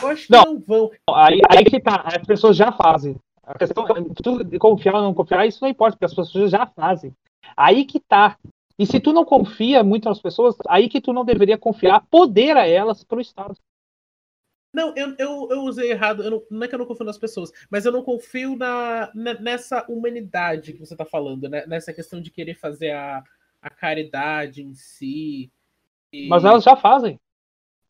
Eu 0.00 0.08
acho 0.08 0.26
que 0.26 0.32
não, 0.32 0.44
não 0.44 0.60
vão. 0.60 0.90
Aí, 1.10 1.40
aí 1.48 1.64
que 1.64 1.80
tá, 1.80 2.02
as 2.06 2.26
pessoas 2.26 2.56
já 2.56 2.72
fazem. 2.72 3.16
A 3.42 3.58
questão 3.58 3.84
tu 4.22 4.58
confiar 4.58 4.94
ou 4.94 5.02
não 5.02 5.14
confiar, 5.14 5.46
isso 5.46 5.58
não 5.62 5.68
importa, 5.68 5.96
porque 5.96 6.04
as 6.04 6.14
pessoas 6.14 6.50
já 6.50 6.66
fazem. 6.66 7.12
Aí 7.56 7.84
que 7.84 7.98
tá. 7.98 8.38
E 8.78 8.86
se 8.86 9.00
tu 9.00 9.12
não 9.12 9.24
confia 9.24 9.82
muito 9.82 10.08
nas 10.08 10.20
pessoas, 10.20 10.56
aí 10.68 10.88
que 10.88 11.00
tu 11.00 11.12
não 11.12 11.24
deveria 11.24 11.58
confiar 11.58 12.06
poder 12.10 12.56
a 12.56 12.66
elas 12.66 13.04
pro 13.04 13.20
Estado. 13.20 13.56
Não, 14.74 14.94
eu, 14.96 15.14
eu, 15.18 15.48
eu 15.50 15.60
usei 15.62 15.90
errado. 15.90 16.22
Eu 16.22 16.30
não, 16.30 16.42
não, 16.50 16.62
é 16.62 16.68
que 16.68 16.74
eu 16.74 16.78
não 16.78 16.86
confio 16.86 17.04
nas 17.04 17.18
pessoas, 17.18 17.52
mas 17.70 17.84
eu 17.84 17.92
não 17.92 18.02
confio 18.02 18.56
na, 18.56 19.10
na 19.14 19.34
nessa 19.34 19.84
humanidade 19.88 20.72
que 20.72 20.78
você 20.78 20.94
está 20.94 21.04
falando, 21.04 21.48
né? 21.48 21.66
nessa 21.66 21.92
questão 21.92 22.20
de 22.20 22.30
querer 22.30 22.54
fazer 22.54 22.92
a, 22.92 23.22
a 23.60 23.70
caridade 23.70 24.62
em 24.62 24.72
si. 24.72 25.50
E... 26.12 26.28
Mas 26.28 26.44
elas 26.44 26.64
já 26.64 26.74
fazem. 26.74 27.20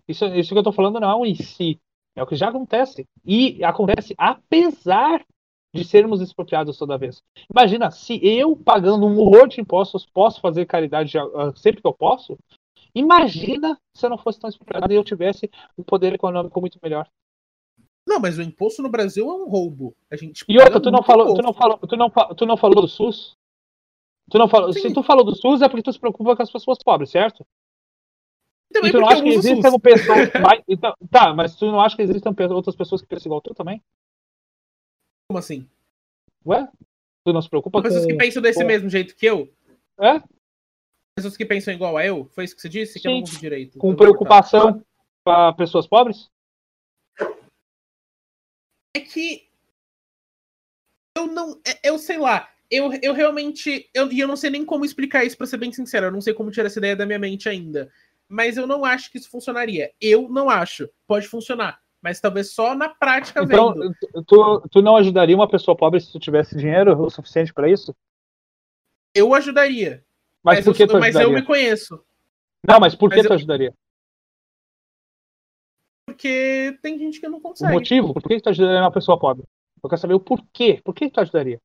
Isso, 0.08 0.26
isso 0.26 0.48
que 0.48 0.56
eu 0.56 0.60
estou 0.60 0.72
falando 0.72 0.98
não 0.98 1.10
é 1.10 1.16
um 1.16 1.26
em 1.26 1.36
si. 1.36 1.80
É 2.14 2.22
o 2.22 2.26
que 2.26 2.36
já 2.36 2.48
acontece. 2.48 3.06
E 3.24 3.62
acontece 3.64 4.14
apesar 4.18 5.24
de 5.74 5.84
sermos 5.84 6.20
expropriados 6.20 6.76
toda 6.76 6.98
vez. 6.98 7.22
Imagina, 7.50 7.90
se 7.90 8.20
eu, 8.22 8.54
pagando 8.54 9.06
um 9.06 9.18
horror 9.18 9.48
de 9.48 9.60
impostos, 9.60 10.04
posso 10.04 10.40
fazer 10.40 10.66
caridade 10.66 11.16
uh, 11.18 11.56
sempre 11.56 11.80
que 11.80 11.86
eu 11.86 11.94
posso, 11.94 12.38
imagina 12.94 13.78
se 13.96 14.04
eu 14.04 14.10
não 14.10 14.18
fosse 14.18 14.38
tão 14.38 14.50
expropriado 14.50 14.92
e 14.92 14.96
eu 14.96 15.04
tivesse 15.04 15.50
um 15.78 15.82
poder 15.82 16.12
econômico 16.12 16.60
muito 16.60 16.78
melhor. 16.82 17.08
Não, 18.06 18.20
mas 18.20 18.36
o 18.36 18.42
imposto 18.42 18.82
no 18.82 18.90
Brasil 18.90 19.30
é 19.30 19.34
um 19.34 19.48
roubo. 19.48 19.94
A 20.10 20.16
gente 20.16 20.44
e 20.46 20.58
outra, 20.58 20.80
tu 20.80 20.90
não, 20.90 21.02
falou, 21.02 21.34
tu, 21.34 21.42
não 21.42 21.52
falou, 21.54 21.78
tu, 21.78 21.96
não, 21.96 22.10
tu 22.10 22.44
não 22.44 22.56
falou 22.56 22.82
do 22.82 22.88
SUS? 22.88 23.34
Tu 24.30 24.38
não 24.38 24.48
falou, 24.48 24.72
se 24.72 24.92
tu 24.92 25.02
falou 25.02 25.24
do 25.24 25.34
SUS 25.34 25.62
é 25.62 25.68
porque 25.68 25.82
tu 25.82 25.92
se 25.92 25.98
preocupa 25.98 26.36
com 26.36 26.42
as 26.42 26.50
pessoas 26.50 26.78
pobres, 26.84 27.10
certo? 27.10 27.46
Também 28.72 28.90
e 28.90 28.92
tu 28.92 29.00
não 29.00 29.08
acha 29.08 29.22
que 29.22 29.28
existem 29.28 29.80
pessoas. 29.80 30.18
então, 30.68 30.94
tá, 31.10 31.34
mas 31.34 31.56
tu 31.56 31.66
não 31.66 31.80
acha 31.80 31.94
que 31.94 32.02
existem 32.02 32.32
outras 32.50 32.74
pessoas 32.74 33.02
que 33.02 33.08
pensam 33.08 33.28
igual 33.28 33.40
tu 33.40 33.54
também? 33.54 33.82
Como 35.28 35.38
assim? 35.38 35.68
Ué? 36.46 36.68
Tu 37.24 37.32
não 37.32 37.42
se 37.42 37.48
preocupa 37.48 37.82
pessoas 37.82 38.02
com. 38.02 38.08
Pessoas 38.08 38.18
que 38.18 38.26
pensam 38.26 38.42
desse 38.42 38.60
com... 38.60 38.66
mesmo 38.66 38.88
jeito 38.88 39.14
que 39.14 39.26
eu? 39.26 39.52
É? 40.00 40.22
Pessoas 41.16 41.36
que 41.36 41.44
pensam 41.44 41.74
igual 41.74 41.96
a 41.96 42.06
eu? 42.06 42.24
Foi 42.34 42.44
isso 42.44 42.54
que 42.54 42.62
você 42.62 42.68
disse? 42.68 43.00
Que 43.00 43.06
eu 43.06 43.12
não 43.12 43.22
direito. 43.22 43.78
Com 43.78 43.94
preocupação 43.94 44.82
para 45.24 45.52
pessoas 45.52 45.86
pobres? 45.86 46.30
É 48.96 49.00
que 49.00 49.48
eu 51.16 51.26
não. 51.26 51.60
é- 51.66 51.88
Eu 51.88 51.98
sei 51.98 52.18
lá. 52.18 52.50
Eu, 52.70 52.90
eu 53.02 53.12
realmente. 53.12 53.88
Eu, 53.92 54.10
e 54.10 54.18
eu 54.18 54.26
não 54.26 54.36
sei 54.36 54.50
nem 54.50 54.64
como 54.64 54.84
explicar 54.84 55.24
isso, 55.24 55.36
pra 55.36 55.46
ser 55.46 55.58
bem 55.58 55.72
sincero. 55.72 56.06
Eu 56.06 56.12
não 56.12 56.22
sei 56.22 56.32
como 56.32 56.50
tirar 56.50 56.66
essa 56.66 56.78
ideia 56.78 56.96
da 56.96 57.06
minha 57.06 57.18
mente 57.18 57.48
ainda. 57.48 57.92
Mas 58.32 58.56
eu 58.56 58.66
não 58.66 58.82
acho 58.82 59.12
que 59.12 59.18
isso 59.18 59.28
funcionaria. 59.28 59.92
Eu 60.00 60.26
não 60.26 60.48
acho. 60.48 60.88
Pode 61.06 61.28
funcionar. 61.28 61.82
Mas 62.00 62.18
talvez 62.18 62.52
só 62.54 62.74
na 62.74 62.88
prática 62.88 63.42
Então, 63.44 63.74
vendo. 63.74 63.94
tu, 64.26 64.68
tu 64.70 64.80
não 64.80 64.96
ajudaria 64.96 65.36
uma 65.36 65.46
pessoa 65.46 65.76
pobre 65.76 66.00
se 66.00 66.10
tu 66.10 66.18
tivesse 66.18 66.56
dinheiro 66.56 66.98
o 66.98 67.10
suficiente 67.10 67.52
para 67.52 67.68
isso? 67.70 67.94
Eu 69.14 69.34
ajudaria. 69.34 70.02
Mas, 70.42 70.56
Mas, 70.56 70.64
por 70.64 70.74
que 70.74 70.82
eu, 70.84 70.88
tu 70.88 70.98
mas 70.98 71.14
eu 71.14 71.30
me 71.30 71.42
conheço. 71.44 72.02
Não, 72.66 72.80
mas 72.80 72.94
por 72.94 73.10
que 73.10 73.16
mas 73.16 73.26
tu 73.26 73.32
eu- 73.32 73.34
ajudaria? 73.36 73.74
Porque 76.06 76.78
tem 76.80 76.98
gente 76.98 77.20
que 77.20 77.28
não 77.28 77.36
O 77.38 77.42
consegue. 77.42 77.70
motivo? 77.72 78.14
Por 78.14 78.22
que 78.22 78.40
tu 78.40 78.48
ajudaria 78.48 78.80
uma 78.80 78.90
pessoa 78.92 79.18
pobre? 79.18 79.44
Eu 79.84 79.90
quero 79.90 80.00
saber 80.00 80.14
o 80.14 80.20
porquê. 80.20 80.80
Por 80.82 80.94
que 80.94 81.10
tu 81.10 81.20
ajudaria? 81.20 81.60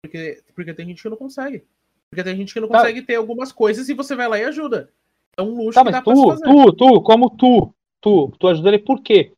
Porque, 0.00 0.44
porque 0.54 0.74
tem 0.74 0.86
gente 0.86 1.02
que 1.02 1.08
não 1.08 1.16
consegue. 1.16 1.66
Porque 2.10 2.24
tem 2.24 2.36
gente 2.36 2.52
que 2.54 2.60
não 2.60 2.68
Tá. 2.68 2.78
consegue 2.78 3.02
ter 3.02 3.16
algumas 3.16 3.52
coisas 3.52 3.88
e 3.88 3.94
você 3.94 4.16
vai 4.16 4.28
lá 4.28 4.38
e 4.38 4.44
ajuda. 4.44 4.92
É 5.36 5.42
um 5.42 5.54
luxo 5.54 5.74
Tá, 5.74 5.80
que 5.80 5.84
mas 5.84 5.92
dá 5.94 6.02
pra 6.02 6.16
se 6.16 6.22
tu, 6.22 6.28
fazer. 6.28 6.44
tu, 6.44 6.72
tu, 6.72 7.02
como 7.02 7.30
tu, 7.36 7.74
tu, 8.00 8.32
tu 8.38 8.48
ajudaria 8.48 8.82
por 8.82 9.02
quê? 9.02 9.34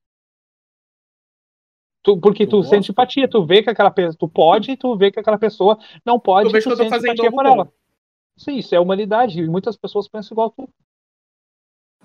Tu, 2.03 2.19
porque 2.19 2.45
Eu 2.45 2.49
tu 2.49 2.57
gosto. 2.59 2.71
sente 2.71 2.91
empatia, 2.91 3.29
tu 3.29 3.45
vê 3.45 3.63
que 3.63 3.69
aquela 3.69 3.91
pessoa, 3.91 4.17
tu 4.19 4.29
pode, 4.29 4.77
tu 4.77 4.97
vê 4.97 5.11
que 5.11 5.21
aquela 5.21 5.39
pessoa 5.39 5.79
não 6.05 6.19
pode, 6.19 6.47
Eu 6.49 6.53
vejo 6.53 6.65
tu 6.65 6.69
que 6.69 6.73
eu 6.73 6.77
tô 6.77 6.83
sente 6.85 6.91
fazendo 6.95 7.13
empatia 7.13 7.29
algo 7.29 7.37
por 7.37 7.45
bom. 7.45 7.53
ela. 7.63 7.73
Sim, 8.39 8.57
isso 8.57 8.75
é 8.75 8.81
humanidade, 8.81 9.39
e 9.41 9.47
muitas 9.47 9.77
pessoas 9.77 10.09
pensam 10.09 10.35
igual 10.35 10.51
tu. 10.51 10.67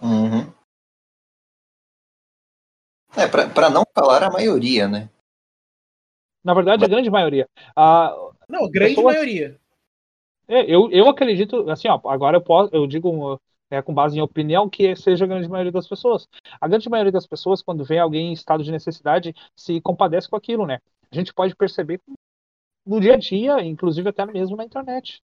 Uhum. 0.02 0.52
É, 3.16 3.26
pra, 3.28 3.48
pra 3.48 3.70
não 3.70 3.84
falar 3.96 4.24
a 4.24 4.30
maioria, 4.30 4.88
né? 4.90 5.10
Na 6.44 6.54
verdade, 6.54 6.84
a 6.84 6.88
grande 6.90 7.10
maioria. 7.10 7.48
Ah, 7.74 8.14
Não, 8.50 8.66
a 8.66 8.70
grande 8.70 8.96
Pessoas- 8.96 9.16
maioria. 9.16 9.60
É, 10.48 10.62
eu, 10.64 10.90
eu 10.92 11.08
acredito, 11.10 11.70
assim, 11.70 11.88
ó, 11.88 12.00
agora 12.06 12.38
eu 12.38 12.42
posso, 12.42 12.74
eu 12.74 12.86
digo 12.88 13.40
é, 13.70 13.82
com 13.82 13.94
base 13.94 14.18
em 14.18 14.22
opinião 14.22 14.70
que 14.70 14.96
seja 14.96 15.26
a 15.26 15.28
grande 15.28 15.48
maioria 15.48 15.72
das 15.72 15.88
pessoas. 15.88 16.28
A 16.60 16.68
grande 16.68 16.90
maioria 16.90 17.12
das 17.12 17.28
pessoas, 17.28 17.62
quando 17.62 17.84
vê 17.84 17.98
alguém 17.98 18.30
em 18.30 18.34
estado 18.34 18.64
de 18.64 18.72
necessidade, 18.72 19.34
se 19.56 19.82
compadece 19.82 20.30
com 20.30 20.36
aquilo, 20.36 20.66
né? 20.66 20.80
A 21.12 21.16
gente 21.16 21.34
pode 21.34 21.56
perceber 21.56 22.00
no 22.86 23.00
dia 23.00 23.16
a 23.16 23.18
dia, 23.18 23.64
inclusive 23.64 24.08
até 24.10 24.26
mesmo 24.26 24.56
na 24.56 24.66
internet. 24.66 25.22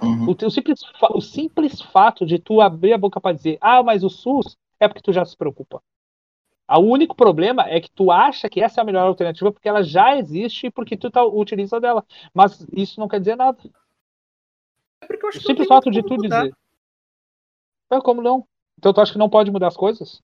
Uhum. 0.00 0.30
O, 0.30 0.50
simples, 0.50 0.80
o 1.10 1.20
simples 1.20 1.80
fato 1.80 2.26
de 2.26 2.38
tu 2.38 2.60
abrir 2.60 2.92
a 2.92 2.98
boca 2.98 3.20
para 3.20 3.34
dizer, 3.34 3.58
ah, 3.60 3.82
mas 3.82 4.02
o 4.02 4.10
SUS 4.10 4.56
é 4.80 4.88
porque 4.88 5.02
tu 5.02 5.12
já 5.12 5.24
se 5.24 5.36
preocupa. 5.36 5.82
O 6.68 6.80
único 6.80 7.14
problema 7.14 7.68
é 7.68 7.80
que 7.80 7.90
tu 7.90 8.10
acha 8.10 8.48
que 8.48 8.60
essa 8.60 8.80
é 8.80 8.82
a 8.82 8.84
melhor 8.84 9.06
alternativa 9.06 9.52
porque 9.52 9.68
ela 9.68 9.82
já 9.82 10.16
existe 10.16 10.66
e 10.68 10.70
porque 10.70 10.96
tu 10.96 11.10
tá, 11.10 11.24
utiliza 11.24 11.78
dela. 11.80 12.04
Mas 12.32 12.66
isso 12.72 12.98
não 12.98 13.08
quer 13.08 13.20
dizer 13.20 13.36
nada. 13.36 13.58
É 15.02 15.06
porque 15.06 15.24
eu 15.24 15.28
acho 15.28 15.38
O 15.38 15.40
que 15.40 15.46
simples 15.46 15.68
fato 15.68 15.90
de 15.90 16.02
tu 16.02 16.14
mudar. 16.14 16.42
dizer. 16.44 16.56
É, 17.90 18.00
como 18.00 18.22
não? 18.22 18.46
Então 18.78 18.92
tu 18.92 19.00
acha 19.00 19.12
que 19.12 19.18
não 19.18 19.28
pode 19.28 19.50
mudar 19.50 19.66
as 19.68 19.76
coisas? 19.76 20.22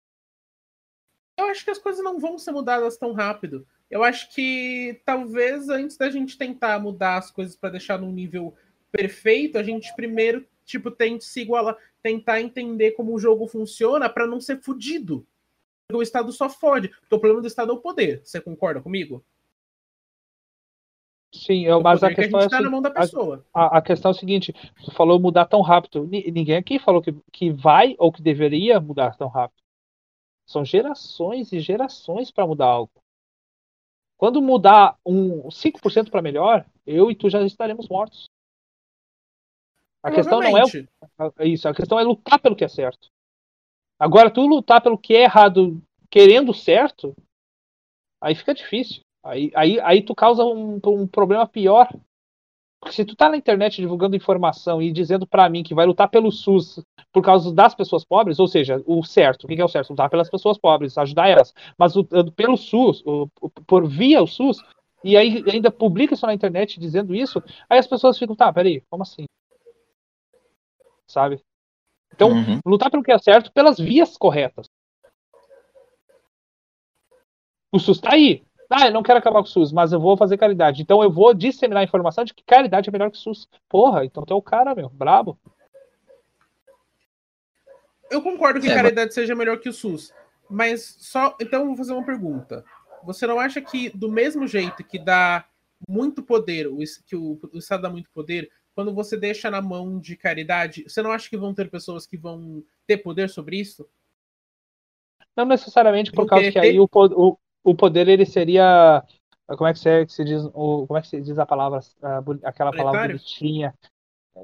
Eu 1.36 1.46
acho 1.46 1.64
que 1.64 1.70
as 1.70 1.78
coisas 1.78 2.02
não 2.02 2.18
vão 2.18 2.38
ser 2.38 2.52
mudadas 2.52 2.96
tão 2.96 3.12
rápido. 3.12 3.66
Eu 3.90 4.02
acho 4.02 4.32
que 4.34 5.00
talvez 5.04 5.68
antes 5.68 5.96
da 5.96 6.10
gente 6.10 6.36
tentar 6.36 6.78
mudar 6.80 7.18
as 7.18 7.30
coisas 7.30 7.56
para 7.56 7.70
deixar 7.70 7.98
num 7.98 8.12
nível 8.12 8.54
perfeito, 8.90 9.58
a 9.58 9.62
gente 9.62 9.94
primeiro, 9.94 10.46
tipo, 10.64 10.90
tente 10.90 11.24
se 11.24 11.40
igualar, 11.42 11.76
tentar 12.02 12.40
entender 12.40 12.92
como 12.92 13.14
o 13.14 13.18
jogo 13.18 13.46
funciona 13.46 14.08
para 14.08 14.26
não 14.26 14.40
ser 14.40 14.60
fudido. 14.60 15.26
Porque 15.86 16.00
o 16.00 16.02
Estado 16.02 16.32
só 16.32 16.48
fode. 16.50 16.88
Porque 16.88 17.14
o 17.14 17.18
problema 17.18 17.40
do 17.40 17.46
Estado 17.46 17.70
é 17.70 17.74
o 17.74 17.80
poder. 17.80 18.20
Você 18.24 18.40
concorda 18.40 18.80
comigo? 18.80 19.24
Sim, 21.34 21.64
eu, 21.64 21.78
O 21.78 21.82
mas 21.82 22.02
a 22.02 22.08
poder 22.08 22.14
que 22.14 22.20
a 22.20 22.24
questão, 22.24 22.40
é, 22.40 22.48
tá 22.48 22.60
na 22.60 22.70
mão 22.70 22.80
da 22.82 22.90
pessoa. 22.90 23.44
a, 23.54 23.78
a 23.78 23.82
questão 23.82 24.10
é 24.10 24.14
o 24.14 24.18
seguinte: 24.18 24.52
tu 24.84 24.90
falou 24.92 25.20
mudar 25.20 25.44
tão 25.46 25.60
rápido. 25.60 26.06
Ni- 26.06 26.30
Ninguém 26.30 26.56
aqui 26.56 26.78
falou 26.78 27.02
que, 27.02 27.12
que 27.32 27.50
vai 27.50 27.94
ou 27.98 28.10
que 28.10 28.22
deveria 28.22 28.80
mudar 28.80 29.16
tão 29.16 29.28
rápido. 29.28 29.62
São 30.46 30.64
gerações 30.64 31.52
e 31.52 31.60
gerações 31.60 32.30
para 32.30 32.46
mudar 32.46 32.66
algo. 32.66 32.92
Quando 34.16 34.42
mudar 34.42 34.96
um 35.06 35.50
5% 35.50 36.10
para 36.10 36.22
melhor, 36.22 36.64
eu 36.86 37.10
e 37.10 37.14
tu 37.14 37.28
já 37.28 37.42
estaremos 37.42 37.88
mortos. 37.88 38.28
A 40.02 40.10
questão 40.10 40.40
não 40.40 40.56
é. 40.56 40.62
É 41.38 41.46
Isso, 41.46 41.68
a 41.68 41.74
questão 41.74 41.98
é 41.98 42.02
lutar 42.02 42.40
pelo 42.40 42.56
que 42.56 42.64
é 42.64 42.68
certo. 42.68 43.08
Agora, 43.98 44.30
tu 44.30 44.46
lutar 44.46 44.80
pelo 44.80 44.96
que 44.96 45.14
é 45.14 45.22
errado 45.24 45.82
querendo 46.10 46.54
certo, 46.54 47.14
aí 48.20 48.34
fica 48.34 48.54
difícil. 48.54 49.02
Aí, 49.22 49.50
aí, 49.54 49.80
aí 49.80 50.02
tu 50.02 50.14
causa 50.14 50.44
um, 50.44 50.80
um 50.86 51.06
problema 51.06 51.46
pior. 51.46 51.88
Porque 52.80 52.94
se 52.94 53.04
tu 53.04 53.16
tá 53.16 53.28
na 53.28 53.36
internet 53.36 53.80
divulgando 53.80 54.14
informação 54.14 54.80
e 54.80 54.92
dizendo 54.92 55.26
pra 55.26 55.48
mim 55.48 55.64
que 55.64 55.74
vai 55.74 55.84
lutar 55.84 56.08
pelo 56.08 56.30
SUS 56.30 56.80
por 57.12 57.22
causa 57.22 57.52
das 57.52 57.74
pessoas 57.74 58.04
pobres, 58.04 58.38
ou 58.38 58.46
seja, 58.46 58.80
o 58.86 59.02
certo, 59.04 59.44
o 59.44 59.48
que 59.48 59.60
é 59.60 59.64
o 59.64 59.68
certo? 59.68 59.90
Lutar 59.90 60.08
pelas 60.08 60.30
pessoas 60.30 60.56
pobres, 60.56 60.96
ajudar 60.96 61.28
elas. 61.28 61.52
Mas 61.76 61.96
o- 61.96 62.04
pelo 62.36 62.56
SUS, 62.56 63.02
por 63.66 63.86
via 63.88 64.22
o 64.22 64.28
SUS, 64.28 64.62
e 65.02 65.16
aí 65.16 65.42
ainda 65.50 65.72
publica 65.72 66.14
isso 66.14 66.24
na 66.26 66.34
internet 66.34 66.78
dizendo 66.78 67.14
isso, 67.14 67.42
aí 67.68 67.78
as 67.80 67.86
pessoas 67.86 68.16
ficam, 68.16 68.36
tá, 68.36 68.52
peraí, 68.52 68.80
como 68.88 69.02
assim? 69.02 69.24
Sabe? 71.08 71.40
Então, 72.14 72.30
Uhum. 72.30 72.60
lutar 72.64 72.90
pelo 72.90 73.02
que 73.02 73.12
é 73.12 73.18
certo 73.18 73.52
pelas 73.52 73.78
vias 73.78 74.16
corretas. 74.16 74.66
O 77.72 77.78
SUS 77.78 78.00
tá 78.00 78.14
aí. 78.14 78.42
Ah, 78.70 78.86
eu 78.86 78.92
não 78.92 79.02
quero 79.02 79.18
acabar 79.18 79.40
com 79.40 79.48
o 79.48 79.50
SUS, 79.50 79.72
mas 79.72 79.92
eu 79.92 80.00
vou 80.00 80.16
fazer 80.16 80.36
caridade. 80.36 80.82
Então 80.82 81.02
eu 81.02 81.10
vou 81.10 81.32
disseminar 81.32 81.80
a 81.80 81.84
informação 81.84 82.22
de 82.24 82.34
que 82.34 82.44
caridade 82.44 82.88
é 82.88 82.92
melhor 82.92 83.10
que 83.10 83.16
o 83.16 83.20
SUS. 83.20 83.48
Porra, 83.68 84.04
então 84.04 84.24
tu 84.24 84.32
é 84.34 84.36
o 84.36 84.42
cara, 84.42 84.74
meu, 84.74 84.88
brabo. 84.90 85.38
Eu 88.10 88.22
concordo 88.22 88.60
que 88.60 88.70
É, 88.70 88.74
caridade 88.74 89.12
seja 89.14 89.34
melhor 89.34 89.58
que 89.58 89.68
o 89.68 89.72
SUS. 89.72 90.12
Mas 90.50 90.96
só. 91.00 91.34
Então 91.40 91.60
eu 91.60 91.66
vou 91.68 91.76
fazer 91.76 91.92
uma 91.92 92.04
pergunta. 92.04 92.64
Você 93.04 93.26
não 93.26 93.38
acha 93.40 93.60
que, 93.60 93.90
do 93.90 94.10
mesmo 94.10 94.46
jeito 94.46 94.84
que 94.84 94.98
dá 94.98 95.44
muito 95.88 96.22
poder, 96.22 96.68
que 97.06 97.16
o, 97.16 97.38
o 97.52 97.58
Estado 97.58 97.82
dá 97.82 97.90
muito 97.90 98.10
poder, 98.10 98.50
quando 98.74 98.92
você 98.92 99.16
deixa 99.16 99.50
na 99.50 99.62
mão 99.62 99.98
de 99.98 100.16
caridade, 100.16 100.84
você 100.88 101.00
não 101.02 101.12
acha 101.12 101.28
que 101.28 101.36
vão 101.36 101.54
ter 101.54 101.70
pessoas 101.70 102.06
que 102.06 102.16
vão 102.16 102.62
ter 102.86 102.98
poder 102.98 103.30
sobre 103.30 103.56
isso? 103.60 103.88
Não 105.36 105.44
necessariamente 105.44 106.10
por 106.10 106.22
Porque 106.26 106.30
causa 106.30 106.46
que 106.52 106.60
tem- 106.60 106.70
aí 106.72 106.80
o, 106.80 106.88
o, 106.92 107.38
o 107.64 107.74
poder 107.74 108.08
ele 108.08 108.24
seria. 108.26 109.04
Como 109.46 109.66
é 109.66 109.72
que 109.72 109.78
se, 109.78 110.06
que 110.06 110.12
se 110.12 110.24
diz? 110.24 110.44
O, 110.54 110.86
como 110.86 110.98
é 110.98 111.02
que 111.02 111.08
se 111.08 111.20
diz 111.20 111.38
a 111.38 111.46
palavra? 111.46 111.80
a 112.02 112.18
aquela 112.48 112.70
palavra 112.72 113.00
bonitinha. 113.08 113.74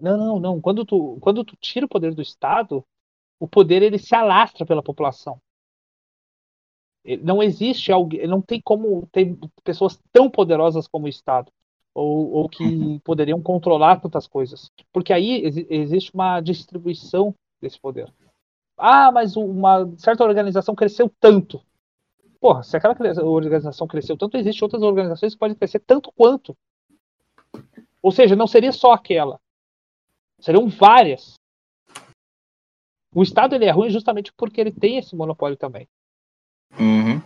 Não, 0.01 0.17
não, 0.17 0.41
não. 0.41 0.61
Quando 0.61 0.85
tu, 0.85 1.19
quando 1.21 1.45
tu 1.45 1.57
tira 1.57 1.87
o 1.87 1.89
poder 1.89 2.15
do 2.15 2.23
Estado, 2.23 2.85
o 3.39 3.47
poder 3.47 3.83
ele 3.83 3.99
se 3.99 4.15
alastra 4.15 4.65
pela 4.67 4.83
população. 4.83 5.39
Não 7.23 7.43
existe 7.43 7.93
alguém, 7.93 8.27
não 8.27 8.41
tem 8.41 8.61
como 8.63 9.07
ter 9.13 9.37
pessoas 9.63 10.01
tão 10.11 10.31
poderosas 10.31 10.89
como 10.89 11.05
o 11.05 11.09
Estado, 11.09 11.53
ou, 11.95 12.31
ou 12.33 12.49
que 12.49 12.99
poderiam 13.05 13.43
controlar 13.43 14.01
tantas 14.01 14.27
coisas. 14.27 14.71
Porque 14.91 15.13
aí 15.13 15.45
exi- 15.45 15.67
existe 15.69 16.11
uma 16.15 16.41
distribuição 16.41 17.35
desse 17.61 17.79
poder. 17.79 18.11
Ah, 18.79 19.13
mas 19.13 19.37
uma 19.37 19.87
certa 19.99 20.25
organização 20.25 20.75
cresceu 20.75 21.13
tanto. 21.21 21.61
Porra, 22.45 22.63
se 22.63 22.77
aquela 22.77 22.95
organização 23.23 23.87
cresceu 23.87 24.19
tanto, 24.19 24.37
existem 24.37 24.67
outras 24.67 24.83
organizações 24.83 25.33
que 25.33 25.39
podem 25.39 25.57
crescer 25.57 25.79
tanto 25.79 26.13
quanto. 26.13 26.55
Ou 28.03 28.13
seja, 28.13 28.37
não 28.37 28.47
seria 28.47 28.71
só 28.71 28.93
aquela. 28.93 29.41
Seriam 30.39 30.69
várias. 30.69 31.37
O 33.15 33.23
Estado 33.23 33.55
ele 33.55 33.65
é 33.65 33.71
ruim 33.71 33.89
justamente 33.89 34.31
porque 34.37 34.61
ele 34.61 34.71
tem 34.71 34.99
esse 34.99 35.17
monopólio 35.17 35.57
também. 35.57 35.89
Uhum. 36.79 37.23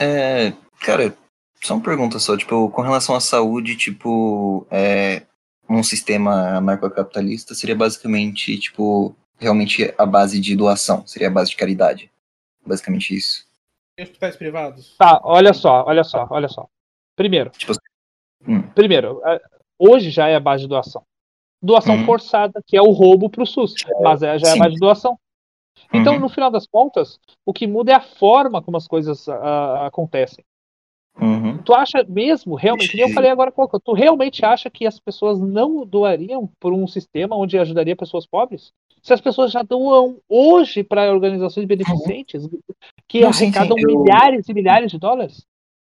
É, 0.00 0.50
cara, 0.80 1.16
só 1.62 1.74
uma 1.74 1.84
pergunta 1.84 2.18
só, 2.18 2.36
tipo, 2.36 2.68
com 2.70 2.82
relação 2.82 3.14
à 3.14 3.20
saúde, 3.20 3.76
tipo, 3.76 4.66
é, 4.68 5.24
um 5.68 5.84
sistema 5.84 6.56
anarcocapitalista 6.56 7.54
seria 7.54 7.76
basicamente, 7.76 8.58
tipo, 8.58 9.14
realmente 9.38 9.94
a 9.96 10.04
base 10.04 10.40
de 10.40 10.56
doação, 10.56 11.06
seria 11.06 11.28
a 11.28 11.32
base 11.32 11.50
de 11.50 11.56
caridade. 11.56 12.10
Basicamente 12.66 13.14
isso. 13.16 13.48
Em 14.00 14.02
hospitais 14.04 14.34
privados? 14.34 14.96
Tá, 14.96 15.20
olha 15.22 15.52
só, 15.52 15.84
olha 15.86 16.02
só, 16.02 16.26
olha 16.30 16.48
só. 16.48 16.66
Primeiro, 17.14 17.50
Tipo, 17.50 17.74
hum. 18.48 18.62
primeiro, 18.74 19.20
é, 19.26 19.38
hoje 19.78 20.08
já 20.10 20.26
é 20.26 20.36
a 20.36 20.40
base 20.40 20.62
de 20.62 20.68
doação. 20.68 21.02
Doação 21.62 21.96
Uhum. 21.96 22.06
forçada, 22.06 22.62
que 22.66 22.78
é 22.78 22.80
o 22.80 22.92
roubo 22.92 23.28
para 23.28 23.42
o 23.42 23.46
SUS, 23.46 23.74
mas 24.00 24.22
é, 24.22 24.38
já 24.38 24.48
é 24.48 24.52
a 24.52 24.56
base 24.56 24.74
de 24.74 24.80
doação. 24.80 25.18
Então, 25.92 26.14
Uhum. 26.14 26.20
no 26.20 26.28
final 26.30 26.50
das 26.50 26.66
contas, 26.66 27.20
o 27.44 27.52
que 27.52 27.66
muda 27.66 27.92
é 27.92 27.94
a 27.94 28.00
forma 28.00 28.62
como 28.62 28.78
as 28.78 28.88
coisas 28.88 29.28
ah, 29.28 29.86
acontecem. 29.86 30.42
Uhum. 31.20 31.58
Tu 31.62 31.74
acha 31.74 32.02
mesmo, 32.08 32.54
realmente, 32.54 32.96
nem 32.96 33.06
eu 33.06 33.12
falei 33.12 33.30
agora 33.30 33.50
há 33.50 33.52
pouco, 33.52 33.78
tu 33.78 33.92
realmente 33.92 34.42
acha 34.46 34.70
que 34.70 34.86
as 34.86 34.98
pessoas 34.98 35.38
não 35.38 35.84
doariam 35.84 36.50
por 36.58 36.72
um 36.72 36.86
sistema 36.86 37.36
onde 37.36 37.58
ajudaria 37.58 37.94
pessoas 37.94 38.24
pobres? 38.26 38.72
Se 39.02 39.12
as 39.14 39.20
pessoas 39.20 39.50
já 39.52 39.62
doam 39.62 40.18
hoje 40.28 40.82
para 40.84 41.12
organizações 41.12 41.66
beneficentes 41.66 42.48
que 43.08 43.20
Não, 43.20 43.28
arrecadam 43.30 43.76
sim, 43.76 43.84
eu- 43.88 44.02
milhares 44.02 44.48
e 44.48 44.54
milhares 44.54 44.90
de 44.90 44.98
dólares? 44.98 45.46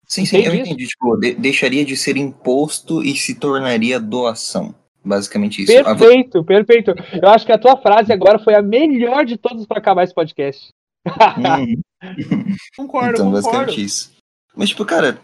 Sim, 0.06 0.26
sim, 0.26 0.38
eu 0.38 0.42
Entende 0.54 0.62
isso? 0.62 0.72
entendi. 0.72 0.88
Tipo, 0.88 1.18
de- 1.18 1.34
deixaria 1.36 1.86
de 1.86 1.96
ser 1.96 2.18
imposto 2.18 3.04
e 3.04 3.16
se 3.16 3.36
tornaria 3.36 4.00
doação. 4.00 4.74
Basicamente 5.04 5.64
isso. 5.64 5.72
Perfeito, 5.72 6.44
perfeito. 6.44 6.94
Eu 7.22 7.30
acho 7.30 7.46
que 7.46 7.52
a 7.52 7.58
tua 7.58 7.78
frase 7.78 8.12
agora 8.12 8.38
foi 8.38 8.54
a 8.54 8.62
melhor 8.62 9.26
de 9.26 9.38
todas 9.38 9.66
para 9.66 9.78
acabar 9.80 10.04
esse 10.04 10.14
podcast. 10.14 10.70
Uhum. 11.08 11.82
Concordo, 12.76 13.14
Então, 13.14 13.26
concordo. 13.26 13.32
basicamente 13.32 13.84
isso. 13.84 14.12
Mas, 14.56 14.70
tipo, 14.70 14.84
cara, 14.86 15.20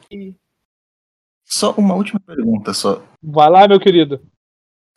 só 1.46 1.72
uma 1.74 1.96
última 1.96 2.20
pergunta 2.20 2.74
só. 2.74 3.04
Vai 3.22 3.50
lá, 3.50 3.68
meu 3.68 3.80
querido. 3.80 4.22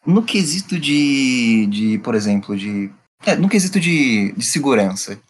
No 0.09 0.25
quesito 0.25 0.81
de, 0.81 1.67
de 1.67 1.99
por 1.99 2.15
exemplo, 2.15 2.57
de. 2.57 2.91
É, 3.27 3.37
no 3.37 3.47
quesito 3.47 3.79
de, 3.79 4.33
de 4.33 4.43
segurança, 4.43 5.21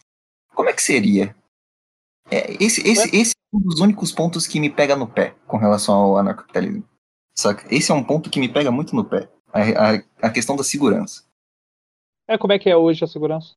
como 0.55 0.69
é 0.69 0.73
que 0.73 0.81
seria? 0.81 1.35
É, 2.31 2.53
esse, 2.63 2.87
esse, 2.87 3.13
esse 3.13 3.31
é 3.33 3.57
um 3.57 3.59
dos 3.59 3.81
únicos 3.81 4.13
pontos 4.13 4.47
que 4.47 4.57
me 4.57 4.69
pega 4.69 4.95
no 4.95 5.05
pé 5.05 5.35
com 5.45 5.57
relação 5.57 5.95
ao 5.95 6.17
anarcocapitalismo. 6.17 6.87
Saca? 7.35 7.67
Esse 7.69 7.91
é 7.91 7.93
um 7.93 8.03
ponto 8.03 8.29
que 8.29 8.39
me 8.39 8.47
pega 8.47 8.71
muito 8.71 8.95
no 8.95 9.03
pé. 9.03 9.29
A, 9.51 9.59
a, 9.59 10.27
a 10.27 10.29
questão 10.29 10.55
da 10.55 10.63
segurança. 10.63 11.25
É 12.25 12.37
como 12.37 12.53
é 12.53 12.59
que 12.59 12.69
é 12.69 12.77
hoje 12.77 13.03
a 13.03 13.07
segurança? 13.07 13.55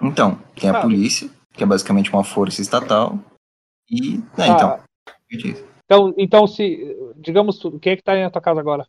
Então, 0.00 0.40
tem 0.58 0.70
a 0.70 0.78
Ah. 0.78 0.80
polícia, 0.80 1.28
que 1.52 1.62
é 1.62 1.66
basicamente 1.66 2.10
uma 2.10 2.24
força 2.24 2.62
estatal. 2.62 3.18
E. 3.90 4.20
É, 4.38 4.42
Ah, 4.42 4.48
então. 4.48 4.84
Então, 5.84 6.14
então 6.16 6.46
se, 6.46 6.96
digamos, 7.16 7.60
quem 7.82 7.92
é 7.92 7.96
que 7.96 8.02
tá 8.02 8.12
aí 8.12 8.22
na 8.22 8.30
tua 8.30 8.40
casa 8.40 8.58
agora? 8.58 8.86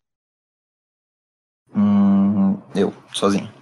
Eu, 2.74 2.92
sozinho. 3.12 3.52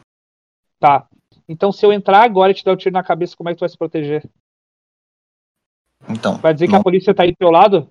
Tá. 0.79 1.07
Então, 1.49 1.71
se 1.71 1.85
eu 1.85 1.93
entrar 1.93 2.23
agora 2.23 2.53
e 2.53 2.55
te 2.55 2.65
dar 2.65 2.73
um 2.73 2.77
tiro 2.77 2.93
na 2.93 3.03
cabeça, 3.03 3.37
como 3.37 3.49
é 3.49 3.53
que 3.53 3.59
tu 3.59 3.61
vai 3.61 3.69
se 3.69 3.77
proteger? 3.77 4.25
Então. 6.09 6.39
Vai 6.39 6.53
dizer 6.53 6.67
que 6.67 6.73
não, 6.73 6.81
a 6.81 6.83
polícia 6.83 7.15
tá 7.15 7.23
aí 7.23 7.33
do 7.33 7.37
teu 7.37 7.51
lado? 7.51 7.91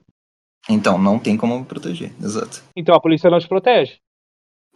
Então, 0.69 0.97
não 0.97 1.17
tem 1.19 1.37
como 1.37 1.57
me 1.59 1.65
proteger. 1.65 2.13
Exato. 2.21 2.63
Então 2.75 2.93
a 2.95 2.99
polícia 2.99 3.29
não 3.29 3.39
te 3.39 3.47
protege. 3.47 3.97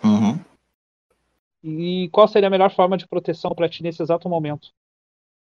Uhum. 0.04 0.40
E 1.64 2.10
qual 2.10 2.28
seria 2.28 2.48
a 2.48 2.52
melhor 2.52 2.74
forma 2.74 2.98
de 2.98 3.08
proteção 3.08 3.52
pra 3.54 3.70
ti 3.70 3.82
nesse 3.84 4.02
exato 4.02 4.30
momento? 4.30 4.68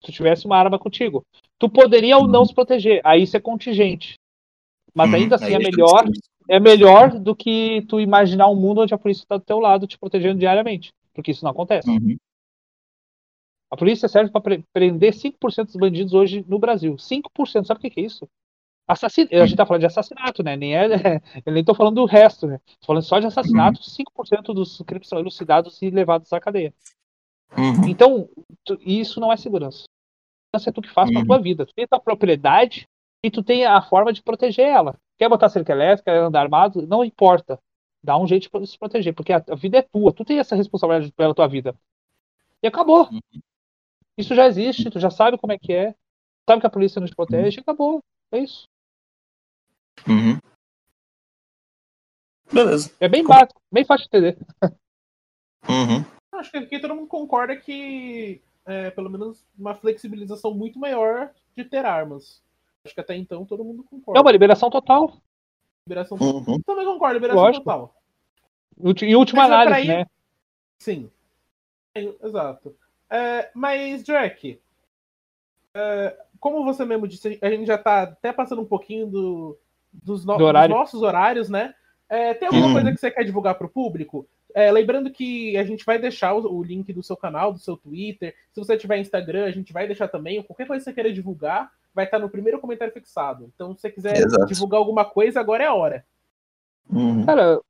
Se 0.01 0.07
tu 0.07 0.13
tivesse 0.13 0.47
uma 0.47 0.57
arma 0.57 0.79
contigo. 0.79 1.25
Tu 1.59 1.69
poderia 1.69 2.17
ou 2.17 2.27
não 2.27 2.45
se 2.45 2.55
proteger. 2.55 3.01
Aí 3.05 3.23
isso 3.23 3.37
é 3.37 3.41
contingente. 3.41 4.15
Mas 4.95 5.09
Uhum. 5.11 5.17
ainda 5.17 5.37
assim 5.37 5.47
Aí 5.47 5.55
é 5.55 5.59
melhor. 5.59 6.05
É 6.51 6.59
melhor 6.59 7.19
do 7.19 7.35
que 7.35 7.83
tu 7.89 8.01
imaginar 8.01 8.49
um 8.49 8.57
mundo 8.57 8.81
onde 8.81 8.93
a 8.93 8.99
polícia 8.99 9.23
está 9.23 9.37
do 9.37 9.45
teu 9.45 9.61
lado 9.61 9.87
te 9.87 9.97
protegendo 9.99 10.39
diariamente. 10.39 10.93
Porque 11.15 11.31
isso 11.31 11.45
não 11.45 11.53
acontece. 11.53 11.89
Uhum. 11.89 12.17
A 13.71 13.77
polícia 13.77 14.09
serve 14.09 14.31
para 14.33 14.43
prender 14.73 15.15
5% 15.15 15.67
dos 15.67 15.77
bandidos 15.77 16.13
hoje 16.13 16.45
no 16.49 16.59
Brasil. 16.59 16.97
5%, 16.99 17.67
sabe 17.67 17.79
o 17.79 17.81
que 17.81 17.91
que 17.91 18.01
é 18.01 18.05
isso? 18.05 18.29
Assassino. 18.89 19.29
A 19.33 19.47
gente 19.47 19.57
tá 19.57 19.65
falando 19.65 19.81
de 19.81 19.87
assassinato, 19.87 20.43
né? 20.43 20.57
Nem 20.57 20.77
é, 20.77 20.87
eu 21.47 21.53
nem 21.53 21.65
tô 21.65 21.73
falando 21.75 21.95
do 21.95 22.05
resto, 22.05 22.49
né? 22.49 22.59
Tô 22.81 22.87
falando 22.87 23.03
só 23.05 23.21
de 23.21 23.27
assassinato, 23.27 23.79
5% 23.85 24.53
dos 24.53 24.83
crimes 24.85 25.07
são 25.09 25.21
elucidados 25.21 25.81
e 25.81 25.89
levados 25.91 26.33
à 26.33 26.41
cadeia. 26.41 26.75
Uhum. 27.57 27.89
Então, 27.89 28.29
tu- 28.65 28.79
isso 28.85 29.21
não 29.21 29.33
é 29.33 29.37
segurança. 29.37 29.85
Segurança 30.49 30.71
é 30.71 30.73
tu 30.73 30.83
que 30.83 30.91
faz 30.91 31.09
com 31.11 31.19
a 31.19 31.21
Uhum. 31.21 31.27
tua 31.27 31.39
vida. 31.39 31.65
Tu 31.65 31.73
tem 31.75 31.85
a 31.85 31.89
tua 31.89 32.01
propriedade 32.01 32.89
e 33.25 33.31
tu 33.31 33.41
tem 33.43 33.65
a 33.65 33.81
forma 33.81 34.13
de 34.13 34.21
proteger 34.23 34.67
ela. 34.67 34.97
Quer 35.21 35.29
botar 35.29 35.51
cerca 35.51 35.75
elétrica, 35.75 36.11
quer 36.11 36.19
andar 36.19 36.41
armado, 36.41 36.87
não 36.87 37.05
importa. 37.05 37.61
Dá 38.03 38.17
um 38.17 38.27
jeito 38.27 38.49
de 38.59 38.67
se 38.67 38.79
proteger, 38.79 39.15
porque 39.15 39.35
a 39.35 39.45
a 39.51 39.55
vida 39.55 39.77
é 39.77 39.83
tua. 39.83 40.15
Tu 40.15 40.25
tem 40.25 40.39
essa 40.39 40.57
responsabilidade 40.57 41.13
pela 41.13 41.35
tua 41.35 41.47
vida. 41.47 41.77
E 42.63 42.67
acabou. 42.67 43.07
Uhum. 43.11 43.21
Isso 44.17 44.35
já 44.35 44.47
existe, 44.47 44.89
tu 44.89 44.99
já 44.99 45.11
sabe 45.11 45.37
como 45.37 45.53
é 45.53 45.59
que 45.59 45.75
é. 45.75 45.95
Sabe 46.49 46.63
que 46.63 46.67
a 46.67 46.71
polícia 46.71 47.03
nos 47.03 47.13
protege 47.13 47.59
e 47.59 47.61
acabou. 47.61 48.03
É 48.33 48.39
isso. 48.39 48.67
Uhum. 50.09 50.39
Beleza. 52.51 52.91
É 52.99 53.07
bem 53.07 53.23
básico, 53.23 53.61
bem 53.71 53.85
fácil 53.85 54.09
de 54.11 54.17
entender. 54.17 54.39
Uhum. 55.69 56.03
Acho 56.33 56.51
que 56.51 56.57
aqui 56.57 56.81
todo 56.81 56.95
mundo 56.95 57.09
concorda 57.09 57.55
que 57.55 58.41
é, 58.65 58.91
pelo 58.91 59.11
menos 59.11 59.45
uma 59.59 59.75
flexibilização 59.75 60.55
muito 60.55 60.79
maior 60.79 61.31
de 61.55 61.63
ter 61.63 61.85
armas. 61.85 62.43
Acho 62.85 62.95
que 62.95 63.01
até 63.01 63.15
então 63.15 63.45
todo 63.45 63.65
mundo 63.65 63.85
concorda. 63.85 64.19
É 64.19 64.23
uma 64.23 64.33
liberação 64.33 64.71
total. 64.71 65.13
liberação 65.87 66.17
Uhum. 66.21 66.61
Também 66.63 66.85
concordo, 66.87 67.15
liberação 67.15 67.43
Lógico. 67.43 67.65
total. 67.65 67.95
Em 69.03 69.15
última 69.15 69.43
Mas 69.43 69.51
é 69.51 69.55
análise, 69.55 69.83
ir- 69.83 69.89
né? 69.99 70.07
Sim. 70.79 71.11
É, 71.95 72.03
Exato. 72.25 72.75
É, 73.11 73.51
mas, 73.55 74.03
Jack, 74.05 74.59
é, 75.75 76.17
como 76.39 76.65
você 76.65 76.85
mesmo 76.85 77.07
disse, 77.07 77.39
a 77.43 77.51
gente 77.51 77.67
já 77.67 77.77
tá 77.77 78.03
até 78.03 78.33
passando 78.33 78.63
um 78.63 78.67
pouquinho 78.67 79.07
do, 79.07 79.59
dos, 79.93 80.25
no- 80.25 80.39
Do 80.39 80.51
dos 80.53 80.69
nossos 80.69 81.03
horários, 81.03 81.49
né? 81.49 81.75
É, 82.09 82.33
tem 82.35 82.47
alguma 82.49 82.67
Uhum. 82.69 82.73
coisa 82.73 82.91
que 82.93 82.99
você 82.99 83.11
quer 83.11 83.25
divulgar 83.25 83.57
para 83.57 83.67
o 83.67 83.71
público? 83.71 84.27
É, 84.55 84.71
lembrando 84.73 85.11
que 85.13 85.57
a 85.57 85.63
gente 85.65 85.85
vai 85.85 85.99
deixar 85.99 86.35
o, 86.35 86.53
o 86.59 86.63
link 86.63 86.93
do 86.93 87.03
seu 87.03 87.17
canal, 87.17 87.53
do 87.53 87.59
seu 87.59 87.77
Twitter. 87.77 88.35
Se 88.53 88.59
você 88.59 88.77
tiver 88.77 88.99
Instagram, 88.99 89.45
a 89.45 89.51
gente 89.51 89.73
vai 89.73 89.87
deixar 89.87 90.09
também. 90.09 90.43
Qualquer 90.43 90.67
coisa 90.67 90.83
que 90.83 90.91
você 90.91 90.95
queira 90.95 91.13
divulgar, 91.13 91.71
vai 91.95 92.05
estar 92.05 92.19
no 92.19 92.31
primeiro 92.31 92.61
comentário 92.61 92.93
fixado. 92.93 93.51
Então, 93.55 93.75
se 93.75 93.81
você 93.81 93.91
quiser 93.91 94.17
Exato. 94.17 94.47
divulgar 94.47 94.79
alguma 94.79 95.05
coisa, 95.05 95.41
agora 95.41 95.65
é 95.65 95.67
a 95.67 95.75
hora. 95.75 96.05
Uhum. 96.89 97.25
Cara, 97.25 97.61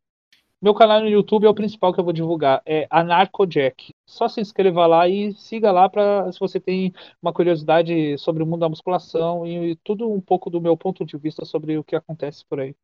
meu 0.62 0.74
canal 0.74 1.00
no 1.00 1.08
YouTube 1.08 1.46
é 1.46 1.48
o 1.48 1.54
principal 1.54 1.92
que 1.92 2.00
eu 2.00 2.04
vou 2.04 2.12
divulgar. 2.12 2.62
É 2.66 2.86
AnarcoJack. 2.90 3.94
Só 4.06 4.28
se 4.28 4.40
inscreva 4.40 4.86
lá 4.86 5.08
e 5.08 5.32
siga 5.34 5.72
lá 5.72 5.88
para 5.88 6.30
se 6.32 6.38
você 6.38 6.60
tem 6.60 6.92
uma 7.22 7.32
curiosidade 7.32 8.18
sobre 8.18 8.42
o 8.42 8.46
mundo 8.46 8.60
da 8.60 8.68
musculação 8.68 9.46
e 9.46 9.76
tudo 9.76 10.10
um 10.10 10.20
pouco 10.20 10.50
do 10.50 10.60
meu 10.60 10.76
ponto 10.76 11.04
de 11.04 11.16
vista 11.16 11.44
sobre 11.44 11.78
o 11.78 11.84
que 11.84 11.96
acontece 11.96 12.44
por 12.44 12.60
aí. 12.60 12.74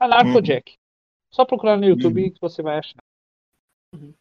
AnarcoJack. 0.00 0.74
Só 1.30 1.44
procurar 1.44 1.76
no 1.76 1.86
YouTube 1.86 2.30
que 2.30 2.40
você 2.40 2.60
vai 2.60 2.78
achar. 2.78 2.98
Uhum. 3.94 4.12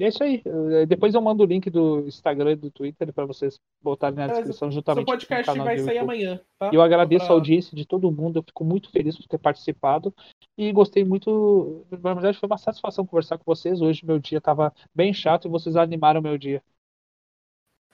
E 0.00 0.04
é 0.04 0.08
isso 0.08 0.22
aí. 0.24 0.42
Eh, 0.46 0.86
Depois 0.86 1.14
eu 1.14 1.20
mando 1.20 1.42
o 1.42 1.46
link 1.46 1.68
do 1.68 2.00
Instagram 2.08 2.52
e 2.52 2.56
do 2.56 2.70
Twitter 2.70 3.12
para 3.12 3.26
vocês 3.26 3.60
botarem 3.82 4.16
na 4.16 4.28
descrição 4.28 4.68
Seu 4.70 4.76
juntamente 4.76 5.04
com 5.04 5.10
o 5.12 5.14
podcast 5.14 5.44
canal 5.44 5.64
vai 5.66 5.76
do 5.76 5.84
sair 5.84 5.96
YouTube. 5.96 6.04
amanhã, 6.10 6.40
tá? 6.58 6.70
E 6.72 6.74
eu 6.74 6.80
agradeço 6.80 7.20
Só 7.20 7.24
a 7.24 7.26
pra- 7.28 7.34
audiência 7.36 7.76
de 7.76 7.84
todo 7.84 8.10
mundo, 8.10 8.38
eu 8.38 8.42
fico 8.42 8.64
muito 8.64 8.90
feliz 8.90 9.14
por 9.14 9.26
ter 9.28 9.36
participado 9.38 10.14
e 10.56 10.72
gostei 10.72 11.04
muito. 11.04 11.84
Na 12.02 12.14
verdade, 12.14 12.38
foi 12.38 12.46
uma 12.46 12.56
satisfação 12.56 13.04
conversar 13.04 13.36
com 13.36 13.44
vocês. 13.44 13.82
Hoje 13.82 14.04
meu 14.06 14.18
dia 14.18 14.38
estava 14.38 14.72
bem 14.94 15.12
chato 15.12 15.46
e 15.46 15.50
vocês 15.50 15.76
animaram 15.76 16.22
meu 16.22 16.38
dia. 16.38 16.62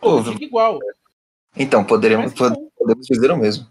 Pô, 0.00 0.22
fica 0.22 0.44
igual. 0.44 0.78
Então, 1.56 1.82
poderemos, 1.84 2.32
podemos 2.34 3.06
dizer 3.06 3.30
o 3.32 3.36
mesmo. 3.36 3.66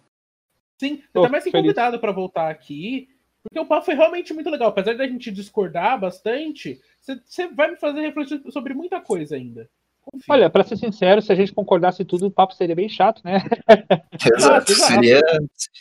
Sim, 0.78 0.98
você 0.98 1.04
Tô 1.14 1.22
tá 1.22 1.30
mais 1.30 1.44
feliz. 1.46 1.62
convidado 1.62 2.00
para 2.00 2.12
voltar 2.12 2.50
aqui, 2.50 3.08
porque 3.46 3.60
o 3.60 3.66
papo 3.66 3.86
foi 3.86 3.94
realmente 3.94 4.34
muito 4.34 4.50
legal. 4.50 4.70
Apesar 4.70 4.96
da 4.96 5.08
gente 5.08 5.32
discordar 5.32 6.00
bastante, 6.00 6.82
você- 7.00 7.48
vai 7.48 7.70
me 7.72 7.78
fazer 7.78 8.02
refletir 8.02 8.42
sobre 8.52 8.74
muita 8.74 9.00
coisa 9.00 9.36
ainda. 9.36 9.70
Olha, 10.30 10.50
para 10.50 10.64
ser 10.64 10.78
sincero, 10.78 11.22
se 11.22 11.32
a 11.32 11.36
gente 11.36 11.54
concordasse 11.54 12.04
tudo, 12.04 12.28
o 12.28 12.32
papo 12.32 12.54
seria 12.54 12.76
bem 12.76 12.90
chato, 12.90 13.22
né? 13.24 13.38
Exato. 14.36 14.72
exato. 14.72 14.94
Seria, 14.94 15.22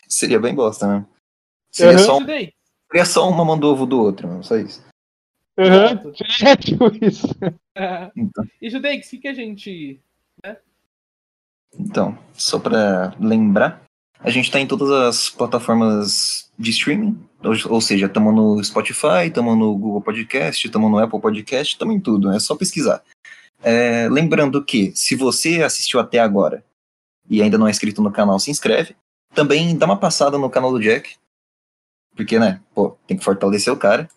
seria 0.08 0.40
bem 0.40 0.54
bosta, 0.54 0.86
né? 0.86 1.06
Seria, 1.70 1.92
Uhum. 1.98 1.98
só, 2.04 2.18
um- 2.18 2.26
seria 2.26 3.04
só 3.04 3.28
uma 3.28 3.44
mão 3.44 3.58
do 3.58 3.66
ovo 3.68 3.84
do 3.86 4.00
outro, 4.00 4.28
não 4.28 4.42
só 4.42 4.56
isso. 4.56 4.84
Exato. 5.56 6.12
É 6.46 6.56
tipo 6.56 6.84
isso. 7.04 7.26
Então, 8.16 8.44
E 8.62 8.70
Judeix, 8.70 9.06
o 9.06 9.10
que, 9.10 9.18
que 9.18 9.28
a 9.28 9.34
gente. 9.34 10.00
então, 11.78 12.16
só 12.32 12.58
pra 12.58 13.14
lembrar, 13.20 13.82
a 14.20 14.30
gente 14.30 14.50
tá 14.50 14.60
em 14.60 14.66
todas 14.66 14.90
as 14.90 15.28
plataformas 15.30 16.50
de 16.58 16.70
streaming, 16.70 17.18
ou, 17.44 17.80
seja, 17.80 18.06
estamos 18.06 18.34
no 18.34 18.62
Spotify, 18.64 19.26
estamos 19.26 19.56
no 19.58 19.76
Google 19.76 20.00
Podcast, 20.00 20.66
estamos 20.66 20.90
no 20.90 20.98
Apple 20.98 21.20
Podcast, 21.20 21.74
estamos 21.74 21.94
em 21.94 22.00
tudo, 22.00 22.32
é 22.32 22.40
só 22.40 22.56
pesquisar. 22.56 23.02
É, 23.62 24.08
lembrando 24.08 24.64
que, 24.64 24.92
se 24.94 25.14
você 25.14 25.62
assistiu 25.62 26.00
até 26.00 26.18
agora 26.18 26.64
e 27.28 27.42
ainda 27.42 27.58
não 27.58 27.66
é 27.66 27.70
inscrito 27.70 28.02
no 28.02 28.12
canal, 28.12 28.38
se 28.38 28.50
inscreve. 28.50 28.96
Também 29.34 29.76
dá 29.76 29.86
uma 29.86 29.98
passada 29.98 30.38
no 30.38 30.50
canal 30.50 30.70
do 30.70 30.80
Jack, 30.80 31.16
porque, 32.16 32.38
né, 32.38 32.60
pô, 32.74 32.96
tem 33.06 33.16
que 33.16 33.24
fortalecer 33.24 33.72
o 33.72 33.76
cara. 33.76 34.08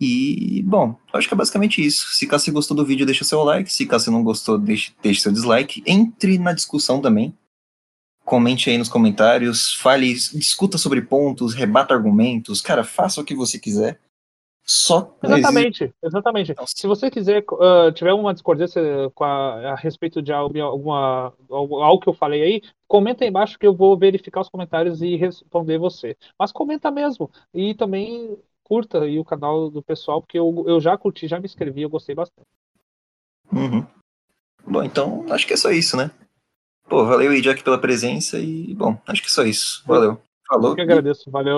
E, 0.00 0.62
bom, 0.66 0.98
acho 1.12 1.26
que 1.26 1.34
é 1.34 1.36
basicamente 1.36 1.84
isso. 1.84 2.08
Se 2.14 2.26
caso 2.26 2.44
você 2.44 2.50
gostou 2.50 2.76
do 2.76 2.84
vídeo, 2.84 3.06
deixa 3.06 3.24
seu 3.24 3.42
like. 3.42 3.72
Se 3.72 3.86
caso 3.86 4.04
você 4.04 4.10
não 4.10 4.22
gostou, 4.22 4.58
deixe, 4.58 4.92
deixe 5.02 5.20
seu 5.20 5.32
dislike. 5.32 5.82
Entre 5.86 6.38
na 6.38 6.52
discussão 6.52 7.00
também. 7.00 7.34
Comente 8.26 8.68
aí 8.68 8.76
nos 8.76 8.88
comentários. 8.88 9.72
Fale, 9.74 10.12
discuta 10.12 10.76
sobre 10.76 11.00
pontos, 11.00 11.54
rebata 11.54 11.94
argumentos. 11.94 12.60
Cara, 12.60 12.82
faça 12.82 13.20
o 13.20 13.24
que 13.24 13.36
você 13.36 13.56
quiser. 13.56 14.00
Só. 14.64 15.16
Exatamente, 15.22 15.94
exatamente. 16.02 16.50
Então, 16.50 16.66
Se 16.66 16.88
você 16.88 17.08
quiser, 17.08 17.44
uh, 17.52 17.92
tiver 17.92 18.12
uma 18.12 18.34
discordância 18.34 18.82
com 19.14 19.22
a, 19.22 19.70
a 19.70 19.74
respeito 19.76 20.20
de 20.20 20.32
alguma, 20.32 21.32
algo 21.48 22.00
que 22.00 22.08
eu 22.08 22.12
falei 22.12 22.42
aí, 22.42 22.62
comenta 22.88 23.22
aí 23.22 23.30
embaixo 23.30 23.60
que 23.60 23.66
eu 23.66 23.72
vou 23.72 23.96
verificar 23.96 24.40
os 24.40 24.48
comentários 24.48 25.02
e 25.02 25.14
responder 25.14 25.78
você. 25.78 26.16
Mas 26.36 26.50
comenta 26.50 26.90
mesmo. 26.90 27.30
E 27.54 27.76
também 27.76 28.36
curta 28.64 29.04
aí 29.04 29.20
o 29.20 29.24
canal 29.24 29.70
do 29.70 29.80
pessoal, 29.80 30.20
porque 30.20 30.36
eu, 30.36 30.64
eu 30.66 30.80
já 30.80 30.98
curti, 30.98 31.28
já 31.28 31.38
me 31.38 31.46
inscrevi, 31.46 31.82
eu 31.82 31.88
gostei 31.88 32.16
bastante. 32.16 32.48
Uhum. 33.52 33.86
Bom, 34.66 34.82
então 34.82 35.24
acho 35.30 35.46
que 35.46 35.54
é 35.54 35.56
só 35.56 35.70
isso, 35.70 35.96
né? 35.96 36.10
Pô, 36.88 37.04
valeu 37.04 37.30
aí, 37.30 37.40
Jack, 37.40 37.62
pela 37.62 37.78
presença 37.78 38.38
e, 38.38 38.74
bom, 38.74 38.96
acho 39.06 39.20
que 39.20 39.28
é 39.28 39.30
só 39.30 39.44
isso. 39.44 39.82
Valeu. 39.86 40.20
Falou. 40.48 40.70
Eu 40.70 40.76
que 40.76 40.82
agradeço, 40.82 41.30
valeu. 41.30 41.54